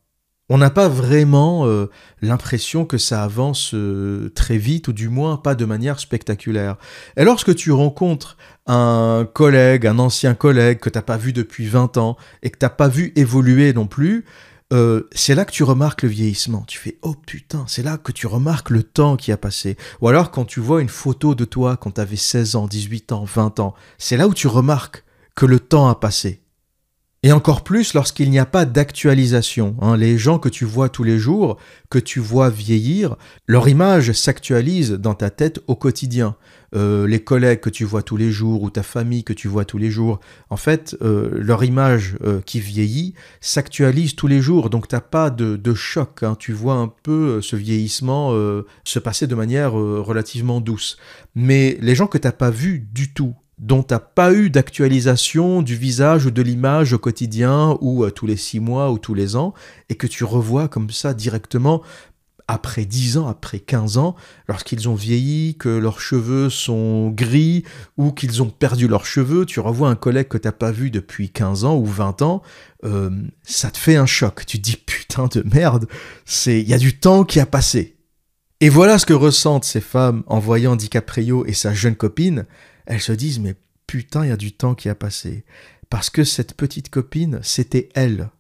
On 0.49 0.59
n'a 0.59 0.71
pas 0.71 0.89
vraiment 0.89 1.67
euh, 1.67 1.91
l'impression 2.23 2.85
que 2.85 2.99
ça 2.99 3.25
avance 3.25 3.75
euh, 3.75 4.31
très 4.35 4.59
vite, 4.59 4.87
ou 4.87 4.93
du 4.93 5.09
moins 5.09 5.37
pas 5.37 5.57
de 5.57 5.65
manière 5.65 5.99
spectaculaire. 5.99 6.77
Et 7.17 7.25
lorsque 7.25 7.55
tu 7.57 7.73
rencontres 7.73 8.37
un 8.67 9.29
collègue, 9.33 9.89
un 9.89 9.99
ancien 9.99 10.35
collègue 10.35 10.79
que 10.79 10.89
t'as 10.89 11.03
pas 11.03 11.17
vu 11.17 11.33
depuis 11.33 11.67
20 11.67 11.97
ans, 11.97 12.17
et 12.45 12.51
que 12.51 12.59
t'as 12.59 12.69
pas 12.69 12.87
vu 12.87 13.13
évoluer 13.17 13.73
non 13.73 13.89
plus, 13.89 14.25
euh, 14.73 15.09
c'est 15.13 15.35
là 15.35 15.45
que 15.45 15.53
tu 15.53 15.65
remarques 15.65 16.03
le 16.03 16.09
vieillissement. 16.09 16.65
Tu 16.69 16.79
fais 16.79 16.99
oh 17.03 17.15
putain, 17.15 17.65
c'est 17.67 17.83
là 17.83 17.99
que 17.99 18.13
tu 18.13 18.29
remarques 18.29 18.71
le 18.71 18.85
temps 18.85 19.17
qui 19.17 19.33
a 19.33 19.37
passé. 19.37 19.77
Ou 20.01 20.09
alors 20.09 20.31
quand 20.31 20.45
tu 20.45 20.61
vois 20.61 20.81
une 20.81 20.89
photo 20.89 21.35
de 21.35 21.45
toi 21.45 21.77
quand 21.77 21.93
tu 21.93 22.01
avais 22.01 22.17
16 22.17 22.55
ans, 22.55 22.67
18 22.69 23.11
ans, 23.11 23.25
20 23.25 23.59
ans, 23.61 23.75
c'est 23.99 24.17
là 24.17 24.29
où 24.29 24.35
tu 24.35 24.47
remarques 24.47 25.05
que 25.35 25.47
le 25.47 25.59
temps 25.59 25.89
a 25.89 25.97
passé. 25.97 26.41
Et 27.23 27.33
encore 27.33 27.65
plus 27.65 27.95
lorsqu'il 27.95 28.31
n'y 28.31 28.39
a 28.39 28.47
pas 28.47 28.65
d'actualisation. 28.65 29.77
Hein. 29.81 29.97
Les 29.97 30.19
gens 30.19 30.39
que 30.39 30.49
tu 30.49 30.65
vois 30.65 30.89
tous 30.89 31.03
les 31.03 31.19
jours, 31.19 31.57
que 31.91 31.99
tu 31.99 32.21
vois 32.21 32.51
vieillir, 32.51 33.17
leur 33.47 33.69
image 33.69 34.13
s'actualise 34.13 34.93
dans 34.93 35.15
ta 35.15 35.31
tête 35.31 35.61
au 35.67 35.75
quotidien. 35.75 36.37
Euh, 36.75 37.07
les 37.07 37.21
collègues 37.21 37.61
que 37.61 37.71
tu 37.71 37.85
vois 37.85 38.03
tous 38.03 38.17
les 38.17 38.31
jours 38.31 38.63
ou 38.63 38.71
ta 38.71 38.83
famille 38.83 39.25
que 39.25 39.33
tu 39.33 39.49
vois 39.49 39.65
tous 39.65 39.79
les 39.79 39.91
jours, 39.91 40.21
en 40.51 40.57
fait, 40.57 40.97
euh, 41.01 41.31
leur 41.33 41.65
image 41.65 42.17
euh, 42.23 42.41
qui 42.45 42.61
vieillit 42.61 43.15
s'actualise 43.41 44.15
tous 44.15 44.27
les 44.27 44.41
jours. 44.41 44.69
Donc 44.69 44.87
t'as 44.89 45.01
pas 45.01 45.31
de, 45.31 45.75
choc. 45.75 46.23
Hein. 46.23 46.37
Tu 46.39 46.53
vois 46.53 46.75
un 46.75 46.93
peu 47.03 47.41
ce 47.41 47.57
vieillissement 47.57 48.33
se 48.85 48.99
passer 48.99 49.27
de 49.27 49.35
manière 49.35 49.73
relativement 49.73 50.61
douce. 50.61 50.97
Mais 51.35 51.79
les 51.81 51.95
gens 51.95 52.07
que 52.07 52.19
t'as 52.19 52.33
pas 52.33 52.51
vus 52.51 52.87
du 52.93 53.13
tout, 53.13 53.35
dont 53.59 53.83
tu 53.83 53.95
n'as 53.95 54.01
pas 54.01 54.33
eu 54.33 54.51
d'actualisation 54.51 55.63
du 55.63 55.77
visage 55.77 56.27
ou 56.27 56.31
de 56.31 56.43
l'image 56.43 56.93
au 56.93 56.99
quotidien 56.99 57.79
ou 57.81 58.05
euh, 58.05 58.11
tous 58.11 58.27
les 58.27 58.37
six 58.37 58.61
mois 58.61 58.91
ou 58.91 58.99
tous 58.99 59.15
les 59.15 59.37
ans, 59.37 59.55
et 59.89 59.95
que 59.95 60.07
tu 60.07 60.25
revois 60.25 60.69
comme 60.69 60.91
ça 60.91 61.15
directement 61.15 61.83
après 62.49 62.85
10 62.85 63.19
ans, 63.19 63.27
après 63.27 63.59
15 63.59 63.99
ans, 63.99 64.15
lorsqu'ils 64.49 64.89
ont 64.89 64.95
vieilli, 64.95 65.57
que 65.57 65.69
leurs 65.69 66.01
cheveux 66.01 66.49
sont 66.49 67.11
gris 67.11 67.65
ou 67.97 68.13
qu'ils 68.13 68.43
ont 68.43 68.51
perdu 68.51 68.87
leurs 68.87 69.07
cheveux, 69.07 69.47
tu 69.47 69.59
revois 69.59 69.89
un 69.89 69.97
collègue 69.97 70.29
que 70.29 70.39
t'as 70.39 70.53
pas 70.53 70.71
vu 70.71 70.91
depuis 70.91 71.31
15 71.31 71.65
ans 71.65 71.77
ou 71.77 71.85
20 71.85 72.23
ans, 72.23 72.43
euh, 72.85 73.11
ça 73.43 73.71
te 73.71 73.79
fait 73.79 73.97
un 73.97 74.07
choc. 74.07 74.47
Tu 74.47 74.59
te 74.59 74.63
dis 74.63 74.77
putain 74.77 75.27
de 75.27 75.43
merde, 75.53 75.89
c'est 76.25 76.61
il 76.61 76.69
y 76.69 76.75
a 76.75 76.79
du 76.79 76.99
temps 76.99 77.25
qui 77.25 77.41
a 77.41 77.47
passé. 77.47 77.97
Et 78.61 78.69
voilà 78.69 78.99
ce 78.99 79.07
que 79.07 79.13
ressentent 79.13 79.65
ces 79.65 79.81
femmes 79.81 80.23
en 80.27 80.39
voyant 80.39 80.77
DiCaprio 80.77 81.45
et 81.47 81.53
sa 81.53 81.75
jeune 81.75 81.97
copine. 81.97 82.47
Elles 82.87 83.01
se 83.01 83.13
disent 83.13 83.41
mais 83.41 83.55
putain, 83.87 84.25
il 84.25 84.29
y 84.29 84.33
a 84.33 84.37
du 84.37 84.53
temps 84.53 84.75
qui 84.75 84.89
a 84.89 84.95
passé. 84.95 85.45
Parce 85.91 86.11
que 86.11 86.25
cette 86.25 86.55
petite 86.55 86.91
copine, 86.91 87.41
c'était 87.43 87.89
elle. 87.95 88.31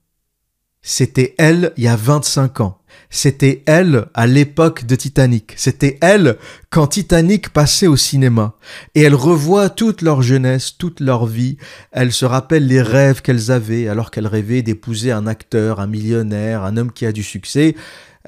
C'était 0.89 1.35
elle 1.39 1.73
il 1.77 1.83
y 1.83 1.89
a 1.89 1.97
25 1.97 2.61
ans. 2.61 2.79
C'était 3.11 3.65
elle 3.67 4.07
à 4.15 4.29
l'époque 4.29 4.85
de 4.87 4.95
Titanic. 4.95 5.55
C'était 5.57 5.99
elle 6.01 6.37
quand 6.71 6.87
Titanic 6.87 7.49
passait 7.49 7.89
au 7.89 7.97
cinéma. 7.97 8.55
Et 8.95 9.03
elle 9.03 9.17
revoit 9.17 9.69
toute 9.69 10.01
leur 10.01 10.23
jeunesse, 10.23 10.77
toute 10.79 11.01
leur 11.01 11.27
vie. 11.27 11.57
Elle 11.91 12.13
se 12.13 12.25
rappelle 12.25 12.69
les 12.69 12.83
rêves 12.83 13.21
qu'elles 13.21 13.51
avaient 13.51 13.89
alors 13.89 14.13
qu'elles 14.13 14.29
rêvaient 14.29 14.63
d'épouser 14.63 15.11
un 15.11 15.27
acteur, 15.27 15.81
un 15.81 15.89
millionnaire, 15.89 16.63
un 16.63 16.77
homme 16.77 16.93
qui 16.93 17.05
a 17.05 17.11
du 17.13 17.25
succès. 17.25 17.75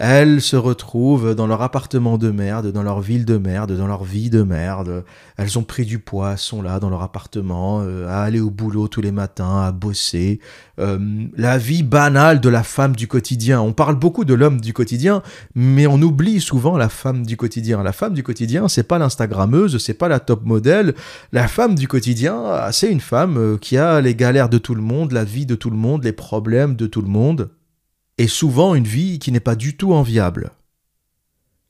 Elles 0.01 0.41
se 0.41 0.55
retrouvent 0.55 1.35
dans 1.35 1.49
leur 1.49 1.61
appartement 1.61 2.19
de 2.19 2.31
merde, 2.31 2.71
dans 2.71 2.85
leur 2.85 3.01
ville 3.01 3.25
de 3.25 3.37
merde, 3.37 3.77
dans 3.77 3.89
leur 3.89 4.05
vie 4.05 4.31
de 4.31 4.43
merde. 4.43 5.03
Elles 5.37 5.59
ont 5.59 5.65
pris 5.65 5.85
du 5.85 5.99
poids, 5.99 6.37
sont 6.37 6.63
là 6.63 6.79
dans 6.79 6.89
leur 6.89 7.03
appartement, 7.03 7.81
euh, 7.83 8.07
à 8.07 8.23
aller 8.23 8.39
au 8.39 8.51
boulot 8.51 8.87
tous 8.87 9.01
les 9.01 9.11
matins, 9.11 9.61
à 9.61 9.73
bosser. 9.73 10.39
Euh, 10.79 11.27
la 11.37 11.59
vie 11.59 11.83
banale 11.83 12.41
de 12.41 12.49
la 12.49 12.63
femme 12.63 12.95
du 12.95 13.09
quotidien. 13.09 13.61
On 13.61 13.73
parle 13.73 13.97
beaucoup 13.97 14.25
de 14.25 14.35
l'homme 14.35 14.61
du 14.61 14.73
quotidien, 14.73 15.21
mais 15.57 15.89
on 15.89 16.01
oublie 16.01 16.41
souvent 16.41 16.77
la 16.77 16.89
femme 16.89 17.27
du 17.27 17.37
quotidien. 17.37 17.83
La 17.83 17.93
femme 17.93 18.15
du 18.15 18.23
quotidien, 18.23 18.69
c'est 18.69 18.85
pas 18.85 18.99
l'instagrammeuse, 19.01 19.79
c'est 19.79 19.95
pas 19.95 20.09
la 20.09 20.21
top 20.21 20.45
modèle. 20.45 20.95
La 21.33 21.49
femme 21.49 21.75
du 21.75 21.89
quotidien, 21.89 22.71
c'est 22.71 22.93
une 22.93 23.01
femme 23.01 23.37
euh, 23.37 23.59
qui 23.59 23.77
a 23.77 24.01
les 24.01 24.15
galères 24.15 24.49
de 24.49 24.59
tout 24.59 24.77
le 24.77 24.83
monde, 24.83 25.11
la 25.11 25.25
vie 25.25 25.45
de 25.45 25.57
tout 25.57 25.71
le 25.71 25.77
monde, 25.77 26.05
les 26.05 26.13
problèmes 26.13 26.77
de 26.77 26.87
tout 26.87 27.03
le 27.03 27.09
monde 27.09 27.51
et 28.19 28.29
souvent 28.29 28.75
une 28.75 28.87
vie 28.87 29.19
qui 29.19 29.33
n'est 29.33 29.41
pas 29.41 29.57
du 29.57 29.77
tout 29.77 29.95
enviable. 29.95 30.53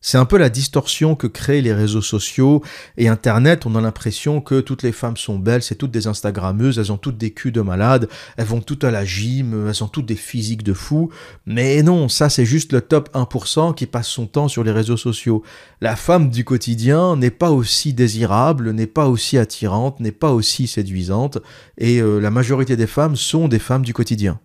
C'est 0.01 0.17
un 0.17 0.25
peu 0.25 0.39
la 0.39 0.49
distorsion 0.49 1.17
que 1.17 1.27
créent 1.27 1.61
les 1.61 1.73
réseaux 1.73 2.03
sociaux 2.03 2.63
et 2.99 3.09
Internet. 3.09 3.67
On 3.67 3.75
a 3.75 3.81
l'impression 3.81 4.41
que 4.41 4.61
toutes 4.61 4.85
les 4.85 4.93
femmes 4.93 5.17
sont 5.17 5.41
belles, 5.41 5.63
c'est 5.65 5.75
toutes 5.75 5.91
des 5.91 6.07
Instagrammeuses, 6.07 6.79
elles 6.79 6.93
ont 6.93 6.97
toutes 6.99 7.19
des 7.19 7.33
culs 7.33 7.51
de 7.51 7.63
malades, 7.63 8.09
elles 8.37 8.47
vont 8.47 8.61
toutes 8.61 8.85
à 8.85 8.93
la 8.93 9.05
gym, 9.05 9.67
elles 9.69 9.83
ont 9.83 9.89
toutes 9.89 10.07
des 10.07 10.15
physiques 10.15 10.63
de 10.63 10.73
fous. 10.73 11.11
Mais 11.47 11.83
non, 11.83 12.09
ça 12.09 12.29
c'est 12.29 12.45
juste 12.45 12.73
le 12.73 12.81
top 12.81 13.13
1% 13.13 13.75
qui 13.75 13.87
passe 13.87 14.07
son 14.07 14.29
temps 14.29 14.47
sur 14.47 14.63
les 14.63 14.71
réseaux 14.71 14.97
sociaux. 14.97 15.43
La 15.81 15.97
femme 15.97 16.31
du 16.31 16.45
quotidien 16.45 17.17
n'est 17.17 17.33
pas 17.33 17.51
aussi 17.51 17.93
désirable, 17.93 18.71
n'est 18.71 18.87
pas 18.87 19.09
aussi 19.09 19.37
attirante, 19.37 19.99
n'est 19.99 20.13
pas 20.13 20.31
aussi 20.31 20.69
séduisante, 20.69 21.39
et 21.77 22.01
euh, 22.01 22.21
la 22.21 22.31
majorité 22.31 22.77
des 22.77 22.87
femmes 22.87 23.17
sont 23.17 23.49
des 23.49 23.59
femmes 23.59 23.85
du 23.85 23.93
quotidien 23.93 24.39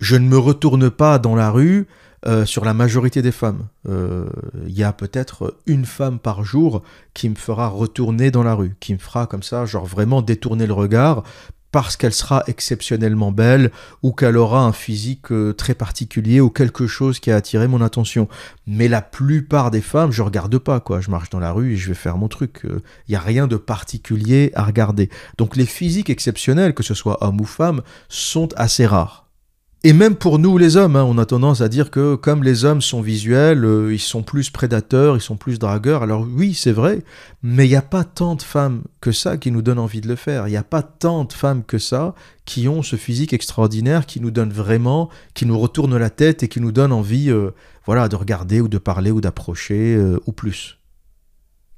je 0.00 0.16
ne 0.16 0.28
me 0.28 0.38
retourne 0.38 0.90
pas 0.90 1.18
dans 1.18 1.34
la 1.34 1.50
rue 1.50 1.86
euh, 2.26 2.44
sur 2.44 2.64
la 2.64 2.74
majorité 2.74 3.22
des 3.22 3.30
femmes. 3.30 3.68
Il 3.84 3.92
euh, 3.92 4.26
y 4.66 4.82
a 4.82 4.92
peut-être 4.92 5.54
une 5.66 5.84
femme 5.84 6.18
par 6.18 6.44
jour 6.44 6.82
qui 7.14 7.28
me 7.28 7.36
fera 7.36 7.68
retourner 7.68 8.32
dans 8.32 8.42
la 8.42 8.54
rue, 8.54 8.74
qui 8.80 8.92
me 8.92 8.98
fera 8.98 9.28
comme 9.28 9.44
ça, 9.44 9.66
genre 9.66 9.86
vraiment 9.86 10.20
détourner 10.20 10.66
le 10.66 10.72
regard 10.72 11.22
parce 11.70 11.96
qu'elle 11.96 12.12
sera 12.14 12.42
exceptionnellement 12.48 13.30
belle 13.30 13.70
ou 14.02 14.12
qu'elle 14.12 14.36
aura 14.36 14.64
un 14.64 14.72
physique 14.72 15.30
euh, 15.30 15.52
très 15.52 15.74
particulier 15.74 16.40
ou 16.40 16.50
quelque 16.50 16.88
chose 16.88 17.20
qui 17.20 17.30
a 17.30 17.36
attiré 17.36 17.68
mon 17.68 17.82
attention. 17.82 18.26
Mais 18.66 18.88
la 18.88 19.02
plupart 19.02 19.70
des 19.70 19.82
femmes, 19.82 20.10
je 20.10 20.22
regarde 20.22 20.58
pas 20.58 20.80
quoi. 20.80 21.00
Je 21.00 21.12
marche 21.12 21.30
dans 21.30 21.38
la 21.38 21.52
rue 21.52 21.74
et 21.74 21.76
je 21.76 21.86
vais 21.86 21.94
faire 21.94 22.16
mon 22.16 22.26
truc. 22.26 22.62
Il 23.06 23.12
y 23.12 23.16
a 23.16 23.20
rien 23.20 23.46
de 23.46 23.56
particulier 23.56 24.50
à 24.56 24.64
regarder. 24.64 25.08
Donc 25.36 25.54
les 25.54 25.66
physiques 25.66 26.10
exceptionnels, 26.10 26.74
que 26.74 26.82
ce 26.82 26.94
soit 26.94 27.22
homme 27.22 27.40
ou 27.40 27.44
femme, 27.44 27.82
sont 28.08 28.48
assez 28.56 28.86
rares. 28.86 29.27
Et 29.84 29.92
même 29.92 30.16
pour 30.16 30.40
nous 30.40 30.58
les 30.58 30.76
hommes, 30.76 30.96
hein, 30.96 31.04
on 31.04 31.18
a 31.18 31.24
tendance 31.24 31.60
à 31.60 31.68
dire 31.68 31.92
que 31.92 32.16
comme 32.16 32.42
les 32.42 32.64
hommes 32.64 32.82
sont 32.82 33.00
visuels, 33.00 33.64
euh, 33.64 33.94
ils 33.94 34.00
sont 34.00 34.24
plus 34.24 34.50
prédateurs, 34.50 35.16
ils 35.16 35.20
sont 35.20 35.36
plus 35.36 35.60
dragueurs. 35.60 36.02
Alors 36.02 36.26
oui, 36.28 36.52
c'est 36.54 36.72
vrai, 36.72 37.04
mais 37.44 37.64
il 37.66 37.70
n'y 37.70 37.76
a 37.76 37.82
pas 37.82 38.02
tant 38.02 38.34
de 38.34 38.42
femmes 38.42 38.82
que 39.00 39.12
ça 39.12 39.36
qui 39.36 39.52
nous 39.52 39.62
donnent 39.62 39.78
envie 39.78 40.00
de 40.00 40.08
le 40.08 40.16
faire. 40.16 40.48
Il 40.48 40.50
n'y 40.50 40.56
a 40.56 40.64
pas 40.64 40.82
tant 40.82 41.24
de 41.24 41.32
femmes 41.32 41.62
que 41.62 41.78
ça 41.78 42.16
qui 42.44 42.66
ont 42.66 42.82
ce 42.82 42.96
physique 42.96 43.32
extraordinaire 43.32 44.06
qui 44.06 44.20
nous 44.20 44.32
donne 44.32 44.50
vraiment, 44.50 45.10
qui 45.34 45.46
nous 45.46 45.58
retourne 45.58 45.96
la 45.96 46.10
tête 46.10 46.42
et 46.42 46.48
qui 46.48 46.60
nous 46.60 46.72
donne 46.72 46.92
envie, 46.92 47.30
euh, 47.30 47.52
voilà, 47.86 48.08
de 48.08 48.16
regarder 48.16 48.60
ou 48.60 48.66
de 48.66 48.78
parler 48.78 49.12
ou 49.12 49.20
d'approcher 49.20 49.94
euh, 49.94 50.18
ou 50.26 50.32
plus. 50.32 50.77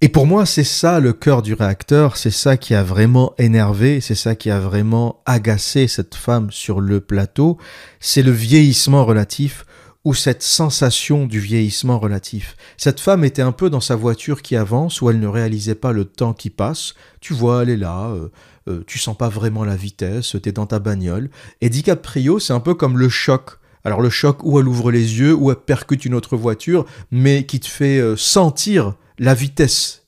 Et 0.02 0.08
pour 0.08 0.26
moi, 0.26 0.46
c'est 0.46 0.64
ça 0.64 0.98
le 0.98 1.12
cœur 1.12 1.42
du 1.42 1.52
réacteur, 1.52 2.16
c'est 2.16 2.30
ça 2.30 2.56
qui 2.56 2.74
a 2.74 2.82
vraiment 2.82 3.34
énervé, 3.36 4.00
c'est 4.00 4.14
ça 4.14 4.34
qui 4.34 4.50
a 4.50 4.58
vraiment 4.58 5.20
agacé 5.26 5.88
cette 5.88 6.14
femme 6.14 6.50
sur 6.50 6.80
le 6.80 7.02
plateau, 7.02 7.58
c'est 8.00 8.22
le 8.22 8.30
vieillissement 8.30 9.04
relatif 9.04 9.66
ou 10.04 10.14
cette 10.14 10.42
sensation 10.42 11.26
du 11.26 11.38
vieillissement 11.38 11.98
relatif. 11.98 12.56
Cette 12.78 12.98
femme 12.98 13.24
était 13.24 13.42
un 13.42 13.52
peu 13.52 13.68
dans 13.68 13.82
sa 13.82 13.94
voiture 13.94 14.40
qui 14.40 14.56
avance, 14.56 15.02
où 15.02 15.10
elle 15.10 15.20
ne 15.20 15.26
réalisait 15.26 15.74
pas 15.74 15.92
le 15.92 16.06
temps 16.06 16.32
qui 16.32 16.48
passe. 16.48 16.94
Tu 17.20 17.34
vois, 17.34 17.64
elle 17.64 17.68
est 17.68 17.76
là, 17.76 18.08
euh, 18.08 18.30
euh, 18.68 18.82
tu 18.86 18.98
sens 18.98 19.14
pas 19.14 19.28
vraiment 19.28 19.64
la 19.64 19.76
vitesse, 19.76 20.34
t'es 20.42 20.52
dans 20.52 20.64
ta 20.64 20.78
bagnole. 20.78 21.28
Et 21.60 21.68
DiCaprio, 21.68 22.38
c'est 22.38 22.54
un 22.54 22.60
peu 22.60 22.72
comme 22.72 22.96
le 22.96 23.10
choc. 23.10 23.58
Alors 23.84 24.00
le 24.00 24.08
choc 24.08 24.38
où 24.44 24.58
elle 24.58 24.68
ouvre 24.68 24.90
les 24.90 25.18
yeux, 25.18 25.34
où 25.34 25.50
elle 25.50 25.58
percute 25.58 26.06
une 26.06 26.14
autre 26.14 26.38
voiture, 26.38 26.86
mais 27.10 27.44
qui 27.44 27.60
te 27.60 27.68
fait 27.68 27.98
euh, 27.98 28.16
sentir 28.16 28.94
la 29.20 29.34
vitesse. 29.34 30.06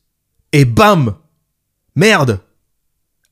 Et 0.53 0.65
bam! 0.65 1.15
Merde! 1.95 2.41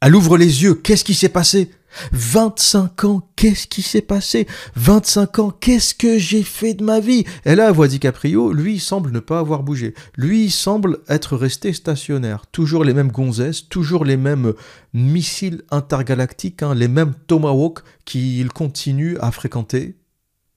Elle 0.02 0.14
ouvre 0.14 0.36
les 0.36 0.62
yeux, 0.62 0.74
qu'est-ce 0.74 1.04
qui 1.04 1.14
s'est 1.14 1.30
passé? 1.30 1.70
25 2.12 3.04
ans, 3.04 3.30
qu'est-ce 3.34 3.66
qui 3.66 3.80
s'est 3.80 4.02
passé? 4.02 4.46
25 4.76 5.38
ans, 5.38 5.50
qu'est-ce 5.50 5.94
que 5.94 6.18
j'ai 6.18 6.42
fait 6.42 6.74
de 6.74 6.84
ma 6.84 7.00
vie? 7.00 7.24
Et 7.46 7.54
là, 7.54 7.72
voit 7.72 7.88
DiCaprio, 7.88 8.52
lui, 8.52 8.78
semble 8.78 9.10
ne 9.10 9.20
pas 9.20 9.38
avoir 9.38 9.62
bougé. 9.62 9.94
Lui, 10.16 10.50
semble 10.50 10.98
être 11.08 11.34
resté 11.34 11.72
stationnaire. 11.72 12.46
Toujours 12.46 12.84
les 12.84 12.94
mêmes 12.94 13.10
gonzesses, 13.10 13.68
toujours 13.68 14.04
les 14.04 14.18
mêmes 14.18 14.52
missiles 14.92 15.62
intergalactiques, 15.70 16.62
hein, 16.62 16.74
les 16.74 16.88
mêmes 16.88 17.14
Tomahawk 17.26 17.80
qu'il 18.04 18.52
continue 18.52 19.16
à 19.18 19.30
fréquenter. 19.30 19.96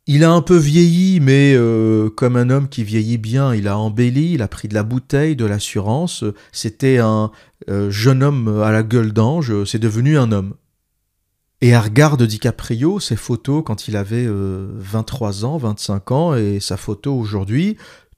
Il 0.05 0.25
a 0.25 0.31
un 0.31 0.41
peu 0.41 0.57
vieilli, 0.57 1.21
mais 1.21 1.53
euh, 1.55 2.09
comme 2.09 2.35
un 2.35 2.49
homme 2.49 2.67
qui 2.67 2.83
vieillit 2.83 3.17
bien, 3.17 3.55
il 3.55 3.69
a 3.69 3.77
embelli, 3.77 4.33
il 4.33 4.41
a 4.41 4.49
pris 4.49 4.67
de 4.67 4.73
la 4.73 4.83
bouteille, 4.83 5.37
de 5.37 5.45
l'assurance. 5.45 6.25
C'était 6.51 6.97
un 6.97 7.31
euh, 7.69 7.89
jeune 7.89 8.21
homme 8.21 8.61
à 8.61 8.71
la 8.71 8.83
gueule 8.83 9.13
d'ange, 9.13 9.63
c'est 9.63 9.79
devenu 9.79 10.17
un 10.17 10.33
homme. 10.33 10.55
Et 11.61 11.73
à 11.73 11.79
regard 11.79 12.17
de 12.17 12.25
DiCaprio, 12.25 12.99
ses 12.99 13.15
photos 13.15 13.63
quand 13.65 13.87
il 13.87 13.95
avait 13.95 14.27
23 14.27 15.45
euh, 15.45 15.47
ans, 15.47 15.57
25 15.57 16.11
ans, 16.11 16.35
et 16.35 16.59
sa 16.59 16.75
photo 16.75 17.15
aujourd'hui, 17.15 17.77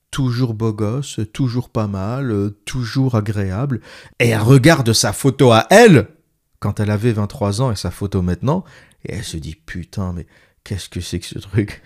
toujours 0.09 0.55
beau 0.55 0.73
gosse, 0.73 1.19
toujours 1.33 1.69
pas 1.69 1.85
mal, 1.85 2.51
toujours 2.65 3.13
agréable. 3.13 3.79
Et 4.19 4.33
à 4.33 4.41
regard 4.41 4.83
de 4.83 4.93
sa 4.93 5.13
photo 5.13 5.51
à 5.51 5.67
elle, 5.69 6.07
quand 6.59 6.79
elle 6.79 6.89
avait 6.89 7.11
23 7.11 7.61
ans 7.61 7.71
et 7.71 7.75
sa 7.75 7.91
photo 7.91 8.23
maintenant, 8.23 8.63
et 9.07 9.13
elle 9.13 9.23
se 9.23 9.37
dit 9.37 9.55
putain, 9.55 10.13
mais 10.13 10.25
Qu'est-ce 10.65 10.89
que 10.89 10.99
c'est 10.99 11.19
que 11.19 11.27
ce 11.27 11.39
truc? 11.39 11.81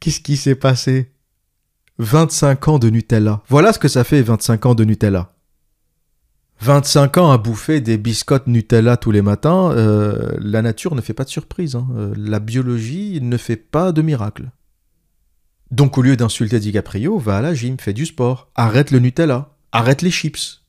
Qu'est-ce 0.00 0.20
qui 0.20 0.36
s'est 0.36 0.54
passé? 0.54 1.10
25 1.98 2.68
ans 2.68 2.78
de 2.78 2.90
Nutella. 2.90 3.42
Voilà 3.48 3.72
ce 3.72 3.78
que 3.78 3.88
ça 3.88 4.04
fait 4.04 4.22
25 4.22 4.66
ans 4.66 4.74
de 4.74 4.84
Nutella. 4.84 5.34
25 6.60 7.16
ans 7.16 7.32
à 7.32 7.38
bouffer 7.38 7.80
des 7.80 7.96
biscottes 7.96 8.46
Nutella 8.46 8.96
tous 8.96 9.10
les 9.10 9.22
matins, 9.22 9.72
euh, 9.72 10.36
la 10.38 10.62
nature 10.62 10.94
ne 10.94 11.00
fait 11.00 11.14
pas 11.14 11.24
de 11.24 11.30
surprise. 11.30 11.74
Hein. 11.74 11.88
Euh, 11.96 12.14
la 12.16 12.38
biologie 12.38 13.18
ne 13.20 13.36
fait 13.36 13.56
pas 13.56 13.90
de 13.90 14.02
miracle. 14.02 14.50
Donc 15.70 15.96
au 15.96 16.02
lieu 16.02 16.16
d'insulter 16.16 16.60
DiCaprio, 16.60 17.18
va 17.18 17.38
à 17.38 17.40
la 17.40 17.54
gym, 17.54 17.78
fais 17.80 17.94
du 17.94 18.04
sport, 18.04 18.50
arrête 18.54 18.90
le 18.90 18.98
Nutella, 18.98 19.56
arrête 19.72 20.02
les 20.02 20.10
chips, 20.10 20.62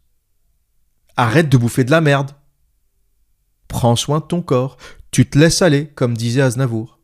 arrête 1.18 1.50
de 1.50 1.58
bouffer 1.58 1.84
de 1.84 1.92
la 1.92 2.00
merde. 2.00 2.32
Prends 3.68 3.98
soin 3.98 4.20
de 4.20 4.26
ton 4.26 4.42
corps. 4.42 4.78
Tu 5.14 5.28
te 5.28 5.38
laisses 5.38 5.62
aller, 5.62 5.86
comme 5.94 6.18
disait 6.18 6.42
Aznavour. 6.42 6.98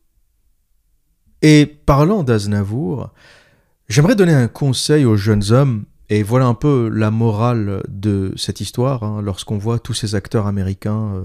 Et 1.42 1.64
parlant 1.64 2.24
d'Aznavour, 2.24 3.10
j'aimerais 3.88 4.16
donner 4.16 4.34
un 4.34 4.48
conseil 4.48 5.04
aux 5.04 5.14
jeunes 5.14 5.52
hommes, 5.52 5.84
et 6.08 6.24
voilà 6.24 6.46
un 6.46 6.54
peu 6.54 6.88
la 6.88 7.12
morale 7.12 7.84
de 7.88 8.34
cette 8.36 8.60
histoire, 8.60 9.04
hein, 9.04 9.22
lorsqu'on 9.22 9.58
voit 9.58 9.78
tous 9.78 9.94
ces 9.94 10.16
acteurs 10.16 10.48
américains 10.48 11.14
euh, 11.14 11.22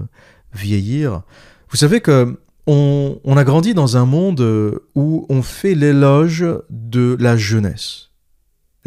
vieillir. 0.54 1.22
Vous 1.70 1.76
savez 1.76 2.00
que 2.00 2.38
on, 2.68 3.36
a 3.36 3.42
grandi 3.42 3.74
dans 3.74 3.96
un 3.96 4.06
monde 4.06 4.40
euh, 4.40 4.86
où 4.94 5.26
on 5.28 5.42
fait 5.42 5.74
l'éloge 5.74 6.46
de 6.70 7.16
la 7.18 7.36
jeunesse. 7.36 8.05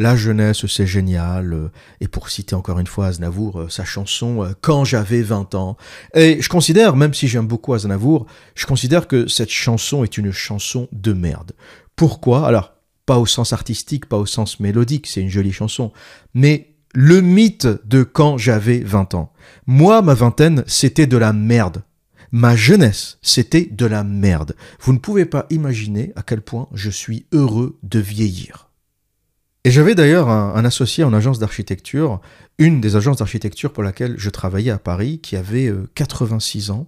La 0.00 0.16
jeunesse, 0.16 0.64
c'est 0.64 0.86
génial. 0.86 1.70
Et 2.00 2.08
pour 2.08 2.30
citer 2.30 2.54
encore 2.54 2.78
une 2.78 2.86
fois 2.86 3.08
Aznavour, 3.08 3.60
euh, 3.60 3.68
sa 3.68 3.84
chanson 3.84 4.42
euh, 4.42 4.52
Quand 4.62 4.82
j'avais 4.82 5.20
20 5.20 5.54
ans. 5.54 5.76
Et 6.14 6.40
je 6.40 6.48
considère, 6.48 6.96
même 6.96 7.12
si 7.12 7.28
j'aime 7.28 7.46
beaucoup 7.46 7.74
Aznavour, 7.74 8.24
je 8.54 8.64
considère 8.64 9.08
que 9.08 9.28
cette 9.28 9.50
chanson 9.50 10.02
est 10.02 10.16
une 10.16 10.32
chanson 10.32 10.88
de 10.92 11.12
merde. 11.12 11.52
Pourquoi? 11.96 12.46
Alors, 12.46 12.72
pas 13.04 13.18
au 13.18 13.26
sens 13.26 13.52
artistique, 13.52 14.06
pas 14.06 14.16
au 14.16 14.24
sens 14.24 14.58
mélodique, 14.58 15.06
c'est 15.06 15.20
une 15.20 15.28
jolie 15.28 15.52
chanson, 15.52 15.92
mais 16.32 16.76
le 16.94 17.20
mythe 17.20 17.68
de 17.84 18.02
quand 18.02 18.38
j'avais 18.38 18.78
20 18.78 19.12
ans. 19.12 19.34
Moi, 19.66 20.00
ma 20.00 20.14
vingtaine, 20.14 20.64
c'était 20.66 21.06
de 21.06 21.18
la 21.18 21.34
merde. 21.34 21.82
Ma 22.32 22.56
jeunesse, 22.56 23.18
c'était 23.20 23.68
de 23.70 23.84
la 23.84 24.02
merde. 24.02 24.56
Vous 24.80 24.94
ne 24.94 24.98
pouvez 24.98 25.26
pas 25.26 25.44
imaginer 25.50 26.14
à 26.16 26.22
quel 26.22 26.40
point 26.40 26.68
je 26.72 26.88
suis 26.88 27.26
heureux 27.32 27.78
de 27.82 27.98
vieillir. 27.98 28.69
Et 29.64 29.70
j'avais 29.70 29.94
d'ailleurs 29.94 30.28
un, 30.30 30.64
associé 30.64 31.04
en 31.04 31.12
agence 31.12 31.38
d'architecture, 31.38 32.20
une 32.58 32.80
des 32.80 32.96
agences 32.96 33.18
d'architecture 33.18 33.72
pour 33.72 33.82
laquelle 33.82 34.14
je 34.16 34.30
travaillais 34.30 34.70
à 34.70 34.78
Paris, 34.78 35.18
qui 35.18 35.36
avait 35.36 35.70
86 35.94 36.70
euh, 36.70 36.72
ans 36.72 36.86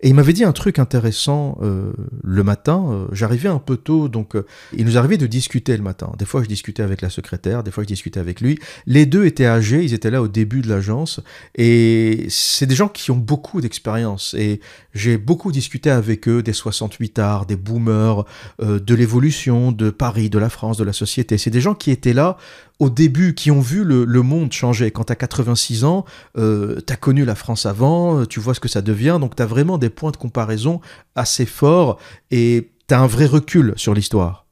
et 0.00 0.08
il 0.08 0.14
m'avait 0.14 0.32
dit 0.32 0.44
un 0.44 0.52
truc 0.52 0.78
intéressant 0.78 1.58
euh, 1.62 1.92
le 2.22 2.42
matin. 2.42 2.86
Euh, 2.90 3.06
j'arrivais 3.12 3.48
un 3.48 3.58
peu 3.58 3.76
tôt, 3.76 4.08
donc 4.08 4.36
euh, 4.36 4.46
il 4.76 4.84
nous 4.84 4.98
arrivait 4.98 5.16
de 5.16 5.26
discuter 5.26 5.76
le 5.76 5.82
matin. 5.82 6.12
Des 6.18 6.24
fois, 6.24 6.42
je 6.42 6.48
discutais 6.48 6.82
avec 6.82 7.00
la 7.00 7.10
secrétaire, 7.10 7.62
des 7.62 7.70
fois, 7.70 7.82
je 7.84 7.88
discutais 7.88 8.20
avec 8.20 8.40
lui. 8.40 8.58
Les 8.86 9.06
deux 9.06 9.24
étaient 9.24 9.46
âgés, 9.46 9.82
ils 9.84 9.94
étaient 9.94 10.10
là 10.10 10.22
au 10.22 10.28
début 10.28 10.62
de 10.62 10.68
l'agence. 10.68 11.20
Et 11.54 12.26
c'est 12.28 12.66
des 12.66 12.74
gens 12.74 12.88
qui 12.88 13.10
ont 13.10 13.16
beaucoup 13.16 13.60
d'expérience. 13.60 14.34
Et 14.34 14.60
j'ai 14.94 15.16
beaucoup 15.16 15.52
discuté 15.52 15.90
avec 15.90 16.28
eux 16.28 16.42
des 16.42 16.52
68 16.52 17.18
arts, 17.18 17.46
des 17.46 17.56
boomers, 17.56 18.24
de 18.60 18.94
l'évolution 18.94 19.72
de 19.72 19.90
Paris, 19.90 20.30
de 20.30 20.38
la 20.38 20.48
France, 20.48 20.76
de 20.76 20.84
la 20.84 20.92
société. 20.92 21.38
C'est 21.38 21.50
des 21.50 21.60
gens 21.60 21.74
qui 21.74 21.90
étaient 21.90 22.12
là 22.12 22.36
au 22.80 22.90
début, 22.90 23.34
qui 23.34 23.50
ont 23.50 23.60
vu 23.60 23.84
le, 23.84 24.22
monde 24.22 24.52
changer. 24.52 24.90
Quand 24.90 25.04
tu 25.04 25.12
as 25.12 25.16
86 25.16 25.84
ans, 25.84 26.04
euh, 26.36 26.80
tu 26.86 26.92
as 26.92 26.96
connu 26.96 27.24
la 27.24 27.34
France 27.34 27.66
avant, 27.66 28.20
euh, 28.20 28.26
tu 28.26 28.40
vois 28.40 28.54
ce 28.54 28.60
que 28.60 28.68
ça 28.68 28.82
devient, 28.82 29.18
donc 29.20 29.36
tu 29.36 29.42
as 29.42 29.46
vraiment 29.46 29.78
des 29.78 29.90
points 29.90 30.10
de 30.10 30.16
comparaison 30.16 30.80
assez 31.14 31.46
forts 31.46 31.98
et 32.30 32.72
tu 32.88 32.94
as 32.94 33.00
un 33.00 33.06
vrai 33.06 33.26
recul 33.26 33.74
sur 33.76 33.94
l'histoire. 33.94 34.44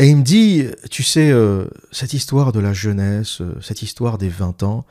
Et 0.00 0.08
il 0.08 0.16
me 0.16 0.22
dit, 0.22 0.66
tu 0.90 1.04
sais, 1.04 1.30
euh, 1.30 1.66
cette 1.92 2.14
histoire 2.14 2.50
de 2.50 2.58
la 2.58 2.72
jeunesse, 2.72 3.40
euh, 3.40 3.56
cette 3.60 3.82
histoire 3.82 4.18
des 4.18 4.28
20 4.28 4.64
ans, 4.64 4.84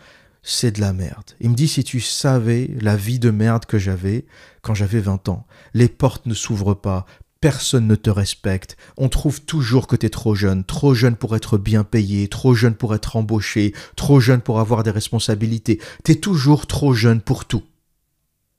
c'est 0.43 0.71
de 0.71 0.82
la 0.82 0.93
merde. 0.93 1.32
Il 1.41 1.49
me 1.49 1.55
dit, 1.55 1.67
si 1.67 1.84
tu 1.84 1.99
savais 1.99 2.71
la 2.80 2.95
vie 2.95 3.19
de 3.19 3.30
merde 3.30 3.65
que 3.65 3.78
j'avais 3.78 4.26
quand 4.61 4.74
j'avais 4.74 5.01
20 5.01 5.28
ans, 5.28 5.45
les 5.74 5.89
portes 5.89 6.26
ne 6.26 6.34
s'ouvrent 6.34 6.74
pas, 6.74 7.05
personne 7.44 7.88
ne 7.88 7.96
te 7.96 8.10
respecte. 8.10 8.78
On 8.96 9.10
trouve 9.10 9.41
toujours 9.41 9.88
que 9.88 9.98
tu 9.98 10.06
es 10.06 10.10
trop 10.10 10.34
jeune, 10.34 10.64
trop 10.64 10.94
jeune 10.94 11.18
pour 11.18 11.36
être 11.36 11.58
bien 11.58 11.84
payé, 11.84 12.30
trop 12.30 12.56
jeune 12.56 12.74
pour 12.74 12.96
être 12.96 13.18
embauché, 13.18 13.74
trop 13.98 14.22
jeune 14.22 14.39
pour 14.39 14.62
avoir 14.62 14.84
des 14.84 14.91
responsabilités. 14.91 15.82
Tu 16.06 16.14
es 16.14 16.16
toujours 16.16 16.68
trop 16.68 16.94
jeune 16.94 17.20
pour 17.20 17.44
tout. 17.44 17.64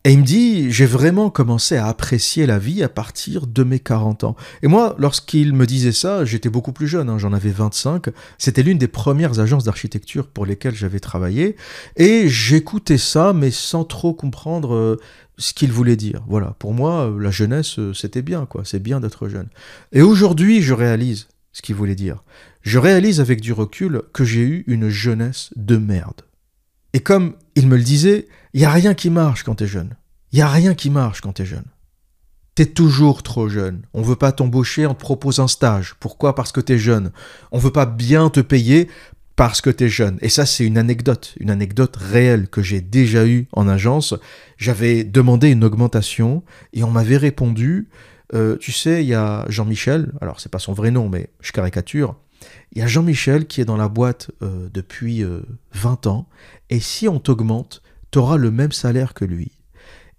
Et 0.07 0.12
il 0.12 0.18
me 0.18 0.24
dit, 0.24 0.70
j'ai 0.70 0.85
vraiment 0.85 1.30
commencé 1.30 1.78
à 1.78 1.87
apprécier 1.87 2.45
la 2.45 2.59
vie 2.59 2.82
à 2.82 2.91
partir 2.91 3.47
de 3.47 3.64
mes 3.64 3.78
40 3.78 4.24
ans. 4.24 4.37
Et 4.62 4.66
moi, 4.68 4.95
lorsqu'il 4.99 5.55
me 5.55 5.64
disait 5.64 5.93
ça, 5.93 6.26
j'étais 6.26 6.51
beaucoup 6.51 6.72
plus 6.72 6.87
jeune, 6.87 7.09
hein, 7.09 7.16
j'en 7.16 7.32
avais 7.32 7.53
25. 7.53 8.09
C'était 8.37 8.62
l'une 8.62 8.76
des 8.76 8.87
premières 8.87 9.41
agences 9.41 9.64
d'architecture 9.64 10.26
pour 10.26 10.45
lesquelles 10.45 10.74
j'avais 10.74 11.01
travaillé. 11.01 11.57
Et 11.97 12.28
j'écoutais 12.28 12.99
ça, 12.99 13.32
mais 13.32 13.51
sans 13.51 13.85
trop 13.85 14.12
comprendre 14.12 14.74
euh, 14.74 15.01
ce 15.39 15.53
qu'il 15.53 15.72
voulait 15.72 15.97
dire. 15.97 16.22
Voilà, 16.28 16.55
pour 16.59 16.72
moi, 16.72 17.11
euh, 17.11 17.18
la 17.18 17.30
jeunesse, 17.30 17.78
euh, 17.78 17.93
c'était 17.93 18.22
bien, 18.22 18.47
quoi. 18.47 18.64
C'est 18.64 18.82
bien 18.82 19.01
d'être 19.01 19.28
jeune. 19.28 19.49
Et 19.93 20.03
aujourd'hui, 20.03 20.62
je 20.62 20.74
réalise 20.74 21.28
ce 21.53 21.62
qu'il 21.62 21.74
voulait 21.74 21.95
dire. 21.95 22.22
Je 22.62 22.78
réalise 22.78 23.20
avec 23.20 23.41
du 23.41 23.53
recul 23.53 24.03
que 24.12 24.24
j'ai 24.24 24.41
eu 24.41 24.64
une 24.66 24.89
jeunesse 24.89 25.51
de 25.57 25.76
merde. 25.76 26.22
Et 26.93 27.01
comme 27.01 27.35
il 27.55 27.66
me 27.66 27.76
le 27.76 27.82
disait, 27.82 28.28
il 28.53 28.61
n'y 28.61 28.66
a 28.66 28.70
rien 28.70 28.95
qui 28.95 29.11
marche 29.11 29.43
quand 29.43 29.57
t'es 29.57 29.66
jeune. 29.66 29.97
Il 30.32 30.37
n'y 30.37 30.43
a 30.43 30.49
rien 30.49 30.74
qui 30.74 30.91
marche 30.91 31.20
quand 31.20 31.32
t'es 31.32 31.45
jeune. 31.45 31.64
T'es 32.55 32.66
toujours 32.66 33.24
trop 33.24 33.49
jeune. 33.49 33.82
On 33.95 34.03
veut 34.03 34.14
pas 34.14 34.30
t'embaucher, 34.30 34.87
on 34.87 34.95
te 34.95 35.01
propose 35.01 35.41
un 35.41 35.49
stage. 35.49 35.97
Pourquoi? 35.99 36.37
Parce 36.37 36.53
que 36.53 36.61
t'es 36.61 36.78
jeune. 36.78 37.11
On 37.51 37.59
veut 37.59 37.72
pas 37.72 37.87
bien 37.87 38.30
te 38.30 38.39
payer 38.39 38.89
parce 39.37 39.61
que 39.61 39.70
t'es 39.70 39.89
jeune. 39.89 40.18
Et 40.20 40.28
ça, 40.28 40.47
c'est 40.47 40.64
une 40.64 40.78
anecdote, 40.78 41.35
une 41.41 41.51
anecdote 41.51 41.97
réelle 41.97 42.49
que 42.49 42.62
j'ai 42.62 42.80
déjà 42.80 43.26
eue 43.26 43.47
en 43.53 43.66
agence. 43.66 44.14
J'avais 44.59 45.05
demandé 45.05 45.51
une 45.51 45.64
augmentation 45.64 46.45
et 46.72 46.85
on 46.85 46.91
m'avait 46.91 47.16
répondu, 47.16 47.89
euh, 48.35 48.57
tu 48.59 48.72
sais, 48.72 49.03
il 49.03 49.09
y 49.09 49.14
a 49.14 49.45
Jean-Michel, 49.49 50.12
alors 50.20 50.41
c'est 50.41 50.51
pas 50.51 50.59
son 50.59 50.72
vrai 50.72 50.91
nom, 50.91 51.09
mais 51.09 51.30
je 51.41 51.53
caricature, 51.53 52.16
il 52.72 52.78
y 52.78 52.82
a 52.82 52.87
Jean-Michel 52.87 53.47
qui 53.47 53.61
est 53.61 53.64
dans 53.64 53.76
la 53.76 53.89
boîte 53.89 54.30
euh, 54.43 54.68
depuis 54.72 55.24
20 55.72 56.07
euh, 56.07 56.11
ans, 56.11 56.28
et 56.70 56.80
si 56.80 57.09
on 57.09 57.18
t'augmente, 57.18 57.82
tu 58.11 58.18
auras 58.18 58.37
le 58.37 58.51
même 58.51 58.72
salaire 58.72 59.14
que 59.14 59.24
lui. 59.24 59.53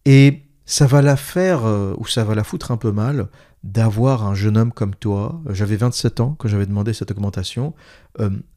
Et 0.06 0.45
ça 0.66 0.88
va 0.88 1.02
la 1.02 1.16
faire, 1.16 1.66
euh, 1.66 1.94
ou 1.98 2.08
ça 2.08 2.24
va 2.24 2.36
la 2.36 2.44
foutre 2.44 2.72
un 2.72 2.78
peu 2.78 2.92
mal, 2.92 3.30
d'avoir 3.64 4.26
un 4.26 4.36
jeune 4.36 4.58
homme 4.58 4.72
comme 4.72 4.96
toi, 4.96 5.42
j'avais 5.50 5.76
27 5.76 6.20
ans 6.20 6.36
quand 6.38 6.48
j'avais 6.48 6.68
demandé 6.68 6.94
cette 6.94 7.10
augmentation, 7.10 7.74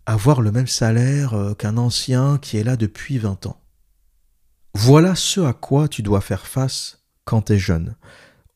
avoir 0.05 0.43
le 0.43 0.53
même 0.53 0.67
salaire 0.67 1.55
qu'un 1.57 1.79
ancien 1.79 2.37
qui 2.37 2.59
est 2.59 2.63
là 2.63 2.77
depuis 2.77 3.17
20 3.17 3.47
ans. 3.47 3.59
Voilà 4.75 5.15
ce 5.15 5.41
à 5.41 5.55
quoi 5.55 5.89
tu 5.89 6.03
dois 6.03 6.21
faire 6.21 6.47
face 6.47 7.03
quand 7.25 7.43
tu 7.43 7.55
es 7.55 7.59
jeune. 7.59 7.97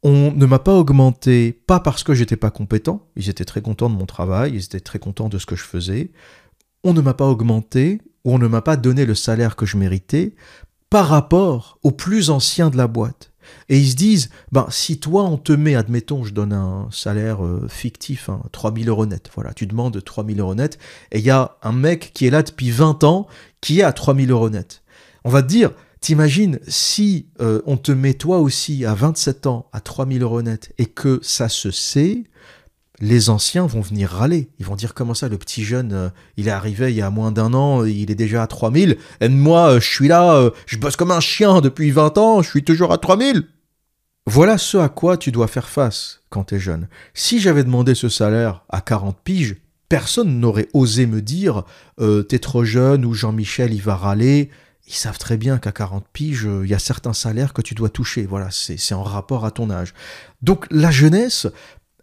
On 0.03 0.33
ne 0.33 0.47
m'a 0.47 0.59
pas 0.59 0.75
augmenté, 0.75 1.53
pas 1.53 1.81
parce 1.81 2.03
que 2.03 2.15
j'étais 2.15 2.37
pas 2.37 2.51
compétent, 2.51 3.09
ils 3.17 3.29
étaient 3.29 3.45
très 3.45 3.63
contents 3.63 3.91
de 3.91 3.95
mon 3.95 4.07
travail, 4.07 4.53
ils 4.55 4.65
étaient 4.65 4.81
très 4.81 4.99
contents 4.99 5.29
de 5.29 5.39
ce 5.39 5.47
que 5.47 5.57
je 5.57 5.63
faisais. 5.63 6.13
On 6.85 6.93
ne 6.93 7.01
m'a 7.01 7.15
pas 7.15 7.27
augmenté, 7.27 8.01
ou 8.25 8.35
on 8.35 8.39
ne 8.39 8.49
m'a 8.49 8.63
pas 8.63 8.77
donné 8.77 9.07
le 9.07 9.15
salaire 9.15 9.57
que 9.57 9.67
je 9.67 9.77
méritais, 9.77 10.35
par 10.91 11.09
rapport 11.09 11.79
aux 11.83 11.93
plus 11.93 12.31
anciens 12.31 12.71
de 12.71 12.77
la 12.77 12.89
boîte. 12.89 13.32
Et 13.68 13.78
ils 13.78 13.90
se 13.90 13.97
disent, 13.97 14.30
ben, 14.51 14.66
si 14.70 14.99
toi 14.99 15.24
on 15.24 15.36
te 15.36 15.53
met, 15.53 15.74
admettons, 15.74 16.24
je 16.24 16.32
donne 16.32 16.53
un 16.53 16.88
salaire 16.90 17.45
euh, 17.45 17.66
fictif, 17.68 18.28
hein, 18.28 18.43
3000 18.53 18.88
euros 18.88 19.07
net, 19.07 19.30
voilà, 19.34 19.53
tu 19.55 19.66
demandes 19.66 20.03
3000 20.03 20.40
euros 20.40 20.55
net, 20.55 20.78
et 21.11 21.18
il 21.18 21.24
y 21.24 21.30
a 21.30 21.57
un 21.62 21.72
mec 21.72 22.12
qui 22.14 22.26
est 22.26 22.30
là 22.30 22.43
depuis 22.43 22.70
20 22.70 23.05
ans, 23.05 23.26
qui 23.61 23.80
est 23.80 23.84
à 23.84 23.93
3000 23.93 24.30
euros 24.30 24.51
net. 24.51 24.82
On 25.24 25.30
va 25.30 25.43
te 25.43 25.49
dire, 25.49 25.70
T'imagines 26.03 26.59
si 26.66 27.28
euh, 27.40 27.62
on 27.64 27.76
te 27.76 27.93
met 27.93 28.14
toi 28.14 28.40
aussi 28.40 28.84
à 28.84 28.93
27 28.93 29.47
ans 29.47 29.68
à 29.72 29.78
3000 29.78 30.24
euros 30.24 30.43
net 30.43 30.72
et 30.76 30.86
que 30.86 31.20
ça 31.22 31.49
se 31.49 31.70
sait, 31.70 32.24
les 33.01 33.30
anciens 33.30 33.66
vont 33.66 33.80
venir 33.80 34.11
râler. 34.11 34.49
Ils 34.59 34.66
vont 34.66 34.76
dire 34.76 34.95
comment 34.95 35.14
ça, 35.14 35.28
le 35.28 35.38
petit 35.38 35.64
jeune, 35.64 35.93
euh, 35.93 36.09
il 36.36 36.49
est 36.49 36.53
arrivé 36.53 36.90
il 36.90 36.97
y 36.97 37.03
a 37.03 37.11
moins 37.11 37.32
d'un 37.32 37.55
an, 37.55 37.84
il 37.84 38.11
est 38.11 38.16
déjà 38.16 38.43
à 38.43 38.47
3000. 38.47 38.97
Et 39.20 39.28
moi, 39.28 39.72
euh, 39.72 39.80
je 39.80 39.88
suis 39.88 40.09
là, 40.09 40.51
je 40.66 40.76
bosse 40.78 40.97
comme 40.97 41.11
un 41.11 41.20
chien 41.20 41.61
depuis 41.61 41.90
20 41.90 42.18
ans, 42.18 42.43
je 42.43 42.51
suis 42.51 42.64
toujours 42.64 42.93
à 42.93 42.99
3000. 42.99 43.45
Voilà 44.26 44.57
ce 44.57 44.78
à 44.78 44.88
quoi 44.88 45.16
tu 45.16 45.32
dois 45.32 45.49
faire 45.49 45.68
face 45.68 46.20
quand 46.30 46.45
tu 46.45 46.55
es 46.55 46.61
jeune. 46.61 46.88
Si 47.12 47.40
j'avais 47.40 47.64
demandé 47.64 47.95
ce 47.95 48.09
salaire 48.09 48.64
à 48.68 48.80
40 48.80 49.18
piges, 49.24 49.57
personne 49.88 50.38
n'aurait 50.38 50.68
osé 50.72 51.07
me 51.07 51.20
dire 51.20 51.64
t'es 52.28 52.38
trop 52.38 52.64
jeune 52.64 53.05
ou 53.05 53.14
Jean-Michel 53.14 53.74
il 53.74 53.82
va 53.82 53.97
râler 53.97 54.49
ils 54.86 54.95
savent 54.95 55.18
très 55.18 55.36
bien 55.36 55.59
qu'à 55.59 55.72
40 55.72 56.05
piges, 56.12 56.49
il 56.62 56.68
y 56.68 56.74
a 56.74 56.78
certains 56.78 57.12
salaires 57.12 57.53
que 57.53 57.62
tu 57.62 57.74
dois 57.74 57.88
toucher. 57.88 58.26
Voilà, 58.26 58.49
c'est 58.51 58.95
en 58.95 59.03
rapport 59.03 59.45
à 59.45 59.51
ton 59.51 59.70
âge. 59.70 59.95
Donc 60.43 60.66
la 60.70 60.90
jeunesse, 60.90 61.47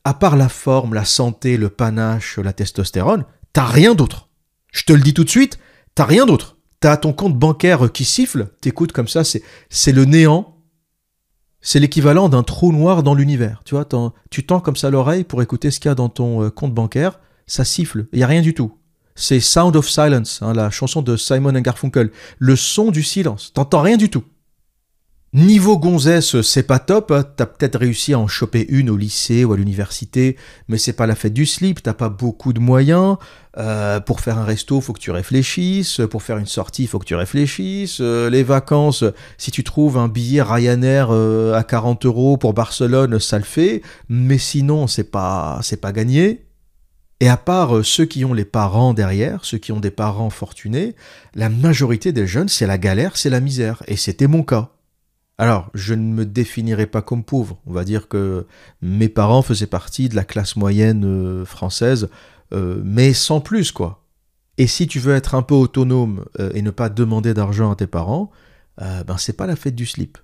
à 0.04 0.14
part 0.14 0.36
la 0.36 0.50
forme, 0.50 0.94
la 0.94 1.06
santé, 1.06 1.58
le 1.58 1.70
panache, 1.70 2.38
la 2.38 2.54
testostérone, 2.54 3.26
t'as 3.54 3.66
rien 3.66 3.96
d'autre. 3.96 4.30
Je 4.72 4.84
te 4.84 4.94
le 4.94 5.02
dis 5.02 5.14
tout 5.14 5.24
de 5.24 5.30
suite, 5.30 5.60
t'as 5.96 6.06
rien 6.06 6.26
d'autre. 6.26 6.58
T'as 6.80 6.96
ton 6.98 7.12
compte 7.12 7.38
bancaire 7.38 7.92
qui 7.92 8.06
siffle, 8.06 8.48
t'écoutes 8.62 8.94
comme 8.94 9.08
ça, 9.08 9.24
c'est 9.24 9.92
le 9.92 10.06
néant. 10.06 10.56
C'est 11.62 11.80
l'équivalent 11.80 12.30
d'un 12.30 12.44
trou 12.44 12.72
noir 12.72 13.04
dans 13.04 13.14
l'univers. 13.14 13.62
Tu 13.66 13.76
vois, 13.76 13.86
tu 14.30 14.46
tends 14.46 14.62
comme 14.62 14.78
ça 14.78 14.90
l'oreille 14.90 15.26
pour 15.26 15.42
écouter 15.42 15.72
ce 15.72 15.82
qu'il 15.82 15.90
y 15.90 15.92
a 15.92 15.96
dans 15.96 16.08
ton 16.08 16.42
euh, 16.42 16.50
compte 16.50 16.74
bancaire, 16.74 17.20
ça 17.48 17.66
siffle, 17.66 18.06
il 18.14 18.20
n'y 18.20 18.24
a 18.24 18.28
rien 18.28 18.42
du 18.42 18.54
tout 18.54 18.80
c'est 19.20 19.42
Sound 19.42 19.76
of 19.76 19.88
Silence, 19.88 20.40
hein, 20.42 20.54
la 20.54 20.70
chanson 20.70 21.02
de 21.02 21.18
Simon 21.18 21.52
Garfunkel. 21.60 22.10
Le 22.38 22.56
son 22.56 22.90
du 22.90 23.04
silence. 23.04 23.52
T'entends 23.54 23.82
rien 23.82 23.98
du 23.98 24.10
tout. 24.10 24.24
Niveau 25.32 25.78
gonzesse, 25.78 26.42
c'est 26.42 26.64
pas 26.64 26.80
top. 26.80 27.12
Hein. 27.12 27.24
T'as 27.36 27.46
peut-être 27.46 27.78
réussi 27.78 28.14
à 28.14 28.20
en 28.20 28.28
choper 28.28 28.66
une 28.70 28.90
au 28.90 28.98
lycée 28.98 29.46
ou 29.46 29.54
à 29.54 29.58
l'université, 29.58 30.38
mais 30.68 30.80
c'est 30.80 30.94
pas 30.94 31.06
la 31.06 31.14
fête 31.14 31.34
du 31.34 31.46
slip. 31.46 31.84
T'as 31.84 31.94
pas 31.94 32.10
beaucoup 32.10 32.52
de 32.52 32.60
moyens. 32.60 33.18
Euh, 33.58 34.00
pour 34.00 34.22
faire 34.22 34.38
un 34.40 34.44
resto, 34.44 34.82
faut 34.82 34.94
que 34.94 35.00
tu 35.00 35.12
réfléchisses. 35.12 36.02
Pour 36.10 36.24
faire 36.24 36.38
une 36.38 36.48
sortie, 36.48 36.88
faut 36.88 36.98
que 36.98 37.06
tu 37.06 37.16
réfléchisses. 37.16 38.00
Euh, 38.02 38.30
les 38.30 38.42
vacances, 38.42 39.04
si 39.38 39.52
tu 39.52 39.64
trouves 39.64 39.98
un 39.98 40.08
billet 40.08 40.42
Ryanair 40.42 41.10
euh, 41.12 41.54
à 41.54 41.64
40 41.64 42.06
euros 42.06 42.38
pour 42.38 42.54
Barcelone, 42.54 43.20
ça 43.20 43.38
le 43.38 43.44
fait. 43.44 43.84
Mais 44.08 44.40
sinon, 44.40 44.88
c'est 44.88 45.12
pas, 45.12 45.60
c'est 45.62 45.82
pas 45.82 45.92
gagné. 45.92 46.46
Et 47.22 47.28
à 47.28 47.38
part 47.38 47.78
euh, 47.78 47.84
ceux 47.84 48.06
qui 48.06 48.24
ont 48.24 48.34
les 48.34 48.46
parents 48.46 48.94
derrière, 48.94 49.44
ceux 49.44 49.58
qui 49.58 49.72
ont 49.72 49.80
des 49.80 49.92
parents 49.92 50.30
fortunés, 50.30 50.96
la 51.36 51.50
majorité 51.50 52.12
des 52.14 52.28
jeunes, 52.28 52.50
c'est 52.50 52.68
la 52.68 52.78
galère, 52.78 53.18
c'est 53.18 53.30
la 53.30 53.42
misère. 53.42 53.84
Et 53.88 53.98
c'était 53.98 54.28
mon 54.28 54.44
cas. 54.44 54.72
Alors, 55.40 55.72
je 55.74 55.96
ne 55.96 56.14
me 56.14 56.26
définirais 56.26 56.86
pas 56.86 57.02
comme 57.02 57.24
pauvre. 57.24 57.58
On 57.66 57.74
va 57.74 57.84
dire 57.84 58.08
que 58.08 58.46
mes 58.82 59.10
parents 59.10 59.42
faisaient 59.42 59.68
partie 59.68 60.10
de 60.10 60.16
la 60.16 60.26
classe 60.26 60.56
moyenne 60.56 61.06
euh, 61.06 61.46
française, 61.46 62.10
euh, 62.54 62.82
mais 62.84 63.14
sans 63.14 63.40
plus, 63.40 63.72
quoi. 63.72 64.04
Et 64.58 64.68
si 64.68 64.86
tu 64.86 65.00
veux 65.00 65.16
être 65.16 65.36
un 65.36 65.42
peu 65.42 65.56
autonome 65.56 66.26
et 66.54 66.62
ne 66.62 66.70
pas 66.70 66.90
demander 66.90 67.34
d'argent 67.34 67.72
à 67.72 67.78
tes 67.78 67.88
parents, 67.88 68.30
ben 68.78 69.16
c'est 69.18 69.38
pas 69.38 69.48
la 69.48 69.56
fête 69.56 69.76
du 69.76 69.86
slip. 69.86 70.18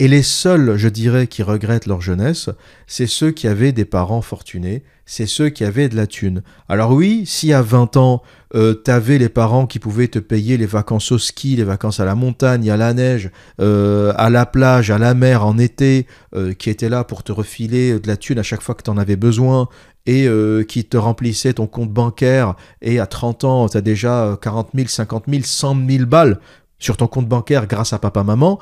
Et 0.00 0.06
les 0.06 0.22
seuls, 0.22 0.76
je 0.76 0.88
dirais, 0.88 1.26
qui 1.26 1.42
regrettent 1.42 1.86
leur 1.86 2.00
jeunesse, 2.00 2.50
c'est 2.86 3.08
ceux 3.08 3.32
qui 3.32 3.48
avaient 3.48 3.72
des 3.72 3.84
parents 3.84 4.22
fortunés, 4.22 4.84
c'est 5.06 5.26
ceux 5.26 5.48
qui 5.48 5.64
avaient 5.64 5.88
de 5.88 5.96
la 5.96 6.06
thune. 6.06 6.42
Alors 6.68 6.92
oui, 6.92 7.24
si 7.26 7.52
à 7.52 7.62
20 7.62 7.96
ans, 7.96 8.22
euh, 8.54 8.74
t'avais 8.74 9.18
les 9.18 9.28
parents 9.28 9.66
qui 9.66 9.80
pouvaient 9.80 10.06
te 10.06 10.20
payer 10.20 10.56
les 10.56 10.66
vacances 10.66 11.10
au 11.10 11.18
ski, 11.18 11.56
les 11.56 11.64
vacances 11.64 11.98
à 11.98 12.04
la 12.04 12.14
montagne, 12.14 12.70
à 12.70 12.76
la 12.76 12.94
neige, 12.94 13.32
euh, 13.60 14.12
à 14.16 14.30
la 14.30 14.46
plage, 14.46 14.92
à 14.92 14.98
la 14.98 15.14
mer 15.14 15.44
en 15.44 15.58
été, 15.58 16.06
euh, 16.36 16.52
qui 16.52 16.70
étaient 16.70 16.88
là 16.88 17.02
pour 17.02 17.24
te 17.24 17.32
refiler 17.32 17.98
de 17.98 18.06
la 18.06 18.16
thune 18.16 18.38
à 18.38 18.44
chaque 18.44 18.62
fois 18.62 18.76
que 18.76 18.84
t'en 18.84 18.98
avais 18.98 19.16
besoin, 19.16 19.68
et 20.06 20.28
euh, 20.28 20.62
qui 20.62 20.84
te 20.84 20.96
remplissaient 20.96 21.54
ton 21.54 21.66
compte 21.66 21.90
bancaire, 21.90 22.54
et 22.82 23.00
à 23.00 23.06
30 23.06 23.42
ans, 23.42 23.68
t'as 23.68 23.80
déjà 23.80 24.38
40 24.40 24.70
000, 24.76 24.86
50 24.86 25.24
000, 25.28 25.42
100 25.42 25.76
000 25.88 26.06
balles 26.06 26.38
sur 26.78 26.96
ton 26.96 27.06
compte 27.08 27.28
bancaire 27.28 27.66
grâce 27.66 27.92
à 27.92 27.98
papa-maman, 27.98 28.58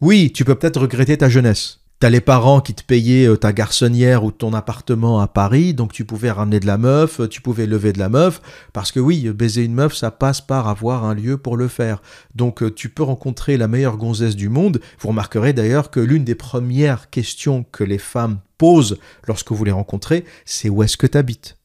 oui, 0.00 0.32
tu 0.32 0.44
peux 0.44 0.54
peut-être 0.54 0.80
regretter 0.80 1.16
ta 1.16 1.28
jeunesse. 1.28 1.80
T'as 1.98 2.10
les 2.10 2.20
parents 2.20 2.60
qui 2.60 2.74
te 2.74 2.82
payaient 2.82 3.26
euh, 3.26 3.38
ta 3.38 3.54
garçonnière 3.54 4.22
ou 4.22 4.30
ton 4.30 4.52
appartement 4.52 5.20
à 5.20 5.28
Paris, 5.28 5.72
donc 5.72 5.94
tu 5.94 6.04
pouvais 6.04 6.30
ramener 6.30 6.60
de 6.60 6.66
la 6.66 6.76
meuf, 6.76 7.22
tu 7.30 7.40
pouvais 7.40 7.64
lever 7.64 7.94
de 7.94 7.98
la 7.98 8.10
meuf, 8.10 8.42
parce 8.74 8.92
que 8.92 9.00
oui, 9.00 9.30
baiser 9.30 9.64
une 9.64 9.72
meuf, 9.72 9.96
ça 9.96 10.10
passe 10.10 10.42
par 10.42 10.68
avoir 10.68 11.04
un 11.04 11.14
lieu 11.14 11.38
pour 11.38 11.56
le 11.56 11.68
faire. 11.68 12.02
Donc 12.34 12.62
euh, 12.62 12.70
tu 12.70 12.90
peux 12.90 13.02
rencontrer 13.02 13.56
la 13.56 13.66
meilleure 13.66 13.96
gonzesse 13.96 14.36
du 14.36 14.50
monde. 14.50 14.82
Vous 15.00 15.08
remarquerez 15.08 15.54
d'ailleurs 15.54 15.90
que 15.90 16.00
l'une 16.00 16.24
des 16.24 16.34
premières 16.34 17.08
questions 17.08 17.64
que 17.72 17.82
les 17.82 17.96
femmes 17.96 18.40
posent 18.58 18.98
lorsque 19.26 19.52
vous 19.52 19.64
les 19.64 19.72
rencontrez, 19.72 20.26
c'est 20.44 20.68
où 20.68 20.82
est-ce 20.82 20.98
que 20.98 21.06
t'habites? 21.06 21.56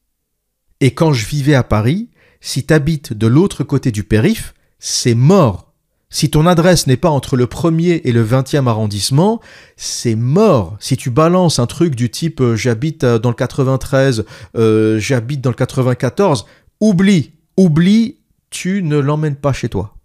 Et 0.80 0.94
quand 0.94 1.12
je 1.12 1.26
vivais 1.26 1.54
à 1.54 1.62
Paris, 1.62 2.08
si 2.40 2.64
t'habites 2.64 3.12
de 3.12 3.26
l'autre 3.26 3.64
côté 3.64 3.92
du 3.92 4.02
périph', 4.02 4.54
c'est 4.78 5.14
mort 5.14 5.71
si 6.12 6.30
ton 6.30 6.46
adresse 6.46 6.86
n'est 6.86 6.98
pas 6.98 7.08
entre 7.08 7.36
le 7.36 7.46
premier 7.46 8.02
et 8.04 8.12
le 8.12 8.20
vingtième 8.20 8.68
arrondissement, 8.68 9.40
c'est 9.76 10.14
mort. 10.14 10.76
Si 10.78 10.98
tu 10.98 11.10
balances 11.10 11.58
un 11.58 11.66
truc 11.66 11.96
du 11.96 12.10
type 12.10 12.42
euh, 12.42 12.54
j'habite 12.54 13.02
euh, 13.02 13.18
dans 13.18 13.30
le 13.30 13.34
93, 13.34 14.24
euh, 14.54 14.98
j'habite 14.98 15.40
dans 15.40 15.50
le 15.50 15.56
94, 15.56 16.44
oublie, 16.80 17.32
oublie, 17.56 18.18
tu 18.50 18.82
ne 18.82 18.98
l'emmènes 18.98 19.36
pas 19.36 19.54
chez 19.54 19.70
toi. 19.70 19.96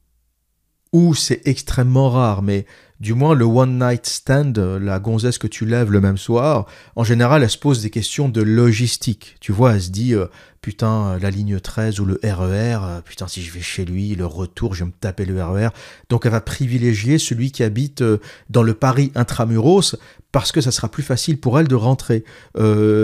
Ou 0.93 1.14
c'est 1.14 1.41
extrêmement 1.45 2.10
rare, 2.10 2.41
mais 2.41 2.66
du 2.99 3.14
moins 3.14 3.36
le 3.36 3.45
one 3.45 3.78
night 3.78 4.08
stand, 4.08 4.58
la 4.58 4.99
gonzesse 4.99 5.38
que 5.38 5.47
tu 5.47 5.66
lèves 5.66 5.91
le 5.91 6.01
même 6.01 6.18
soir, 6.18 6.66
en 6.95 7.03
général, 7.03 7.43
elle 7.43 7.49
se 7.49 7.58
pose 7.58 7.82
des 7.82 7.89
questions 7.89 8.30
de 8.30 8.41
logistique. 8.41 9.36
Tu 9.39 9.51
vois, 9.51 9.76
elle 9.76 9.82
se 9.82 9.89
dit, 9.91 10.16
euh, 10.16 10.26
putain, 10.68 11.18
la 11.22 11.32
ligne 11.32 11.61
13 11.61 12.01
ou 12.01 12.05
le 12.05 12.20
RER, 12.22 12.80
euh, 12.84 12.99
putain, 12.99 13.30
si 13.30 13.41
je 13.41 13.53
vais 13.53 13.61
chez 13.61 13.86
lui, 13.86 14.15
le 14.15 14.26
retour, 14.26 14.74
je 14.74 14.84
vais 14.84 14.88
me 14.88 14.91
taper 14.91 15.24
le 15.24 15.41
RER. 15.41 15.70
Donc 16.09 16.26
elle 16.26 16.34
va 16.34 16.41
privilégier 16.41 17.20
celui 17.20 17.53
qui 17.53 17.63
habite 17.63 18.01
euh, 18.01 18.18
dans 18.49 18.63
le 18.63 18.74
Paris 18.74 19.13
intramuros 19.15 19.95
parce 20.34 20.51
que 20.51 20.59
ça 20.59 20.72
sera 20.72 20.89
plus 20.89 21.03
facile 21.03 21.39
pour 21.39 21.57
elle 21.57 21.70
de 21.70 21.76
rentrer. 21.76 22.26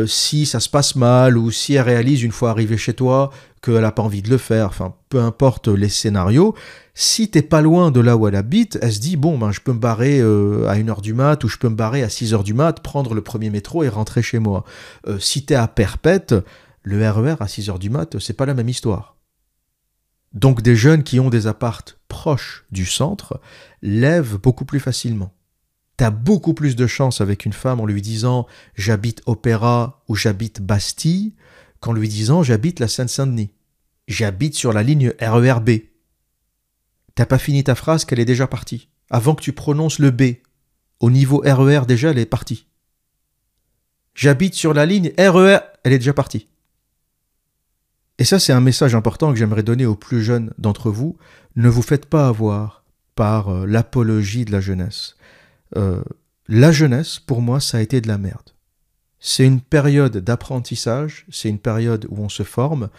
si 0.07 0.45
ça 0.45 0.59
se 0.59 0.67
passe 0.67 0.97
mal 0.97 1.37
ou 1.37 1.51
si 1.51 1.75
elle 1.75 1.83
réalise 1.83 2.21
une 2.21 2.33
fois 2.33 2.49
arrivée 2.49 2.75
chez 2.75 2.93
toi 2.93 3.31
qu'elle 3.61 3.79
n'a 3.79 3.93
pas 3.93 4.03
envie 4.03 4.21
de 4.21 4.29
le 4.29 4.37
faire, 4.37 4.67
enfin, 4.67 4.93
peu 5.07 5.21
importe 5.21 5.69
les 5.69 5.87
scénarios, 5.87 6.53
si 6.95 7.29
t'es 7.29 7.41
pas 7.41 7.61
loin 7.61 7.89
de 7.89 7.99
là 7.99 8.17
où 8.17 8.27
elle 8.27 8.35
habite, 8.35 8.77
elle 8.81 8.93
se 8.93 8.99
dit 8.99 9.15
bon 9.15 9.37
ben 9.37 9.51
je 9.51 9.61
peux 9.61 9.73
me 9.73 9.79
barrer 9.79 10.19
euh, 10.19 10.67
à 10.67 10.75
1h 10.75 11.01
du 11.01 11.13
mat 11.13 11.43
ou 11.43 11.47
je 11.47 11.57
peux 11.57 11.69
me 11.69 11.75
barrer 11.75 12.03
à 12.03 12.07
6h 12.07 12.43
du 12.43 12.53
mat, 12.53 12.81
prendre 12.81 13.15
le 13.15 13.21
premier 13.21 13.49
métro 13.49 13.83
et 13.83 13.89
rentrer 13.89 14.21
chez 14.21 14.37
moi. 14.37 14.63
Euh, 15.07 15.17
si 15.17 15.43
t'es 15.43 15.55
à 15.55 15.67
Perpète, 15.67 16.35
le 16.83 17.09
RER 17.09 17.37
à 17.39 17.45
6h 17.45 17.79
du 17.79 17.89
mat, 17.89 18.19
c'est 18.19 18.33
pas 18.33 18.45
la 18.45 18.53
même 18.53 18.69
histoire. 18.69 19.17
Donc 20.33 20.61
des 20.61 20.75
jeunes 20.75 21.03
qui 21.03 21.19
ont 21.19 21.29
des 21.29 21.47
appartes 21.47 21.99
proches 22.07 22.65
du 22.71 22.85
centre 22.85 23.39
lèvent 23.81 24.37
beaucoup 24.37 24.65
plus 24.65 24.79
facilement. 24.79 25.33
T'as 25.95 26.09
beaucoup 26.09 26.53
plus 26.53 26.75
de 26.75 26.87
chance 26.87 27.21
avec 27.21 27.45
une 27.45 27.53
femme 27.53 27.79
en 27.79 27.85
lui 27.85 28.01
disant 28.01 28.47
j'habite 28.75 29.21
Opéra 29.25 30.03
ou 30.07 30.15
j'habite 30.15 30.61
Bastille 30.61 31.35
qu'en 31.79 31.93
lui 31.93 32.09
disant 32.09 32.43
j'habite 32.43 32.79
la 32.79 32.87
Seine-Saint-Denis. 32.87 33.53
J'habite 34.07 34.55
sur 34.55 34.73
la 34.73 34.83
ligne 34.83 35.13
RERB 35.21 35.69
T'as 37.15 37.25
pas 37.27 37.37
fini 37.37 37.63
ta 37.63 37.75
phrase 37.75 38.05
qu'elle 38.05 38.19
est 38.19 38.25
déjà 38.25 38.47
partie. 38.47 38.89
Avant 39.09 39.35
que 39.35 39.43
tu 39.43 39.53
prononces 39.53 39.99
le 39.99 40.09
B. 40.09 40.37
Au 40.99 41.11
niveau 41.11 41.43
RER, 41.45 41.81
e 41.81 41.85
déjà, 41.85 42.09
elle 42.11 42.17
est 42.17 42.25
partie. 42.25 42.67
J'habite 44.15 44.55
sur 44.55 44.73
la 44.73 44.85
ligne 44.85 45.11
RER, 45.17 45.59
elle 45.83 45.93
est 45.93 45.99
déjà 45.99 46.13
partie. 46.13 46.47
Et 48.19 48.25
ça, 48.25 48.39
c'est 48.39 48.53
un 48.53 48.61
message 48.61 48.95
important 48.95 49.31
que 49.31 49.37
j'aimerais 49.37 49.63
donner 49.63 49.85
aux 49.85 49.95
plus 49.95 50.23
jeunes 50.23 50.53
d'entre 50.57 50.91
vous. 50.91 51.17
Ne 51.55 51.69
vous 51.69 51.81
faites 51.81 52.05
pas 52.05 52.27
avoir 52.27 52.83
par 53.15 53.49
euh, 53.49 53.65
l'apologie 53.65 54.45
de 54.45 54.51
la 54.51 54.61
jeunesse. 54.61 55.15
Euh, 55.75 56.03
la 56.47 56.71
jeunesse, 56.71 57.19
pour 57.19 57.41
moi, 57.41 57.59
ça 57.59 57.77
a 57.77 57.81
été 57.81 58.01
de 58.01 58.07
la 58.07 58.17
merde. 58.17 58.51
C'est 59.19 59.45
une 59.45 59.61
période 59.61 60.17
d'apprentissage, 60.17 61.25
c'est 61.31 61.49
une 61.49 61.59
période 61.59 62.05
où 62.09 62.21
on 62.21 62.29
se 62.29 62.43
forme, 62.43 62.89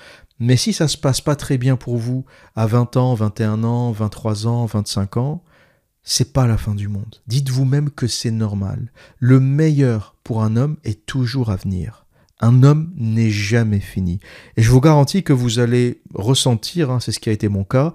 mais 0.41 0.57
si 0.57 0.73
ça 0.73 0.89
se 0.89 0.97
passe 0.97 1.21
pas 1.21 1.37
très 1.37 1.59
bien 1.59 1.77
pour 1.77 1.99
vous 1.99 2.25
à 2.57 2.67
20 2.67 2.97
ans, 2.97 3.15
21 3.15 3.63
ans, 3.63 3.93
23 3.93 4.47
ans, 4.47 4.65
25 4.65 5.19
ans, 5.19 5.45
c'est 6.03 6.33
pas 6.33 6.47
la 6.47 6.57
fin 6.57 6.75
du 6.75 6.89
monde. 6.89 7.17
Dites-vous 7.27 7.65
même 7.65 7.91
que 7.91 8.07
c'est 8.07 8.31
normal. 8.31 8.91
Le 9.19 9.39
meilleur 9.39 10.17
pour 10.25 10.43
un 10.43 10.57
homme 10.57 10.77
est 10.85 11.07
toujours 11.07 11.51
à 11.51 11.57
venir. 11.57 12.04
Un 12.41 12.63
homme 12.63 12.93
n'est 12.97 13.31
jamais 13.31 13.81
fini. 13.81 14.21
Et 14.57 14.63
je 14.63 14.71
vous 14.71 14.81
garantis 14.81 15.23
que 15.23 15.33
vous 15.33 15.59
allez 15.59 16.03
ressentir, 16.15 16.91
hein, 16.91 17.01
c'est 17.01 17.13
ce 17.13 17.21
qui 17.21 17.29
a 17.29 17.33
été 17.33 17.49
mon 17.49 17.65
cas, 17.65 17.95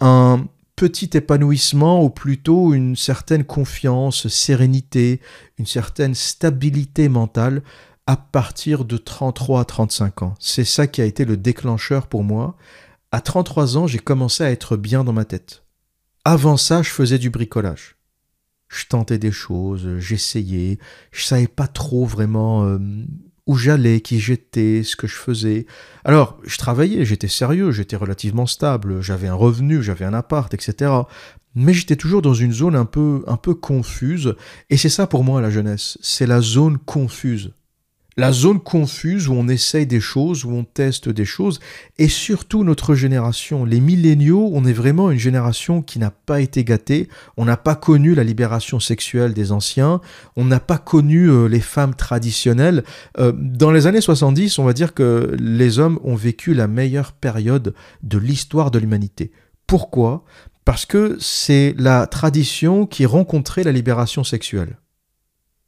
un 0.00 0.46
petit 0.76 1.10
épanouissement 1.14 2.02
ou 2.02 2.10
plutôt 2.10 2.74
une 2.74 2.96
certaine 2.96 3.44
confiance, 3.44 4.28
sérénité, 4.28 5.20
une 5.58 5.66
certaine 5.66 6.14
stabilité 6.14 7.08
mentale 7.08 7.62
à 8.06 8.16
partir 8.16 8.84
de 8.84 8.96
33 8.96 9.60
à 9.60 9.64
35 9.64 10.22
ans. 10.22 10.34
C'est 10.38 10.64
ça 10.64 10.86
qui 10.86 11.00
a 11.00 11.04
été 11.04 11.24
le 11.24 11.36
déclencheur 11.36 12.06
pour 12.06 12.24
moi. 12.24 12.56
À 13.12 13.20
33 13.20 13.76
ans, 13.76 13.86
j'ai 13.86 13.98
commencé 13.98 14.42
à 14.42 14.50
être 14.50 14.76
bien 14.76 15.04
dans 15.04 15.12
ma 15.12 15.24
tête. 15.24 15.64
Avant 16.24 16.56
ça, 16.56 16.82
je 16.82 16.90
faisais 16.90 17.18
du 17.18 17.30
bricolage. 17.30 17.96
Je 18.68 18.86
tentais 18.86 19.18
des 19.18 19.30
choses, 19.30 19.98
j'essayais, 19.98 20.78
je 21.12 21.24
savais 21.24 21.46
pas 21.46 21.68
trop 21.68 22.04
vraiment 22.06 22.64
euh, 22.64 22.78
où 23.46 23.56
j'allais, 23.56 24.00
qui 24.00 24.20
j'étais, 24.20 24.82
ce 24.82 24.96
que 24.96 25.06
je 25.06 25.16
faisais. 25.16 25.66
Alors, 26.04 26.38
je 26.44 26.56
travaillais, 26.56 27.04
j'étais 27.04 27.28
sérieux, 27.28 27.70
j'étais 27.72 27.96
relativement 27.96 28.46
stable, 28.46 29.00
j'avais 29.00 29.28
un 29.28 29.34
revenu, 29.34 29.82
j'avais 29.82 30.04
un 30.04 30.14
appart, 30.14 30.52
etc. 30.54 30.90
Mais 31.54 31.72
j'étais 31.72 31.96
toujours 31.96 32.22
dans 32.22 32.34
une 32.34 32.52
zone 32.52 32.74
un 32.74 32.86
peu, 32.86 33.22
un 33.26 33.36
peu 33.36 33.54
confuse. 33.54 34.34
Et 34.70 34.76
c'est 34.76 34.88
ça 34.88 35.06
pour 35.06 35.24
moi 35.24 35.40
la 35.40 35.50
jeunesse, 35.50 35.98
c'est 36.00 36.26
la 36.26 36.40
zone 36.40 36.78
confuse 36.78 37.52
la 38.16 38.32
zone 38.32 38.60
confuse 38.60 39.28
où 39.28 39.34
on 39.34 39.48
essaye 39.48 39.86
des 39.86 40.00
choses, 40.00 40.44
où 40.44 40.52
on 40.52 40.64
teste 40.64 41.08
des 41.08 41.24
choses, 41.24 41.60
et 41.98 42.08
surtout 42.08 42.64
notre 42.64 42.94
génération, 42.94 43.64
les 43.64 43.80
milléniaux, 43.80 44.50
on 44.52 44.64
est 44.64 44.72
vraiment 44.72 45.10
une 45.10 45.18
génération 45.18 45.82
qui 45.82 45.98
n'a 45.98 46.10
pas 46.10 46.40
été 46.40 46.64
gâtée, 46.64 47.08
on 47.36 47.44
n'a 47.44 47.56
pas 47.56 47.74
connu 47.74 48.14
la 48.14 48.24
libération 48.24 48.80
sexuelle 48.80 49.34
des 49.34 49.52
anciens, 49.52 50.00
on 50.36 50.44
n'a 50.44 50.60
pas 50.60 50.78
connu 50.78 51.28
euh, 51.28 51.46
les 51.46 51.60
femmes 51.60 51.94
traditionnelles. 51.94 52.84
Euh, 53.18 53.32
dans 53.36 53.72
les 53.72 53.86
années 53.86 54.00
70, 54.00 54.58
on 54.58 54.64
va 54.64 54.72
dire 54.72 54.94
que 54.94 55.36
les 55.38 55.78
hommes 55.78 55.98
ont 56.04 56.16
vécu 56.16 56.54
la 56.54 56.68
meilleure 56.68 57.12
période 57.12 57.74
de 58.02 58.18
l'histoire 58.18 58.70
de 58.70 58.78
l'humanité. 58.78 59.32
Pourquoi? 59.66 60.24
Parce 60.64 60.86
que 60.86 61.16
c'est 61.20 61.74
la 61.78 62.06
tradition 62.06 62.86
qui 62.86 63.06
rencontrait 63.06 63.64
la 63.64 63.72
libération 63.72 64.24
sexuelle. 64.24 64.78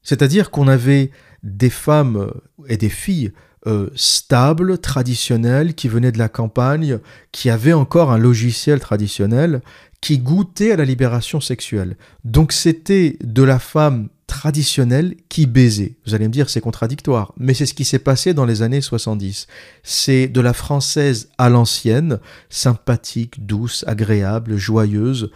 C'est-à-dire 0.02 0.50
qu'on 0.50 0.68
avait 0.68 1.10
des 1.46 1.70
femmes 1.70 2.16
euh, 2.16 2.66
et 2.68 2.76
des 2.76 2.88
filles 2.88 3.32
euh, 3.66 3.88
stables, 3.94 4.78
traditionnelles, 4.78 5.74
qui 5.74 5.88
venaient 5.88 6.12
de 6.12 6.18
la 6.18 6.28
campagne, 6.28 6.98
qui 7.32 7.50
avaient 7.50 7.72
encore 7.72 8.12
un 8.12 8.18
logiciel 8.18 8.80
traditionnel, 8.80 9.60
qui 10.00 10.18
goûtaient 10.18 10.72
à 10.72 10.76
la 10.76 10.84
libération 10.84 11.40
sexuelle. 11.40 11.96
Donc 12.24 12.52
c'était 12.52 13.16
de 13.24 13.42
la 13.42 13.58
femme 13.58 14.08
traditionnelle 14.26 15.14
qui 15.28 15.46
baisait. 15.46 15.96
Vous 16.06 16.14
allez 16.14 16.28
me 16.28 16.32
dire 16.32 16.50
c'est 16.50 16.60
contradictoire, 16.60 17.32
mais 17.38 17.54
c'est 17.54 17.66
ce 17.66 17.74
qui 17.74 17.84
s'est 17.84 17.98
passé 17.98 18.34
dans 18.34 18.44
les 18.44 18.62
années 18.62 18.80
70. 18.80 19.46
C'est 19.82 20.28
de 20.28 20.40
la 20.40 20.52
française 20.52 21.30
à 21.38 21.48
l'ancienne, 21.48 22.18
sympathique, 22.50 23.46
douce, 23.46 23.84
agréable, 23.86 24.56
joyeuse, 24.56 25.30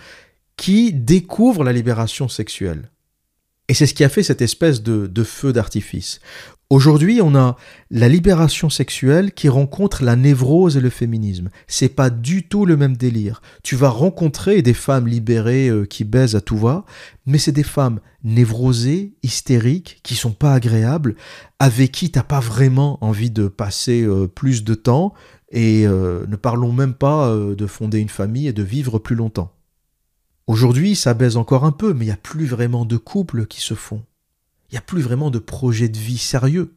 qui 0.56 0.92
découvre 0.92 1.64
la 1.64 1.72
libération 1.72 2.28
sexuelle. 2.28 2.90
Et 3.70 3.74
c'est 3.74 3.86
ce 3.86 3.94
qui 3.94 4.02
a 4.02 4.08
fait 4.08 4.24
cette 4.24 4.42
espèce 4.42 4.82
de, 4.82 5.22
feu 5.22 5.52
d'artifice. 5.52 6.18
Aujourd'hui, 6.70 7.20
on 7.22 7.36
a 7.36 7.56
la 7.92 8.08
libération 8.08 8.68
sexuelle 8.68 9.30
qui 9.32 9.48
rencontre 9.48 10.02
la 10.02 10.16
névrose 10.16 10.76
et 10.76 10.80
le 10.80 10.90
féminisme. 10.90 11.50
C'est 11.68 11.94
pas 11.94 12.10
du 12.10 12.48
tout 12.48 12.66
le 12.66 12.76
même 12.76 12.96
délire. 12.96 13.40
Tu 13.62 13.76
vas 13.76 13.90
rencontrer 13.90 14.62
des 14.62 14.74
femmes 14.74 15.06
libérées 15.06 15.68
euh, 15.68 15.86
qui 15.86 16.02
baisent 16.02 16.34
à 16.34 16.40
tout 16.40 16.56
va, 16.56 16.84
mais 17.26 17.38
c'est 17.38 17.52
des 17.52 17.62
femmes 17.62 18.00
névrosées, 18.24 19.12
hystériques, 19.22 20.00
qui 20.02 20.16
sont 20.16 20.32
pas 20.32 20.54
agréables, 20.54 21.14
avec 21.60 21.92
qui 21.92 22.10
t'as 22.10 22.24
pas 22.24 22.40
vraiment 22.40 22.98
envie 23.04 23.30
de 23.30 23.46
passer 23.46 24.02
euh, 24.02 24.26
plus 24.26 24.64
de 24.64 24.74
temps, 24.74 25.14
et 25.52 25.86
euh, 25.86 26.26
ne 26.26 26.34
parlons 26.34 26.72
même 26.72 26.94
pas 26.94 27.32
de 27.32 27.66
fonder 27.68 28.00
une 28.00 28.08
famille 28.08 28.48
et 28.48 28.52
de 28.52 28.64
vivre 28.64 28.98
plus 28.98 29.14
longtemps. 29.14 29.54
Aujourd'hui, 30.50 30.96
ça 30.96 31.14
baise 31.14 31.36
encore 31.36 31.64
un 31.64 31.70
peu, 31.70 31.94
mais 31.94 32.06
il 32.06 32.08
n'y 32.08 32.12
a 32.12 32.16
plus 32.16 32.44
vraiment 32.44 32.84
de 32.84 32.96
couples 32.96 33.46
qui 33.46 33.60
se 33.60 33.74
font. 33.74 34.02
Il 34.68 34.74
n'y 34.74 34.78
a 34.78 34.80
plus 34.80 35.00
vraiment 35.00 35.30
de 35.30 35.38
projets 35.38 35.88
de 35.88 35.96
vie 35.96 36.18
sérieux. 36.18 36.74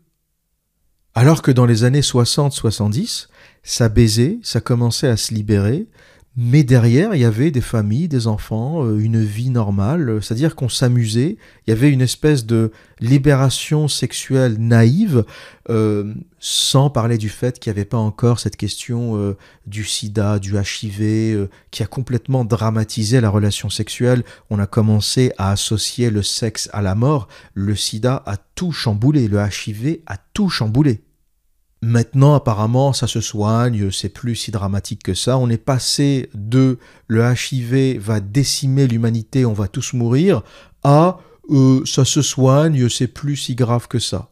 Alors 1.16 1.42
que 1.42 1.50
dans 1.50 1.66
les 1.66 1.84
années 1.84 2.02
60-70, 2.02 3.30
ça 3.64 3.90
baisait, 3.90 4.38
ça 4.44 4.62
commençait 4.62 5.08
à 5.08 5.18
se 5.18 5.34
libérer, 5.34 5.88
mais 6.36 6.64
derrière, 6.64 7.14
il 7.14 7.22
y 7.22 7.26
avait 7.26 7.52
des 7.52 7.62
familles, 7.62 8.08
des 8.08 8.26
enfants, 8.26 8.84
euh, 8.84 8.98
une 8.98 9.24
vie 9.24 9.52
normale, 9.52 10.18
c'est-à-dire 10.24 10.56
qu'on 10.56 10.68
s'amusait, 10.68 11.38
il 11.68 11.70
y 11.70 11.74
avait 11.74 11.92
une 11.92 12.02
espèce 12.02 12.48
de 12.48 12.72
libération 13.00 13.88
sexuelle 13.88 14.58
naïve, 14.58 15.26
euh, 15.70 16.16
sans 16.40 16.90
parler 16.90 17.20
du 17.20 17.30
fait 17.30 17.60
qu'il 17.60 17.72
n'y 17.72 17.78
avait 17.78 17.86
pas 17.86 18.00
encore 18.00 18.40
cette 18.40 18.58
question 18.58 19.16
euh, 19.16 19.38
du 19.68 19.84
sida, 19.84 20.40
du 20.40 20.56
HIV, 20.56 21.50
qui 21.70 21.84
a 21.84 21.86
complètement 21.88 22.46
dramatisé 22.46 23.22
la 23.22 23.30
relation 23.30 23.70
sexuelle. 23.70 24.24
On 24.50 24.58
a 24.58 24.66
commencé 24.66 25.32
à 25.38 25.52
associer 25.52 26.10
le 26.10 26.24
sexe 26.24 26.68
à 26.74 26.82
la 26.82 26.96
mort, 26.96 27.28
le 27.54 27.76
sida 27.76 28.24
a 28.26 28.38
tout 28.56 28.72
chamboulé, 28.72 29.28
le 29.28 29.38
HIV 29.38 30.00
a 30.08 30.18
tout 30.34 30.50
chamboulé. 30.50 31.04
Maintenant, 31.84 32.34
apparemment, 32.34 32.94
ça 32.94 33.08
se 33.08 33.20
soigne, 33.20 33.92
c'est 33.92 34.08
plus 34.08 34.38
si 34.38 34.52
dramatique 34.52 35.04
que 35.04 35.14
ça. 35.14 35.38
On 35.38 35.50
est 35.50 35.58
passé 35.58 36.30
de 36.34 36.80
le 37.08 37.22
HIV 37.22 38.00
va 38.00 38.22
décimer 38.22 38.88
l'humanité, 38.88 39.46
on 39.46 39.52
va 39.52 39.68
tous 39.68 39.92
mourir, 39.92 40.44
à 40.86 41.20
euh, 41.50 41.84
ça 41.86 42.06
se 42.06 42.22
soigne, 42.22 42.88
c'est 42.88 43.08
plus 43.08 43.36
si 43.36 43.56
grave 43.56 43.90
que 43.90 44.00
ça. 44.00 44.30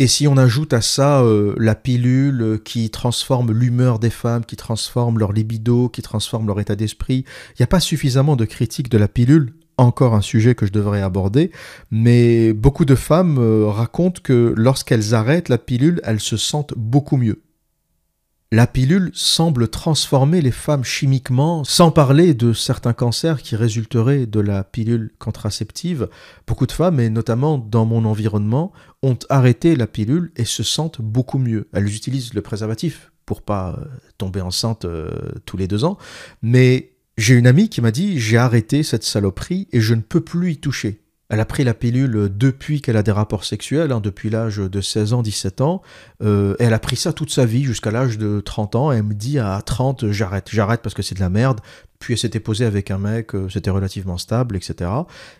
Et 0.00 0.08
si 0.08 0.26
on 0.26 0.36
ajoute 0.36 0.72
à 0.72 0.80
ça 0.80 1.22
euh, 1.22 1.54
la 1.56 1.76
pilule 1.76 2.60
qui 2.64 2.90
transforme 2.90 3.52
l'humeur 3.52 4.00
des 4.00 4.10
femmes, 4.10 4.44
qui 4.44 4.56
transforme 4.56 5.20
leur 5.20 5.32
libido, 5.32 5.88
qui 5.88 6.02
transforme 6.02 6.48
leur 6.48 6.58
état 6.58 6.74
d'esprit, 6.74 7.24
il 7.50 7.60
n'y 7.60 7.64
a 7.64 7.68
pas 7.68 7.78
suffisamment 7.78 8.34
de 8.34 8.44
critiques 8.44 8.88
de 8.88 8.98
la 8.98 9.06
pilule 9.06 9.54
encore 9.76 10.14
un 10.14 10.20
sujet 10.20 10.54
que 10.54 10.66
je 10.66 10.72
devrais 10.72 11.02
aborder, 11.02 11.50
mais 11.90 12.52
beaucoup 12.52 12.84
de 12.84 12.94
femmes 12.94 13.38
euh, 13.38 13.66
racontent 13.68 14.20
que 14.22 14.54
lorsqu'elles 14.56 15.14
arrêtent 15.14 15.48
la 15.48 15.58
pilule, 15.58 16.00
elles 16.04 16.20
se 16.20 16.36
sentent 16.36 16.74
beaucoup 16.76 17.16
mieux. 17.16 17.42
La 18.54 18.66
pilule 18.66 19.10
semble 19.14 19.68
transformer 19.68 20.42
les 20.42 20.50
femmes 20.50 20.84
chimiquement, 20.84 21.64
sans 21.64 21.90
parler 21.90 22.34
de 22.34 22.52
certains 22.52 22.92
cancers 22.92 23.40
qui 23.40 23.56
résulteraient 23.56 24.26
de 24.26 24.40
la 24.40 24.62
pilule 24.62 25.10
contraceptive. 25.18 26.10
Beaucoup 26.46 26.66
de 26.66 26.72
femmes, 26.72 27.00
et 27.00 27.08
notamment 27.08 27.56
dans 27.56 27.86
mon 27.86 28.04
environnement, 28.04 28.72
ont 29.02 29.16
arrêté 29.30 29.74
la 29.74 29.86
pilule 29.86 30.32
et 30.36 30.44
se 30.44 30.62
sentent 30.62 31.00
beaucoup 31.00 31.38
mieux. 31.38 31.66
Elles 31.72 31.96
utilisent 31.96 32.34
le 32.34 32.42
préservatif 32.42 33.10
pour 33.24 33.40
pas 33.40 33.70
euh, 33.78 33.84
tomber 34.18 34.42
enceinte 34.42 34.84
euh, 34.84 35.32
tous 35.46 35.56
les 35.56 35.66
deux 35.66 35.84
ans, 35.84 35.96
mais 36.42 36.91
j'ai 37.16 37.34
une 37.34 37.46
amie 37.46 37.68
qui 37.68 37.80
m'a 37.80 37.90
dit 37.90 38.18
j'ai 38.18 38.38
arrêté 38.38 38.82
cette 38.82 39.04
saloperie 39.04 39.68
et 39.72 39.80
je 39.80 39.94
ne 39.94 40.00
peux 40.00 40.20
plus 40.20 40.52
y 40.52 40.56
toucher. 40.58 41.02
Elle 41.32 41.40
a 41.40 41.46
pris 41.46 41.64
la 41.64 41.72
pilule 41.72 42.30
depuis 42.36 42.82
qu'elle 42.82 42.98
a 42.98 43.02
des 43.02 43.10
rapports 43.10 43.46
sexuels, 43.46 43.90
hein, 43.90 44.00
depuis 44.00 44.28
l'âge 44.28 44.58
de 44.58 44.80
16 44.82 45.14
ans, 45.14 45.22
17 45.22 45.62
ans. 45.62 45.80
Euh, 46.22 46.54
et 46.58 46.64
elle 46.64 46.74
a 46.74 46.78
pris 46.78 46.96
ça 46.96 47.14
toute 47.14 47.30
sa 47.30 47.46
vie 47.46 47.64
jusqu'à 47.64 47.90
l'âge 47.90 48.18
de 48.18 48.40
30 48.40 48.74
ans. 48.74 48.92
Et 48.92 48.96
elle 48.96 49.04
me 49.04 49.14
dit 49.14 49.38
à 49.38 49.62
30, 49.64 50.10
j'arrête, 50.10 50.48
j'arrête 50.52 50.82
parce 50.82 50.94
que 50.94 51.00
c'est 51.00 51.14
de 51.14 51.20
la 51.20 51.30
merde. 51.30 51.60
Puis 52.00 52.12
elle 52.12 52.18
s'était 52.18 52.38
posée 52.38 52.66
avec 52.66 52.90
un 52.90 52.98
mec, 52.98 53.34
euh, 53.34 53.48
c'était 53.48 53.70
relativement 53.70 54.18
stable, 54.18 54.56
etc. 54.56 54.90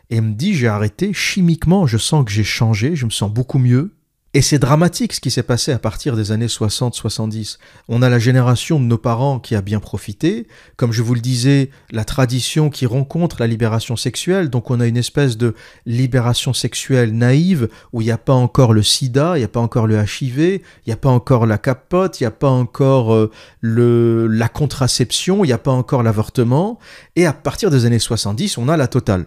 Et 0.09 0.17
elle 0.17 0.23
me 0.23 0.33
dit 0.33 0.55
j'ai 0.55 0.69
arrêté 0.69 1.13
chimiquement, 1.13 1.87
je 1.87 1.99
sens 1.99 2.25
que 2.25 2.31
j'ai 2.31 2.45
changé, 2.45 2.97
je 2.97 3.05
me 3.05 3.11
sens 3.11 3.31
beaucoup 3.31 3.59
mieux. 3.59 3.93
Et 4.35 4.41
c'est 4.41 4.59
dramatique 4.59 5.13
ce 5.13 5.21
qui 5.21 5.31
s'est 5.31 5.43
passé 5.43 5.73
à 5.73 5.79
partir 5.79 6.17
des 6.17 6.33
années 6.33 6.47
60-70. 6.47 7.59
On 7.89 8.01
a 8.01 8.09
la 8.09 8.19
génération 8.19 8.81
de 8.81 8.87
nos 8.87 8.97
parents 8.97 9.39
qui 9.39 9.55
a 9.55 9.61
bien 9.61 9.79
profité. 9.79 10.47
Comme 10.77 10.91
je 10.91 11.03
vous 11.03 11.15
le 11.15 11.21
disais, 11.21 11.69
la 11.91 12.07
tradition 12.07 12.71
qui 12.71 12.87
rencontre 12.87 13.37
la 13.41 13.47
libération 13.47 13.95
sexuelle. 13.95 14.49
Donc 14.49 14.71
on 14.71 14.81
a 14.81 14.87
une 14.87 14.97
espèce 14.97 15.37
de 15.37 15.55
libération 15.85 16.55
sexuelle 16.55 17.15
naïve 17.15 17.69
où 17.93 18.01
il 18.01 18.07
n'y 18.07 18.11
a 18.11 18.17
pas 18.17 18.33
encore 18.33 18.73
le 18.73 18.83
sida, 18.83 19.37
il 19.37 19.41
n'y 19.41 19.45
a 19.45 19.49
pas 19.49 19.61
encore 19.61 19.87
le 19.87 20.03
HIV, 20.03 20.39
il 20.39 20.61
n'y 20.87 20.95
a 20.95 20.97
pas 20.97 21.11
encore 21.11 21.45
la 21.45 21.59
capote, 21.59 22.19
il 22.19 22.23
n'y 22.23 22.29
a 22.29 22.31
pas 22.31 22.49
encore 22.49 23.13
euh, 23.13 23.31
le, 23.61 24.29
la 24.29 24.49
contraception, 24.49 25.45
il 25.45 25.49
n'y 25.49 25.53
a 25.53 25.59
pas 25.59 25.73
encore 25.73 26.03
l'avortement. 26.03 26.79
Et 27.17 27.27
à 27.27 27.35
partir 27.35 27.69
des 27.69 27.85
années 27.85 27.99
70, 27.99 28.57
on 28.57 28.71
a 28.71 28.79
la 28.79 28.89
totale. 28.89 29.27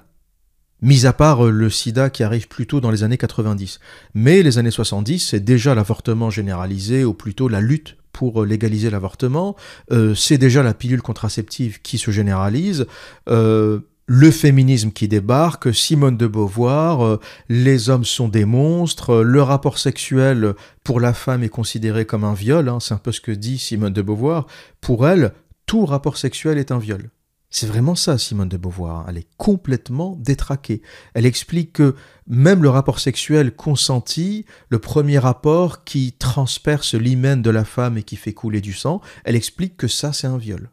Mis 0.85 1.07
à 1.07 1.13
part 1.13 1.47
euh, 1.47 1.49
le 1.49 1.71
sida 1.71 2.11
qui 2.11 2.21
arrive 2.21 2.47
plutôt 2.47 2.79
dans 2.79 2.91
les 2.91 3.01
années 3.01 3.17
90. 3.17 3.79
Mais 4.13 4.43
les 4.43 4.59
années 4.59 4.69
70, 4.69 5.17
c'est 5.17 5.39
déjà 5.39 5.73
l'avortement 5.73 6.29
généralisé, 6.29 7.03
ou 7.03 7.15
plutôt 7.15 7.47
la 7.47 7.59
lutte 7.59 7.97
pour 8.13 8.43
euh, 8.43 8.45
légaliser 8.45 8.91
l'avortement. 8.91 9.55
Euh, 9.91 10.13
c'est 10.13 10.37
déjà 10.37 10.61
la 10.61 10.75
pilule 10.75 11.01
contraceptive 11.01 11.81
qui 11.81 11.97
se 11.97 12.11
généralise. 12.11 12.85
le 14.07 14.29
féminisme 14.29 14.91
qui 14.91 15.07
débarque, 15.07 15.73
Simone 15.73 16.17
de 16.17 16.27
Beauvoir, 16.27 17.17
les 17.49 17.89
hommes 17.89 18.05
sont 18.05 18.27
des 18.27 18.45
monstres, 18.45 19.23
le 19.23 19.41
rapport 19.41 19.79
sexuel 19.79 20.53
pour 20.83 20.99
la 20.99 21.15
femme 21.15 21.41
est 21.41 21.49
considéré 21.49 22.05
comme 22.05 22.23
un 22.23 22.35
viol, 22.35 22.69
hein, 22.69 22.77
c'est 22.79 22.93
un 22.93 22.99
peu 22.99 23.11
ce 23.11 23.21
que 23.21 23.31
dit 23.31 23.57
Simone 23.57 23.93
de 23.93 24.03
Beauvoir. 24.03 24.45
Pour 24.81 25.07
elle, 25.07 25.33
tout 25.65 25.87
rapport 25.87 26.17
sexuel 26.17 26.59
est 26.59 26.71
un 26.71 26.77
viol. 26.77 27.09
C'est 27.49 27.67
vraiment 27.67 27.95
ça, 27.95 28.17
Simone 28.17 28.49
de 28.49 28.57
Beauvoir. 28.57 29.05
Elle 29.07 29.17
est 29.17 29.29
complètement 29.37 30.17
détraquée. 30.19 30.81
Elle 31.13 31.25
explique 31.25 31.73
que 31.73 31.95
même 32.27 32.63
le 32.63 32.69
rapport 32.69 32.99
sexuel 32.99 33.55
consenti, 33.55 34.45
le 34.69 34.79
premier 34.79 35.19
rapport 35.19 35.83
qui 35.83 36.13
transperce 36.13 36.95
l'hymen 36.95 37.41
de 37.41 37.49
la 37.49 37.63
femme 37.63 37.97
et 37.97 38.03
qui 38.03 38.17
fait 38.17 38.33
couler 38.33 38.61
du 38.61 38.73
sang, 38.73 38.99
elle 39.23 39.35
explique 39.35 39.77
que 39.77 39.87
ça, 39.87 40.11
c'est 40.11 40.27
un 40.27 40.37
viol. 40.37 40.69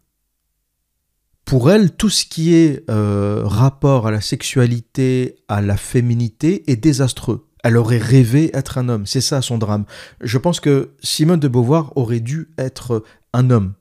Pour 1.45 1.71
elle, 1.71 1.93
tout 1.93 2.09
ce 2.09 2.25
qui 2.25 2.55
est 2.55 2.89
euh, 2.91 3.43
rapport 3.45 4.07
à 4.07 4.11
la 4.11 4.21
sexualité, 4.21 5.37
à 5.49 5.61
la 5.61 5.77
féminité 5.77 6.71
est 6.71 6.77
désastreux. 6.77 7.49
Elle 7.63 7.77
aurait 7.77 7.99
rêvé 7.99 8.51
être 8.57 8.79
un 8.79 8.89
homme. 8.89 9.07
C'est 9.07 9.21
ça 9.21 9.43
son 9.43 9.59
drame. 9.59 9.85
Je 10.21 10.39
pense 10.39 10.61
que 10.61 10.95
Simone 11.03 11.41
de 11.41 11.49
Beauvoir 11.49 11.97
aurait 11.97 12.21
dû 12.21 12.49
être 12.59 13.05
un 13.33 13.51
homme 13.51 13.75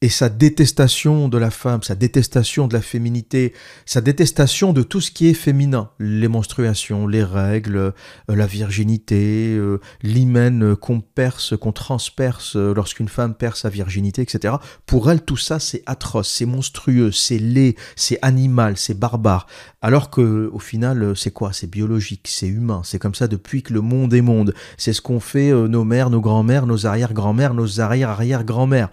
et 0.00 0.08
sa 0.08 0.28
détestation 0.28 1.28
de 1.28 1.38
la 1.38 1.50
femme, 1.50 1.82
sa 1.82 1.96
détestation 1.96 2.68
de 2.68 2.74
la 2.74 2.82
féminité, 2.82 3.52
sa 3.84 4.00
détestation 4.00 4.72
de 4.72 4.84
tout 4.84 5.00
ce 5.00 5.10
qui 5.10 5.26
est 5.26 5.34
féminin, 5.34 5.90
les 5.98 6.28
menstruations, 6.28 7.08
les 7.08 7.24
règles, 7.24 7.76
euh, 7.76 7.92
la 8.28 8.46
virginité, 8.46 9.56
euh, 9.56 9.80
l'hymen 10.02 10.76
qu'on 10.76 11.00
perce, 11.00 11.56
qu'on 11.56 11.72
transperce 11.72 12.54
euh, 12.54 12.72
lorsqu'une 12.74 13.08
femme 13.08 13.34
perd 13.34 13.56
sa 13.56 13.70
virginité, 13.70 14.22
etc. 14.22 14.54
Pour 14.86 15.10
elle, 15.10 15.22
tout 15.22 15.36
ça, 15.36 15.58
c'est 15.58 15.82
atroce, 15.86 16.30
c'est 16.30 16.46
monstrueux, 16.46 17.10
c'est 17.10 17.38
laid, 17.38 17.74
c'est 17.96 18.20
animal, 18.22 18.76
c'est 18.76 18.98
barbare. 18.98 19.48
Alors 19.80 20.10
que, 20.10 20.50
au 20.52 20.58
final, 20.58 21.16
c'est 21.16 21.30
quoi? 21.30 21.52
C'est 21.52 21.70
biologique, 21.70 22.26
c'est 22.28 22.48
humain, 22.48 22.82
c'est 22.84 22.98
comme 22.98 23.14
ça 23.14 23.28
depuis 23.28 23.62
que 23.62 23.72
le 23.72 23.80
monde 23.80 24.12
est 24.12 24.22
monde. 24.22 24.52
C'est 24.76 24.92
ce 24.92 25.00
qu'ont 25.00 25.20
fait 25.20 25.52
nos 25.52 25.84
mères, 25.84 26.10
nos 26.10 26.20
grands-mères, 26.20 26.66
nos 26.66 26.86
arrière-grands-mères, 26.86 27.54
nos 27.54 27.80
arrière-arrière-grands-mères. 27.80 28.90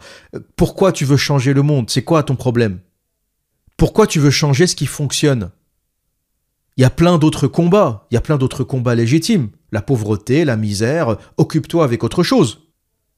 Pourquoi 0.56 0.92
tu 0.92 1.04
veux 1.04 1.18
changer 1.18 1.54
le 1.54 1.64
monde? 1.64 1.90
C'est 1.90 2.04
quoi 2.04 2.22
ton 2.22 2.36
problème? 2.36 2.80
Pourquoi 3.78 4.06
tu 4.06 4.20
veux 4.20 4.30
changer 4.30 4.68
ce 4.68 4.76
qui 4.76 4.86
fonctionne? 4.86 5.50
Il 6.78 6.82
y 6.82 6.86
a 6.86 6.92
plein 6.92 7.18
d'autres 7.18 7.48
combats, 7.48 8.06
il 8.12 8.14
y 8.14 8.18
a 8.18 8.22
plein 8.22 8.38
d'autres 8.38 8.64
combats 8.64 8.96
légitimes. 8.96 9.50
La 9.72 9.82
pauvreté, 9.82 10.46
la 10.46 10.56
misère, 10.56 11.18
occupe-toi 11.38 11.84
avec 11.84 12.04
autre 12.04 12.22
chose. 12.22 12.70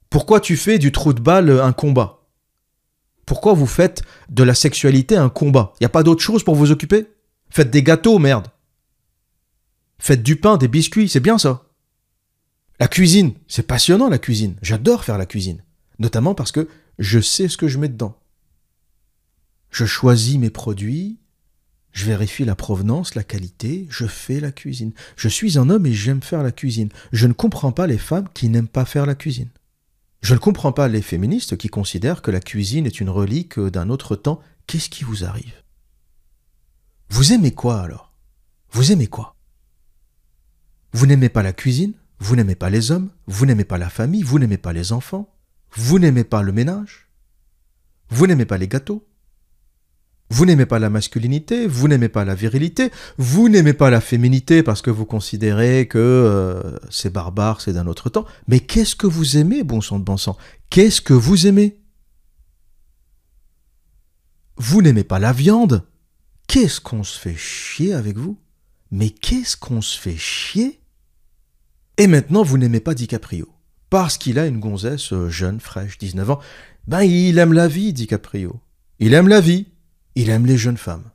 Pourquoi 0.10 0.40
tu 0.40 0.56
fais 0.56 0.80
du 0.80 0.94
trou 0.94 1.12
de 1.12 1.20
balle 1.20 1.50
un 1.50 1.74
combat? 1.74 2.28
Pourquoi 3.26 3.54
vous 3.54 3.68
faites 3.68 4.04
de 4.30 4.44
la 4.44 4.54
sexualité 4.54 5.18
un 5.18 5.28
combat? 5.28 5.74
Il 5.74 5.84
n'y 5.84 5.88
a 5.88 5.90
pas 5.90 6.04
d'autre 6.04 6.24
chose 6.24 6.44
pour 6.44 6.56
vous 6.56 6.72
occuper? 6.72 7.08
Faites 7.50 7.70
des 7.70 7.84
gâteaux, 7.84 8.20
merde. 8.20 8.48
Faites 10.00 10.24
du 10.24 10.36
pain, 10.36 10.58
des 10.58 10.68
biscuits, 10.68 11.10
c'est 11.10 11.20
bien 11.20 11.38
ça. 11.38 11.66
La 12.80 12.88
cuisine, 12.88 13.34
c'est 13.48 13.66
passionnant 13.66 14.10
la 14.10 14.20
cuisine. 14.20 14.56
J'adore 14.62 15.04
faire 15.04 15.18
la 15.18 15.26
cuisine. 15.26 15.64
Notamment 16.00 16.36
parce 16.36 16.52
que 16.52 16.68
je 17.00 17.20
sais 17.20 17.48
ce 17.48 17.58
que 17.58 17.68
je 17.68 17.80
mets 17.80 17.90
dedans. 17.90 18.18
Je 19.72 19.86
choisis 19.86 20.38
mes 20.38 20.50
produits, 20.50 21.18
je 21.92 22.06
vérifie 22.06 22.46
la 22.46 22.56
provenance, 22.56 23.16
la 23.16 23.24
qualité, 23.24 23.88
je 23.90 24.06
fais 24.06 24.40
la 24.40 24.52
cuisine. 24.52 24.94
Je 25.16 25.28
suis 25.28 25.58
un 25.58 25.70
homme 25.70 25.88
et 25.88 25.94
j'aime 25.94 26.22
faire 26.22 26.44
la 26.44 26.52
cuisine. 26.52 26.90
Je 27.12 27.26
ne 27.26 27.34
comprends 27.34 27.72
pas 27.72 27.88
les 27.88 27.98
femmes 27.98 28.30
qui 28.34 28.50
n'aiment 28.50 28.68
pas 28.68 28.86
faire 28.86 29.08
la 29.08 29.16
cuisine. 29.16 29.50
Je 30.22 30.34
ne 30.34 30.40
comprends 30.40 30.72
pas 30.72 30.88
les 30.88 31.02
féministes 31.02 31.58
qui 31.58 31.70
considèrent 31.70 32.22
que 32.22 32.32
la 32.32 32.40
cuisine 32.40 32.86
est 32.86 33.00
une 33.00 33.10
relique 33.10 33.60
d'un 33.60 33.90
autre 33.90 34.16
temps. 34.16 34.42
Qu'est-ce 34.68 34.90
qui 34.90 35.04
vous 35.04 35.26
arrive? 35.26 35.54
Vous 37.10 37.34
aimez 37.34 37.52
quoi 37.52 37.82
alors 37.82 38.14
Vous 38.72 38.92
aimez 38.92 39.08
quoi 39.08 39.36
Vous 40.94 41.06
n'aimez 41.06 41.30
pas 41.30 41.44
la 41.44 41.54
cuisine 41.54 41.94
Vous 42.20 42.36
n'aimez 42.36 42.56
pas 42.56 42.70
les 42.70 42.92
hommes 42.92 43.10
Vous 43.28 43.46
n'aimez 43.46 43.66
pas 43.66 43.78
la 43.78 43.90
famille 43.90 44.24
Vous 44.24 44.40
n'aimez 44.40 44.58
pas 44.58 44.74
les 44.74 44.92
enfants 44.92 45.34
vous 45.76 46.00
n'aimez 46.00 46.24
pas 46.24 46.42
le 46.42 46.52
ménage 46.52 47.08
Vous 48.10 48.28
n'aimez 48.28 48.46
pas 48.46 48.58
les 48.58 48.68
gâteaux 48.68 49.04
vous 50.30 50.46
n'aimez 50.46 50.66
pas 50.66 50.78
la 50.78 50.90
masculinité, 50.90 51.68
vous 51.68 51.88
n'aimez 51.88 52.10
pas 52.10 52.26
la 52.26 52.36
virilité, 52.36 52.92
vous 53.18 53.48
n'aimez 53.48 53.72
pas 53.72 53.90
la 53.90 54.02
féminité 54.02 54.62
parce 54.62 54.82
que 54.82 54.90
vous 54.90 55.06
considérez 55.06 55.88
que 55.88 55.98
euh, 55.98 56.78
c'est 56.90 57.14
barbare, 57.14 57.62
c'est 57.62 57.72
d'un 57.72 57.88
autre 57.88 58.10
temps. 58.10 58.26
Mais 58.50 58.60
qu'est-ce 58.60 58.98
que 58.98 59.08
vous 59.08 59.38
aimez, 59.38 59.64
bon 59.64 59.80
sang 59.80 60.00
de 60.00 60.04
bon 60.04 60.18
sang 60.18 60.36
Qu'est-ce 60.70 61.00
que 61.00 61.14
vous 61.14 61.48
aimez 61.48 61.80
Vous 64.58 64.82
n'aimez 64.82 65.06
pas 65.06 65.18
la 65.18 65.32
viande 65.32 65.86
qu'est-ce 66.48 66.82
qu'on 66.82 67.04
se 67.04 67.20
fait 67.20 67.36
chier 67.36 67.94
avec 67.94 68.18
vous? 68.18 68.40
Mais 68.92 69.10
qu'est-ce 69.10 69.58
qu'on 69.58 69.82
se 69.82 70.00
fait 70.00 70.18
chier? 70.18 70.82
Et 71.98 72.08
maintenant, 72.08 72.44
vous 72.44 72.58
n'aimez 72.58 72.80
pas 72.80 72.94
DiCaprio. 72.94 73.48
Parce 73.90 74.18
qu'il 74.18 74.40
a 74.40 74.48
une 74.48 74.60
gonzesse 74.60 75.14
euh, 75.14 75.30
jeune, 75.30 75.60
fraîche, 75.60 75.98
19 75.98 76.32
ans. 76.32 76.40
Ben, 76.88 77.04
il 77.04 77.38
aime 77.38 77.54
la 77.54 77.68
vie, 77.68 77.94
DiCaprio. 77.94 78.60
Il 79.00 79.14
aime 79.14 79.28
la 79.28 79.42
vie. 79.42 79.68
Il 80.16 80.30
aime 80.30 80.46
les 80.46 80.58
jeunes 80.58 80.78
femmes. 80.78 81.10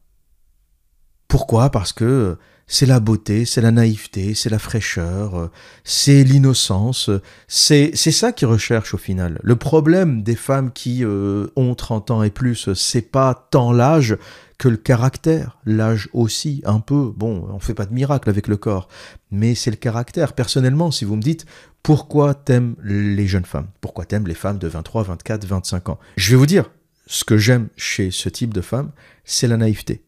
Pourquoi? 1.28 1.70
Parce 1.70 1.92
que 1.92 2.38
c'est 2.66 2.86
la 2.86 3.00
beauté, 3.00 3.44
c'est 3.44 3.60
la 3.60 3.70
naïveté, 3.70 4.34
c'est 4.34 4.50
la 4.50 4.58
fraîcheur, 4.58 5.34
euh, 5.38 5.50
c'est 5.84 6.24
l'innocence, 6.24 7.10
c'est 7.48 7.90
c'est 7.94 8.12
ça 8.12 8.32
qu'ils 8.32 8.48
recherchent 8.48 8.94
au 8.94 8.98
final. 8.98 9.38
Le 9.42 9.56
problème 9.56 10.22
des 10.22 10.36
femmes 10.36 10.72
qui 10.72 11.04
euh, 11.04 11.48
ont 11.56 11.74
30 11.74 12.10
ans 12.10 12.22
et 12.22 12.30
plus, 12.30 12.72
c'est 12.74 13.10
pas 13.10 13.48
tant 13.50 13.72
l'âge 13.72 14.16
que 14.58 14.68
le 14.68 14.76
caractère, 14.76 15.58
l'âge 15.66 16.08
aussi 16.12 16.62
un 16.64 16.80
peu. 16.80 17.12
Bon, 17.16 17.48
on 17.52 17.58
fait 17.58 17.74
pas 17.74 17.86
de 17.86 17.92
miracle 17.92 18.30
avec 18.30 18.46
le 18.46 18.56
corps, 18.56 18.88
mais 19.30 19.54
c'est 19.54 19.70
le 19.70 19.76
caractère. 19.76 20.34
Personnellement, 20.34 20.90
si 20.90 21.04
vous 21.04 21.16
me 21.16 21.22
dites 21.22 21.46
pourquoi 21.82 22.34
t'aimes 22.34 22.76
les 22.84 23.26
jeunes 23.26 23.44
femmes, 23.44 23.66
pourquoi 23.80 24.04
t'aimes 24.04 24.28
les 24.28 24.34
femmes 24.34 24.58
de 24.58 24.68
23, 24.68 25.02
24, 25.02 25.44
25 25.44 25.88
ans, 25.88 25.98
je 26.16 26.30
vais 26.30 26.36
vous 26.36 26.46
dire 26.46 26.70
ce 27.06 27.24
que 27.24 27.36
j'aime 27.36 27.68
chez 27.76 28.10
ce 28.10 28.28
type 28.28 28.54
de 28.54 28.60
femmes, 28.60 28.92
c'est 29.24 29.48
la 29.48 29.56
naïveté. 29.56 30.04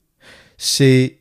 C'est 0.56 1.18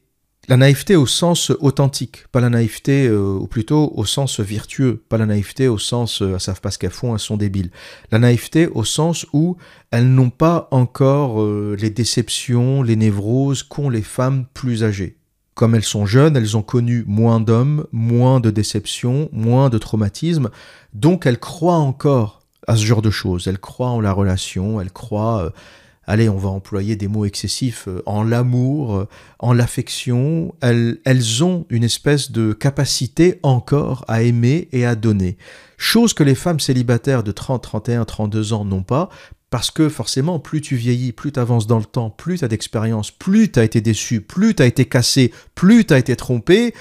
la 0.50 0.58
naïveté 0.58 0.98
au 0.98 1.06
sens 1.06 1.52
authentique, 1.62 2.26
pas 2.34 2.41
la 2.41 2.50
naïveté, 2.50 3.08
euh, 3.08 3.38
ou 3.39 3.48
plutôt 3.48 3.94
au 3.96 4.04
sens 4.04 4.41
vertueux, 4.41 5.02
pas 5.08 5.18
la 5.18 5.26
naïveté 5.26 5.70
au 5.70 5.78
sens 5.78 6.22
euh, 6.22 6.34
elles 6.34 6.39
savent 6.41 6.60
pas 6.60 6.70
ce 6.70 6.78
qu'elles 6.78 6.91
font, 6.91 7.14
elles 7.14 7.20
sont 7.20 7.38
débiles. 7.38 7.72
La 8.12 8.20
naïveté 8.20 8.68
au 8.68 8.84
sens 8.84 9.26
où 9.32 9.56
elles 9.91 10.10
n'ont 10.10 10.30
pas 10.30 10.68
encore 10.72 11.41
euh, 11.41 11.78
les 11.80 11.89
déceptions, 11.89 12.84
les 12.84 12.98
névroses 12.98 13.64
qu'ont 13.64 13.89
les 13.89 14.02
femmes 14.02 14.46
plus 14.54 14.84
âgées. 14.84 15.18
Comme 15.54 15.76
elles 15.76 15.84
sont 15.84 16.06
jeunes, 16.06 16.36
elles 16.36 16.58
ont 16.58 16.64
connu 16.64 17.06
moins 17.08 17.39
d'hommes, 17.39 17.86
moins 17.94 18.39
de 18.39 18.50
déceptions, 18.50 19.30
moins 19.32 19.70
de 19.70 19.78
traumatismes, 19.78 20.50
donc 20.94 21.26
elles 21.26 21.39
croient 21.39 21.76
encore 21.76 22.41
à 22.68 22.76
ce 22.76 22.84
genre 22.84 23.02
de 23.02 23.12
choses. 23.12 23.48
Elles 23.48 23.60
croient 23.60 23.89
en 23.89 24.02
la 24.02 24.12
relation, 24.12 24.82
elles 24.82 24.91
croient 24.91 25.46
euh, 25.46 25.50
allez, 26.06 26.30
on 26.30 26.38
va 26.38 26.49
employer 26.49 26.95
des 26.95 27.08
mots 27.08 27.26
excessifs, 27.26 27.88
euh, 27.88 28.01
en 28.06 28.24
l'amour, 28.24 28.95
euh, 28.95 29.08
en 29.39 29.54
l'affection, 29.54 30.54
elles, 30.62 30.99
elles 31.06 31.43
ont 31.43 31.66
une 31.70 31.84
espèce 31.84 32.32
de 32.32 32.54
capacité 32.54 33.39
encore 33.43 34.06
à 34.08 34.24
aimer 34.24 34.68
et 34.72 34.86
à 34.86 34.95
donner. 34.95 35.38
Chose 35.78 36.14
que 36.14 36.24
les 36.24 36.36
femmes 36.36 36.60
célibataires 36.60 37.24
de 37.24 37.32
30, 37.32 37.62
31, 37.62 38.06
32 38.06 38.54
ans 38.54 38.66
n'ont 38.66 38.84
pas, 38.84 39.10
parce 39.54 39.70
que 39.70 39.88
forcément, 39.88 40.39
plus 40.39 40.62
tu 40.62 40.76
vieillis, 40.76 41.12
plus 41.12 41.32
tu 41.32 41.39
avances 41.39 41.68
dans 41.68 41.78
le 41.78 41.86
temps, 41.86 42.10
plus 42.10 42.39
tu 42.39 42.43
as 42.43 42.47
d'expérience, 42.47 43.12
plus 43.12 43.51
tu 43.51 43.60
as 43.60 43.64
été 43.64 43.82
déçu, 43.82 44.20
plus 44.20 44.56
tu 44.56 44.64
as 44.64 44.66
été 44.66 44.86
cassé, 44.86 45.32
plus 45.54 45.86
tu 45.86 45.93
as 45.93 45.99
été 45.99 46.16
trompé, 46.16 46.74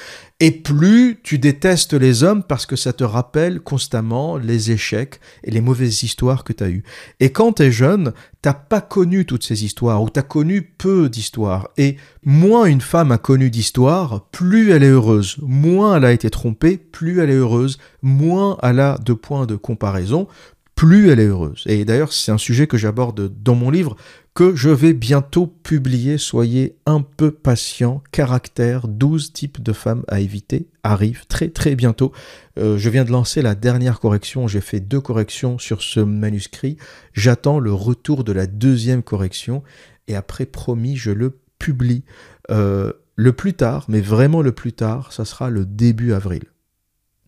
et 0.43 0.51
plus 0.51 1.21
tu 1.23 1.39
détestes 1.39 1.93
les 1.93 2.25
hommes 2.25 2.43
parce 2.43 2.67
que 2.67 2.75
ça 2.75 2.93
te 2.93 3.05
rappelle 3.05 3.61
constamment 3.61 4.39
les 4.39 4.73
échecs 4.73 5.21
et 5.45 5.53
les 5.53 5.61
mauvaises 5.61 6.03
histoires 6.03 6.43
que 6.43 6.53
tu 6.53 6.65
as 6.65 6.69
eues. 6.69 6.83
Et 7.21 7.31
quand 7.31 7.53
tu 7.53 7.63
es 7.63 7.71
jeune, 7.71 8.13
t'as 8.43 8.53
pas 8.53 8.81
connu 8.81 9.25
toutes 9.25 9.45
ces 9.45 9.65
histoires, 9.65 10.03
ou 10.03 10.11
tu 10.11 10.19
as 10.19 10.25
connu 10.25 10.63
peu 10.63 11.09
d'histoires. 11.09 11.69
Et 11.77 11.97
moins 12.25 12.65
une 12.65 12.81
femme 12.81 13.13
a 13.13 13.19
connu 13.19 13.51
d'histoires, 13.51 14.27
plus 14.33 14.73
elle 14.73 14.83
est 14.83 14.89
heureuse. 14.89 15.37
Moins 15.43 15.97
elle 15.97 16.07
a 16.07 16.13
été 16.13 16.29
trompée, 16.29 16.77
plus 16.77 17.21
elle 17.21 17.31
est 17.31 17.35
heureuse. 17.35 17.79
Moins 18.03 18.59
elle 18.65 18.81
a 18.81 18.99
de 18.99 19.13
points 19.13 19.47
de 19.47 19.55
comparaison, 19.55 20.27
plus 20.75 21.11
elle 21.11 21.21
est 21.21 21.27
heureuse. 21.27 21.63
Et 21.67 21.85
d'ailleurs, 21.85 22.13
c'est 22.13 22.33
un 22.33 22.39
sujet 22.39 22.67
que 22.67 22.77
j'aborde 22.77 23.33
dans 23.43 23.55
mon 23.55 23.71
livre, 23.71 23.97
que 24.35 24.57
je 24.57 24.71
vais 24.71 24.95
bientôt 24.95 25.47
publier. 25.47 26.19
Soyez 26.19 26.77
un 26.87 27.03
peu 27.03 27.31
patient. 27.31 28.03
Caractère, 28.11 28.89
12 28.89 29.33
types 29.33 29.63
de 29.63 29.73
femmes 29.73 30.05
à 30.09 30.21
éviter, 30.21 30.69
arrive 30.83 31.27
très 31.27 31.49
très 31.49 31.75
bientôt. 31.75 32.13
Euh, 32.59 32.79
je 32.79 32.89
viens 32.91 33.05
de 33.05 33.13
lancer 33.13 33.43
la 33.43 33.55
dernière 33.55 34.01
correction. 34.01 34.49
J'ai 34.49 34.61
fait 34.61 34.81
deux 34.81 35.01
corrections 35.01 35.59
sur 35.59 35.83
ce 35.83 36.01
manuscrit. 36.01 36.77
J'attends 37.13 37.59
le 37.59 37.73
retour 37.73 38.25
de 38.25 38.33
la 38.33 38.47
deuxième 38.47 39.03
correction. 39.03 39.63
Et 40.09 40.17
après, 40.17 40.47
promis, 40.47 40.97
je 40.97 41.11
le 41.11 41.39
publie. 41.59 42.03
Euh, 42.51 42.93
le 43.15 43.33
plus 43.33 43.55
tard, 43.55 43.85
mais 43.89 44.01
vraiment 44.01 44.43
le 44.43 44.53
plus 44.53 44.73
tard, 44.73 45.13
ça 45.13 45.25
sera 45.25 45.51
le 45.51 45.65
début 45.65 46.13
avril. 46.13 46.43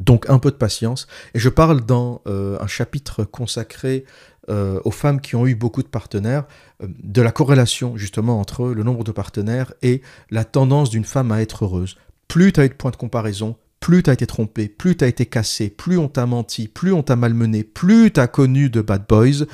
Donc 0.01 0.29
un 0.29 0.39
peu 0.39 0.51
de 0.51 0.57
patience. 0.57 1.07
Et 1.35 1.39
je 1.39 1.49
parle 1.49 1.83
dans 1.83 2.21
euh, 2.27 2.59
un 2.61 2.67
chapitre 2.67 3.25
consacré 3.25 4.05
euh, 4.51 4.81
aux 4.85 4.91
femmes 4.91 5.21
qui 5.21 5.37
ont 5.37 5.47
eu 5.47 5.55
beaucoup 5.55 5.83
de 5.83 5.89
partenaires, 5.89 6.45
euh, 6.83 6.87
de 7.03 7.23
la 7.23 7.33
corrélation 7.33 7.97
justement 7.97 8.39
entre 8.41 8.67
le 8.67 8.83
nombre 8.83 9.03
de 9.03 9.13
partenaires 9.13 9.73
et 9.81 10.03
la 10.31 10.45
tendance 10.45 10.91
d'une 10.91 11.05
femme 11.05 11.33
à 11.33 11.41
être 11.41 11.65
heureuse. 11.65 11.97
Plus 12.29 12.53
tu 12.53 12.61
as 12.61 12.67
eu 12.67 12.69
de 12.69 12.75
points 12.75 12.91
de 12.91 12.97
comparaison, 12.97 13.57
plus 13.81 14.03
tu 14.03 14.11
as 14.11 14.13
été 14.13 14.27
trompé, 14.27 14.69
plus 14.69 14.97
tu 14.97 15.05
as 15.05 15.07
été 15.07 15.25
cassé, 15.25 15.71
plus 15.71 15.97
on 15.97 16.09
t'a 16.09 16.27
menti, 16.27 16.69
plus 16.69 16.93
on 16.93 17.03
t'a 17.03 17.17
malmené, 17.17 17.65
plus 17.65 18.13
tu 18.13 18.21
as 18.21 18.27
connu 18.27 18.69
de 18.69 18.83
bad 18.83 19.05
boys, 19.09 19.47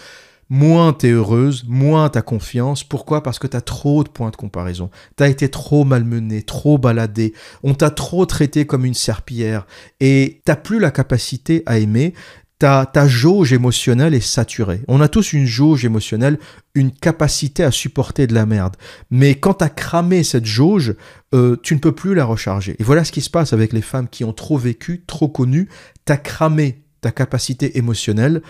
moins 0.51 0.92
t'es 0.92 1.11
heureuse, 1.11 1.64
moins 1.66 2.09
t'as 2.11 2.22
confiance. 2.22 2.84
Pourquoi? 2.84 3.22
Parce 3.22 3.38
que 3.38 3.46
t'as 3.46 3.61
trop 3.61 4.05
de 4.05 4.09
points 4.09 4.30
de 4.30 4.36
comparaison. 4.36 4.90
T'as 5.16 5.28
été 5.28 5.48
trop 5.48 5.84
malmené, 5.84 6.42
trop 6.42 6.76
baladé, 6.76 7.32
on 7.62 7.72
t'a 7.72 7.90
trop 7.90 8.26
traité 8.26 8.66
comme 8.66 8.84
une 8.84 8.94
serpillière 8.94 9.66
et 10.01 10.42
t'as 10.44 10.57
plus 10.57 10.80
la 10.80 10.90
capacité 10.90 11.62
à 11.64 11.78
aimer. 11.78 12.12
Ta, 12.59 12.84
ta 12.84 13.09
jauge 13.09 13.55
émotionnelle 13.55 14.12
est 14.12 14.20
saturée. 14.20 14.82
On 14.86 15.01
a 15.01 15.09
tous 15.09 15.32
une 15.32 15.46
jauge 15.46 15.86
émotionnelle, 15.86 16.38
une 16.74 16.92
capacité 16.92 17.64
à 17.64 17.70
supporter 17.70 18.26
de 18.26 18.34
la 18.34 18.44
merde. 18.44 18.76
Mais 19.11 19.36
quand 19.36 19.55
t'as 19.55 19.70
cramé 19.70 20.22
cette 20.24 20.44
jauge, 20.44 20.94
euh, 21.34 21.57
tu 21.62 21.74
ne 21.74 21.80
peux 21.80 21.92
plus 21.92 22.14
la 22.14 22.26
recharger. 22.26 22.76
Et 22.78 22.84
voilà 22.84 23.05
ce 23.05 23.12
qui 23.12 23.22
se 23.22 23.30
passe 23.30 23.55
avec 23.55 23.72
les 23.72 23.80
femmes 23.80 24.09
qui 24.11 24.24
ont 24.24 24.34
trop 24.34 24.59
vécu, 24.59 25.05
trop 25.07 25.28
connu. 25.28 25.70
T'as 26.05 26.18
cramé 26.18 26.82
ta 27.01 27.12
capacité 27.12 27.78
émotionnelle 27.78 28.42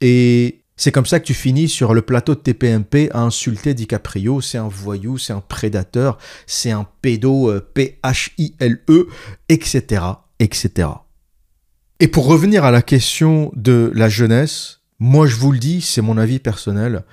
et 0.00 0.60
c'est 0.76 0.92
comme 0.92 1.06
ça 1.06 1.20
que 1.20 1.24
tu 1.24 1.34
finis 1.34 1.68
sur 1.68 1.94
le 1.94 2.02
plateau 2.02 2.34
de 2.34 2.40
TPMP 2.40 3.10
à 3.12 3.22
insulter 3.22 3.72
DiCaprio, 3.72 4.40
c'est 4.40 4.58
un 4.58 4.68
voyou, 4.68 5.16
c'est 5.16 5.32
un 5.32 5.40
prédateur, 5.40 6.18
c'est 6.46 6.70
un 6.70 6.86
pédo, 7.00 7.50
euh, 7.50 7.66
P-H-I-L-E, 7.74 9.08
etc., 9.48 10.04
etc. 10.38 10.88
Et 11.98 12.08
pour 12.08 12.26
revenir 12.26 12.64
à 12.64 12.70
la 12.70 12.82
question 12.82 13.50
de 13.54 13.90
la 13.94 14.10
jeunesse, 14.10 14.82
moi 14.98 15.26
je 15.26 15.36
vous 15.36 15.50
le 15.50 15.58
dis, 15.58 15.80
c'est 15.80 16.02
mon 16.02 16.18
avis 16.18 16.40
personnel, 16.40 17.04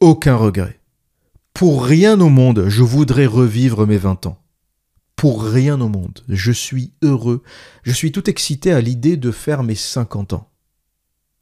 aucun 0.00 0.36
regret. 0.36 0.80
Pour 1.52 1.84
rien 1.84 2.18
au 2.18 2.30
monde, 2.30 2.64
je 2.68 2.82
voudrais 2.82 3.26
revivre 3.26 3.86
mes 3.86 3.98
20 3.98 4.24
ans. 4.24 4.38
Pour 5.16 5.44
rien 5.44 5.78
au 5.82 5.88
monde, 5.88 6.20
je 6.30 6.50
suis 6.50 6.94
heureux, 7.02 7.42
je 7.82 7.92
suis 7.92 8.10
tout 8.10 8.28
excité 8.30 8.72
à 8.72 8.80
l'idée 8.80 9.18
de 9.18 9.30
faire 9.30 9.62
mes 9.62 9.74
50 9.74 10.32
ans. 10.32 10.51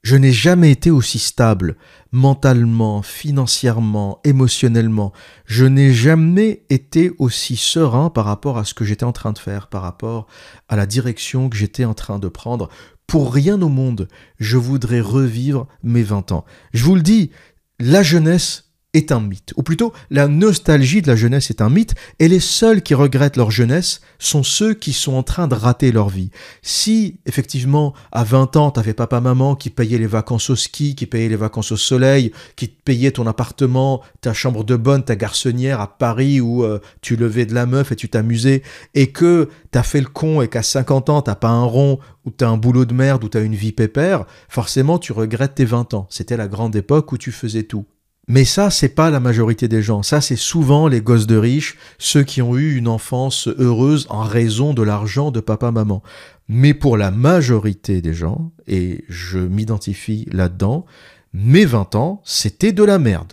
Je 0.02 0.16
n'ai 0.16 0.32
jamais 0.32 0.70
été 0.70 0.90
aussi 0.90 1.18
stable, 1.18 1.76
mentalement, 2.10 3.02
financièrement, 3.02 4.20
émotionnellement. 4.24 5.12
Je 5.44 5.66
n'ai 5.66 5.92
jamais 5.92 6.64
été 6.70 7.12
aussi 7.18 7.56
serein 7.56 8.08
par 8.08 8.24
rapport 8.24 8.56
à 8.56 8.64
ce 8.64 8.72
que 8.72 8.84
j'étais 8.84 9.04
en 9.04 9.12
train 9.12 9.32
de 9.32 9.38
faire, 9.38 9.66
par 9.66 9.82
rapport 9.82 10.26
à 10.68 10.76
la 10.76 10.86
direction 10.86 11.50
que 11.50 11.56
j'étais 11.56 11.84
en 11.84 11.92
train 11.92 12.18
de 12.18 12.28
prendre. 12.28 12.70
Pour 13.06 13.34
rien 13.34 13.60
au 13.60 13.68
monde, 13.68 14.08
je 14.38 14.56
voudrais 14.56 15.00
revivre 15.00 15.66
mes 15.82 16.02
20 16.02 16.32
ans. 16.32 16.44
Je 16.72 16.84
vous 16.84 16.94
le 16.94 17.02
dis, 17.02 17.30
la 17.78 18.02
jeunesse 18.02 18.69
est 18.92 19.12
un 19.12 19.20
mythe. 19.20 19.52
Ou 19.56 19.62
plutôt, 19.62 19.92
la 20.10 20.26
nostalgie 20.26 21.02
de 21.02 21.08
la 21.08 21.16
jeunesse 21.16 21.50
est 21.50 21.60
un 21.60 21.70
mythe, 21.70 21.94
et 22.18 22.28
les 22.28 22.40
seuls 22.40 22.82
qui 22.82 22.94
regrettent 22.94 23.36
leur 23.36 23.50
jeunesse 23.50 24.00
sont 24.18 24.42
ceux 24.42 24.74
qui 24.74 24.92
sont 24.92 25.12
en 25.14 25.22
train 25.22 25.46
de 25.46 25.54
rater 25.54 25.92
leur 25.92 26.08
vie. 26.08 26.30
Si, 26.62 27.20
effectivement, 27.26 27.94
à 28.10 28.24
20 28.24 28.56
ans, 28.56 28.70
t'avais 28.70 28.94
papa-maman 28.94 29.54
qui 29.54 29.70
payait 29.70 29.98
les 29.98 30.06
vacances 30.06 30.50
au 30.50 30.56
ski, 30.56 30.94
qui 30.94 31.06
payait 31.06 31.28
les 31.28 31.36
vacances 31.36 31.72
au 31.72 31.76
soleil, 31.76 32.32
qui 32.56 32.66
payait 32.68 33.12
ton 33.12 33.26
appartement, 33.26 34.02
ta 34.20 34.32
chambre 34.32 34.64
de 34.64 34.76
bonne, 34.76 35.04
ta 35.04 35.16
garçonnière 35.16 35.80
à 35.80 35.98
Paris 35.98 36.40
où 36.40 36.64
euh, 36.64 36.80
tu 37.00 37.16
levais 37.16 37.46
de 37.46 37.54
la 37.54 37.66
meuf 37.66 37.92
et 37.92 37.96
tu 37.96 38.08
t'amusais, 38.08 38.62
et 38.94 39.12
que 39.12 39.48
t'as 39.70 39.82
fait 39.82 40.00
le 40.00 40.08
con 40.08 40.42
et 40.42 40.48
qu'à 40.48 40.62
50 40.62 41.10
ans, 41.10 41.22
t'as 41.22 41.36
pas 41.36 41.48
un 41.48 41.64
rond, 41.64 42.00
ou 42.24 42.30
t'as 42.30 42.48
un 42.48 42.56
boulot 42.56 42.84
de 42.84 42.94
merde, 42.94 43.22
ou 43.24 43.28
t'as 43.28 43.42
une 43.42 43.54
vie 43.54 43.72
pépère, 43.72 44.26
forcément 44.48 44.98
tu 44.98 45.12
regrettes 45.12 45.54
tes 45.54 45.64
20 45.64 45.94
ans. 45.94 46.06
C'était 46.10 46.36
la 46.36 46.48
grande 46.48 46.74
époque 46.74 47.12
où 47.12 47.18
tu 47.18 47.32
faisais 47.32 47.62
tout. 47.62 47.86
Mais 48.32 48.44
ça, 48.44 48.70
c'est 48.70 48.90
pas 48.90 49.10
la 49.10 49.18
majorité 49.18 49.66
des 49.66 49.82
gens. 49.82 50.04
Ça, 50.04 50.20
c'est 50.20 50.36
souvent 50.36 50.86
les 50.86 51.00
gosses 51.00 51.26
de 51.26 51.36
riches, 51.36 51.76
ceux 51.98 52.22
qui 52.22 52.42
ont 52.42 52.56
eu 52.56 52.76
une 52.76 52.86
enfance 52.86 53.48
heureuse 53.48 54.06
en 54.08 54.22
raison 54.22 54.72
de 54.72 54.84
l'argent 54.84 55.32
de 55.32 55.40
papa-maman. 55.40 56.00
Mais 56.46 56.72
pour 56.72 56.96
la 56.96 57.10
majorité 57.10 58.00
des 58.00 58.14
gens, 58.14 58.52
et 58.68 59.04
je 59.08 59.40
m'identifie 59.40 60.28
là-dedans, 60.30 60.86
mes 61.32 61.64
20 61.64 61.96
ans, 61.96 62.22
c'était 62.24 62.70
de 62.70 62.84
la 62.84 63.00
merde. 63.00 63.32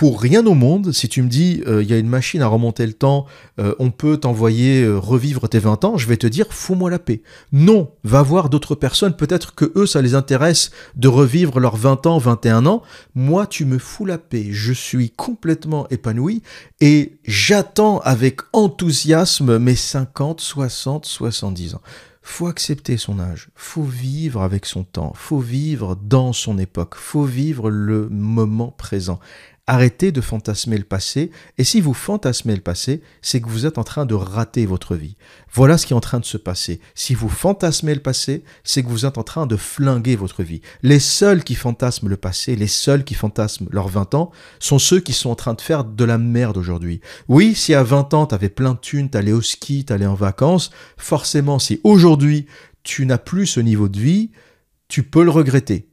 Pour 0.00 0.18
rien 0.18 0.46
au 0.46 0.54
monde, 0.54 0.92
si 0.92 1.10
tu 1.10 1.20
me 1.20 1.28
dis, 1.28 1.62
euh, 1.66 1.82
il 1.82 1.90
y 1.90 1.92
a 1.92 1.98
une 1.98 2.08
machine 2.08 2.40
à 2.40 2.46
remonter 2.46 2.86
le 2.86 2.94
temps, 2.94 3.26
euh, 3.58 3.74
on 3.78 3.90
peut 3.90 4.16
t'envoyer 4.16 4.82
euh, 4.82 4.96
revivre 4.98 5.46
tes 5.46 5.58
20 5.58 5.84
ans, 5.84 5.98
je 5.98 6.06
vais 6.06 6.16
te 6.16 6.26
dire, 6.26 6.46
fous-moi 6.48 6.88
la 6.88 6.98
paix. 6.98 7.20
Non, 7.52 7.92
va 8.02 8.22
voir 8.22 8.48
d'autres 8.48 8.74
personnes, 8.74 9.14
peut-être 9.14 9.54
que 9.54 9.70
eux, 9.76 9.84
ça 9.84 10.00
les 10.00 10.14
intéresse 10.14 10.70
de 10.96 11.06
revivre 11.06 11.60
leurs 11.60 11.76
20 11.76 12.06
ans, 12.06 12.16
21 12.16 12.64
ans. 12.64 12.80
Moi, 13.14 13.46
tu 13.46 13.66
me 13.66 13.76
fous 13.76 14.06
la 14.06 14.16
paix. 14.16 14.46
Je 14.52 14.72
suis 14.72 15.10
complètement 15.10 15.86
épanoui 15.90 16.40
et 16.80 17.18
j'attends 17.26 17.98
avec 17.98 18.40
enthousiasme 18.54 19.58
mes 19.58 19.76
50, 19.76 20.40
60, 20.40 21.04
70 21.04 21.74
ans 21.74 21.82
faut 22.22 22.46
accepter 22.46 22.96
son 22.96 23.18
âge, 23.18 23.48
faut 23.54 23.82
vivre 23.82 24.42
avec 24.42 24.66
son 24.66 24.84
temps, 24.84 25.12
faut 25.16 25.40
vivre 25.40 25.96
dans 25.96 26.32
son 26.32 26.58
époque, 26.58 26.94
faut 26.94 27.24
vivre 27.24 27.70
le 27.70 28.08
moment 28.08 28.70
présent. 28.70 29.18
Arrêtez 29.72 30.10
de 30.10 30.20
fantasmer 30.20 30.78
le 30.78 30.82
passé, 30.82 31.30
et 31.56 31.62
si 31.62 31.80
vous 31.80 31.94
fantasmez 31.94 32.56
le 32.56 32.60
passé, 32.60 33.02
c'est 33.22 33.40
que 33.40 33.48
vous 33.48 33.66
êtes 33.66 33.78
en 33.78 33.84
train 33.84 34.04
de 34.04 34.16
rater 34.16 34.66
votre 34.66 34.96
vie. 34.96 35.14
Voilà 35.52 35.78
ce 35.78 35.86
qui 35.86 35.92
est 35.92 35.96
en 35.96 36.00
train 36.00 36.18
de 36.18 36.24
se 36.24 36.38
passer. 36.38 36.80
Si 36.96 37.14
vous 37.14 37.28
fantasmez 37.28 37.94
le 37.94 38.00
passé, 38.00 38.42
c'est 38.64 38.82
que 38.82 38.88
vous 38.88 39.06
êtes 39.06 39.16
en 39.16 39.22
train 39.22 39.46
de 39.46 39.54
flinguer 39.54 40.16
votre 40.16 40.42
vie. 40.42 40.60
Les 40.82 40.98
seuls 40.98 41.44
qui 41.44 41.54
fantasment 41.54 42.08
le 42.08 42.16
passé, 42.16 42.56
les 42.56 42.66
seuls 42.66 43.04
qui 43.04 43.14
fantasment 43.14 43.68
leurs 43.70 43.86
20 43.86 44.14
ans, 44.14 44.32
sont 44.58 44.80
ceux 44.80 44.98
qui 44.98 45.12
sont 45.12 45.30
en 45.30 45.36
train 45.36 45.54
de 45.54 45.60
faire 45.60 45.84
de 45.84 46.04
la 46.04 46.18
merde 46.18 46.56
aujourd'hui. 46.56 47.00
Oui, 47.28 47.54
si 47.54 47.72
à 47.72 47.84
20 47.84 48.12
ans, 48.12 48.26
t'avais 48.26 48.48
plein 48.48 48.72
de 48.72 48.80
thunes, 48.80 49.08
t'allais 49.08 49.30
au 49.30 49.40
ski, 49.40 49.84
t'allais 49.84 50.04
en 50.04 50.14
vacances, 50.14 50.72
forcément, 50.96 51.60
si 51.60 51.80
aujourd'hui, 51.84 52.46
tu 52.82 53.06
n'as 53.06 53.18
plus 53.18 53.46
ce 53.46 53.60
niveau 53.60 53.88
de 53.88 54.00
vie, 54.00 54.32
tu 54.88 55.04
peux 55.04 55.22
le 55.22 55.30
regretter. 55.30 55.89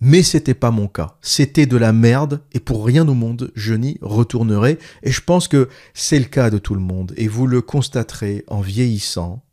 Mais 0.00 0.22
c'était 0.22 0.54
pas 0.54 0.70
mon 0.70 0.86
cas. 0.86 1.16
C'était 1.22 1.66
de 1.66 1.76
la 1.76 1.92
merde 1.92 2.40
et 2.52 2.60
pour 2.60 2.86
rien 2.86 3.06
au 3.08 3.14
monde, 3.14 3.50
je 3.56 3.74
n'y 3.74 3.98
retournerai. 4.00 4.78
Et 5.02 5.10
je 5.10 5.20
pense 5.20 5.48
que 5.48 5.68
c'est 5.92 6.20
le 6.20 6.26
cas 6.26 6.50
de 6.50 6.58
tout 6.58 6.74
le 6.74 6.80
monde. 6.80 7.12
Et 7.16 7.26
vous 7.26 7.48
le 7.48 7.62
constaterez 7.62 8.44
en 8.46 8.60
vieillissant. 8.60 9.44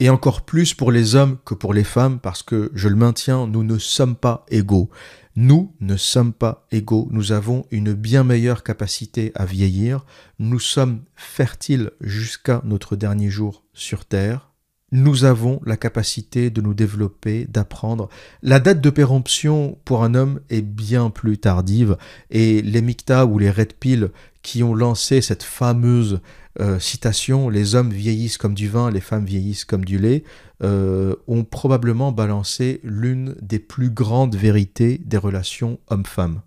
Et 0.00 0.08
encore 0.08 0.42
plus 0.42 0.72
pour 0.72 0.90
les 0.92 1.14
hommes 1.14 1.38
que 1.44 1.54
pour 1.54 1.74
les 1.74 1.84
femmes 1.84 2.18
parce 2.18 2.42
que, 2.42 2.72
je 2.74 2.88
le 2.88 2.96
maintiens, 2.96 3.46
nous 3.46 3.64
ne 3.64 3.78
sommes 3.78 4.16
pas 4.16 4.46
égaux. 4.48 4.88
Nous 5.36 5.74
ne 5.80 5.96
sommes 5.96 6.32
pas 6.32 6.66
égaux. 6.72 7.08
Nous 7.10 7.32
avons 7.32 7.66
une 7.70 7.92
bien 7.92 8.24
meilleure 8.24 8.64
capacité 8.64 9.30
à 9.34 9.44
vieillir. 9.44 10.06
Nous 10.38 10.58
sommes 10.58 11.02
fertiles 11.16 11.90
jusqu'à 12.00 12.62
notre 12.64 12.96
dernier 12.96 13.28
jour 13.28 13.64
sur 13.74 14.06
Terre 14.06 14.51
nous 14.92 15.24
avons 15.24 15.60
la 15.64 15.78
capacité 15.78 16.50
de 16.50 16.60
nous 16.60 16.74
développer, 16.74 17.46
d'apprendre. 17.46 18.08
La 18.42 18.60
date 18.60 18.80
de 18.80 18.90
péremption 18.90 19.78
pour 19.84 20.04
un 20.04 20.14
homme 20.14 20.40
est 20.50 20.62
bien 20.62 21.08
plus 21.10 21.38
tardive 21.38 21.96
et 22.30 22.60
les 22.62 22.82
Micta 22.82 23.24
ou 23.24 23.38
les 23.38 23.50
Red 23.50 23.72
Pill 23.72 24.10
qui 24.42 24.62
ont 24.62 24.74
lancé 24.74 25.20
cette 25.20 25.42
fameuse 25.42 26.20
euh, 26.60 26.78
citation 26.78 27.48
Les 27.48 27.74
hommes 27.74 27.90
vieillissent 27.90 28.36
comme 28.36 28.54
du 28.54 28.68
vin, 28.68 28.90
les 28.90 29.00
femmes 29.00 29.24
vieillissent 29.24 29.64
comme 29.64 29.84
du 29.84 29.98
lait 29.98 30.24
euh, 30.62 31.16
ont 31.26 31.44
probablement 31.44 32.12
balancé 32.12 32.80
l'une 32.84 33.34
des 33.40 33.58
plus 33.58 33.88
grandes 33.88 34.36
vérités 34.36 35.00
des 35.04 35.16
relations 35.16 35.80
hommes-femmes. 35.88 36.42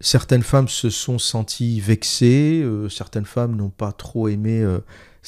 Certaines 0.00 0.42
femmes 0.42 0.68
se 0.68 0.90
sont 0.90 1.18
senties 1.18 1.80
vexées, 1.80 2.60
euh, 2.64 2.88
certaines 2.88 3.24
femmes 3.24 3.54
n'ont 3.54 3.70
pas 3.70 3.92
trop 3.92 4.26
aimé 4.26 4.64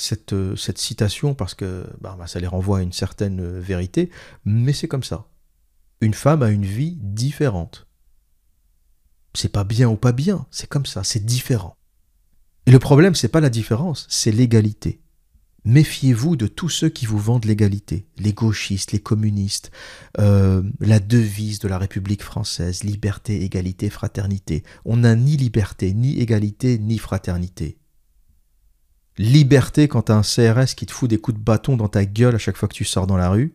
cette, 0.01 0.33
euh, 0.33 0.57
cette 0.57 0.79
citation 0.79 1.35
parce 1.35 1.55
que 1.55 1.87
bah, 2.01 2.17
bah, 2.19 2.27
ça 2.27 2.41
les 2.41 2.47
renvoie 2.47 2.79
à 2.79 2.83
une 2.83 2.93
certaine 2.93 3.41
euh, 3.41 3.61
vérité, 3.61 4.11
mais 4.45 4.73
c'est 4.73 4.89
comme 4.89 5.03
ça. 5.03 5.27
Une 6.01 6.15
femme 6.15 6.43
a 6.43 6.51
une 6.51 6.65
vie 6.65 6.97
différente. 7.01 7.87
C'est 9.35 9.53
pas 9.53 9.65
bien 9.65 9.89
ou 9.89 9.97
pas 9.97 10.13
bien, 10.13 10.47
c'est 10.51 10.69
comme 10.69 10.87
ça, 10.87 11.05
c'est 11.05 11.25
différent. 11.25 11.77
Et 12.67 12.73
le 12.73 12.79
problème, 12.79 13.15
c'est 13.15 13.29
pas 13.29 13.41
la 13.41 13.51
différence, 13.51 14.07
c'est 14.09 14.33
l'égalité. 14.33 15.01
Méfiez-vous 15.65 16.37
de 16.37 16.47
tous 16.47 16.71
ceux 16.71 16.89
qui 16.89 17.05
vous 17.05 17.19
vendent 17.19 17.45
l'égalité, 17.45 18.07
les 18.17 18.33
gauchistes, 18.33 18.93
les 18.93 18.99
communistes, 18.99 19.71
euh, 20.19 20.63
la 20.81 21.01
devise 21.01 21.59
de 21.59 21.69
la 21.69 21.77
République 21.77 22.23
française, 22.23 22.83
liberté, 22.83 23.45
égalité, 23.45 23.91
fraternité. 23.91 24.65
On 24.87 24.99
n'a 24.99 25.15
ni 25.15 25.37
liberté, 25.37 25.93
ni 25.93 26.19
égalité, 26.19 26.79
ni 26.79 26.97
fraternité 26.97 27.80
liberté 29.21 29.87
quand 29.87 30.03
t'as 30.03 30.15
un 30.15 30.23
CRS 30.23 30.75
qui 30.75 30.87
te 30.87 30.93
fout 30.93 31.09
des 31.09 31.19
coups 31.19 31.39
de 31.39 31.43
bâton 31.43 31.77
dans 31.77 31.89
ta 31.89 32.07
gueule 32.07 32.35
à 32.35 32.39
chaque 32.39 32.57
fois 32.57 32.69
que 32.69 32.75
tu 32.75 32.87
sors 32.87 33.07
dans 33.07 33.19
la 33.19 33.29
rue, 33.29 33.53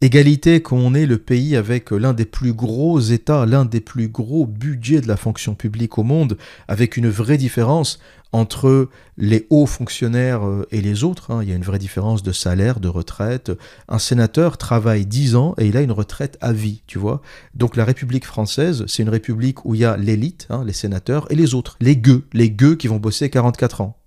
égalité 0.00 0.62
quand 0.62 0.76
on 0.76 0.94
est 0.94 1.06
le 1.06 1.18
pays 1.18 1.56
avec 1.56 1.90
l'un 1.90 2.12
des 2.12 2.24
plus 2.24 2.52
gros 2.52 3.00
États, 3.00 3.44
l'un 3.44 3.64
des 3.64 3.80
plus 3.80 4.06
gros 4.06 4.46
budgets 4.46 5.00
de 5.00 5.08
la 5.08 5.16
fonction 5.16 5.56
publique 5.56 5.98
au 5.98 6.04
monde, 6.04 6.38
avec 6.68 6.96
une 6.96 7.08
vraie 7.08 7.38
différence 7.38 7.98
entre 8.30 8.88
les 9.16 9.48
hauts 9.50 9.66
fonctionnaires 9.66 10.46
euh, 10.46 10.64
et 10.70 10.80
les 10.80 11.02
autres. 11.02 11.32
Hein. 11.32 11.42
Il 11.42 11.48
y 11.48 11.52
a 11.52 11.56
une 11.56 11.64
vraie 11.64 11.80
différence 11.80 12.22
de 12.22 12.30
salaire, 12.30 12.78
de 12.78 12.86
retraite. 12.86 13.50
Un 13.88 13.98
sénateur 13.98 14.58
travaille 14.58 15.06
10 15.06 15.34
ans 15.34 15.54
et 15.58 15.66
il 15.66 15.76
a 15.76 15.82
une 15.82 15.90
retraite 15.90 16.38
à 16.40 16.52
vie, 16.52 16.82
tu 16.86 16.98
vois. 16.98 17.20
Donc 17.54 17.74
la 17.74 17.84
République 17.84 18.26
française, 18.26 18.84
c'est 18.86 19.02
une 19.02 19.08
république 19.08 19.64
où 19.64 19.74
il 19.74 19.80
y 19.80 19.84
a 19.84 19.96
l'élite, 19.96 20.46
hein, 20.50 20.62
les 20.64 20.72
sénateurs, 20.72 21.26
et 21.32 21.34
les 21.34 21.54
autres, 21.54 21.78
les 21.80 21.96
gueux, 21.96 22.28
les 22.32 22.50
gueux 22.50 22.76
qui 22.76 22.86
vont 22.86 22.98
bosser 22.98 23.28
44 23.28 23.80
ans 23.80 23.97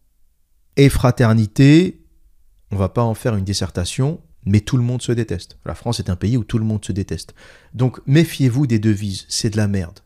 et 0.81 0.89
fraternité, 0.89 2.01
on 2.71 2.75
va 2.75 2.89
pas 2.89 3.03
en 3.03 3.13
faire 3.13 3.35
une 3.35 3.45
dissertation, 3.45 4.19
mais 4.45 4.61
tout 4.61 4.77
le 4.77 4.83
monde 4.83 5.03
se 5.03 5.11
déteste. 5.11 5.59
La 5.63 5.75
France 5.75 5.99
est 5.99 6.09
un 6.09 6.15
pays 6.15 6.37
où 6.37 6.43
tout 6.43 6.57
le 6.57 6.65
monde 6.65 6.83
se 6.83 6.91
déteste. 6.91 7.35
Donc 7.75 7.99
méfiez-vous 8.07 8.65
des 8.65 8.79
devises, 8.79 9.25
c'est 9.29 9.51
de 9.51 9.57
la 9.57 9.67
merde. 9.67 9.99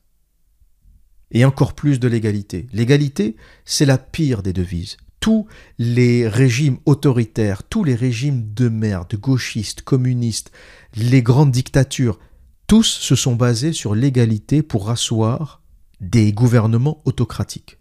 Et 1.31 1.45
encore 1.45 1.75
plus 1.75 2.01
de 2.01 2.09
l'égalité. 2.09 2.67
L'égalité, 2.73 3.37
c'est 3.63 3.85
la 3.85 3.97
pire 3.97 4.43
des 4.43 4.51
devises. 4.51 4.97
Tous 5.21 5.47
les 5.77 6.27
régimes 6.27 6.79
autoritaires, 6.85 7.63
tous 7.63 7.85
les 7.85 7.95
régimes 7.95 8.53
de 8.53 8.67
merde, 8.67 9.15
gauchistes, 9.15 9.81
communistes, 9.81 10.51
les 10.93 11.23
grandes 11.23 11.51
dictatures, 11.51 12.19
tous 12.67 12.83
se 12.83 13.15
sont 13.15 13.35
basés 13.35 13.71
sur 13.71 13.95
l'égalité 13.95 14.61
pour 14.61 14.89
asseoir 14.89 15.61
des 16.01 16.33
gouvernements 16.33 17.01
autocratiques. 17.05 17.79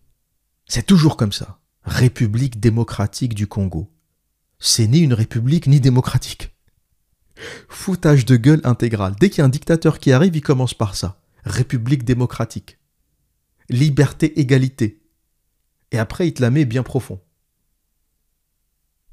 C'est 0.68 0.86
toujours 0.86 1.16
comme 1.16 1.32
ça. 1.32 1.59
République 1.85 2.61
démocratique 2.61 3.35
du 3.35 3.47
Congo. 3.47 3.93
C'est 4.59 4.87
ni 4.87 5.01
une 5.01 5.12
république 5.12 5.66
ni 5.66 5.80
démocratique. 5.80 6.57
Foutage 7.68 8.24
de 8.24 8.37
gueule 8.37 8.62
intégral. 8.64 9.14
Dès 9.20 9.28
qu'il 9.28 9.39
y 9.39 9.43
a 9.43 9.45
un 9.45 9.51
dictateur 9.51 9.99
qui 9.99 10.11
arrive, 10.11 10.35
il 10.35 10.41
commence 10.41 10.72
par 10.72 10.97
ça. 10.97 11.20
République 11.45 12.05
démocratique. 12.05 12.78
Liberté, 13.68 14.41
égalité. 14.41 15.03
Et 15.93 15.99
après, 15.99 16.26
il 16.26 16.32
te 16.32 16.41
la 16.41 16.51
met 16.51 16.64
bien 16.64 16.82
profond. 16.82 17.20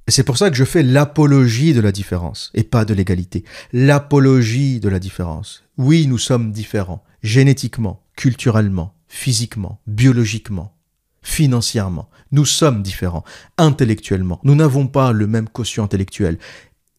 C'est 0.08 0.24
pour 0.24 0.38
ça 0.38 0.50
que 0.50 0.56
je 0.56 0.64
fais 0.64 0.82
l'apologie 0.82 1.74
de 1.74 1.82
la 1.82 1.92
différence 1.92 2.52
et 2.54 2.64
pas 2.64 2.86
de 2.86 2.94
l'égalité. 2.94 3.44
L'apologie 3.74 4.80
de 4.80 4.88
la 4.88 5.00
différence. 5.00 5.66
Oui, 5.78 6.08
nous 6.08 6.18
sommes 6.18 6.54
différents. 6.54 7.04
Génétiquement, 7.22 8.08
culturellement, 8.16 8.96
physiquement, 9.10 9.82
biologiquement, 9.88 10.81
financièrement. 11.22 12.10
Nous 12.32 12.46
sommes 12.46 12.82
différents, 12.82 13.24
intellectuellement. 13.58 14.40
Nous 14.44 14.56
n'avons 14.56 14.88
pas 14.88 15.12
le 15.12 15.28
même 15.28 15.50
quotient 15.50 15.84
intellectuel. 15.84 16.40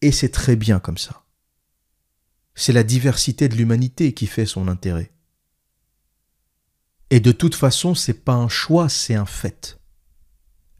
Et 0.01 0.11
c'est 0.11 0.29
très 0.29 0.55
bien 0.55 0.79
comme 0.79 0.97
ça. 0.97 1.23
C'est 2.55 2.73
la 2.73 2.83
diversité 2.83 3.49
de 3.49 3.55
l'humanité 3.55 4.13
qui 4.13 4.27
fait 4.27 4.45
son 4.45 4.67
intérêt. 4.67 5.11
Et 7.09 7.19
de 7.19 7.31
toute 7.31 7.55
façon, 7.55 7.95
c'est 7.95 8.23
pas 8.23 8.33
un 8.33 8.49
choix, 8.49 8.89
c'est 8.89 9.15
un 9.15 9.25
fait. 9.25 9.79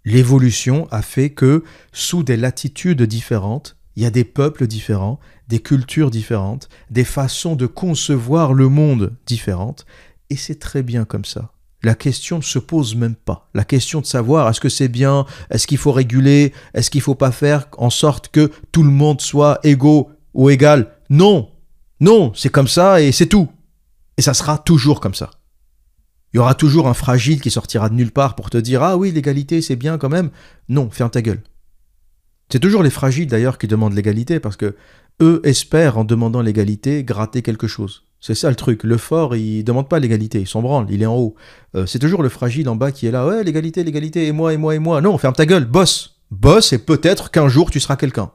L'évolution 0.05 0.87
a 0.91 1.01
fait 1.01 1.29
que, 1.29 1.63
sous 1.91 2.23
des 2.23 2.37
latitudes 2.37 3.03
différentes, 3.03 3.77
il 3.95 4.03
y 4.03 4.05
a 4.05 4.11
des 4.11 4.23
peuples 4.23 4.67
différents, 4.67 5.19
des 5.47 5.59
cultures 5.59 6.11
différentes, 6.11 6.69
des 6.89 7.03
façons 7.03 7.55
de 7.55 7.67
concevoir 7.67 8.53
le 8.53 8.67
monde 8.67 9.15
différentes, 9.25 9.85
et 10.29 10.35
c'est 10.35 10.59
très 10.59 10.83
bien 10.83 11.05
comme 11.05 11.25
ça 11.25 11.52
la 11.83 11.95
question 11.95 12.37
ne 12.37 12.43
se 12.43 12.59
pose 12.59 12.95
même 12.95 13.15
pas. 13.15 13.49
La 13.53 13.65
question 13.65 13.99
de 13.99 14.05
savoir 14.05 14.49
est-ce 14.49 14.61
que 14.61 14.69
c'est 14.69 14.87
bien, 14.87 15.25
est-ce 15.49 15.67
qu'il 15.67 15.77
faut 15.77 15.91
réguler, 15.91 16.53
est-ce 16.73 16.89
qu'il 16.89 17.01
faut 17.01 17.15
pas 17.15 17.31
faire 17.31 17.67
en 17.77 17.89
sorte 17.89 18.29
que 18.29 18.51
tout 18.71 18.83
le 18.83 18.89
monde 18.89 19.21
soit 19.21 19.59
égaux 19.63 20.09
ou 20.33 20.49
égal? 20.49 20.95
Non, 21.09 21.49
non, 21.99 22.31
c'est 22.35 22.49
comme 22.49 22.67
ça 22.67 23.01
et 23.01 23.11
c'est 23.11 23.27
tout. 23.27 23.49
Et 24.17 24.21
ça 24.21 24.33
sera 24.33 24.57
toujours 24.57 25.01
comme 25.01 25.13
ça. 25.13 25.31
Il 26.33 26.37
y 26.37 26.39
aura 26.39 26.55
toujours 26.55 26.87
un 26.87 26.93
fragile 26.93 27.41
qui 27.41 27.51
sortira 27.51 27.89
de 27.89 27.95
nulle 27.95 28.11
part 28.11 28.35
pour 28.35 28.49
te 28.49 28.57
dire 28.57 28.81
ah 28.81 28.97
oui 28.97 29.11
l'égalité 29.11 29.61
c'est 29.61 29.75
bien 29.75 29.97
quand 29.97 30.09
même. 30.09 30.31
Non, 30.69 30.89
ferme 30.89 31.11
ta 31.11 31.21
gueule. 31.21 31.43
C'est 32.49 32.59
toujours 32.59 32.83
les 32.83 32.89
fragiles 32.89 33.27
d'ailleurs 33.27 33.57
qui 33.57 33.67
demandent 33.67 33.93
l'égalité 33.93 34.39
parce 34.39 34.55
que 34.55 34.75
eux 35.21 35.41
espèrent 35.43 35.97
en 35.97 36.05
demandant 36.05 36.41
l'égalité 36.41 37.03
gratter 37.03 37.41
quelque 37.41 37.67
chose. 37.67 38.03
C'est 38.25 38.35
ça 38.35 38.49
le 38.49 38.55
truc. 38.55 38.85
Le 38.85 38.95
fort, 38.95 39.35
il 39.35 39.65
demande 39.65 39.89
pas 39.89 39.99
l'égalité, 39.99 40.39
il 40.39 40.47
s'en 40.47 40.61
branle, 40.61 40.87
il 40.89 41.01
est 41.01 41.05
en 41.05 41.17
haut. 41.17 41.35
Euh, 41.75 41.85
c'est 41.85 41.99
toujours 41.99 42.23
le 42.23 42.29
fragile 42.29 42.69
en 42.69 42.77
bas 42.77 42.93
qui 42.93 43.05
est 43.05 43.11
là. 43.11 43.27
Ouais, 43.27 43.43
l'égalité, 43.43 43.83
l'égalité, 43.83 44.27
et 44.27 44.31
moi, 44.31 44.53
et 44.53 44.57
moi, 44.57 44.73
et 44.75 44.79
moi. 44.79 45.01
Non, 45.01 45.17
ferme 45.17 45.33
ta 45.33 45.45
gueule, 45.45 45.65
bosse. 45.65 46.21
Bosse, 46.31 46.71
et 46.71 46.77
peut-être 46.77 47.31
qu'un 47.31 47.49
jour 47.49 47.69
tu 47.69 47.81
seras 47.81 47.97
quelqu'un. 47.97 48.31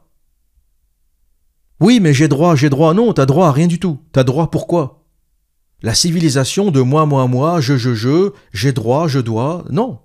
Oui, 1.81 2.01
mais 2.01 2.13
j'ai 2.13 2.29
droit, 2.29 2.55
j'ai 2.55 2.69
droit. 2.69 2.93
Non, 2.93 3.15
t'as 3.15 3.25
droit 3.25 3.49
à 3.49 3.53
rien 3.53 3.67
du 3.67 3.79
tout. 3.79 3.99
T'as 4.13 4.25
droit 4.25 4.51
pourquoi 4.51 5.07
La 5.81 5.95
civilisation 5.95 6.71
de 6.71 6.83
moi, 6.83 7.07
moi, 7.07 7.27
moi, 7.27 7.63
je, 7.63 7.79
je, 7.79 7.95
je, 7.95 8.33
j'ai 8.53 8.73
droit, 8.73 9.09
je 9.09 9.21
dois, 9.21 9.65
non. 9.71 10.01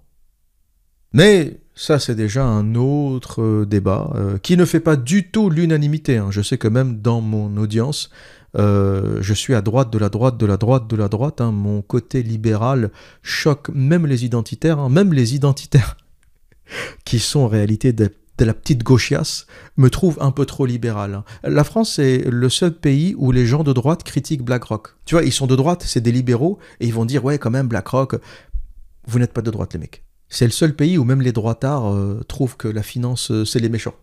Mais 1.12 1.60
ça, 1.76 1.99
c'est 1.99 2.16
déjà 2.16 2.45
un 2.45 2.76
autre 2.76 3.41
euh, 3.41 3.66
débat 3.66 4.14
euh, 4.16 4.38
qui 4.38 4.56
ne 4.56 4.64
fait 4.64 4.80
pas 4.80 4.95
du 4.95 5.30
tout 5.30 5.49
l'unanimité. 5.49 6.16
hein. 6.20 6.28
Je 6.30 6.41
sais 6.41 6.57
que 6.57 6.70
même 6.70 7.02
dans 7.02 7.20
mon 7.20 7.57
audience, 7.57 8.12
euh, 8.58 9.18
je 9.22 9.34
suis 9.34 9.54
à 9.56 9.62
droite 9.62 9.92
de 9.92 9.98
la 9.98 10.10
droite 10.10 10.38
de 10.38 10.46
la 10.46 10.58
droite 10.58 10.88
de 10.88 10.96
la 10.96 11.08
droite. 11.08 11.42
hein. 11.42 11.52
Mon 11.52 11.82
côté 11.82 12.24
libéral 12.24 12.92
choque 13.22 13.70
même 13.74 14.06
les 14.06 14.26
identitaires, 14.26 14.80
hein. 14.80 14.90
même 14.90 15.14
les 15.14 15.36
identitaires 15.36 15.98
qui 17.06 17.20
sont 17.20 17.42
en 17.42 17.48
réalité 17.48 17.94
de, 17.94 18.12
la 18.40 18.54
petite 18.54 18.84
gauchiasse, 18.84 19.48
me 19.78 19.90
trouvent 19.90 20.18
un 20.20 20.32
peu 20.32 20.46
trop 20.46 20.66
libéral. 20.66 21.14
hein. 21.14 21.24
La 21.44 21.64
France 21.64 21.98
est 21.98 22.30
le 22.30 22.50
seul 22.50 22.74
pays 22.74 23.16
où 23.18 23.32
les 23.32 23.46
gens 23.46 23.64
de 23.64 23.72
droite 23.72 24.04
critiquent 24.04 24.44
BlackRock. 24.44 24.96
Tu 25.06 25.16
vois, 25.16 25.24
ils 25.24 25.32
sont 25.32 25.48
de 25.48 25.56
droite, 25.56 25.84
c'est 25.86 26.02
des 26.02 26.12
libéraux, 26.12 26.60
et 26.82 26.88
ils 26.88 26.94
vont 26.94 27.06
dire 27.06 27.24
ouais 27.24 27.38
quand 27.38 27.52
même 27.52 27.68
BlackRock, 27.68 28.16
vous 29.08 29.20
n'êtes 29.20 29.34
pas 29.34 29.42
de 29.42 29.52
droite 29.52 29.74
les 29.74 29.80
mecs. 29.80 30.04
C'est 30.28 30.46
le 30.46 30.52
seul 30.52 30.76
pays 30.76 30.98
où 30.98 31.04
même 31.04 31.22
les 31.22 31.32
droitards 31.32 31.94
euh, 31.94 32.22
trouvent 32.28 32.58
que 32.58 32.68
la 32.68 32.84
finance, 32.84 33.32
euh, 33.32 33.46
c'est 33.46 33.60
les 33.60 33.70
méchants. 33.70 33.94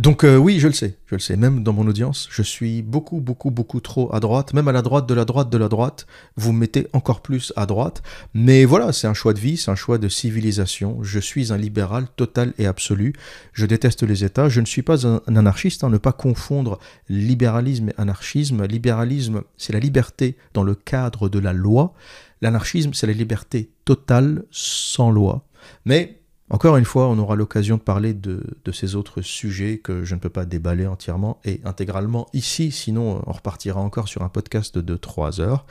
Donc 0.00 0.22
euh, 0.22 0.36
oui, 0.36 0.60
je 0.60 0.68
le 0.68 0.72
sais, 0.72 0.96
je 1.06 1.16
le 1.16 1.18
sais, 1.18 1.36
même 1.36 1.64
dans 1.64 1.72
mon 1.72 1.84
audience, 1.88 2.28
je 2.30 2.42
suis 2.42 2.82
beaucoup, 2.82 3.18
beaucoup, 3.18 3.50
beaucoup 3.50 3.80
trop 3.80 4.14
à 4.14 4.20
droite, 4.20 4.54
même 4.54 4.68
à 4.68 4.72
la 4.72 4.80
droite 4.80 5.08
de 5.08 5.14
la 5.14 5.24
droite 5.24 5.50
de 5.50 5.58
la 5.58 5.68
droite, 5.68 6.06
vous 6.36 6.52
me 6.52 6.60
mettez 6.60 6.86
encore 6.92 7.20
plus 7.20 7.52
à 7.56 7.66
droite, 7.66 8.00
mais 8.32 8.64
voilà, 8.64 8.92
c'est 8.92 9.08
un 9.08 9.14
choix 9.14 9.34
de 9.34 9.40
vie, 9.40 9.56
c'est 9.56 9.72
un 9.72 9.74
choix 9.74 9.98
de 9.98 10.08
civilisation, 10.08 11.02
je 11.02 11.18
suis 11.18 11.52
un 11.52 11.56
libéral 11.56 12.06
total 12.14 12.54
et 12.58 12.66
absolu, 12.66 13.12
je 13.52 13.66
déteste 13.66 14.04
les 14.04 14.22
États, 14.22 14.48
je 14.48 14.60
ne 14.60 14.66
suis 14.66 14.82
pas 14.82 15.04
un, 15.04 15.20
anarchiste, 15.26 15.82
hein, 15.82 15.90
ne 15.90 15.98
pas 15.98 16.12
confondre 16.12 16.78
libéralisme 17.08 17.88
et 17.88 17.94
anarchisme, 17.98 18.66
libéralisme 18.66 19.42
c'est 19.56 19.72
la 19.72 19.80
liberté 19.80 20.36
dans 20.54 20.62
le 20.62 20.76
cadre 20.76 21.28
de 21.28 21.40
la 21.40 21.52
loi, 21.52 21.92
l'anarchisme 22.40 22.94
c'est 22.94 23.08
la 23.08 23.12
liberté 23.12 23.70
totale 23.84 24.44
sans 24.52 25.10
loi, 25.10 25.44
mais 25.84 26.17
encore 26.50 26.76
une 26.76 26.84
fois, 26.84 27.08
on 27.08 27.18
aura 27.18 27.36
l'occasion 27.36 27.76
de 27.76 27.82
parler 27.82 28.14
de, 28.14 28.42
ces 28.72 28.94
autres 28.94 29.22
sujets 29.22 29.78
que 29.78 30.04
je 30.04 30.14
ne 30.14 30.20
peux 30.20 30.28
pas 30.28 30.44
déballer 30.44 30.86
entièrement 30.86 31.40
et 31.44 31.60
intégralement 31.64 32.26
ici, 32.32 32.70
sinon 32.70 33.22
on 33.26 33.32
repartira 33.32 33.80
encore 33.80 34.08
sur 34.08 34.22
un 34.22 34.28
podcast 34.28 34.78
de 34.78 34.96
3 34.96 35.40
heures. 35.40 35.66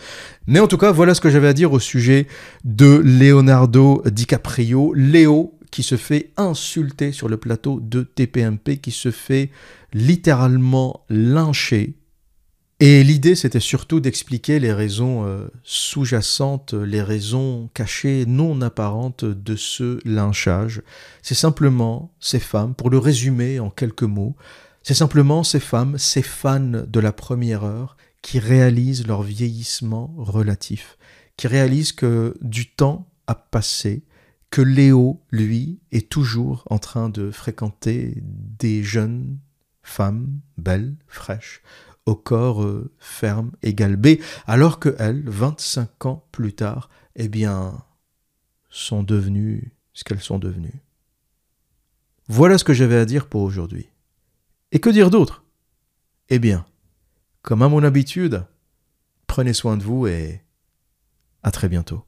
Mais 0.47 0.59
en 0.59 0.67
tout 0.67 0.77
cas, 0.77 0.91
voilà 0.91 1.13
ce 1.13 1.21
que 1.21 1.29
j'avais 1.29 1.47
à 1.47 1.53
dire 1.53 1.73
au 1.73 1.79
sujet 1.79 2.27
de 2.63 3.01
Leonardo 3.03 4.01
DiCaprio, 4.05 4.93
Léo 4.93 5.53
qui 5.71 5.83
se 5.83 5.95
fait 5.95 6.31
insulter 6.37 7.11
sur 7.11 7.27
le 7.27 7.37
plateau 7.37 7.79
de 7.81 8.01
TPMP, 8.01 8.77
qui 8.81 8.91
se 8.91 9.11
fait 9.11 9.51
littéralement 9.93 11.05
lyncher 11.09 11.93
et 12.79 13.03
l'idée, 13.03 13.33
c'était 13.35 13.59
surtout 13.59 13.99
d'expliquer 13.99 14.59
les 14.59 14.71
raisons 14.71 15.25
euh, 15.25 15.47
sous-jacentes, 15.63 16.73
les 16.73 17.01
raisons 17.01 17.69
cachées, 17.73 18.25
non 18.27 18.61
apparentes 18.61 19.25
de 19.25 19.55
ce 19.55 19.99
lynchage. 20.05 20.83
C'est 21.23 21.35
simplement 21.35 22.13
ces 22.19 22.39
femmes, 22.39 22.75
pour 22.75 22.91
le 22.91 22.99
résumer 22.99 23.59
en 23.59 23.71
quelques 23.71 24.03
mots, 24.03 24.35
c'est 24.83 24.93
simplement 24.93 25.43
ces 25.43 25.59
femmes, 25.59 25.97
ces 25.97 26.21
fans 26.21 26.59
de 26.59 26.99
la 26.99 27.11
première 27.11 27.63
heure, 27.63 27.97
qui 28.21 28.39
réalisent 28.39 29.07
leur 29.07 29.23
vieillissement 29.23 30.13
relatif, 30.17 30.97
qui 31.35 31.47
réalisent 31.47 31.93
que 31.93 32.35
du 32.41 32.69
temps 32.69 33.09
a 33.25 33.35
passé, 33.35 34.03
que 34.49 34.61
Léo, 34.61 35.21
lui, 35.31 35.79
est 35.91 36.09
toujours 36.09 36.63
en 36.69 36.77
train 36.77 37.09
de 37.09 37.31
fréquenter 37.31 38.21
des 38.23 38.83
jeunes 38.83 39.39
femmes 39.81 40.39
belles, 40.57 40.95
fraîches, 41.07 41.61
au 42.07 42.15
corps 42.15 42.63
euh, 42.63 42.89
ferme 42.97 43.51
et 43.61 43.73
galbé, 43.73 44.21
alors 44.47 44.79
que 44.79 44.95
elles, 44.97 45.29
25 45.29 46.05
ans 46.05 46.25
plus 46.31 46.53
tard, 46.53 46.89
eh 47.15 47.27
bien, 47.27 47.83
sont 48.69 49.03
devenues 49.03 49.73
ce 49.93 50.05
qu'elles 50.05 50.21
sont 50.21 50.39
devenues. 50.39 50.81
Voilà 52.29 52.57
ce 52.57 52.63
que 52.63 52.73
j'avais 52.73 52.97
à 52.97 53.05
dire 53.05 53.27
pour 53.27 53.41
aujourd'hui. 53.41 53.89
Et 54.71 54.79
que 54.79 54.89
dire 54.89 55.09
d'autre? 55.09 55.43
Eh 56.29 56.39
bien, 56.39 56.65
comme 57.41 57.61
à 57.61 57.67
mon 57.67 57.83
habitude, 57.83 58.45
prenez 59.27 59.53
soin 59.53 59.75
de 59.75 59.83
vous 59.83 60.07
et 60.07 60.41
à 61.43 61.51
très 61.51 61.67
bientôt. 61.67 62.06